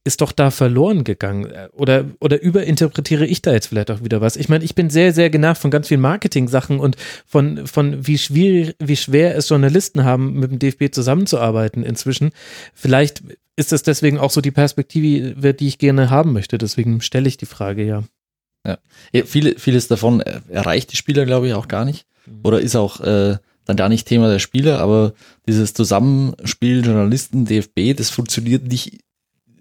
ist 0.05 0.21
doch 0.21 0.33
da 0.33 0.51
verloren 0.51 1.05
gegangen. 1.05 1.53
Oder, 1.73 2.07
oder 2.21 2.43
überinterpretiere 2.43 3.25
ich 3.25 3.41
da 3.43 3.53
jetzt 3.53 3.67
vielleicht 3.67 3.91
auch 3.91 4.03
wieder 4.03 4.21
was? 4.21 4.37
Ich 4.37 4.49
meine, 4.49 4.65
ich 4.65 4.75
bin 4.75 4.91
sehr, 4.91 5.13
sehr 5.13 5.31
genervt 5.31 5.63
von 5.63 5.71
ganz 5.71 5.89
vielen 5.89 6.01
Marketing-Sachen 6.01 6.81
und 6.81 6.97
von, 7.27 7.67
von 7.67 8.07
wie 8.07 8.19
schwierig, 8.19 8.75
wie 8.81 8.97
schwer 8.97 9.37
es 9.37 9.49
Journalisten 9.49 10.05
haben, 10.05 10.35
mit 10.41 10.51
dem 10.51 10.59
DFB 10.59 10.93
zusammenzuarbeiten 10.93 11.85
inzwischen. 11.85 12.31
Vielleicht 12.75 13.23
ist 13.55 13.71
das 13.71 13.83
deswegen 13.83 14.19
auch 14.19 14.31
so 14.31 14.41
die 14.41 14.51
Perspektive, 14.51 15.55
die 15.55 15.69
ich 15.69 15.79
gerne 15.79 16.11
haben 16.11 16.33
möchte. 16.33 16.59
Deswegen 16.59 17.01
stelle 17.01 17.29
ich 17.29 17.37
die 17.37 17.47
Frage, 17.47 17.85
ja. 17.85 18.03
Ja, 18.67 18.79
ja 19.13 19.25
viele, 19.25 19.59
vieles 19.59 19.87
davon 19.89 20.21
erreicht 20.21 20.93
die 20.93 20.97
Spieler, 20.97 21.27
glaube 21.27 21.47
ich, 21.47 21.55
auch 21.55 21.69
gar 21.69 21.85
nicht. 21.85 22.07
Mhm. 22.27 22.41
Oder 22.43 22.61
ist 22.61 22.75
auch 22.75 23.01
äh, 23.01 23.37
dann 23.65 23.77
gar 23.77 23.89
nicht 23.89 24.09
Thema 24.09 24.31
der 24.31 24.41
Spieler, 24.41 24.81
aber 24.81 25.13
dieses 25.47 25.75
Zusammenspiel 25.75 26.85
Journalisten, 26.85 27.45
DFB, 27.45 27.97
das 27.97 28.11
funktioniert 28.11 28.67
nicht 28.67 28.99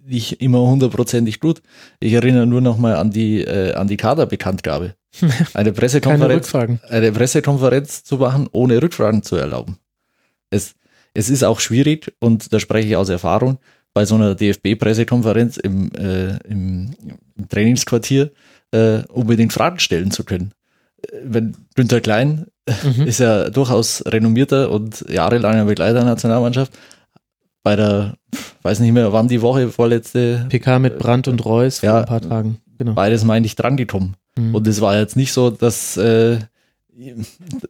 nicht 0.05 0.41
immer 0.41 0.61
hundertprozentig 0.61 1.39
gut. 1.39 1.61
Ich 1.99 2.13
erinnere 2.13 2.47
nur 2.47 2.61
noch 2.61 2.77
mal 2.77 2.95
an 2.95 3.11
die, 3.11 3.41
äh, 3.41 3.73
an 3.73 3.87
die 3.87 3.97
Kaderbekanntgabe. 3.97 4.95
Eine 5.53 5.73
Pressekonferenz, 5.73 6.55
eine 6.55 7.11
Pressekonferenz 7.11 8.05
zu 8.05 8.15
machen, 8.15 8.47
ohne 8.53 8.81
Rückfragen 8.81 9.23
zu 9.23 9.35
erlauben. 9.35 9.77
Es, 10.49 10.75
es 11.13 11.29
ist 11.29 11.43
auch 11.43 11.59
schwierig, 11.59 12.13
und 12.19 12.53
da 12.53 12.61
spreche 12.61 12.87
ich 12.87 12.95
aus 12.95 13.09
Erfahrung, 13.09 13.57
bei 13.93 14.05
so 14.05 14.15
einer 14.15 14.35
DFB-Pressekonferenz 14.35 15.57
im, 15.57 15.91
äh, 15.95 16.37
im, 16.47 16.95
im, 17.35 17.49
Trainingsquartier 17.49 18.31
äh, 18.71 18.99
unbedingt 19.09 19.51
Fragen 19.51 19.79
stellen 19.79 20.11
zu 20.11 20.23
können. 20.23 20.53
Wenn 21.23 21.57
Günther 21.75 21.99
Klein 21.99 22.47
mhm. 22.67 23.03
ist 23.05 23.19
ja 23.19 23.49
durchaus 23.49 24.03
renommierter 24.05 24.71
und 24.71 25.03
jahrelanger 25.09 25.65
Begleiter 25.65 25.95
der 25.95 26.05
Nationalmannschaft, 26.05 26.71
bei 27.63 27.75
der, 27.75 28.15
weiß 28.61 28.79
nicht 28.79 28.91
mehr, 28.91 29.13
wann 29.13 29.27
die 29.27 29.41
Woche 29.41 29.69
vorletzte. 29.69 30.45
PK 30.49 30.79
mit 30.79 30.97
Brandt 30.97 31.27
und 31.27 31.43
Reus 31.45 31.81
ja, 31.81 31.91
vor 31.91 31.99
ein 31.99 32.05
paar 32.05 32.21
Tagen. 32.21 32.57
Genau. 32.77 32.93
Beides 32.93 33.23
meine 33.23 33.45
ich 33.45 33.55
dran 33.55 33.77
gekommen. 33.77 34.15
Mhm. 34.37 34.55
Und 34.55 34.67
es 34.67 34.81
war 34.81 34.97
jetzt 34.97 35.15
nicht 35.15 35.33
so, 35.33 35.49
dass, 35.49 35.97
äh, 35.97 36.39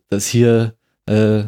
dass 0.09 0.27
hier 0.27 0.75
äh, 1.05 1.43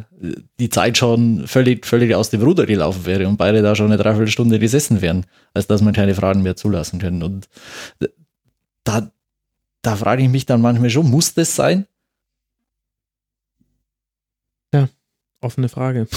die 0.60 0.70
Zeit 0.70 0.98
schon 0.98 1.48
völlig, 1.48 1.86
völlig 1.86 2.16
aus 2.16 2.30
dem 2.30 2.42
Ruder 2.42 2.66
gelaufen 2.66 3.06
wäre 3.06 3.28
und 3.28 3.38
beide 3.38 3.62
da 3.62 3.76
schon 3.76 3.88
eine 3.88 3.98
Dreiviertelstunde 3.98 4.60
gesessen 4.60 5.02
wären, 5.02 5.26
als 5.54 5.68
dass 5.68 5.82
man 5.82 5.94
keine 5.94 6.16
Fragen 6.16 6.42
mehr 6.42 6.56
zulassen 6.56 7.00
können. 7.00 7.24
Und 7.24 7.48
da, 8.84 9.12
da 9.82 9.96
frage 9.96 10.24
ich 10.24 10.30
mich 10.30 10.46
dann 10.46 10.62
manchmal 10.62 10.90
schon, 10.90 11.10
muss 11.10 11.34
das 11.34 11.56
sein? 11.56 11.86
Offene 15.44 15.70
Frage. 15.70 16.08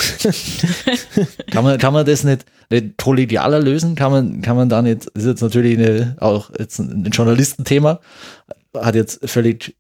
kann, 1.51 1.65
man, 1.65 1.79
kann 1.79 1.93
man 1.93 2.07
das 2.07 2.25
nicht, 2.25 2.45
nicht 2.71 2.97
kollegialer 2.97 3.61
lösen? 3.61 3.95
Kann 3.95 4.13
man, 4.13 4.43
kann 4.43 4.57
man 4.57 4.69
da 4.69 4.83
nicht, 4.83 5.07
das 5.15 5.25
ist 5.25 5.27
jetzt 5.27 5.43
natürlich 5.43 5.79
eine, 5.79 6.17
auch 6.21 6.51
jetzt 6.59 6.79
ein 6.79 7.05
Journalistenthema, 7.13 8.01
hat 8.75 8.95
jetzt 8.95 9.29
völlig, 9.29 9.77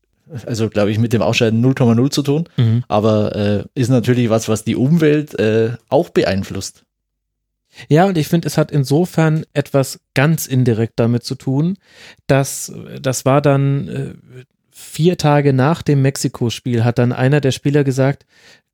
also 0.46 0.68
glaube 0.68 0.90
ich, 0.90 0.98
mit 0.98 1.12
dem 1.12 1.22
Ausscheiden 1.22 1.64
0,0 1.64 2.10
zu 2.10 2.22
tun, 2.22 2.48
mhm. 2.56 2.84
aber 2.88 3.36
äh, 3.36 3.64
ist 3.74 3.88
natürlich 3.88 4.30
was, 4.30 4.48
was 4.48 4.64
die 4.64 4.76
Umwelt 4.76 5.38
äh, 5.38 5.70
auch 5.88 6.10
beeinflusst. 6.10 6.84
Ja, 7.88 8.06
und 8.06 8.16
ich 8.16 8.28
finde, 8.28 8.48
es 8.48 8.56
hat 8.56 8.70
insofern 8.70 9.44
etwas 9.52 10.00
ganz 10.14 10.46
indirekt 10.46 10.94
damit 10.96 11.24
zu 11.24 11.34
tun, 11.34 11.76
dass 12.26 12.72
das 13.00 13.24
war 13.26 13.42
dann 13.42 13.88
äh, 13.88 14.14
vier 14.78 15.16
Tage 15.16 15.54
nach 15.54 15.82
dem 15.82 16.02
Mexiko-Spiel 16.02 16.84
hat 16.84 16.98
dann 16.98 17.12
einer 17.12 17.40
der 17.40 17.50
Spieler 17.50 17.82
gesagt, 17.82 18.26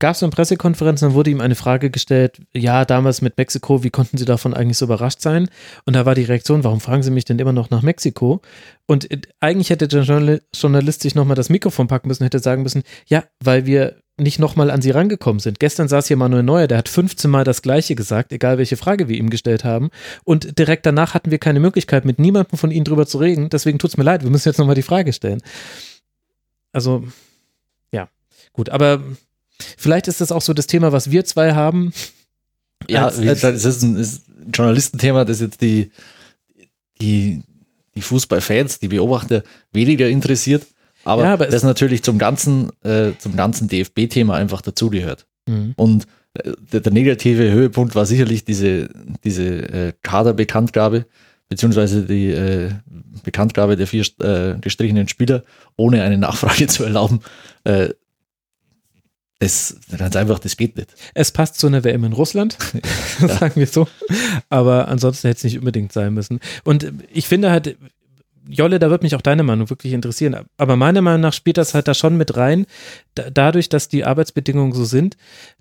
gab 0.03 0.17
es 0.17 0.23
eine 0.23 0.31
Pressekonferenz, 0.31 0.99
dann 0.99 1.15
wurde 1.15 1.31
ihm 1.31 1.41
eine 1.41 1.55
Frage 1.55 1.89
gestellt, 1.89 2.41
ja, 2.53 2.85
damals 2.85 3.23
mit 3.23 3.39
Mexiko, 3.39 3.85
wie 3.85 3.91
konnten 3.91 4.19
Sie 4.19 4.25
davon 4.25 4.53
eigentlich 4.53 4.77
so 4.77 4.87
überrascht 4.87 5.21
sein? 5.21 5.49
Und 5.85 5.95
da 5.95 6.05
war 6.05 6.17
die 6.17 6.25
Reaktion, 6.25 6.65
warum 6.65 6.81
fragen 6.81 7.05
Sie 7.05 7.13
mich 7.13 7.25
denn 7.25 7.39
immer 7.39 7.53
noch 7.53 7.71
nach 7.71 7.83
Mexiko? 7.83 8.41
Und 8.87 9.09
äh, 9.13 9.21
eigentlich 9.39 9.71
hätte 9.71 9.87
der 9.87 10.03
Journalist 10.03 11.03
sich 11.03 11.15
nochmal 11.15 11.37
das 11.37 11.51
Mikrofon 11.51 11.87
packen 11.87 12.09
müssen, 12.09 12.25
hätte 12.25 12.41
sagen 12.41 12.65
müssen, 12.65 12.83
ja, 13.07 13.23
weil 13.39 13.65
wir 13.65 13.95
nicht 14.17 14.41
nochmal 14.41 14.73
an 14.73 14.83
sie 14.83 14.91
rangekommen 14.91 15.39
sind. 15.39 15.61
Gestern 15.61 15.87
saß 15.87 16.09
hier 16.09 16.17
Manuel 16.17 16.43
Neuer, 16.43 16.67
der 16.67 16.79
hat 16.79 16.89
15 16.89 17.31
Mal 17.31 17.45
das 17.45 17.63
Gleiche 17.63 17.95
gesagt, 17.95 18.33
egal 18.33 18.59
welche 18.59 18.77
Frage 18.77 19.07
wir 19.07 19.17
ihm 19.17 19.31
gestellt 19.31 19.63
haben. 19.63 19.91
Und 20.25 20.59
direkt 20.59 20.85
danach 20.85 21.15
hatten 21.15 21.31
wir 21.31 21.39
keine 21.39 21.61
Möglichkeit, 21.61 22.05
mit 22.05 22.19
niemandem 22.19 22.59
von 22.59 22.73
ihnen 22.73 22.85
drüber 22.85 23.07
zu 23.07 23.19
reden. 23.19 23.51
Deswegen 23.51 23.79
tut 23.79 23.91
es 23.91 23.97
mir 23.97 24.05
leid, 24.05 24.25
wir 24.25 24.31
müssen 24.31 24.49
jetzt 24.49 24.59
nochmal 24.59 24.75
die 24.75 24.83
Frage 24.83 25.13
stellen. 25.13 25.43
Also, 26.73 27.05
ja, 27.93 28.09
gut, 28.53 28.69
aber 28.69 29.01
vielleicht 29.77 30.09
ist 30.09 30.21
das 30.21 30.33
auch 30.33 30.43
so 30.43 30.53
das 30.55 30.67
Thema, 30.67 30.93
was 30.93 31.11
wir 31.11 31.25
zwei 31.25 31.53
haben. 31.55 31.93
Ja, 32.89 33.07
Als- 33.07 33.21
wie 33.23 33.29
als- 33.29 33.41
gesagt, 33.41 33.57
es 33.57 33.65
ist 33.65 33.83
ein, 33.83 33.97
ist 33.97 34.29
ein 34.29 34.51
Journalistenthema, 34.53 35.25
das 35.25 35.41
jetzt 35.41 35.61
die, 35.61 35.91
die, 37.01 37.43
die 37.95 38.01
Fußballfans, 38.01 38.79
die 38.79 38.89
Beobachter 38.89 39.43
weniger 39.73 40.09
interessiert. 40.09 40.67
Aber, 41.05 41.25
Ja, 41.25 41.33
aber 41.35 41.47
das 41.47 41.63
natürlich 41.65 42.03
zum 42.03 42.19
ganzen, 42.19 42.71
äh, 42.85 43.13
zum 43.19 43.35
ganzen 43.37 43.69
DFB-Thema 43.69 44.35
einfach 44.37 44.63
dazugehört. 44.63 45.27
Mhm. 45.47 45.73
Und 45.77 46.07
äh, 46.35 46.53
der, 46.73 46.81
der 46.81 46.93
negative 46.93 47.51
Höhepunkt 47.51 47.95
war 47.95 48.07
sicherlich 48.07 48.45
diese, 48.45 48.89
diese 49.25 49.45
äh, 49.45 49.93
Kaderbekanntgabe, 50.03 51.07
beziehungsweise 51.49 52.05
die 52.05 52.29
äh, 52.29 52.71
Bekanntgabe 53.25 53.77
der 53.77 53.87
vier 53.89 54.05
äh, 54.21 54.55
gestrichenen 54.61 55.09
Spieler, 55.09 55.43
ohne 55.77 56.03
eine 56.03 56.19
Nachfrage 56.19 56.67
zu 56.69 56.85
erlauben. 56.85 57.21
Äh, 57.65 57.91
das, 59.43 59.77
ganz 59.99 60.15
einfach, 60.15 60.39
das 60.39 60.57
geht 60.57 60.77
nicht. 60.77 60.95
Es 61.15 61.33
passt 61.33 61.59
zu 61.59 61.67
einer 61.67 61.83
WM 61.83 62.05
in 62.05 62.13
Russland, 62.13 62.57
sagen 63.19 63.57
wir 63.57 63.67
so. 63.67 63.89
Aber 64.49 64.87
ansonsten 64.87 65.29
hätte 65.29 65.39
es 65.39 65.45
nicht 65.45 65.59
unbedingt 65.59 65.93
sein 65.93 66.15
müssen. 66.15 66.39
Und 66.63 66.93
ich 67.13 67.27
finde 67.27 67.51
halt, 67.51 67.77
Jolle, 68.49 68.79
da 68.79 68.89
wird 68.91 69.03
mich 69.03 69.17
auch 69.17 69.21
deine 69.21 69.43
Meinung 69.43 69.69
wirklich 69.69 69.93
interessieren. 69.93 70.37
Aber 70.59 70.77
meiner 70.77 71.03
Meinung 71.03 71.23
nach 71.23 71.33
spielt 71.33 71.59
das 71.59 71.75
halt 71.75 71.89
da 71.89 71.95
schon 71.95 72.17
mit 72.17 72.37
rein, 72.37 72.67
da, 73.17 73.31
dadurch, 73.31 73.69
dass 73.69 73.89
die 73.89 74.05
Arbeitsbedingungen 74.05 74.73
so 74.75 74.85
sind, 74.85 75.17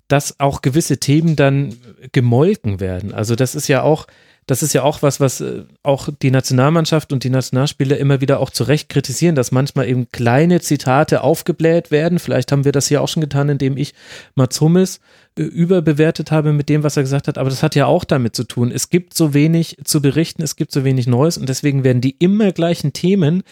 dass 0.06 0.38
auch 0.38 0.62
gewisse 0.62 0.98
Themen 0.98 1.34
dann 1.34 1.76
gemolken 2.12 2.78
werden. 2.78 3.12
Also 3.12 3.34
das 3.34 3.56
ist 3.56 3.66
ja 3.66 3.82
auch, 3.82 4.06
das 4.46 4.62
ist 4.62 4.72
ja 4.72 4.82
auch 4.82 5.02
was, 5.02 5.20
was 5.20 5.40
äh, 5.40 5.64
auch 5.82 6.08
die 6.20 6.32
Nationalmannschaft 6.32 7.12
und 7.12 7.22
die 7.22 7.30
Nationalspieler 7.30 7.96
immer 7.98 8.20
wieder 8.20 8.40
auch 8.40 8.50
zu 8.50 8.64
Recht 8.64 8.88
kritisieren, 8.88 9.34
dass 9.34 9.52
manchmal 9.52 9.88
eben 9.88 10.08
kleine 10.10 10.60
Zitate 10.60 11.22
aufgebläht 11.22 11.90
werden. 11.90 12.18
Vielleicht 12.18 12.50
haben 12.50 12.64
wir 12.64 12.72
das 12.72 12.88
hier 12.88 13.02
auch 13.02 13.08
schon 13.08 13.20
getan, 13.20 13.48
indem 13.48 13.76
ich 13.76 13.94
Mats 14.34 14.60
Hummels 14.60 15.00
äh, 15.38 15.42
überbewertet 15.42 16.32
habe 16.32 16.52
mit 16.52 16.68
dem, 16.68 16.82
was 16.82 16.96
er 16.96 17.04
gesagt 17.04 17.28
hat. 17.28 17.38
Aber 17.38 17.50
das 17.50 17.62
hat 17.62 17.76
ja 17.76 17.86
auch 17.86 18.04
damit 18.04 18.34
zu 18.34 18.44
tun. 18.44 18.72
Es 18.72 18.90
gibt 18.90 19.14
so 19.14 19.32
wenig 19.32 19.78
zu 19.84 20.02
berichten, 20.02 20.42
es 20.42 20.56
gibt 20.56 20.72
so 20.72 20.82
wenig 20.84 21.06
Neues 21.06 21.38
und 21.38 21.48
deswegen 21.48 21.84
werden 21.84 22.00
die 22.00 22.16
immer 22.18 22.50
gleichen 22.50 22.92
Themen 22.92 23.44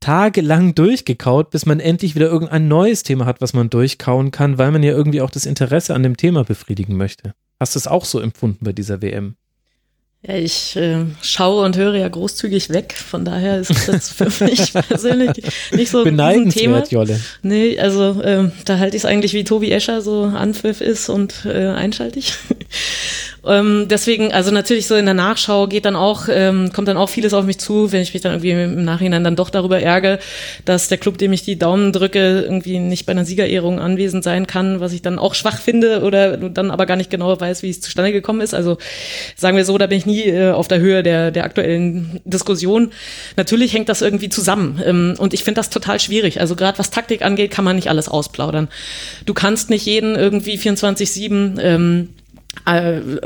tagelang 0.00 0.74
durchgekaut, 0.74 1.50
bis 1.50 1.64
man 1.64 1.80
endlich 1.80 2.14
wieder 2.14 2.26
irgendein 2.26 2.68
neues 2.68 3.02
Thema 3.02 3.24
hat, 3.24 3.40
was 3.40 3.54
man 3.54 3.70
durchkauen 3.70 4.30
kann, 4.30 4.58
weil 4.58 4.70
man 4.70 4.82
ja 4.82 4.92
irgendwie 4.92 5.22
auch 5.22 5.30
das 5.30 5.46
Interesse 5.46 5.94
an 5.94 6.02
dem 6.02 6.18
Thema 6.18 6.44
befriedigen 6.44 6.96
möchte. 6.96 7.34
Hast 7.58 7.74
du 7.74 7.78
es 7.78 7.86
auch 7.86 8.04
so 8.04 8.20
empfunden 8.20 8.66
bei 8.66 8.74
dieser 8.74 9.00
WM? 9.00 9.36
Ja, 10.26 10.34
ich 10.34 10.74
äh, 10.74 11.04
schaue 11.22 11.64
und 11.64 11.76
höre 11.76 11.94
ja 11.94 12.08
großzügig 12.08 12.70
weg. 12.70 12.94
Von 12.94 13.24
daher 13.24 13.60
ist 13.60 13.86
jetzt 13.86 14.12
für 14.12 14.28
mich 14.44 14.72
persönlich 14.72 15.42
nicht 15.72 15.90
so 15.90 16.02
ein 16.02 16.50
Thema. 16.50 16.82
Jolle. 16.88 17.20
Nee, 17.42 17.78
also 17.78 18.20
ähm, 18.24 18.50
da 18.64 18.78
halte 18.78 18.96
ich 18.96 19.02
es 19.02 19.06
eigentlich 19.06 19.34
wie 19.34 19.44
Tobi 19.44 19.70
Escher 19.70 20.02
so 20.02 20.24
Anpfiff 20.24 20.80
ist 20.80 21.08
und 21.08 21.44
äh, 21.44 21.68
einschaltig. 21.68 22.34
Ähm, 23.48 23.86
deswegen, 23.88 24.32
also 24.32 24.50
natürlich 24.50 24.86
so 24.86 24.94
in 24.94 25.04
der 25.04 25.14
Nachschau 25.14 25.66
geht 25.66 25.84
dann 25.84 25.96
auch, 25.96 26.28
ähm, 26.30 26.72
kommt 26.72 26.88
dann 26.88 26.96
auch 26.96 27.08
vieles 27.08 27.34
auf 27.34 27.44
mich 27.44 27.58
zu, 27.58 27.92
wenn 27.92 28.02
ich 28.02 28.12
mich 28.14 28.22
dann 28.22 28.32
irgendwie 28.32 28.50
im 28.50 28.84
Nachhinein 28.84 29.24
dann 29.24 29.36
doch 29.36 29.50
darüber 29.50 29.80
ärgere, 29.80 30.18
dass 30.64 30.88
der 30.88 30.98
Club, 30.98 31.18
dem 31.18 31.32
ich 31.32 31.42
die 31.42 31.58
Daumen 31.58 31.92
drücke, 31.92 32.42
irgendwie 32.42 32.78
nicht 32.78 33.06
bei 33.06 33.12
einer 33.12 33.24
Siegerehrung 33.24 33.78
anwesend 33.78 34.24
sein 34.24 34.46
kann, 34.46 34.80
was 34.80 34.92
ich 34.92 35.02
dann 35.02 35.18
auch 35.18 35.34
schwach 35.34 35.60
finde 35.60 36.02
oder 36.02 36.36
dann 36.36 36.70
aber 36.70 36.86
gar 36.86 36.96
nicht 36.96 37.10
genau 37.10 37.38
weiß, 37.40 37.62
wie 37.62 37.70
es 37.70 37.80
zustande 37.80 38.12
gekommen 38.12 38.40
ist. 38.40 38.54
Also 38.54 38.78
sagen 39.36 39.56
wir 39.56 39.64
so, 39.64 39.78
da 39.78 39.86
bin 39.86 39.98
ich 39.98 40.06
nie 40.06 40.24
äh, 40.24 40.50
auf 40.50 40.68
der 40.68 40.80
Höhe 40.80 41.02
der, 41.02 41.30
der 41.30 41.44
aktuellen 41.44 42.20
Diskussion. 42.24 42.92
Natürlich 43.36 43.72
hängt 43.72 43.88
das 43.88 44.02
irgendwie 44.02 44.28
zusammen. 44.28 44.82
Ähm, 44.84 45.14
und 45.18 45.34
ich 45.34 45.44
finde 45.44 45.60
das 45.60 45.70
total 45.70 46.00
schwierig. 46.00 46.40
Also 46.40 46.56
gerade 46.56 46.78
was 46.78 46.90
Taktik 46.90 47.22
angeht, 47.22 47.50
kann 47.50 47.64
man 47.64 47.76
nicht 47.76 47.88
alles 47.88 48.08
ausplaudern. 48.08 48.68
Du 49.24 49.34
kannst 49.34 49.70
nicht 49.70 49.86
jeden 49.86 50.16
irgendwie 50.16 50.58
24-7 50.58 51.60
ähm, 51.60 52.08
äh, 52.08 52.25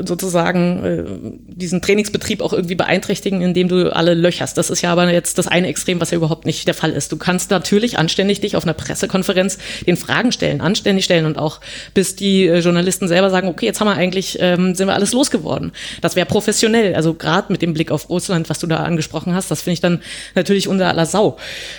sozusagen 0.05 0.85
äh, 0.85 1.05
diesen 1.47 1.81
Trainingsbetrieb 1.81 2.43
auch 2.43 2.53
irgendwie 2.53 2.75
beeinträchtigen, 2.75 3.41
indem 3.41 3.69
du 3.69 3.95
alle 3.95 4.13
löcherst. 4.13 4.59
Das 4.59 4.69
ist 4.69 4.83
ja 4.83 4.93
aber 4.93 5.11
jetzt 5.11 5.39
das 5.39 5.49
eine 5.49 5.69
Extrem, 5.69 6.01
was 6.01 6.11
ja 6.11 6.19
überhaupt 6.19 6.45
nicht 6.45 6.67
der 6.67 6.75
Fall 6.75 6.91
ist. 6.91 7.11
Du 7.11 7.17
kannst 7.17 7.51
natürlich 7.51 7.99
anständig 7.99 8.41
dich 8.41 8.57
auf 8.57 8.65
einer 8.65 8.75
Pressekonferenz 8.75 9.59
den 9.87 9.97
Fragen 9.97 10.33
stellen, 10.33 10.61
anständig 10.61 11.07
stellen 11.07 11.25
und 11.25 11.39
auch 11.39 11.61
bis 11.95 12.17
die 12.17 12.47
äh, 12.47 12.59
Journalisten 12.59 13.09
selber 13.09 13.31
sagen, 13.31 13.49
okay, 13.49 13.65
jetzt 13.65 13.81
haben 13.81 13.89
wir 13.89 13.97
eigentlich, 13.97 14.37
ähm, 14.41 14.75
sind 14.75 14.89
wir 14.89 14.95
alles 14.95 15.13
losgeworden. 15.13 15.73
Das 16.03 16.17
wäre 16.17 16.27
professionell. 16.27 16.95
Also 16.95 17.15
gerade 17.15 17.51
mit 17.51 17.63
dem 17.63 17.73
Blick 17.73 17.91
auf 17.91 18.11
Russland, 18.11 18.51
was 18.51 18.59
du 18.59 18.67
da 18.67 18.79
angesprochen 18.79 19.35
hast, 19.35 19.51
das 19.51 19.63
finde 19.63 19.75
ich 19.75 19.81
dann 19.81 20.03
natürlich 20.35 20.69
unter 20.69 20.89
aller 20.89 21.07
Sau. 21.07 21.39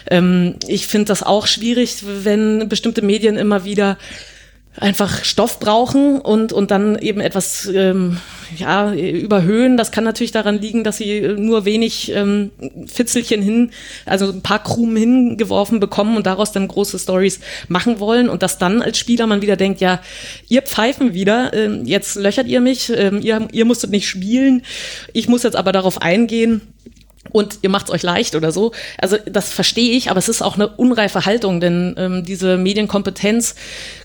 Ähm, 0.09 0.55
ich 0.67 0.87
finde 0.87 1.05
das 1.05 1.21
auch 1.21 1.45
schwierig, 1.45 1.97
wenn 2.23 2.69
bestimmte 2.69 3.03
Medien 3.03 3.37
immer 3.37 3.65
wieder 3.65 3.97
einfach 4.77 5.25
Stoff 5.25 5.59
brauchen 5.59 6.19
und, 6.19 6.53
und 6.53 6.71
dann 6.71 6.97
eben 6.97 7.19
etwas 7.19 7.65
ähm, 7.65 8.17
ja, 8.55 8.93
überhöhen. 8.93 9.75
Das 9.75 9.91
kann 9.91 10.05
natürlich 10.05 10.31
daran 10.31 10.59
liegen, 10.59 10.83
dass 10.83 10.97
sie 10.97 11.21
nur 11.37 11.65
wenig 11.65 12.11
ähm, 12.15 12.51
Fitzelchen 12.87 13.41
hin, 13.41 13.71
also 14.05 14.29
ein 14.29 14.41
paar 14.41 14.63
Krumen 14.63 14.95
hingeworfen 14.95 15.79
bekommen 15.81 16.15
und 16.15 16.25
daraus 16.25 16.53
dann 16.53 16.69
große 16.69 16.99
Stories 16.99 17.41
machen 17.67 17.99
wollen 17.99 18.29
und 18.29 18.43
dass 18.43 18.57
dann 18.57 18.81
als 18.81 18.97
Spieler 18.97 19.27
man 19.27 19.41
wieder 19.41 19.57
denkt, 19.57 19.81
ja, 19.81 19.99
ihr 20.47 20.61
pfeifen 20.61 21.13
wieder, 21.13 21.53
ähm, 21.53 21.85
jetzt 21.85 22.15
löchert 22.15 22.47
ihr 22.47 22.61
mich, 22.61 22.91
ähm, 22.95 23.19
ihr, 23.21 23.47
ihr 23.51 23.65
musstet 23.65 23.91
nicht 23.91 24.07
spielen, 24.07 24.63
ich 25.11 25.27
muss 25.27 25.43
jetzt 25.43 25.55
aber 25.57 25.73
darauf 25.73 26.01
eingehen, 26.01 26.61
und 27.29 27.59
ihr 27.61 27.69
macht's 27.69 27.91
euch 27.91 28.01
leicht 28.01 28.35
oder 28.35 28.51
so. 28.51 28.71
Also 28.97 29.17
das 29.25 29.51
verstehe 29.51 29.95
ich, 29.95 30.09
aber 30.09 30.17
es 30.17 30.27
ist 30.27 30.41
auch 30.41 30.55
eine 30.55 30.67
unreife 30.67 31.25
Haltung, 31.25 31.59
denn 31.59 31.95
ähm, 31.97 32.25
diese 32.25 32.57
Medienkompetenz 32.57 33.55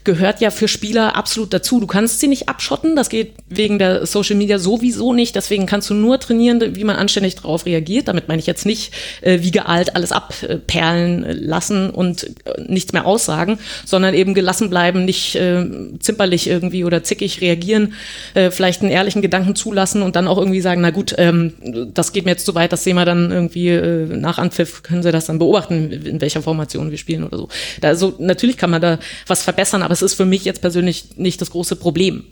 gehört 0.06 0.40
ja 0.40 0.50
für 0.50 0.68
Spieler 0.68 1.16
absolut 1.16 1.52
dazu. 1.52 1.80
Du 1.80 1.86
kannst 1.86 2.20
sie 2.20 2.28
nicht 2.28 2.48
abschotten, 2.48 2.96
das 2.96 3.10
geht 3.10 3.34
wegen 3.48 3.78
der 3.78 4.06
Social 4.06 4.36
Media 4.36 4.58
sowieso 4.58 5.12
nicht. 5.12 5.34
Deswegen 5.34 5.66
kannst 5.66 5.90
du 5.90 5.94
nur 5.94 6.18
trainieren, 6.20 6.76
wie 6.76 6.84
man 6.84 6.96
anständig 6.96 7.34
darauf 7.34 7.66
reagiert. 7.66 8.08
Damit 8.08 8.28
meine 8.28 8.38
ich 8.38 8.46
jetzt 8.46 8.64
nicht, 8.64 8.94
äh, 9.20 9.40
wie 9.42 9.50
gealt 9.50 9.96
alles 9.96 10.12
abperlen 10.12 11.26
lassen 11.28 11.90
und 11.90 12.24
äh, 12.24 12.62
nichts 12.68 12.92
mehr 12.92 13.04
aussagen, 13.04 13.58
sondern 13.84 14.14
eben 14.14 14.32
gelassen 14.32 14.70
bleiben, 14.70 15.04
nicht 15.04 15.34
äh, 15.34 15.66
zimperlich 15.98 16.48
irgendwie 16.48 16.84
oder 16.84 17.02
zickig 17.02 17.40
reagieren, 17.40 17.94
äh, 18.34 18.52
vielleicht 18.52 18.82
einen 18.82 18.92
ehrlichen 18.92 19.22
Gedanken 19.22 19.56
zulassen 19.56 20.02
und 20.02 20.14
dann 20.14 20.28
auch 20.28 20.38
irgendwie 20.38 20.60
sagen, 20.60 20.82
na 20.82 20.90
gut, 20.90 21.14
ähm, 21.18 21.52
das 21.92 22.12
geht 22.12 22.24
mir 22.24 22.30
jetzt 22.30 22.46
zu 22.46 22.54
weit, 22.54 22.72
das 22.72 22.84
sehen 22.84 22.94
wir 22.94 23.04
dann 23.04 23.32
irgendwie 23.32 23.70
äh, 23.70 24.06
nach 24.06 24.38
Anpfiff, 24.38 24.84
können 24.84 25.02
sie 25.02 25.10
das 25.10 25.26
dann 25.26 25.40
beobachten, 25.40 25.90
in 25.90 26.20
welcher 26.20 26.42
Formation 26.42 26.92
wir 26.92 26.98
spielen 26.98 27.24
oder 27.24 27.38
so. 27.38 27.48
Also 27.82 28.14
natürlich 28.20 28.56
kann 28.56 28.70
man 28.70 28.80
da 28.80 29.00
was 29.26 29.42
verbessern, 29.42 29.82
aber 29.82 29.95
es 29.96 30.02
ist 30.02 30.14
für 30.14 30.26
mich 30.26 30.44
jetzt 30.44 30.60
persönlich 30.60 31.16
nicht 31.16 31.40
das 31.40 31.50
große 31.50 31.76
Problem. 31.76 32.24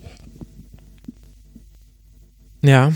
Ja, 2.61 2.93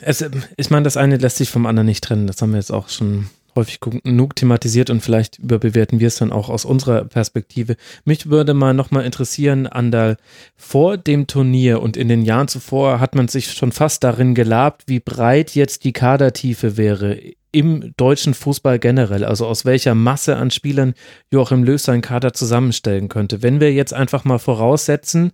es, 0.00 0.24
ich 0.56 0.70
meine, 0.70 0.84
das 0.84 0.96
eine 0.96 1.16
lässt 1.16 1.36
sich 1.38 1.50
vom 1.50 1.66
anderen 1.66 1.86
nicht 1.86 2.04
trennen. 2.04 2.26
Das 2.26 2.40
haben 2.42 2.50
wir 2.50 2.58
jetzt 2.58 2.72
auch 2.72 2.88
schon 2.88 3.30
häufig 3.54 3.80
genug 3.80 4.36
thematisiert 4.36 4.90
und 4.90 5.00
vielleicht 5.00 5.38
überbewerten 5.38 5.98
wir 5.98 6.08
es 6.08 6.16
dann 6.16 6.32
auch 6.32 6.48
aus 6.48 6.64
unserer 6.64 7.04
Perspektive. 7.04 7.76
Mich 8.04 8.28
würde 8.28 8.54
mal 8.54 8.74
nochmal 8.74 9.04
interessieren, 9.04 9.66
Andal, 9.66 10.16
vor 10.56 10.96
dem 10.96 11.26
Turnier 11.26 11.82
und 11.82 11.96
in 11.96 12.08
den 12.08 12.22
Jahren 12.22 12.48
zuvor 12.48 13.00
hat 13.00 13.14
man 13.14 13.26
sich 13.26 13.52
schon 13.52 13.72
fast 13.72 14.04
darin 14.04 14.34
gelabt, 14.34 14.84
wie 14.86 15.00
breit 15.00 15.54
jetzt 15.54 15.84
die 15.84 15.92
Kadertiefe 15.92 16.76
wäre 16.76 17.18
im 17.58 17.92
deutschen 17.96 18.34
Fußball 18.34 18.78
generell, 18.78 19.24
also 19.24 19.44
aus 19.44 19.64
welcher 19.64 19.96
Masse 19.96 20.36
an 20.36 20.52
Spielern 20.52 20.94
Joachim 21.32 21.64
Löw 21.64 21.80
seinen 21.80 22.02
Kader 22.02 22.32
zusammenstellen 22.32 23.08
könnte. 23.08 23.42
Wenn 23.42 23.58
wir 23.58 23.72
jetzt 23.72 23.92
einfach 23.92 24.24
mal 24.24 24.38
voraussetzen, 24.38 25.32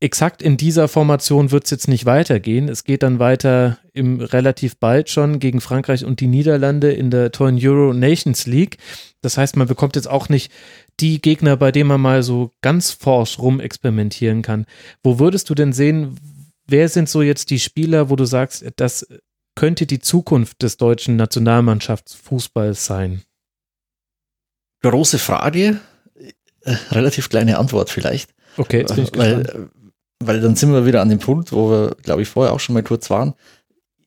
exakt 0.00 0.42
in 0.42 0.58
dieser 0.58 0.86
Formation 0.86 1.50
wird 1.50 1.64
es 1.64 1.70
jetzt 1.70 1.88
nicht 1.88 2.04
weitergehen. 2.04 2.68
Es 2.68 2.84
geht 2.84 3.02
dann 3.02 3.18
weiter 3.18 3.78
im 3.94 4.20
relativ 4.20 4.76
bald 4.76 5.08
schon 5.08 5.38
gegen 5.38 5.62
Frankreich 5.62 6.04
und 6.04 6.20
die 6.20 6.26
Niederlande 6.26 6.92
in 6.92 7.10
der 7.10 7.32
tollen 7.32 7.58
Euro 7.58 7.94
Nations 7.94 8.46
League. 8.46 8.76
Das 9.22 9.38
heißt, 9.38 9.56
man 9.56 9.66
bekommt 9.66 9.96
jetzt 9.96 10.10
auch 10.10 10.28
nicht 10.28 10.52
die 11.00 11.22
Gegner, 11.22 11.56
bei 11.56 11.72
denen 11.72 11.88
man 11.88 12.02
mal 12.02 12.22
so 12.22 12.50
ganz 12.60 12.90
forsch 12.92 13.38
rum 13.38 13.60
experimentieren 13.60 14.42
kann. 14.42 14.66
Wo 15.02 15.18
würdest 15.18 15.48
du 15.48 15.54
denn 15.54 15.72
sehen, 15.72 16.16
wer 16.66 16.90
sind 16.90 17.08
so 17.08 17.22
jetzt 17.22 17.48
die 17.48 17.60
Spieler, 17.60 18.10
wo 18.10 18.16
du 18.16 18.26
sagst, 18.26 18.62
das 18.76 19.06
könnte 19.54 19.86
die 19.86 19.98
Zukunft 19.98 20.62
des 20.62 20.76
deutschen 20.76 21.16
Nationalmannschaftsfußballs 21.16 22.84
sein? 22.84 23.22
Große 24.82 25.18
Frage, 25.18 25.80
äh, 26.62 26.76
relativ 26.90 27.28
kleine 27.28 27.58
Antwort 27.58 27.90
vielleicht. 27.90 28.34
Okay, 28.56 28.80
jetzt 28.80 28.94
bin 28.94 29.04
ich 29.04 29.16
weil, 29.16 29.42
gespannt. 29.42 29.70
weil 30.20 30.40
dann 30.40 30.56
sind 30.56 30.72
wir 30.72 30.86
wieder 30.86 31.02
an 31.02 31.08
dem 31.08 31.18
Punkt, 31.18 31.52
wo 31.52 31.70
wir, 31.70 31.96
glaube 32.02 32.22
ich, 32.22 32.28
vorher 32.28 32.52
auch 32.52 32.60
schon 32.60 32.74
mal 32.74 32.82
kurz 32.82 33.10
waren. 33.10 33.34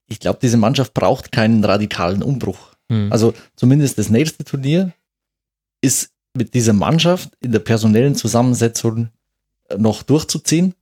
Ich 0.07 0.19
glaube, 0.19 0.39
diese 0.41 0.57
Mannschaft 0.57 0.93
braucht 0.93 1.31
keinen 1.31 1.63
radikalen 1.63 2.23
Umbruch. 2.23 2.73
Hm. 2.89 3.11
Also 3.11 3.33
zumindest 3.55 3.97
das 3.97 4.09
nächste 4.09 4.43
Turnier 4.43 4.93
ist 5.81 6.11
mit 6.33 6.53
dieser 6.53 6.73
Mannschaft 6.73 7.31
in 7.41 7.51
der 7.51 7.59
personellen 7.59 8.15
Zusammensetzung 8.15 9.09
noch 9.77 10.03
durchzuziehen. 10.03 10.73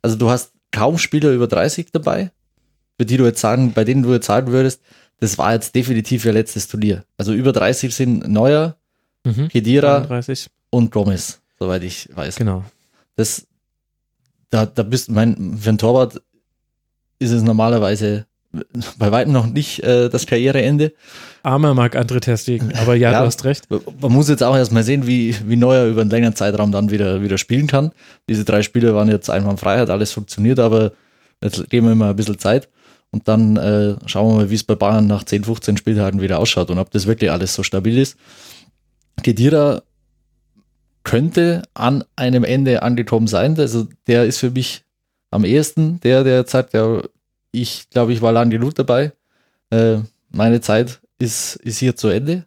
Also 0.00 0.16
du 0.16 0.30
hast 0.30 0.52
kaum 0.70 0.98
Spieler 0.98 1.30
über 1.32 1.46
30 1.46 1.92
dabei, 1.92 2.30
für 2.98 3.06
die 3.06 3.16
du 3.16 3.24
jetzt 3.24 3.40
sagen, 3.40 3.72
bei 3.72 3.84
denen 3.84 4.02
du 4.02 4.12
jetzt 4.12 4.26
sagen 4.26 4.52
würdest, 4.52 4.80
das 5.20 5.38
war 5.38 5.52
jetzt 5.54 5.74
definitiv 5.74 6.24
ihr 6.24 6.32
letztes 6.32 6.68
Turnier. 6.68 7.04
Also 7.16 7.32
über 7.32 7.52
30 7.52 7.94
sind 7.94 8.28
Neuer, 8.28 8.76
Mhm. 9.24 9.46
Kedira 9.48 10.00
33, 10.00 10.48
und 10.70 10.90
Gomez, 10.90 11.40
soweit 11.60 11.84
ich 11.84 12.08
weiß. 12.12 12.34
genau. 12.34 12.64
Das, 13.14 13.46
da, 14.50 14.66
da 14.66 14.82
bist 14.82 15.10
mein, 15.10 15.56
für 15.60 15.70
ein 15.70 15.78
Torwart 15.78 16.20
ist 17.20 17.30
es 17.30 17.42
normalerweise 17.44 18.26
bei 18.98 19.12
weitem 19.12 19.32
noch 19.32 19.46
nicht 19.46 19.80
äh, 19.84 20.08
das 20.10 20.26
Karriereende. 20.26 20.92
Armer 21.44 21.72
mag 21.72 21.94
andere 21.94 22.18
Testigen, 22.20 22.74
aber 22.74 22.96
ja, 22.96 23.12
Ja. 23.12 23.20
du 23.20 23.26
hast 23.26 23.44
recht. 23.44 23.68
Man 23.70 24.12
muss 24.12 24.28
jetzt 24.28 24.42
auch 24.42 24.56
erstmal 24.56 24.82
sehen, 24.82 25.06
wie, 25.06 25.36
wie 25.46 25.56
Neuer 25.56 25.86
über 25.86 26.00
einen 26.00 26.10
längeren 26.10 26.34
Zeitraum 26.34 26.72
dann 26.72 26.90
wieder, 26.90 27.22
wieder 27.22 27.38
spielen 27.38 27.68
kann. 27.68 27.92
Diese 28.28 28.44
drei 28.44 28.62
Spiele 28.62 28.92
waren 28.94 29.08
jetzt 29.08 29.30
einwandfrei, 29.30 29.78
hat 29.78 29.88
alles 29.88 30.10
funktioniert, 30.10 30.58
aber 30.58 30.90
jetzt 31.42 31.70
geben 31.70 31.86
wir 31.86 31.94
mal 31.94 32.10
ein 32.10 32.16
bisschen 32.16 32.38
Zeit 32.40 32.68
und 33.12 33.28
dann 33.28 33.56
äh, 33.58 33.96
schauen 34.06 34.30
wir 34.30 34.36
mal, 34.36 34.50
wie 34.50 34.54
es 34.54 34.64
bei 34.64 34.74
Bayern 34.74 35.06
nach 35.06 35.22
10, 35.22 35.44
15 35.44 35.76
Spieltagen 35.76 36.20
wieder 36.20 36.38
ausschaut 36.38 36.70
und 36.70 36.78
ob 36.78 36.90
das 36.90 37.06
wirklich 37.06 37.30
alles 37.30 37.54
so 37.54 37.62
stabil 37.62 37.98
ist. 37.98 38.16
Kedira 39.22 39.82
könnte 41.04 41.62
an 41.74 42.04
einem 42.16 42.42
Ende 42.42 42.82
angekommen 42.82 43.26
sein. 43.26 43.58
Also 43.58 43.86
der 44.06 44.24
ist 44.24 44.38
für 44.38 44.50
mich 44.50 44.84
am 45.30 45.44
ehesten 45.44 46.00
der, 46.00 46.24
der 46.24 46.46
sagt, 46.46 46.72
ja, 46.72 47.02
ich 47.50 47.90
glaube, 47.90 48.14
ich 48.14 48.22
war 48.22 48.32
lang 48.32 48.50
genug 48.50 48.74
dabei. 48.74 49.12
Äh, 49.70 49.98
meine 50.30 50.62
Zeit 50.62 51.00
ist, 51.18 51.56
ist 51.56 51.78
hier 51.78 51.94
zu 51.96 52.08
Ende. 52.08 52.46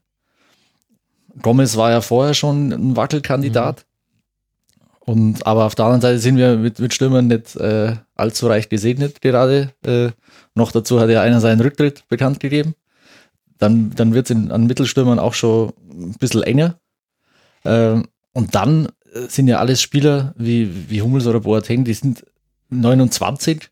Gomez 1.41 1.77
war 1.77 1.91
ja 1.91 2.01
vorher 2.01 2.33
schon 2.33 2.71
ein 2.71 2.95
Wackelkandidat. 2.95 3.85
Und, 4.99 5.45
aber 5.45 5.65
auf 5.65 5.75
der 5.75 5.85
anderen 5.85 6.01
Seite 6.01 6.19
sind 6.19 6.37
wir 6.37 6.57
mit, 6.57 6.79
mit 6.79 6.93
Stürmern 6.93 7.27
nicht 7.27 7.55
äh, 7.55 7.95
allzu 8.15 8.47
reich 8.47 8.69
gesegnet 8.69 9.21
gerade. 9.21 9.71
Äh, 9.85 10.09
noch 10.55 10.71
dazu 10.71 10.99
hat 10.99 11.09
ja 11.09 11.21
einer 11.21 11.39
seinen 11.41 11.61
Rücktritt 11.61 12.07
bekannt 12.07 12.39
gegeben. 12.39 12.75
Dann, 13.57 13.91
dann 13.95 14.13
wird 14.13 14.29
es 14.29 14.35
an 14.35 14.67
Mittelstürmern 14.67 15.19
auch 15.19 15.33
schon 15.33 15.73
ein 15.89 16.13
bisschen 16.19 16.43
enger. 16.43 16.79
Ähm, 17.63 18.05
und 18.33 18.53
dann 18.55 18.87
äh, 19.13 19.27
sind 19.29 19.47
ja 19.47 19.59
alles 19.59 19.81
Spieler 19.81 20.33
wie, 20.37 20.89
wie 20.89 21.01
Hummels 21.01 21.27
oder 21.27 21.39
Boateng, 21.39 21.83
die 21.85 21.93
sind 21.93 22.25
29. 22.69 23.69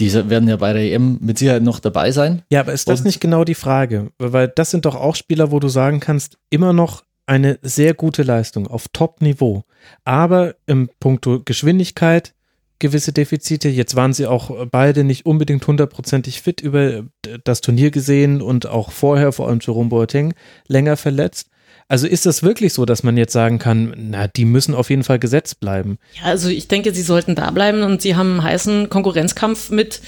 Die 0.00 0.12
werden 0.12 0.48
ja 0.48 0.56
bei 0.56 0.72
der 0.74 0.82
EM 0.82 1.18
mit 1.22 1.38
Sicherheit 1.38 1.62
noch 1.62 1.80
dabei 1.80 2.10
sein. 2.10 2.42
Ja, 2.50 2.60
aber 2.60 2.72
ist 2.74 2.88
das 2.88 3.00
Und- 3.00 3.06
nicht 3.06 3.20
genau 3.20 3.44
die 3.44 3.54
Frage? 3.54 4.10
Weil 4.18 4.48
das 4.48 4.70
sind 4.70 4.84
doch 4.84 4.94
auch 4.94 5.14
Spieler, 5.16 5.50
wo 5.50 5.58
du 5.60 5.68
sagen 5.68 6.00
kannst, 6.00 6.38
immer 6.50 6.72
noch 6.74 7.02
eine 7.24 7.58
sehr 7.62 7.94
gute 7.94 8.22
Leistung 8.22 8.66
auf 8.66 8.88
Top-Niveau. 8.92 9.64
Aber 10.04 10.54
im 10.66 10.90
Punkto 11.00 11.40
Geschwindigkeit 11.44 12.34
gewisse 12.78 13.12
Defizite. 13.12 13.68
Jetzt 13.68 13.96
waren 13.96 14.12
sie 14.12 14.26
auch 14.26 14.66
beide 14.70 15.04
nicht 15.04 15.26
unbedingt 15.26 15.66
hundertprozentig 15.66 16.42
fit 16.42 16.60
über 16.60 17.04
das 17.44 17.60
Turnier 17.60 17.90
gesehen 17.90 18.42
und 18.42 18.66
auch 18.66 18.90
vorher, 18.90 19.32
vor 19.32 19.48
allem 19.48 19.60
Jerome 19.60 19.88
Boateng, 19.88 20.34
länger 20.68 20.96
verletzt. 20.96 21.50
Also 21.88 22.08
ist 22.08 22.26
das 22.26 22.42
wirklich 22.42 22.72
so, 22.72 22.84
dass 22.84 23.04
man 23.04 23.16
jetzt 23.16 23.32
sagen 23.32 23.60
kann, 23.60 23.94
na, 23.96 24.26
die 24.26 24.44
müssen 24.44 24.74
auf 24.74 24.90
jeden 24.90 25.04
Fall 25.04 25.20
gesetzt 25.20 25.60
bleiben? 25.60 25.98
Ja, 26.14 26.24
also 26.24 26.48
ich 26.48 26.66
denke, 26.66 26.92
sie 26.92 27.02
sollten 27.02 27.36
da 27.36 27.50
bleiben 27.52 27.82
und 27.82 28.02
sie 28.02 28.16
haben 28.16 28.32
einen 28.32 28.42
heißen 28.42 28.90
Konkurrenzkampf 28.90 29.70
mit 29.70 30.00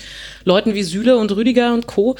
Leuten 0.45 0.75
wie 0.75 0.83
Süle 0.83 1.17
und 1.19 1.31
Rüdiger 1.31 1.73
und 1.75 1.87
Co. 1.87 2.17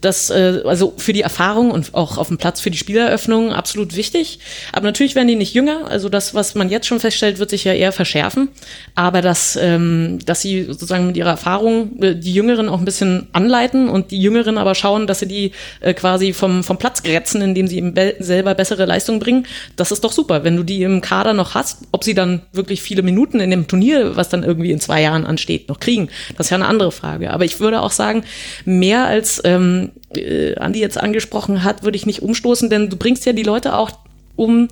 Das, 0.00 0.30
äh, 0.30 0.62
also 0.64 0.94
für 0.96 1.12
die 1.12 1.22
Erfahrung 1.22 1.72
und 1.72 1.94
auch 1.94 2.18
auf 2.18 2.28
dem 2.28 2.38
Platz 2.38 2.60
für 2.60 2.70
die 2.70 2.78
Spieleröffnung 2.78 3.52
absolut 3.52 3.96
wichtig. 3.96 4.38
Aber 4.72 4.86
natürlich 4.86 5.14
werden 5.14 5.28
die 5.28 5.34
nicht 5.34 5.54
jünger. 5.54 5.90
Also 5.90 6.08
das, 6.08 6.34
was 6.34 6.54
man 6.54 6.68
jetzt 6.68 6.86
schon 6.86 7.00
feststellt, 7.00 7.38
wird 7.38 7.50
sich 7.50 7.64
ja 7.64 7.72
eher 7.72 7.92
verschärfen. 7.92 8.48
Aber 8.94 9.22
dass, 9.22 9.58
ähm, 9.60 10.18
dass 10.24 10.42
sie 10.42 10.64
sozusagen 10.64 11.06
mit 11.06 11.16
ihrer 11.16 11.30
Erfahrung 11.30 12.00
äh, 12.02 12.14
die 12.14 12.32
Jüngeren 12.32 12.68
auch 12.68 12.78
ein 12.78 12.84
bisschen 12.84 13.28
anleiten 13.32 13.88
und 13.88 14.10
die 14.10 14.20
Jüngeren 14.20 14.58
aber 14.58 14.74
schauen, 14.74 15.06
dass 15.06 15.18
sie 15.20 15.28
die 15.28 15.52
äh, 15.80 15.94
quasi 15.94 16.32
vom, 16.32 16.62
vom 16.62 16.78
Platz 16.78 17.02
grätzen, 17.02 17.42
indem 17.42 17.66
sie 17.66 17.78
eben 17.78 17.94
be 17.94 18.14
selber 18.20 18.54
bessere 18.54 18.86
Leistung 19.00 19.18
bringen, 19.18 19.46
das 19.76 19.92
ist 19.92 20.04
doch 20.04 20.12
super. 20.12 20.44
Wenn 20.44 20.56
du 20.56 20.62
die 20.62 20.82
im 20.82 21.00
Kader 21.00 21.32
noch 21.32 21.54
hast, 21.54 21.78
ob 21.90 22.04
sie 22.04 22.14
dann 22.14 22.42
wirklich 22.52 22.82
viele 22.82 23.02
Minuten 23.02 23.40
in 23.40 23.50
dem 23.50 23.66
Turnier, 23.66 24.16
was 24.16 24.28
dann 24.28 24.42
irgendwie 24.42 24.70
in 24.70 24.80
zwei 24.80 25.00
Jahren 25.00 25.24
ansteht, 25.24 25.68
noch 25.68 25.80
kriegen, 25.80 26.08
das 26.36 26.46
ist 26.46 26.50
ja 26.50 26.56
eine 26.56 26.66
andere 26.66 26.92
Frage. 26.92 27.32
Aber 27.32 27.44
ich 27.44 27.60
würde 27.60 27.80
auch 27.80 27.92
sagen, 27.92 28.24
mehr 28.66 29.06
als 29.06 29.40
ähm, 29.44 29.92
äh, 30.14 30.54
Andi 30.56 30.80
jetzt 30.80 30.98
angesprochen 30.98 31.64
hat, 31.64 31.82
würde 31.82 31.96
ich 31.96 32.04
nicht 32.04 32.20
umstoßen, 32.20 32.68
denn 32.68 32.90
du 32.90 32.96
bringst 32.96 33.24
ja 33.24 33.32
die 33.32 33.42
Leute 33.42 33.74
auch 33.74 33.90
um 34.36 34.68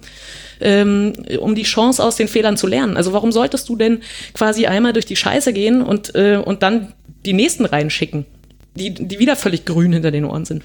ähm, 0.60 1.12
um 1.38 1.54
die 1.54 1.62
Chance 1.62 2.02
aus 2.02 2.16
den 2.16 2.26
Fehlern 2.26 2.56
zu 2.56 2.66
lernen. 2.66 2.96
Also 2.96 3.12
warum 3.12 3.30
solltest 3.30 3.68
du 3.68 3.76
denn 3.76 4.00
quasi 4.34 4.66
einmal 4.66 4.92
durch 4.92 5.06
die 5.06 5.14
Scheiße 5.14 5.52
gehen 5.52 5.82
und, 5.82 6.16
äh, 6.16 6.42
und 6.44 6.64
dann 6.64 6.94
die 7.24 7.32
nächsten 7.32 7.64
reinschicken, 7.64 8.26
die, 8.74 8.92
die 8.92 9.20
wieder 9.20 9.36
völlig 9.36 9.64
grün 9.64 9.92
hinter 9.92 10.10
den 10.10 10.24
Ohren 10.24 10.44
sind? 10.44 10.64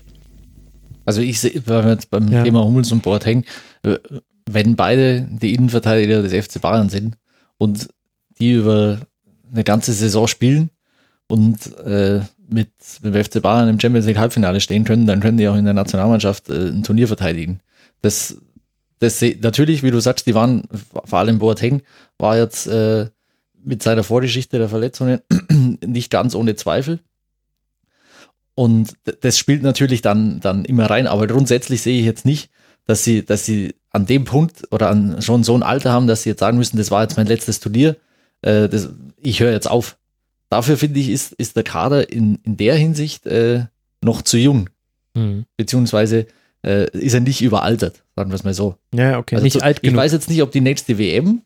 Also 1.06 1.22
ich 1.22 1.40
sehe, 1.40 1.62
weil 1.66 1.84
wir 1.84 1.92
jetzt 1.92 2.10
beim 2.10 2.32
Ja. 2.32 2.44
Thema 2.44 2.64
Hummels 2.64 2.92
und 2.92 3.04
Boateng, 3.04 3.44
äh, 3.84 3.98
wenn 4.50 4.76
beide 4.76 5.28
die 5.30 5.54
Innenverteidiger 5.54 6.22
des 6.22 6.34
FC 6.34 6.62
Bayern 6.62 6.90
sind 6.90 7.18
und 7.58 7.90
die 8.40 8.54
über 8.54 9.00
eine 9.52 9.64
ganze 9.64 9.94
Saison 9.94 10.28
spielen 10.28 10.70
und 11.28 11.76
äh, 11.78 12.22
mit 12.48 12.70
dem 13.04 13.14
FC 13.14 13.42
Bayern 13.42 13.70
im 13.70 13.80
Champions 13.80 14.06
League 14.06 14.18
Halbfinale 14.18 14.60
stehen 14.60 14.84
können, 14.84 15.08
dann 15.08 15.20
können 15.20 15.38
die 15.38 15.48
auch 15.48 15.56
in 15.56 15.66
der 15.66 15.74
Nationalmannschaft 15.74 16.50
äh, 16.50 16.70
ein 16.70 16.84
Turnier 16.84 17.08
verteidigen. 17.08 17.60
Das, 18.02 18.38
das 19.00 19.24
natürlich, 19.42 19.84
wie 19.84 19.92
du 19.92 20.00
sagst, 20.00 20.28
die 20.28 20.36
waren, 20.36 20.64
vor 21.06 21.20
allem 21.20 21.40
Boateng, 21.40 21.82
war 22.18 22.38
jetzt 22.38 22.68
äh, 22.68 23.08
mit 23.64 23.82
seiner 23.82 24.04
Vorgeschichte 24.04 24.58
der 24.58 24.70
Verletzungen 24.70 25.22
nicht 25.86 26.12
ganz 26.12 26.36
ohne 26.36 26.56
Zweifel. 26.56 27.00
Und 28.56 28.94
das 29.22 29.38
spielt 29.38 29.64
natürlich 29.64 30.02
dann, 30.02 30.40
dann 30.40 30.64
immer 30.66 30.90
rein, 30.90 31.08
aber 31.08 31.26
grundsätzlich 31.28 31.82
sehe 31.82 32.00
ich 32.00 32.06
jetzt 32.06 32.26
nicht, 32.26 32.50
dass 32.86 33.04
sie, 33.04 33.26
dass 33.26 33.46
sie 33.46 33.74
an 33.90 34.06
dem 34.06 34.26
Punkt 34.26 34.64
oder 34.72 34.90
an 34.90 35.22
schon 35.22 35.44
so 35.44 35.56
ein 35.56 35.64
Alter 35.64 35.92
haben, 35.92 36.08
dass 36.08 36.24
sie 36.24 36.30
jetzt 36.30 36.40
sagen 36.40 36.58
müssen, 36.58 36.78
das 36.78 36.92
war 36.92 37.02
jetzt 37.04 37.18
mein 37.18 37.28
letztes 37.28 37.60
Turnier, 37.60 37.96
äh, 38.42 38.68
das, 38.70 38.90
ich 39.22 39.40
höre 39.40 39.52
jetzt 39.52 39.70
auf. 39.70 39.98
Dafür 40.50 40.78
finde 40.78 41.00
ich, 41.00 41.10
ist, 41.10 41.32
ist 41.34 41.56
der 41.56 41.64
Kader 41.64 42.12
in, 42.12 42.36
in 42.44 42.58
der 42.58 42.76
Hinsicht 42.76 43.26
äh, 43.26 43.66
noch 44.02 44.22
zu 44.22 44.38
jung, 44.38 44.70
Hm. 45.16 45.46
beziehungsweise 45.58 46.26
äh, 46.66 46.90
ist 46.98 47.14
er 47.14 47.20
nicht 47.22 47.42
überaltert, 47.42 48.04
sagen 48.16 48.32
wir 48.32 48.36
es 48.36 48.44
mal 48.44 48.54
so. 48.54 48.76
Ja, 48.94 49.18
okay, 49.20 49.36
Also 49.36 49.44
nicht 49.44 49.54
zu, 49.54 49.64
alt 49.64 49.78
ich 49.78 49.90
genug. 49.90 49.98
weiß 50.02 50.12
jetzt 50.12 50.30
nicht, 50.30 50.42
ob 50.42 50.52
die 50.52 50.62
nächste 50.62 50.98
WM 50.98 51.42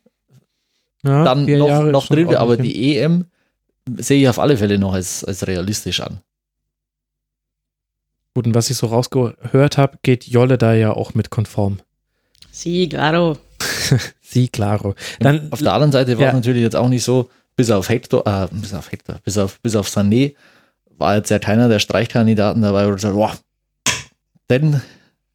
Ja, 1.03 1.23
dann 1.23 1.45
noch, 1.45 1.67
Jahre 1.67 1.91
noch 1.91 2.07
drin 2.07 2.29
wäre, 2.29 2.39
aber 2.39 2.57
die 2.57 2.97
EM 2.97 3.25
sehe 3.97 4.21
ich 4.21 4.29
auf 4.29 4.39
alle 4.39 4.57
Fälle 4.57 4.77
noch 4.79 4.93
als, 4.93 5.23
als 5.23 5.45
realistisch 5.47 5.99
an. 6.01 6.19
Gut, 8.37 8.45
und 8.45 8.53
was 8.53 8.69
ich 8.69 8.77
so 8.77 8.85
rausgehört 8.85 9.79
habe, 9.79 9.97
geht 10.03 10.25
Jolle 10.25 10.59
da 10.59 10.75
ja 10.75 10.91
auch 10.93 11.15
mit 11.15 11.31
konform. 11.31 11.79
Sí, 12.51 12.87
claro. 12.87 13.35
Sie, 14.21 14.47
claro. 14.47 14.93
Dann, 15.19 15.51
Auf 15.51 15.57
der 15.57 15.73
anderen 15.73 15.91
Seite 15.91 16.15
war 16.17 16.21
Ja. 16.25 16.27
es 16.29 16.35
natürlich 16.35 16.61
jetzt 16.61 16.75
auch 16.75 16.87
nicht 16.87 17.03
so, 17.03 17.31
bis 17.55 17.71
auf 17.71 17.89
Hector, 17.89 18.27
äh, 18.27 18.47
bis 18.51 18.75
auf 18.75 18.91
Hector, 18.91 19.15
bis 19.23 19.39
auf, 19.39 19.59
bis 19.61 19.75
auf 19.75 19.87
Sané 19.89 20.35
war 20.99 21.15
jetzt 21.15 21.31
ja 21.31 21.39
keiner 21.39 21.67
der 21.67 21.79
Streichkandidaten 21.79 22.61
dabei, 22.61 22.85
wo 22.85 22.91
du 22.91 22.99
sagst, 22.99 23.15
boah, 23.15 23.35
den 24.51 24.81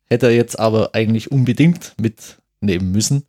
hätte 0.08 0.26
er 0.26 0.34
jetzt 0.36 0.56
aber 0.60 0.94
eigentlich 0.94 1.32
unbedingt 1.32 1.94
mitnehmen 2.00 2.92
müssen. 2.92 3.24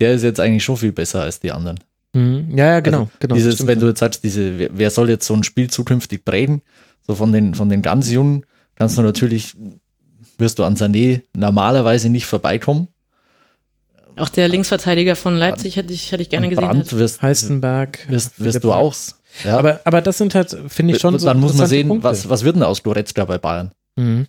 Der 0.00 0.14
ist 0.14 0.22
jetzt 0.22 0.40
eigentlich 0.40 0.64
schon 0.64 0.78
viel 0.78 0.92
besser 0.92 1.20
als 1.20 1.38
die 1.40 1.52
anderen. 1.52 1.80
Mhm. 2.14 2.56
ja, 2.56 2.64
ja, 2.64 2.80
genau. 2.80 3.00
Also 3.00 3.10
genau 3.20 3.34
Dieses, 3.34 3.66
wenn 3.66 3.78
du 3.78 3.88
jetzt 3.88 3.98
sagst, 4.00 4.24
diese, 4.24 4.58
wer- 4.58 4.70
wer 4.72 4.90
soll 4.90 5.10
jetzt 5.10 5.26
so 5.26 5.34
ein 5.34 5.44
Spiel 5.44 5.68
zukünftig 5.68 6.24
prägen? 6.24 6.62
So 7.06 7.14
von 7.14 7.30
den, 7.30 7.54
von 7.54 7.68
den 7.68 7.82
ganz 7.82 8.10
Jungen 8.10 8.46
kannst 8.78 8.96
du 8.96 9.02
natürlich, 9.02 9.54
wirst 10.38 10.58
du 10.58 10.64
an 10.64 10.76
Sané 10.76 11.22
normalerweise 11.36 12.08
nicht 12.08 12.26
vorbeikommen. 12.26 12.88
Auch 14.16 14.28
der 14.28 14.48
Linksverteidiger 14.48 15.16
von 15.16 15.36
Leipzig 15.36 15.76
hätte 15.76 15.92
ich, 15.92 16.10
hätte 16.10 16.22
ich 16.22 16.28
gerne 16.28 16.48
gesehen. 16.48 16.64
Brandt 16.64 16.92
wirst, 16.96 17.22
Heistenberg. 17.22 18.08
wirst, 18.08 18.42
wirst 18.42 18.64
du 18.64 18.72
auch. 18.72 18.94
Ja. 19.44 19.58
Aber, 19.58 19.80
aber 19.84 20.00
das 20.00 20.18
sind 20.18 20.34
halt, 20.34 20.56
finde 20.68 20.94
ich 20.94 21.00
schon 21.00 21.18
so. 21.18 21.26
dann 21.26 21.38
muss 21.38 21.54
man 21.54 21.66
sehen, 21.66 21.88
Punkte. 21.88 22.04
was, 22.08 22.28
was 22.28 22.44
wird 22.44 22.56
denn 22.56 22.62
aus 22.62 22.82
Goretzka 22.82 23.24
bei 23.24 23.38
Bayern? 23.38 23.72
Mhm. 23.96 24.26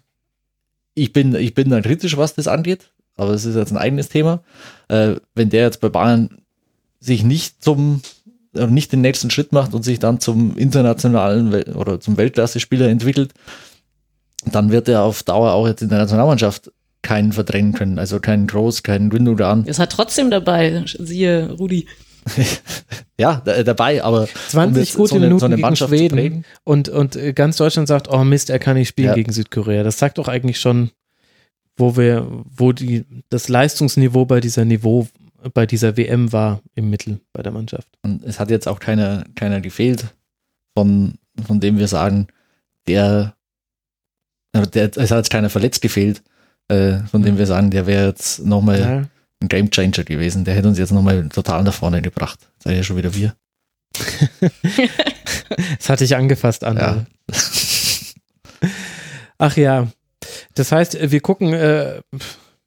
Ich 0.94 1.14
bin, 1.14 1.34
ich 1.36 1.54
bin 1.54 1.70
da 1.70 1.82
kritisch, 1.82 2.18
was 2.18 2.36
das 2.36 2.48
angeht, 2.48 2.92
aber 3.16 3.32
das 3.32 3.46
ist 3.46 3.56
jetzt 3.56 3.72
ein 3.72 3.78
eigenes 3.78 4.10
Thema. 4.10 4.44
Äh, 4.90 5.16
wenn 5.34 5.50
der 5.50 5.64
jetzt 5.64 5.82
bei 5.82 5.90
Bayern 5.90 6.42
sich 7.00 7.24
nicht 7.24 7.64
zum, 7.64 8.02
äh, 8.56 8.68
nicht 8.68 8.92
den 8.92 9.02
nächsten 9.02 9.32
Schritt 9.32 9.54
macht 9.54 9.74
und 9.74 9.84
sich 9.84 10.00
dann 10.00 10.20
zum 10.20 10.58
internationalen 10.58 11.52
Wel 11.52 11.74
oder 11.76 12.00
zum 12.00 12.18
Weltklasse-Spieler 12.18 12.90
entwickelt, 12.90 13.34
dann 14.46 14.72
wird 14.72 14.88
er 14.88 15.04
auf 15.04 15.24
Dauer 15.24 15.54
auch 15.54 15.68
jetzt 15.68 15.82
in 15.82 15.90
der 15.90 16.00
Nationalmannschaft 16.00 16.72
keinen 17.02 17.32
verdrängen 17.32 17.74
können. 17.74 18.00
Also 18.00 18.20
keinen 18.20 18.48
Groß, 18.48 18.84
keinen 18.84 19.10
Gündogan. 19.10 19.66
Ist 19.66 19.80
halt 19.80 19.92
trotzdem 19.92 20.30
dabei, 20.30 20.84
siehe 20.86 21.52
Rudi. 21.52 21.88
Ja, 23.20 23.42
da, 23.44 23.64
dabei, 23.64 24.02
aber 24.02 24.30
20 24.48 24.96
um 24.96 24.98
gute 24.98 25.10
so 25.10 25.16
eine, 25.16 25.26
Minuten 25.26 25.40
so 25.42 25.46
eine 25.48 25.58
gegen 25.58 25.76
Schweden 25.76 26.46
und, 26.64 26.88
und 26.88 27.18
äh, 27.18 27.34
ganz 27.34 27.58
Deutschland 27.58 27.90
sagt, 27.90 28.08
oh 28.10 28.24
Mist, 28.24 28.50
er 28.50 28.60
kann 28.60 28.78
nicht 28.78 28.88
spielen 28.88 29.10
Ja. 29.10 29.14
gegen 29.14 29.34
Südkorea. 29.34 29.84
Das 29.84 30.00
sagt 30.00 30.20
doch 30.20 30.30
eigentlich 30.30 30.58
schon, 30.58 30.92
wo 31.76 31.98
wir, 31.98 32.26
wo 32.46 32.72
die, 32.72 33.04
das 33.28 33.50
Leistungsniveau 33.50 34.24
bei 34.24 34.40
dieser 34.40 34.64
Niveau, 34.64 35.06
bei 35.54 35.66
dieser 35.66 35.98
WM 35.98 36.32
war 36.32 36.62
im 36.76 36.90
Mittel 36.90 37.20
bei 37.34 37.44
der 37.44 37.52
Mannschaft. 37.52 37.90
Und 38.04 38.24
es 38.24 38.40
hat 38.40 38.50
jetzt 38.50 38.70
auch 38.70 38.80
keiner, 38.80 39.26
keiner 39.36 39.60
gefehlt, 39.60 40.06
von, 40.78 41.16
von 41.46 41.60
dem 41.60 41.78
wir 41.78 41.90
sagen, 41.90 42.28
der, 42.88 43.36
der, 44.54 44.90
es 44.98 45.12
hat 45.12 45.18
jetzt 45.18 45.30
keiner 45.30 45.50
verletzt 45.50 45.82
gefehlt, 45.82 46.22
äh, 46.70 47.00
von 47.12 47.22
dem 47.24 47.38
wir 47.38 47.46
sagen, 47.46 47.70
der 47.72 47.86
wäre 47.88 48.08
jetzt 48.08 48.46
nochmal 48.46 48.80
Ja. 48.80 49.04
ein 49.42 49.48
Gamechanger 49.48 50.04
gewesen. 50.04 50.44
Der 50.46 50.56
hätte 50.56 50.68
uns 50.68 50.78
jetzt 50.80 50.92
nochmal 50.92 51.30
total 51.30 51.64
nach 51.64 51.74
vorne 51.74 52.02
gebracht. 52.02 52.40
Sei 52.64 52.76
ja 52.76 52.84
schon 52.84 52.98
wieder 52.98 53.14
wir. 53.16 53.36
das 55.80 55.90
hatte 55.90 56.04
ich 56.04 56.16
angefasst, 56.16 56.64
Andal. 56.64 57.06
Ja. 57.32 58.70
Ach 59.38 59.56
ja. 59.58 59.88
Das 60.56 60.72
heißt, 60.72 60.98
wir 61.12 61.22
gucken, 61.22 61.54
äh, 61.54 62.02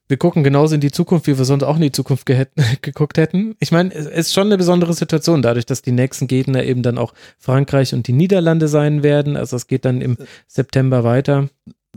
wir 0.09 0.17
gucken 0.17 0.45
genauso 0.45 0.75
in 0.75 0.81
die 0.81 0.91
Zukunft, 0.91 1.27
wie 1.27 1.39
wir 1.39 1.45
sonst 1.45 1.63
auch 1.63 1.77
in 1.77 1.83
die 1.83 1.93
Zukunft 1.93 2.27
ge 2.27 2.47
geguckt 2.83 3.17
hätten. 3.17 3.55
Ich 3.61 3.73
meine, 3.73 3.95
es 3.95 4.07
ist 4.07 4.35
schon 4.35 4.49
eine 4.49 4.59
besondere 4.59 4.93
Situation, 4.95 5.43
dadurch, 5.43 5.67
dass 5.67 5.83
die 5.83 5.93
nächsten 5.93 6.27
Gegner 6.27 6.65
eben 6.65 6.83
dann 6.83 6.99
auch 6.99 7.15
Frankreich 7.39 7.95
und 7.95 8.07
die 8.09 8.13
Niederlande 8.13 8.69
sein 8.69 9.03
werden. 9.03 9.37
Also 9.37 9.57
es 9.57 9.67
geht 9.67 9.85
dann 9.85 10.01
im 10.01 10.19
September 10.47 11.05
weiter. 11.05 11.49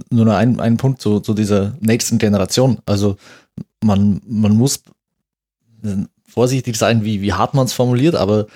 Nur 0.09 0.25
noch 0.25 0.35
ein, 0.35 0.59
ein 0.59 0.77
Punkt 0.77 1.01
zu, 1.01 1.19
zu 1.19 1.33
dieser 1.33 1.75
nächsten 1.79 2.17
Generation. 2.17 2.79
Also 2.85 3.17
man, 3.83 4.21
man 4.25 4.55
muss 4.55 4.83
vorsichtig 6.27 6.75
sein, 6.75 7.03
wie, 7.03 7.21
wie 7.21 7.33
hart 7.33 7.53
man 7.53 7.65
es 7.65 7.73
formuliert, 7.73 8.15
aber 8.15 8.47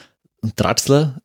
ein 0.44 0.52
Draxler, 0.56 1.22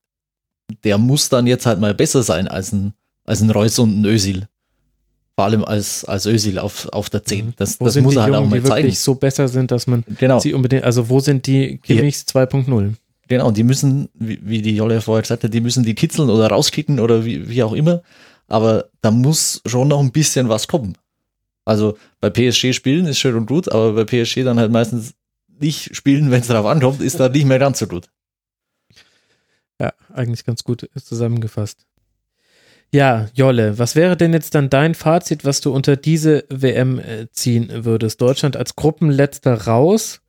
der 0.84 0.98
muss 0.98 1.28
dann 1.28 1.46
jetzt 1.46 1.66
halt 1.66 1.80
mal 1.80 1.94
besser 1.94 2.22
sein 2.22 2.48
als 2.48 2.72
ein, 2.72 2.94
als 3.24 3.40
ein 3.40 3.50
Reus 3.50 3.78
und 3.78 4.00
ein 4.00 4.04
Ösil. 4.04 4.48
Vor 5.36 5.46
allem 5.46 5.64
als, 5.64 6.04
als 6.04 6.26
Ösil 6.26 6.58
auf, 6.60 6.86
auf 6.92 7.10
der 7.10 7.24
10. 7.24 7.54
Das, 7.56 7.80
Wo 7.80 7.86
das 7.86 7.96
muss 7.96 8.14
er 8.14 8.22
halt 8.22 8.34
Jungen, 8.34 8.46
auch 8.46 8.50
mal 8.50 8.60
die 8.60 8.66
zeigen. 8.68 8.84
wirklich 8.86 9.00
so 9.00 9.16
besser 9.16 9.48
sind, 9.48 9.70
dass 9.72 9.86
man 9.88 10.04
Genau, 10.18 10.38
sie 10.38 10.54
unbedingt, 10.54 10.84
also 10.84 11.08
wo 11.08 11.18
sind 11.20 11.46
die 11.48 11.80
Chemichs 11.82 12.24
2.0? 12.28 12.94
genau. 13.26 13.50
Die 13.50 13.64
müssen, 13.64 14.08
wie, 14.14 14.38
wie 14.42 14.62
die 14.62 14.76
Jolle 14.76 15.00
vorher 15.00 15.22
gesagt 15.22 15.42
hat, 15.42 15.52
die 15.52 15.60
müssen 15.60 15.82
die 15.82 15.94
kitzeln 15.96 16.30
oder 16.30 16.46
rauskicken 16.48 17.00
oder 17.00 17.24
wie, 17.24 17.48
wie 17.48 17.62
auch 17.64 17.72
immer. 17.72 18.02
Aber 18.46 18.90
da 19.00 19.10
muss 19.10 19.60
schon 19.66 19.88
noch 19.88 19.98
ein 20.00 20.12
bisschen 20.12 20.48
was 20.48 20.68
kommen. 20.68 20.96
Also 21.64 21.96
bei 22.20 22.30
PSG 22.30 22.72
spielen 22.74 23.06
ist 23.06 23.18
schön 23.18 23.34
und 23.34 23.46
gut, 23.46 23.68
aber 23.72 23.92
bei 23.94 24.04
PSG 24.04 24.44
dann 24.44 24.58
halt 24.60 24.70
meistens 24.70 25.14
nicht 25.58 25.96
spielen, 25.96 26.30
wenn 26.30 26.42
es 26.42 26.46
darauf 26.48 26.66
ankommt, 26.66 27.00
ist 27.00 27.18
da 27.18 27.28
nicht 27.28 27.46
mehr 27.46 27.58
ganz 27.58 27.78
so 27.80 27.86
gut. 27.88 28.08
Ja, 29.80 29.92
eigentlich 30.12 30.44
ganz 30.44 30.62
gut 30.62 30.88
zusammengefasst. 31.02 31.86
Ja, 32.94 33.26
Jolle, 33.34 33.76
was 33.76 33.96
wäre 33.96 34.16
denn 34.16 34.32
jetzt 34.32 34.54
dann 34.54 34.70
dein 34.70 34.94
Fazit, 34.94 35.44
was 35.44 35.60
du 35.60 35.74
unter 35.74 35.96
diese 35.96 36.44
WM 36.48 37.00
äh, 37.00 37.26
ziehen 37.32 37.68
würdest? 37.84 38.20
Deutschland 38.20 38.56
als 38.56 38.76
Gruppenletzter 38.76 39.62
raus, 39.62 40.20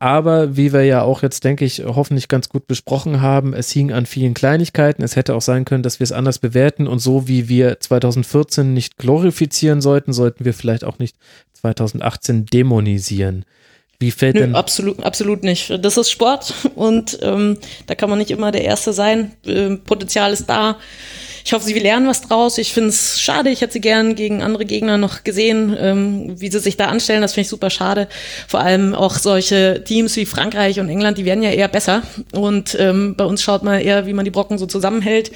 aber 0.00 0.56
wie 0.56 0.72
wir 0.72 0.82
ja 0.82 1.02
auch 1.02 1.22
jetzt, 1.22 1.44
denke 1.44 1.64
ich, 1.64 1.84
hoffentlich 1.86 2.26
ganz 2.26 2.48
gut 2.48 2.66
besprochen 2.66 3.20
haben, 3.22 3.54
es 3.54 3.70
hing 3.70 3.92
an 3.92 4.06
vielen 4.06 4.34
Kleinigkeiten. 4.34 5.04
Es 5.04 5.14
hätte 5.14 5.36
auch 5.36 5.40
sein 5.40 5.64
können, 5.64 5.84
dass 5.84 6.00
wir 6.00 6.04
es 6.04 6.10
anders 6.10 6.40
bewerten 6.40 6.88
und 6.88 6.98
so 6.98 7.28
wie 7.28 7.48
wir 7.48 7.78
2014 7.78 8.74
nicht 8.74 8.96
glorifizieren 8.96 9.80
sollten, 9.80 10.12
sollten 10.12 10.44
wir 10.44 10.52
vielleicht 10.52 10.82
auch 10.82 10.98
nicht 10.98 11.14
2018 11.60 12.44
dämonisieren. 12.46 13.44
Wie 14.00 14.10
fällt 14.10 14.34
Nö, 14.34 14.40
denn 14.40 14.56
absolut, 14.56 15.00
absolut 15.04 15.44
nicht. 15.44 15.78
Das 15.80 15.96
ist 15.96 16.10
Sport 16.10 16.54
und 16.74 17.20
ähm, 17.22 17.58
da 17.86 17.94
kann 17.94 18.10
man 18.10 18.18
nicht 18.18 18.32
immer 18.32 18.50
der 18.50 18.64
Erste 18.64 18.92
sein. 18.92 19.30
Ähm, 19.46 19.82
Potenzial 19.84 20.32
ist 20.32 20.46
da. 20.50 20.76
Ich 21.44 21.52
hoffe, 21.52 21.64
sie 21.64 21.78
lernen 21.78 22.06
was 22.06 22.22
draus. 22.22 22.58
Ich 22.58 22.72
finde 22.72 22.90
es 22.90 23.20
schade. 23.20 23.50
Ich 23.50 23.60
hätte 23.60 23.74
sie 23.74 23.80
gern 23.80 24.14
gegen 24.14 24.42
andere 24.42 24.64
Gegner 24.64 24.98
noch 24.98 25.24
gesehen, 25.24 25.76
ähm, 25.78 26.40
wie 26.40 26.50
sie 26.50 26.60
sich 26.60 26.76
da 26.76 26.86
anstellen. 26.86 27.22
Das 27.22 27.34
finde 27.34 27.42
ich 27.42 27.48
super 27.48 27.70
schade. 27.70 28.08
Vor 28.48 28.60
allem 28.60 28.94
auch 28.94 29.14
solche 29.14 29.82
Teams 29.84 30.16
wie 30.16 30.26
Frankreich 30.26 30.80
und 30.80 30.88
England, 30.88 31.18
die 31.18 31.24
werden 31.24 31.42
ja 31.42 31.50
eher 31.50 31.68
besser. 31.68 32.02
Und 32.32 32.76
ähm, 32.78 33.14
bei 33.16 33.24
uns 33.24 33.42
schaut 33.42 33.62
man 33.62 33.80
eher, 33.80 34.06
wie 34.06 34.12
man 34.12 34.24
die 34.24 34.30
Brocken 34.30 34.58
so 34.58 34.66
zusammenhält. 34.66 35.30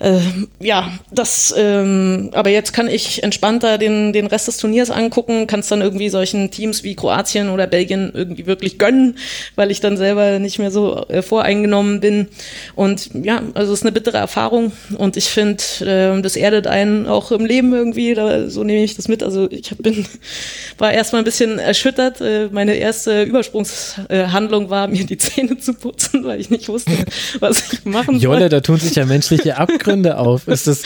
Ähm, 0.00 0.48
ja, 0.60 0.92
das, 1.10 1.52
ähm, 1.56 2.30
aber 2.32 2.50
jetzt 2.50 2.72
kann 2.72 2.88
ich 2.88 3.22
entspannter 3.22 3.78
den, 3.78 4.12
den 4.12 4.26
Rest 4.26 4.46
des 4.46 4.58
Turniers 4.58 4.90
angucken, 4.90 5.46
kann 5.46 5.60
es 5.60 5.68
dann 5.68 5.80
irgendwie 5.80 6.08
solchen 6.08 6.50
Teams 6.50 6.84
wie 6.84 6.94
Kroatien 6.94 7.48
oder 7.50 7.66
Belgien 7.66 8.12
irgendwie 8.14 8.46
wirklich 8.46 8.78
gönnen, 8.78 9.18
weil 9.56 9.70
ich 9.70 9.80
dann 9.80 9.96
selber 9.96 10.38
nicht 10.38 10.58
mehr 10.58 10.70
so 10.70 11.04
äh, 11.08 11.22
voreingenommen 11.22 12.00
bin. 12.00 12.28
Und 12.74 13.10
ja, 13.14 13.42
also 13.54 13.72
es 13.72 13.80
ist 13.80 13.84
eine 13.84 13.92
bittere 13.92 14.18
Erfahrung 14.18 14.72
und 14.96 15.16
ich 15.16 15.27
finde, 15.28 15.62
äh, 15.80 16.20
das 16.22 16.36
erdet 16.36 16.66
einen 16.66 17.06
auch 17.06 17.32
im 17.32 17.44
Leben 17.44 17.72
irgendwie, 17.72 18.14
da, 18.14 18.48
so 18.48 18.64
nehme 18.64 18.84
ich 18.84 18.96
das 18.96 19.08
mit. 19.08 19.22
Also 19.22 19.50
ich 19.50 19.70
bin, 19.78 20.06
war 20.78 20.92
erstmal 20.92 21.22
ein 21.22 21.24
bisschen 21.24 21.58
erschüttert. 21.58 22.20
Äh, 22.20 22.48
meine 22.52 22.74
erste 22.74 23.22
Übersprungshandlung 23.22 24.70
war, 24.70 24.88
mir 24.88 25.04
die 25.04 25.18
Zähne 25.18 25.58
zu 25.58 25.74
putzen, 25.74 26.24
weil 26.24 26.40
ich 26.40 26.50
nicht 26.50 26.68
wusste, 26.68 26.92
was 27.40 27.72
ich 27.72 27.84
machen 27.84 28.18
soll. 28.18 28.22
Jolle, 28.22 28.48
da 28.48 28.60
tun 28.60 28.78
sich 28.78 28.94
ja 28.94 29.06
menschliche 29.06 29.56
Abgründe 29.56 30.18
auf. 30.18 30.48
Ist 30.48 30.66
das, 30.66 30.82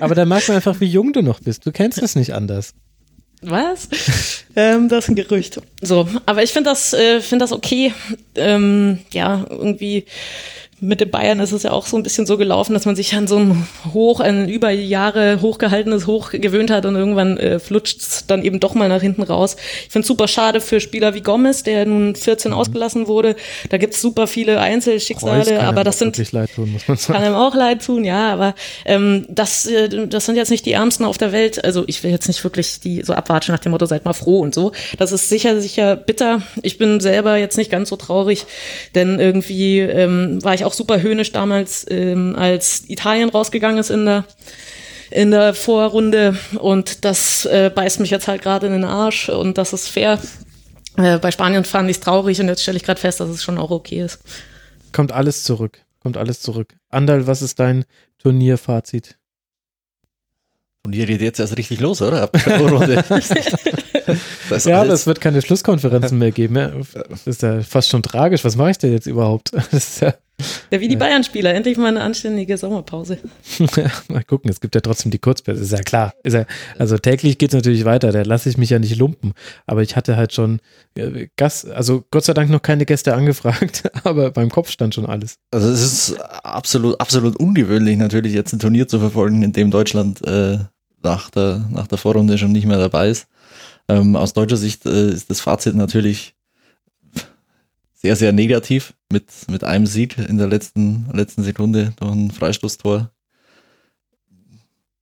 aber 0.00 0.14
da 0.14 0.24
merkt 0.24 0.48
man 0.48 0.56
einfach, 0.56 0.80
wie 0.80 0.86
jung 0.86 1.12
du 1.12 1.22
noch 1.22 1.40
bist. 1.40 1.66
Du 1.66 1.72
kennst 1.72 2.02
es 2.02 2.16
nicht 2.16 2.34
anders. 2.34 2.74
Was? 3.46 3.88
ähm, 4.56 4.88
das 4.88 5.04
ist 5.04 5.10
ein 5.10 5.16
Gerücht. 5.16 5.60
So, 5.82 6.08
aber 6.26 6.42
ich 6.42 6.52
finde 6.52 6.70
das, 6.70 6.92
äh, 6.94 7.20
finde 7.20 7.44
das 7.44 7.52
okay. 7.52 7.92
Ähm, 8.36 9.00
ja, 9.12 9.44
irgendwie 9.50 10.06
mit 10.80 11.00
den 11.00 11.10
Bayern 11.10 11.40
ist 11.40 11.52
es 11.52 11.62
ja 11.62 11.72
auch 11.72 11.86
so 11.86 11.96
ein 11.96 12.02
bisschen 12.02 12.26
so 12.26 12.36
gelaufen, 12.36 12.74
dass 12.74 12.84
man 12.84 12.96
sich 12.96 13.14
an 13.14 13.26
so 13.26 13.38
ein 13.38 13.66
Hoch, 13.92 14.20
ein 14.20 14.48
über 14.48 14.70
Jahre 14.70 15.40
hochgehaltenes 15.40 16.06
Hoch 16.06 16.30
gewöhnt 16.30 16.70
hat 16.70 16.86
und 16.86 16.96
irgendwann 16.96 17.36
äh, 17.36 17.58
flutscht 17.58 18.00
es 18.00 18.26
dann 18.26 18.42
eben 18.42 18.60
doch 18.60 18.74
mal 18.74 18.88
nach 18.88 19.00
hinten 19.00 19.22
raus. 19.22 19.56
Ich 19.84 19.92
finde 19.92 20.00
es 20.00 20.08
super 20.08 20.28
schade 20.28 20.60
für 20.60 20.80
Spieler 20.80 21.14
wie 21.14 21.20
Gomez, 21.20 21.62
der 21.62 21.86
nun 21.86 22.16
14 22.16 22.52
ausgelassen 22.52 23.06
wurde. 23.06 23.36
Da 23.70 23.78
gibt 23.78 23.94
es 23.94 24.00
super 24.00 24.26
viele 24.26 24.60
Einzelschicksale, 24.60 25.38
Reus 25.38 25.48
kann 25.48 25.66
aber 25.66 25.84
das 25.84 25.98
sind 25.98 26.32
leid 26.32 26.50
tun, 26.54 26.72
muss 26.72 26.88
man 26.88 26.96
kann 26.96 27.14
sagen. 27.14 27.24
einem 27.24 27.34
auch 27.34 27.54
leid 27.54 27.84
tun, 27.84 28.04
ja, 28.04 28.32
aber 28.32 28.54
ähm, 28.84 29.26
das, 29.28 29.66
äh, 29.66 30.06
das 30.06 30.26
sind 30.26 30.36
jetzt 30.36 30.50
nicht 30.50 30.66
die 30.66 30.72
Ärmsten 30.72 31.04
auf 31.04 31.18
der 31.18 31.32
Welt. 31.32 31.64
Also 31.64 31.84
ich 31.86 32.02
will 32.02 32.10
jetzt 32.10 32.28
nicht 32.28 32.42
wirklich 32.42 32.80
die 32.80 33.02
so 33.02 33.12
abwatschen 33.12 33.54
nach 33.54 33.60
dem 33.60 33.72
Motto, 33.72 33.86
seid 33.86 34.04
mal 34.04 34.12
froh 34.12 34.40
und 34.40 34.54
so. 34.54 34.72
Das 34.98 35.12
ist 35.12 35.28
sicher, 35.28 35.60
sicher 35.60 35.96
bitter. 35.96 36.42
Ich 36.62 36.78
bin 36.78 37.00
selber 37.00 37.36
jetzt 37.36 37.56
nicht 37.56 37.70
ganz 37.70 37.88
so 37.88 37.96
traurig, 37.96 38.46
denn 38.94 39.20
irgendwie 39.20 39.80
ähm, 39.80 40.42
war 40.42 40.54
ich 40.54 40.63
auch 40.64 40.72
super 40.72 41.00
höhnisch 41.00 41.32
damals, 41.32 41.86
ähm, 41.88 42.34
als 42.36 42.88
Italien 42.88 43.28
rausgegangen 43.28 43.78
ist 43.78 43.90
in 43.90 44.06
der 44.06 44.24
in 45.10 45.30
der 45.30 45.54
Vorrunde 45.54 46.36
und 46.58 47.04
das 47.04 47.44
äh, 47.44 47.70
beißt 47.72 48.00
mich 48.00 48.10
jetzt 48.10 48.26
halt 48.26 48.42
gerade 48.42 48.66
in 48.66 48.72
den 48.72 48.84
Arsch 48.84 49.28
und 49.28 49.58
das 49.58 49.72
ist 49.72 49.88
fair. 49.88 50.18
Äh, 50.96 51.18
bei 51.18 51.30
Spanien 51.30 51.64
fand 51.64 51.88
ich 51.88 51.98
es 51.98 52.02
traurig 52.02 52.40
und 52.40 52.48
jetzt 52.48 52.62
stelle 52.62 52.76
ich 52.76 52.82
gerade 52.82 53.00
fest, 53.00 53.20
dass 53.20 53.28
es 53.28 53.42
schon 53.42 53.58
auch 53.58 53.70
okay 53.70 54.00
ist. 54.02 54.18
Kommt 54.92 55.12
alles 55.12 55.44
zurück. 55.44 55.84
Kommt 56.00 56.16
alles 56.16 56.40
zurück. 56.40 56.74
Andal, 56.90 57.26
was 57.26 57.42
ist 57.42 57.60
dein 57.60 57.84
Turnierfazit? 58.18 59.16
Und 60.84 60.94
ihr 60.94 61.06
geht 61.06 61.22
jetzt 61.22 61.40
erst 61.40 61.56
richtig 61.56 61.80
los, 61.80 62.02
oder? 62.02 62.22
Ab 62.22 62.32
der 62.32 62.58
Vorrunde. 62.58 63.04
das 64.50 64.64
Ja, 64.64 64.76
aber 64.80 64.88
alles- 64.88 65.00
es 65.02 65.06
wird 65.06 65.20
keine 65.20 65.42
Schlusskonferenzen 65.42 66.18
mehr 66.18 66.32
geben. 66.32 66.56
Ja, 66.56 66.70
Das 67.08 67.26
ist 67.26 67.42
ja 67.42 67.60
fast 67.62 67.88
schon 67.88 68.02
tragisch. 68.02 68.44
Was 68.44 68.56
mache 68.56 68.70
ich 68.70 68.78
denn 68.78 68.92
jetzt 68.92 69.06
überhaupt? 69.06 69.50
Das 69.54 69.72
ist 69.72 70.00
ja, 70.00 70.14
Ja, 70.70 70.80
wie 70.80 70.88
die 70.88 70.96
Bayern-Spieler, 70.96 71.54
endlich 71.54 71.76
mal 71.78 71.86
eine 71.88 72.02
anständige 72.02 72.56
Sommerpause. 72.58 73.18
ja, 73.76 73.86
mal 74.08 74.24
gucken, 74.24 74.50
es 74.50 74.60
gibt 74.60 74.74
ja 74.74 74.80
trotzdem 74.80 75.10
die 75.12 75.18
Kurzpässe, 75.18 75.62
ist 75.62 75.72
ja 75.72 75.78
klar. 75.82 76.12
Ist 76.24 76.34
ja, 76.34 76.44
also 76.78 76.98
täglich 76.98 77.38
geht 77.38 77.50
es 77.50 77.54
natürlich 77.54 77.84
weiter, 77.84 78.10
da 78.12 78.22
lasse 78.22 78.48
ich 78.48 78.58
mich 78.58 78.70
ja 78.70 78.78
nicht 78.80 78.96
lumpen. 78.96 79.32
Aber 79.66 79.82
ich 79.82 79.94
hatte 79.96 80.16
halt 80.16 80.32
schon 80.32 80.60
äh, 80.96 81.28
Gast, 81.36 81.70
also 81.70 82.04
Gott 82.10 82.24
sei 82.24 82.34
Dank 82.34 82.50
noch 82.50 82.62
keine 82.62 82.84
Gäste 82.86 83.14
angefragt, 83.14 83.84
aber 84.04 84.30
beim 84.32 84.50
Kopf 84.50 84.70
stand 84.70 84.94
schon 84.94 85.06
alles. 85.06 85.36
Also 85.52 85.68
es 85.68 85.82
ist 86.10 86.20
absolut, 86.42 87.00
absolut 87.00 87.36
ungewöhnlich 87.36 87.96
natürlich 87.96 88.32
jetzt 88.34 88.52
ein 88.52 88.58
Turnier 88.58 88.88
zu 88.88 88.98
verfolgen, 88.98 89.42
in 89.42 89.52
dem 89.52 89.70
Deutschland 89.70 90.26
äh, 90.26 90.58
nach, 91.02 91.30
der, 91.30 91.64
nach 91.70 91.86
der 91.86 91.98
Vorrunde 91.98 92.38
schon 92.38 92.50
nicht 92.52 92.66
mehr 92.66 92.78
dabei 92.78 93.08
ist. 93.10 93.26
Ähm, 93.88 94.16
aus 94.16 94.32
deutscher 94.32 94.56
Sicht 94.56 94.86
äh, 94.86 95.10
ist 95.10 95.30
das 95.30 95.40
Fazit 95.40 95.74
natürlich 95.74 96.34
sehr, 97.94 98.16
sehr 98.16 98.32
negativ 98.32 98.94
mit, 99.10 99.26
mit 99.50 99.64
einem 99.64 99.86
Sieg 99.86 100.18
in 100.18 100.38
der 100.38 100.46
letzten, 100.46 101.06
letzten 101.12 101.42
Sekunde 101.42 101.92
durch 101.96 102.12
ein 102.12 102.30
Freistoßtor 102.30 103.10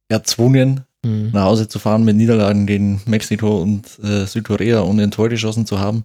erzwungen, 0.09 0.85
Hm. 1.05 1.33
nach 1.33 1.47
Hause 1.47 1.67
zu 1.67 1.81
fahren 1.81 2.05
mit 2.05 2.15
Niederlagen 2.15 2.65
gegen 2.65 3.03
Mexiko 3.07 3.61
und 3.61 3.99
äh, 4.05 4.25
Südkorea, 4.25 4.83
ohne 4.83 5.03
ein 5.03 5.11
Tor 5.11 5.29
geschossen 5.29 5.67
zu 5.67 5.81
haben. 5.81 6.05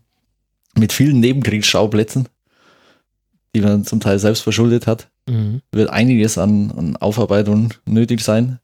Mit 0.76 0.92
vielen 0.92 1.20
Nebenkriegsschauplätzen, 1.20 2.28
die 3.54 3.62
man 3.62 3.84
zum 3.86 4.00
Teil 4.00 4.18
selbst 4.18 4.42
verschuldet 4.42 4.88
hat 4.88 5.10
Mhm. 5.30 5.62
wird 5.72 5.90
einiges 5.90 6.38
an, 6.38 6.72
an 6.72 6.96
Aufarbeitung 6.96 7.74
nötig 7.86 8.22
sein. 8.22 8.60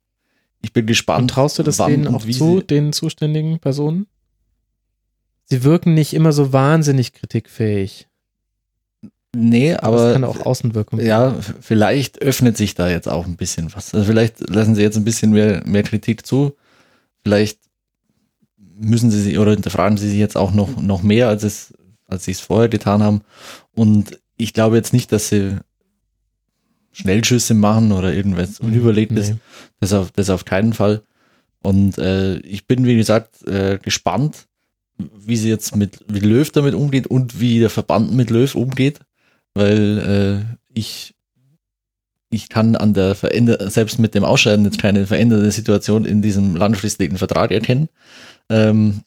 Ich 0.63 0.73
bin 0.73 0.87
gespannt. 0.87 1.23
Und 1.23 1.27
traust 1.27 1.59
du 1.59 1.63
das 1.63 1.77
denen 1.77 2.07
auch 2.07 2.25
zu, 2.25 2.61
den 2.61 2.93
zuständigen 2.93 3.59
Personen? 3.59 4.07
Sie 5.45 5.63
wirken 5.63 5.93
nicht 5.93 6.13
immer 6.13 6.31
so 6.31 6.53
wahnsinnig 6.53 7.13
kritikfähig. 7.13 8.07
Nee, 9.35 9.75
Aber 9.75 9.95
es 9.95 10.01
aber 10.01 10.13
kann 10.13 10.23
auch 10.23 10.45
Außenwirkung 10.45 10.99
ja, 10.99 11.35
vielleicht 11.59 12.21
öffnet 12.21 12.55
sich 12.55 12.75
da 12.75 12.89
jetzt 12.89 13.09
auch 13.09 13.25
ein 13.25 13.35
bisschen 13.35 13.73
was. 13.75 13.93
Also 13.93 14.05
vielleicht 14.05 14.47
lassen 14.49 14.75
sie 14.75 14.83
jetzt 14.83 14.95
ein 14.95 15.03
bisschen 15.03 15.31
mehr, 15.31 15.63
mehr 15.65 15.83
Kritik 15.83 16.25
zu. 16.25 16.55
Vielleicht 17.23 17.59
müssen 18.57 19.11
sie 19.11 19.21
sich 19.21 19.39
oder 19.39 19.51
hinterfragen 19.51 19.97
sie 19.97 20.09
sich 20.09 20.19
jetzt 20.19 20.37
auch 20.37 20.53
noch, 20.53 20.79
noch 20.81 21.03
mehr, 21.03 21.27
als 21.27 21.43
es, 21.43 21.73
als 22.07 22.25
sie 22.25 22.31
es 22.31 22.41
vorher 22.41 22.69
getan 22.69 23.03
haben. 23.03 23.21
Und 23.75 24.19
ich 24.37 24.53
glaube 24.53 24.75
jetzt 24.75 24.93
nicht, 24.93 25.11
dass 25.11 25.29
sie 25.29 25.57
Schnellschüsse 26.93 27.53
machen 27.53 27.91
oder 27.91 28.13
irgendwas 28.13 28.59
Unüberlegtes. 28.59 29.31
Nee. 29.31 29.35
Das 29.79 29.93
auf, 29.93 30.11
das 30.11 30.29
auf 30.29 30.45
keinen 30.45 30.73
Fall. 30.73 31.01
Und 31.61 31.97
äh, 31.97 32.37
ich 32.39 32.67
bin, 32.67 32.85
wie 32.85 32.95
gesagt, 32.95 33.45
äh, 33.47 33.79
gespannt, 33.81 34.47
wie 34.97 35.37
sie 35.37 35.49
jetzt 35.49 35.75
mit 35.75 35.99
wie 36.07 36.19
Löw 36.19 36.49
damit 36.51 36.75
umgeht 36.75 37.07
und 37.07 37.39
wie 37.39 37.59
der 37.59 37.69
Verband 37.69 38.13
mit 38.13 38.29
Löw 38.29 38.53
umgeht. 38.55 38.99
weil 39.53 40.45
äh, 40.47 40.55
ich, 40.73 41.13
ich 42.29 42.49
kann 42.49 42.75
an 42.75 42.93
der 42.93 43.15
veränder 43.15 43.69
selbst 43.69 43.99
mit 43.99 44.15
dem 44.15 44.23
Ausscheiden 44.23 44.65
jetzt 44.65 44.79
keine 44.79 45.05
veränderte 45.05 45.51
Situation 45.51 46.05
in 46.05 46.21
diesem 46.21 46.55
langfristigen 46.55 47.17
Vertrag 47.17 47.51
erkennen. 47.51 47.89
Ähm, 48.49 49.01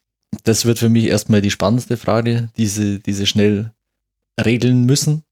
das 0.44 0.64
wird 0.64 0.78
für 0.78 0.88
mich 0.88 1.06
erstmal 1.06 1.40
die 1.40 1.50
spannendste 1.50 1.96
Frage, 1.96 2.50
diese, 2.56 3.00
diese 3.00 3.26
schnell 3.26 3.72
regeln 4.42 4.84
müssen, 4.84 5.22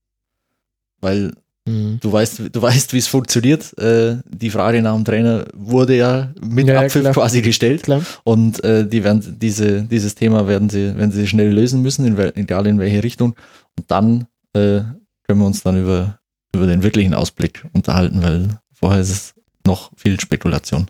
weil 1.00 1.34
Mhm. 1.66 1.98
du 2.00 2.12
weißt, 2.12 2.42
du 2.52 2.62
weißt, 2.62 2.92
wie 2.92 2.98
es 2.98 3.06
funktioniert. 3.06 3.76
Äh, 3.78 4.18
die 4.28 4.50
Frage 4.50 4.82
nach 4.82 4.94
dem 4.94 5.04
Trainer 5.04 5.46
wurde 5.54 5.96
ja 5.96 6.32
mit 6.40 6.66
Ja, 6.66 6.80
Abpfiff 6.80 7.00
klar. 7.02 7.14
quasi 7.14 7.40
gestellt. 7.40 7.84
Klar. 7.84 8.02
Und 8.22 8.62
äh, 8.64 8.86
die 8.86 9.02
werden 9.02 9.36
diese, 9.40 9.82
dieses 9.82 10.14
Thema 10.14 10.46
werden 10.46 10.68
sie, 10.68 10.96
werden 10.96 11.10
sie 11.12 11.26
schnell 11.26 11.50
lösen 11.52 11.80
müssen, 11.82 12.04
in, 12.06 12.18
egal 12.36 12.66
in 12.66 12.78
welche 12.78 13.02
Richtung. 13.02 13.34
Und 13.78 13.90
dann 13.90 14.26
äh, 14.52 14.80
können 15.26 15.40
wir 15.40 15.46
uns 15.46 15.62
dann 15.62 15.80
über, 15.80 16.18
über 16.54 16.66
den 16.66 16.82
wirklichen 16.82 17.14
Ausblick 17.14 17.64
unterhalten, 17.72 18.22
weil 18.22 18.48
vorher 18.72 19.00
ist 19.00 19.10
es 19.10 19.34
noch 19.66 19.90
viel 19.96 20.20
Spekulation. 20.20 20.86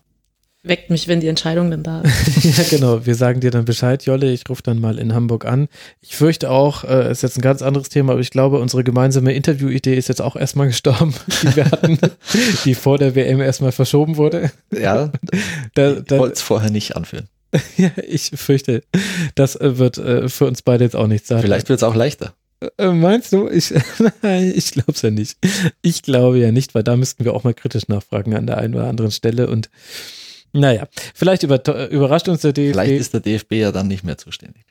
Weckt 0.66 0.88
mich, 0.88 1.08
wenn 1.08 1.20
die 1.20 1.28
Entscheidung 1.28 1.70
dann 1.70 1.82
da 1.82 2.00
ist. 2.42 2.56
Ja, 2.58 2.64
genau. 2.70 3.04
Wir 3.04 3.14
sagen 3.14 3.40
dir 3.40 3.50
dann 3.50 3.66
Bescheid, 3.66 4.02
Jolle. 4.06 4.32
Ich 4.32 4.48
rufe 4.48 4.62
dann 4.62 4.80
mal 4.80 4.98
in 4.98 5.14
Hamburg 5.14 5.44
an. 5.44 5.68
Ich 6.00 6.16
fürchte 6.16 6.50
auch, 6.50 6.84
äh, 6.84 7.10
ist 7.10 7.22
jetzt 7.22 7.36
ein 7.36 7.42
ganz 7.42 7.60
anderes 7.60 7.90
Thema, 7.90 8.12
aber 8.12 8.22
ich 8.22 8.30
glaube, 8.30 8.58
unsere 8.58 8.82
gemeinsame 8.82 9.34
Interviewidee 9.34 9.94
ist 9.94 10.08
jetzt 10.08 10.22
auch 10.22 10.36
erstmal 10.36 10.68
gestorben, 10.68 11.14
die 11.42 11.54
wir 11.56 11.66
hatten, 11.66 11.98
die 12.64 12.74
vor 12.74 12.96
der 12.96 13.14
WM 13.14 13.42
erstmal 13.42 13.72
verschoben 13.72 14.16
wurde. 14.16 14.50
Ja, 14.70 15.12
Da, 15.74 15.92
ich 15.98 16.04
da, 16.04 16.18
wollte 16.18 16.34
es 16.34 16.42
vorher 16.42 16.70
nicht 16.70 16.96
anführen. 16.96 17.28
ja, 17.76 17.90
ich 18.06 18.30
fürchte, 18.34 18.82
das 19.34 19.56
äh, 19.56 19.76
wird 19.78 19.98
äh, 19.98 20.28
für 20.30 20.46
uns 20.46 20.62
beide 20.62 20.84
jetzt 20.84 20.96
auch 20.96 21.06
nichts 21.06 21.28
sein. 21.28 21.42
Vielleicht 21.42 21.68
wird 21.68 21.80
es 21.80 21.82
auch 21.82 21.94
leichter. 21.94 22.34
Äh, 22.78 22.88
meinst 22.92 23.32
du? 23.32 23.48
Ich, 23.48 23.74
nein, 24.22 24.52
ich 24.56 24.70
glaube 24.72 24.92
es 24.92 25.02
ja 25.02 25.10
nicht. 25.10 25.36
Ich 25.82 26.02
glaube 26.02 26.38
ja 26.38 26.52
nicht, 26.52 26.74
weil 26.74 26.82
da 26.82 26.96
müssten 26.96 27.24
wir 27.24 27.34
auch 27.34 27.44
mal 27.44 27.52
kritisch 27.54 27.88
nachfragen 27.88 28.34
an 28.34 28.46
der 28.46 28.58
einen 28.58 28.74
oder 28.74 28.88
anderen 28.88 29.10
Stelle. 29.10 29.48
Und 29.48 29.68
naja, 30.54 30.86
vielleicht 31.14 31.42
über, 31.42 31.90
überrascht 31.90 32.28
uns 32.28 32.42
der 32.42 32.52
DFB. 32.52 32.72
Vielleicht 32.72 33.00
ist 33.00 33.12
der 33.12 33.20
DFB 33.20 33.52
ja 33.54 33.72
dann 33.72 33.88
nicht 33.88 34.04
mehr 34.04 34.16
zuständig. 34.16 34.64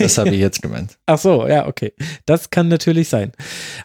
Das 0.00 0.18
habe 0.18 0.30
ich 0.30 0.40
jetzt 0.40 0.60
gemeint. 0.60 0.98
Ach 1.06 1.18
so, 1.18 1.46
ja, 1.46 1.68
okay. 1.68 1.92
Das 2.26 2.50
kann 2.50 2.66
natürlich 2.66 3.08
sein. 3.08 3.32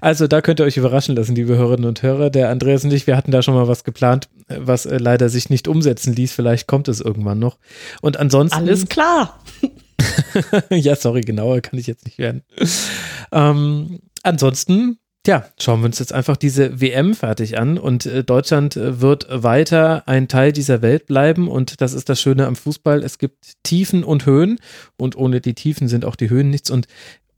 Also 0.01 0.27
da 0.27 0.41
könnt 0.41 0.59
ihr 0.59 0.65
euch 0.65 0.77
überraschen 0.77 1.15
lassen, 1.15 1.35
liebe 1.35 1.55
Hörerinnen 1.55 1.85
und 1.85 2.01
Hörer. 2.01 2.31
Der 2.31 2.49
Andreas 2.49 2.83
und 2.83 2.91
ich, 2.91 3.05
wir 3.05 3.15
hatten 3.15 3.31
da 3.31 3.43
schon 3.43 3.53
mal 3.53 3.67
was 3.67 3.83
geplant, 3.83 4.27
was 4.47 4.87
äh, 4.87 4.97
leider 4.97 5.29
sich 5.29 5.51
nicht 5.51 5.67
umsetzen 5.67 6.15
ließ. 6.15 6.33
Vielleicht 6.33 6.65
kommt 6.65 6.87
es 6.87 6.99
irgendwann 6.99 7.37
noch. 7.37 7.59
Und 8.01 8.17
ansonsten. 8.17 8.57
Alles 8.57 8.87
klar. 8.87 9.39
ja, 10.71 10.95
sorry, 10.95 11.21
genauer 11.21 11.61
kann 11.61 11.79
ich 11.79 11.85
jetzt 11.85 12.05
nicht 12.05 12.17
werden. 12.17 12.43
Ähm, 13.31 13.99
ansonsten, 14.23 14.97
ja, 15.27 15.45
schauen 15.59 15.81
wir 15.81 15.85
uns 15.85 15.99
jetzt 15.99 16.13
einfach 16.13 16.37
diese 16.37 16.81
WM 16.81 17.13
fertig 17.13 17.59
an 17.59 17.77
und 17.77 18.05
äh, 18.05 18.23
Deutschland 18.23 18.75
äh, 18.75 19.01
wird 19.01 19.27
weiter 19.29 20.07
ein 20.07 20.27
Teil 20.27 20.51
dieser 20.51 20.81
Welt 20.81 21.05
bleiben 21.05 21.47
und 21.47 21.81
das 21.81 21.93
ist 21.93 22.09
das 22.09 22.19
Schöne 22.19 22.47
am 22.47 22.55
Fußball. 22.55 23.03
Es 23.03 23.19
gibt 23.19 23.53
Tiefen 23.63 24.03
und 24.03 24.25
Höhen 24.25 24.59
und 24.97 25.15
ohne 25.15 25.41
die 25.41 25.53
Tiefen 25.53 25.87
sind 25.87 26.05
auch 26.05 26.15
die 26.15 26.29
Höhen 26.29 26.49
nichts 26.49 26.69
und 26.71 26.87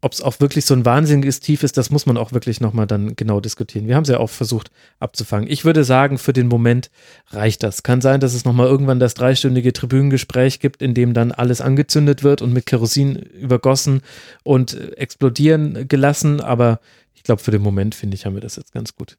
ob 0.01 0.13
es 0.13 0.21
auch 0.21 0.39
wirklich 0.39 0.65
so 0.65 0.73
ein 0.73 0.85
wahnsinniges 0.85 1.41
Tief 1.41 1.63
ist, 1.63 1.75
das 1.77 1.89
muss 1.89 2.05
man 2.05 2.15
auch 2.15 2.31
wirklich 2.31 2.61
nochmal 2.61 2.87
dann 2.87 3.15
genau 3.15 3.41
diskutieren. 3.41 3.87
Wir 3.87 3.95
haben 3.95 4.03
es 4.03 4.09
ja 4.09 4.19
auch 4.19 4.29
versucht 4.29 4.71
abzufangen. 4.99 5.49
Ich 5.49 5.65
würde 5.65 5.83
sagen, 5.83 6.17
für 6.17 6.31
den 6.31 6.47
Moment 6.47 6.89
reicht 7.31 7.63
das. 7.63 7.83
Kann 7.83 7.99
sein, 7.99 8.21
dass 8.21 8.33
es 8.33 8.45
nochmal 8.45 8.67
irgendwann 8.67 9.01
das 9.01 9.13
dreistündige 9.13 9.73
Tribünengespräch 9.73 10.61
gibt, 10.61 10.81
in 10.81 10.93
dem 10.93 11.13
dann 11.13 11.33
alles 11.33 11.59
angezündet 11.59 12.23
wird 12.23 12.41
und 12.41 12.53
mit 12.53 12.65
Kerosin 12.65 13.17
übergossen 13.17 14.01
und 14.43 14.73
äh, 14.73 14.91
explodieren 14.93 15.87
gelassen. 15.89 16.39
Aber 16.39 16.79
ich 17.19 17.23
glaube, 17.23 17.41
für 17.41 17.51
den 17.51 17.61
Moment, 17.61 17.95
finde 17.95 18.15
ich, 18.15 18.25
haben 18.25 18.33
wir 18.33 18.41
das 18.41 18.55
jetzt 18.55 18.71
ganz 18.71 18.95
gut 18.95 19.17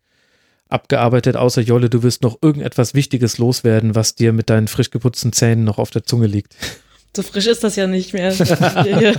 abgearbeitet. 0.70 1.36
Außer 1.36 1.60
Jolle, 1.60 1.90
du 1.90 2.02
wirst 2.02 2.22
noch 2.22 2.38
irgendetwas 2.40 2.94
Wichtiges 2.94 3.36
loswerden, 3.36 3.94
was 3.94 4.14
dir 4.14 4.32
mit 4.32 4.48
deinen 4.48 4.68
frisch 4.68 4.88
geputzten 4.90 5.34
Zähnen 5.34 5.64
noch 5.64 5.76
auf 5.76 5.90
der 5.90 6.04
Zunge 6.04 6.26
liegt. 6.26 6.56
So 7.16 7.24
frisch 7.24 7.48
ist 7.48 7.64
das 7.64 7.74
ja 7.74 7.88
nicht 7.88 8.12
mehr. 8.12 8.30
Solange 8.30 9.18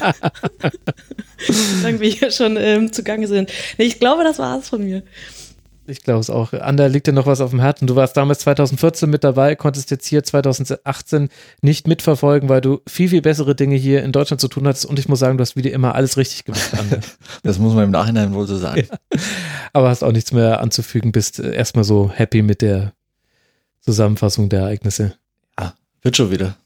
wir 1.99 2.09
hier 2.09 2.31
schon 2.31 2.55
ähm, 2.55 2.93
zugange 2.93 3.27
sind. 3.27 3.51
Nee, 3.77 3.83
ich 3.83 3.99
glaube, 3.99 4.23
das 4.23 4.39
war 4.39 4.59
es 4.59 4.69
von 4.69 4.81
mir. 4.81 5.03
Ich 5.91 6.03
glaube 6.03 6.21
es 6.21 6.29
auch. 6.29 6.53
Ander, 6.53 6.87
liegt 6.87 7.07
dir 7.07 7.11
noch 7.11 7.25
was 7.25 7.41
auf 7.41 7.49
dem 7.49 7.59
Herzen? 7.59 7.85
Du 7.85 7.97
warst 7.97 8.15
damals 8.15 8.39
2014 8.39 9.09
mit 9.09 9.23
dabei, 9.23 9.55
konntest 9.55 9.91
jetzt 9.91 10.07
hier 10.07 10.23
2018 10.23 11.27
nicht 11.61 11.87
mitverfolgen, 11.87 12.47
weil 12.47 12.61
du 12.61 12.81
viel, 12.87 13.09
viel 13.09 13.21
bessere 13.21 13.55
Dinge 13.55 13.75
hier 13.75 14.01
in 14.03 14.13
Deutschland 14.13 14.39
zu 14.39 14.47
tun 14.47 14.65
hattest. 14.67 14.85
Und 14.85 14.99
ich 14.99 15.09
muss 15.09 15.19
sagen, 15.19 15.37
du 15.37 15.41
hast 15.41 15.57
wieder 15.57 15.71
immer 15.71 15.93
alles 15.93 16.15
richtig 16.15 16.45
gemacht, 16.45 16.73
Ander. 16.79 17.01
Das 17.43 17.59
muss 17.59 17.73
man 17.73 17.85
im 17.85 17.91
Nachhinein 17.91 18.33
wohl 18.33 18.47
so 18.47 18.57
sagen. 18.57 18.87
Aber 19.73 19.89
hast 19.89 20.03
auch 20.03 20.11
nichts 20.11 20.31
mehr 20.31 20.61
anzufügen, 20.61 21.11
bist 21.11 21.39
äh, 21.39 21.53
erstmal 21.53 21.83
so 21.83 22.09
happy 22.09 22.41
mit 22.41 22.61
der 22.61 22.93
Zusammenfassung 23.81 24.47
der 24.47 24.61
Ereignisse. 24.61 25.15
Wird 26.01 26.17
schon 26.17 26.31
wieder. 26.31 26.57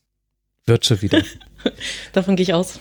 Wird 0.65 0.85
schon 0.85 1.01
wieder. 1.01 1.21
Davon 2.13 2.35
gehe 2.35 2.43
ich 2.43 2.53
aus. 2.53 2.79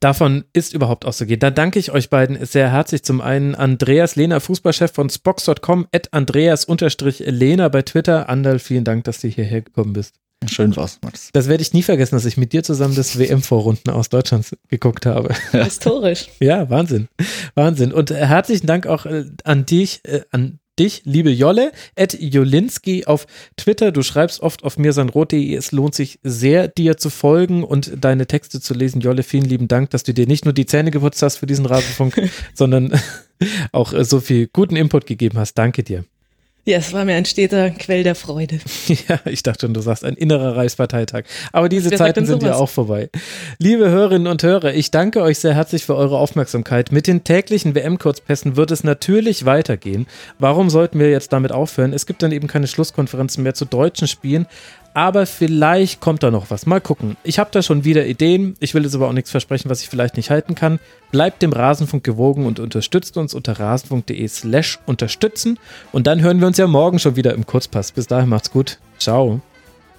Davon 0.00 0.44
ist 0.52 0.74
überhaupt 0.74 1.04
auszugehen. 1.04 1.40
Da 1.40 1.50
danke 1.50 1.78
ich 1.78 1.90
euch 1.90 2.10
beiden 2.10 2.44
sehr 2.44 2.70
herzlich. 2.70 3.02
Zum 3.02 3.20
einen 3.20 3.54
Andreas 3.54 4.16
Lehner, 4.16 4.40
Fußballchef 4.40 4.92
von 4.92 5.10
Spox.com, 5.10 5.86
at 5.92 6.12
Andreas-Lehner 6.12 7.70
bei 7.70 7.82
Twitter. 7.82 8.28
Andal, 8.28 8.58
vielen 8.58 8.84
Dank, 8.84 9.04
dass 9.04 9.20
du 9.20 9.28
hierher 9.28 9.62
gekommen 9.62 9.92
bist. 9.92 10.14
Schön 10.48 10.76
war's, 10.76 10.98
Max. 11.02 11.30
Das 11.32 11.48
werde 11.48 11.62
ich 11.62 11.72
nie 11.72 11.82
vergessen, 11.82 12.14
dass 12.14 12.26
ich 12.26 12.36
mit 12.36 12.52
dir 12.52 12.62
zusammen 12.62 12.94
das 12.94 13.18
WM-Vorrunden 13.18 13.90
aus 13.90 14.10
Deutschland 14.10 14.46
geguckt 14.68 15.06
habe. 15.06 15.34
Historisch. 15.52 16.28
Ja, 16.40 16.68
Wahnsinn. 16.68 17.08
Wahnsinn. 17.54 17.92
Und 17.92 18.10
herzlichen 18.10 18.66
Dank 18.66 18.86
auch 18.86 19.06
äh, 19.06 19.24
an 19.44 19.64
dich, 19.64 20.00
äh, 20.04 20.20
an 20.30 20.58
dich, 20.78 21.02
liebe 21.04 21.30
Jolle, 21.30 21.72
at 21.96 22.16
Jolinski 22.18 23.04
auf 23.06 23.26
Twitter. 23.56 23.92
Du 23.92 24.02
schreibst 24.02 24.40
oft 24.40 24.64
auf 24.64 24.78
mirsanrot.de. 24.78 25.54
Es 25.54 25.72
lohnt 25.72 25.94
sich 25.94 26.18
sehr, 26.22 26.68
dir 26.68 26.96
zu 26.96 27.10
folgen 27.10 27.64
und 27.64 27.92
deine 28.00 28.26
Texte 28.26 28.60
zu 28.60 28.74
lesen. 28.74 29.00
Jolle, 29.00 29.22
vielen 29.22 29.44
lieben 29.44 29.68
Dank, 29.68 29.90
dass 29.90 30.02
du 30.02 30.14
dir 30.14 30.26
nicht 30.26 30.44
nur 30.44 30.54
die 30.54 30.66
Zähne 30.66 30.90
geputzt 30.90 31.22
hast 31.22 31.36
für 31.38 31.46
diesen 31.46 31.66
Rasenfunk, 31.66 32.30
sondern 32.54 32.92
auch 33.72 33.92
äh, 33.92 34.04
so 34.04 34.20
viel 34.20 34.48
guten 34.48 34.76
Input 34.76 35.06
gegeben 35.06 35.38
hast. 35.38 35.54
Danke 35.54 35.82
dir. 35.82 36.04
Ja, 36.68 36.78
es 36.78 36.92
war 36.92 37.04
mir 37.04 37.14
ein 37.14 37.24
steter 37.24 37.70
Quell 37.70 38.02
der 38.02 38.16
Freude. 38.16 38.58
Ja, 39.08 39.20
ich 39.24 39.42
dachte 39.42 39.66
schon, 39.66 39.74
du 39.74 39.80
sagst 39.80 40.04
ein 40.04 40.14
innerer 40.14 40.56
Reichsparteitag. 40.56 41.24
Aber 41.52 41.68
diese 41.68 41.90
Wer 41.90 41.98
Zeiten 41.98 42.26
sind 42.26 42.42
ja 42.42 42.54
auch 42.54 42.68
vorbei. 42.68 43.08
Liebe 43.58 43.88
Hörerinnen 43.88 44.26
und 44.26 44.42
Hörer, 44.42 44.74
ich 44.74 44.90
danke 44.90 45.22
euch 45.22 45.38
sehr 45.38 45.54
herzlich 45.54 45.84
für 45.84 45.94
eure 45.94 46.18
Aufmerksamkeit. 46.18 46.90
Mit 46.90 47.06
den 47.06 47.22
täglichen 47.22 47.74
WM-Kurzpässen 47.74 48.56
wird 48.56 48.70
es 48.70 48.82
natürlich 48.84 49.44
weitergehen. 49.44 50.06
Warum 50.38 50.70
sollten 50.70 50.98
wir 50.98 51.10
jetzt 51.10 51.32
damit 51.32 51.52
aufhören? 51.52 51.92
Es 51.92 52.06
gibt 52.06 52.22
dann 52.22 52.32
eben 52.32 52.48
keine 52.48 52.66
Schlusskonferenzen 52.66 53.42
mehr 53.42 53.54
zu 53.54 53.64
deutschen 53.64 54.08
Spielen. 54.08 54.46
Aber 54.96 55.26
vielleicht 55.26 56.00
kommt 56.00 56.22
da 56.22 56.30
noch 56.30 56.48
was. 56.48 56.64
Mal 56.64 56.80
gucken. 56.80 57.18
Ich 57.22 57.38
habe 57.38 57.50
da 57.52 57.60
schon 57.60 57.84
wieder 57.84 58.06
Ideen. 58.06 58.56
Ich 58.60 58.72
will 58.72 58.82
jetzt 58.82 58.94
aber 58.94 59.08
auch 59.08 59.12
nichts 59.12 59.30
versprechen, 59.30 59.68
was 59.68 59.82
ich 59.82 59.90
vielleicht 59.90 60.16
nicht 60.16 60.30
halten 60.30 60.54
kann. 60.54 60.80
Bleibt 61.10 61.42
dem 61.42 61.52
Rasenfunk 61.52 62.02
gewogen 62.02 62.46
und 62.46 62.60
unterstützt 62.60 63.18
uns 63.18 63.34
unter 63.34 63.60
rasenfunk.de 63.60 64.26
slash 64.26 64.78
unterstützen. 64.86 65.58
Und 65.92 66.06
dann 66.06 66.22
hören 66.22 66.40
wir 66.40 66.46
uns 66.46 66.56
ja 66.56 66.66
morgen 66.66 66.98
schon 66.98 67.14
wieder 67.14 67.34
im 67.34 67.44
Kurzpass. 67.44 67.92
Bis 67.92 68.06
dahin 68.06 68.30
macht's 68.30 68.50
gut. 68.50 68.78
Ciao. 68.98 69.42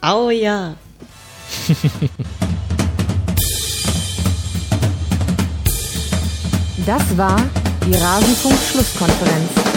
Au 0.01 0.31
ja. 0.31 0.73
Das 6.87 7.17
war 7.17 7.39
die 7.85 7.93
Rasenfunk-Schlusskonferenz. 7.93 9.76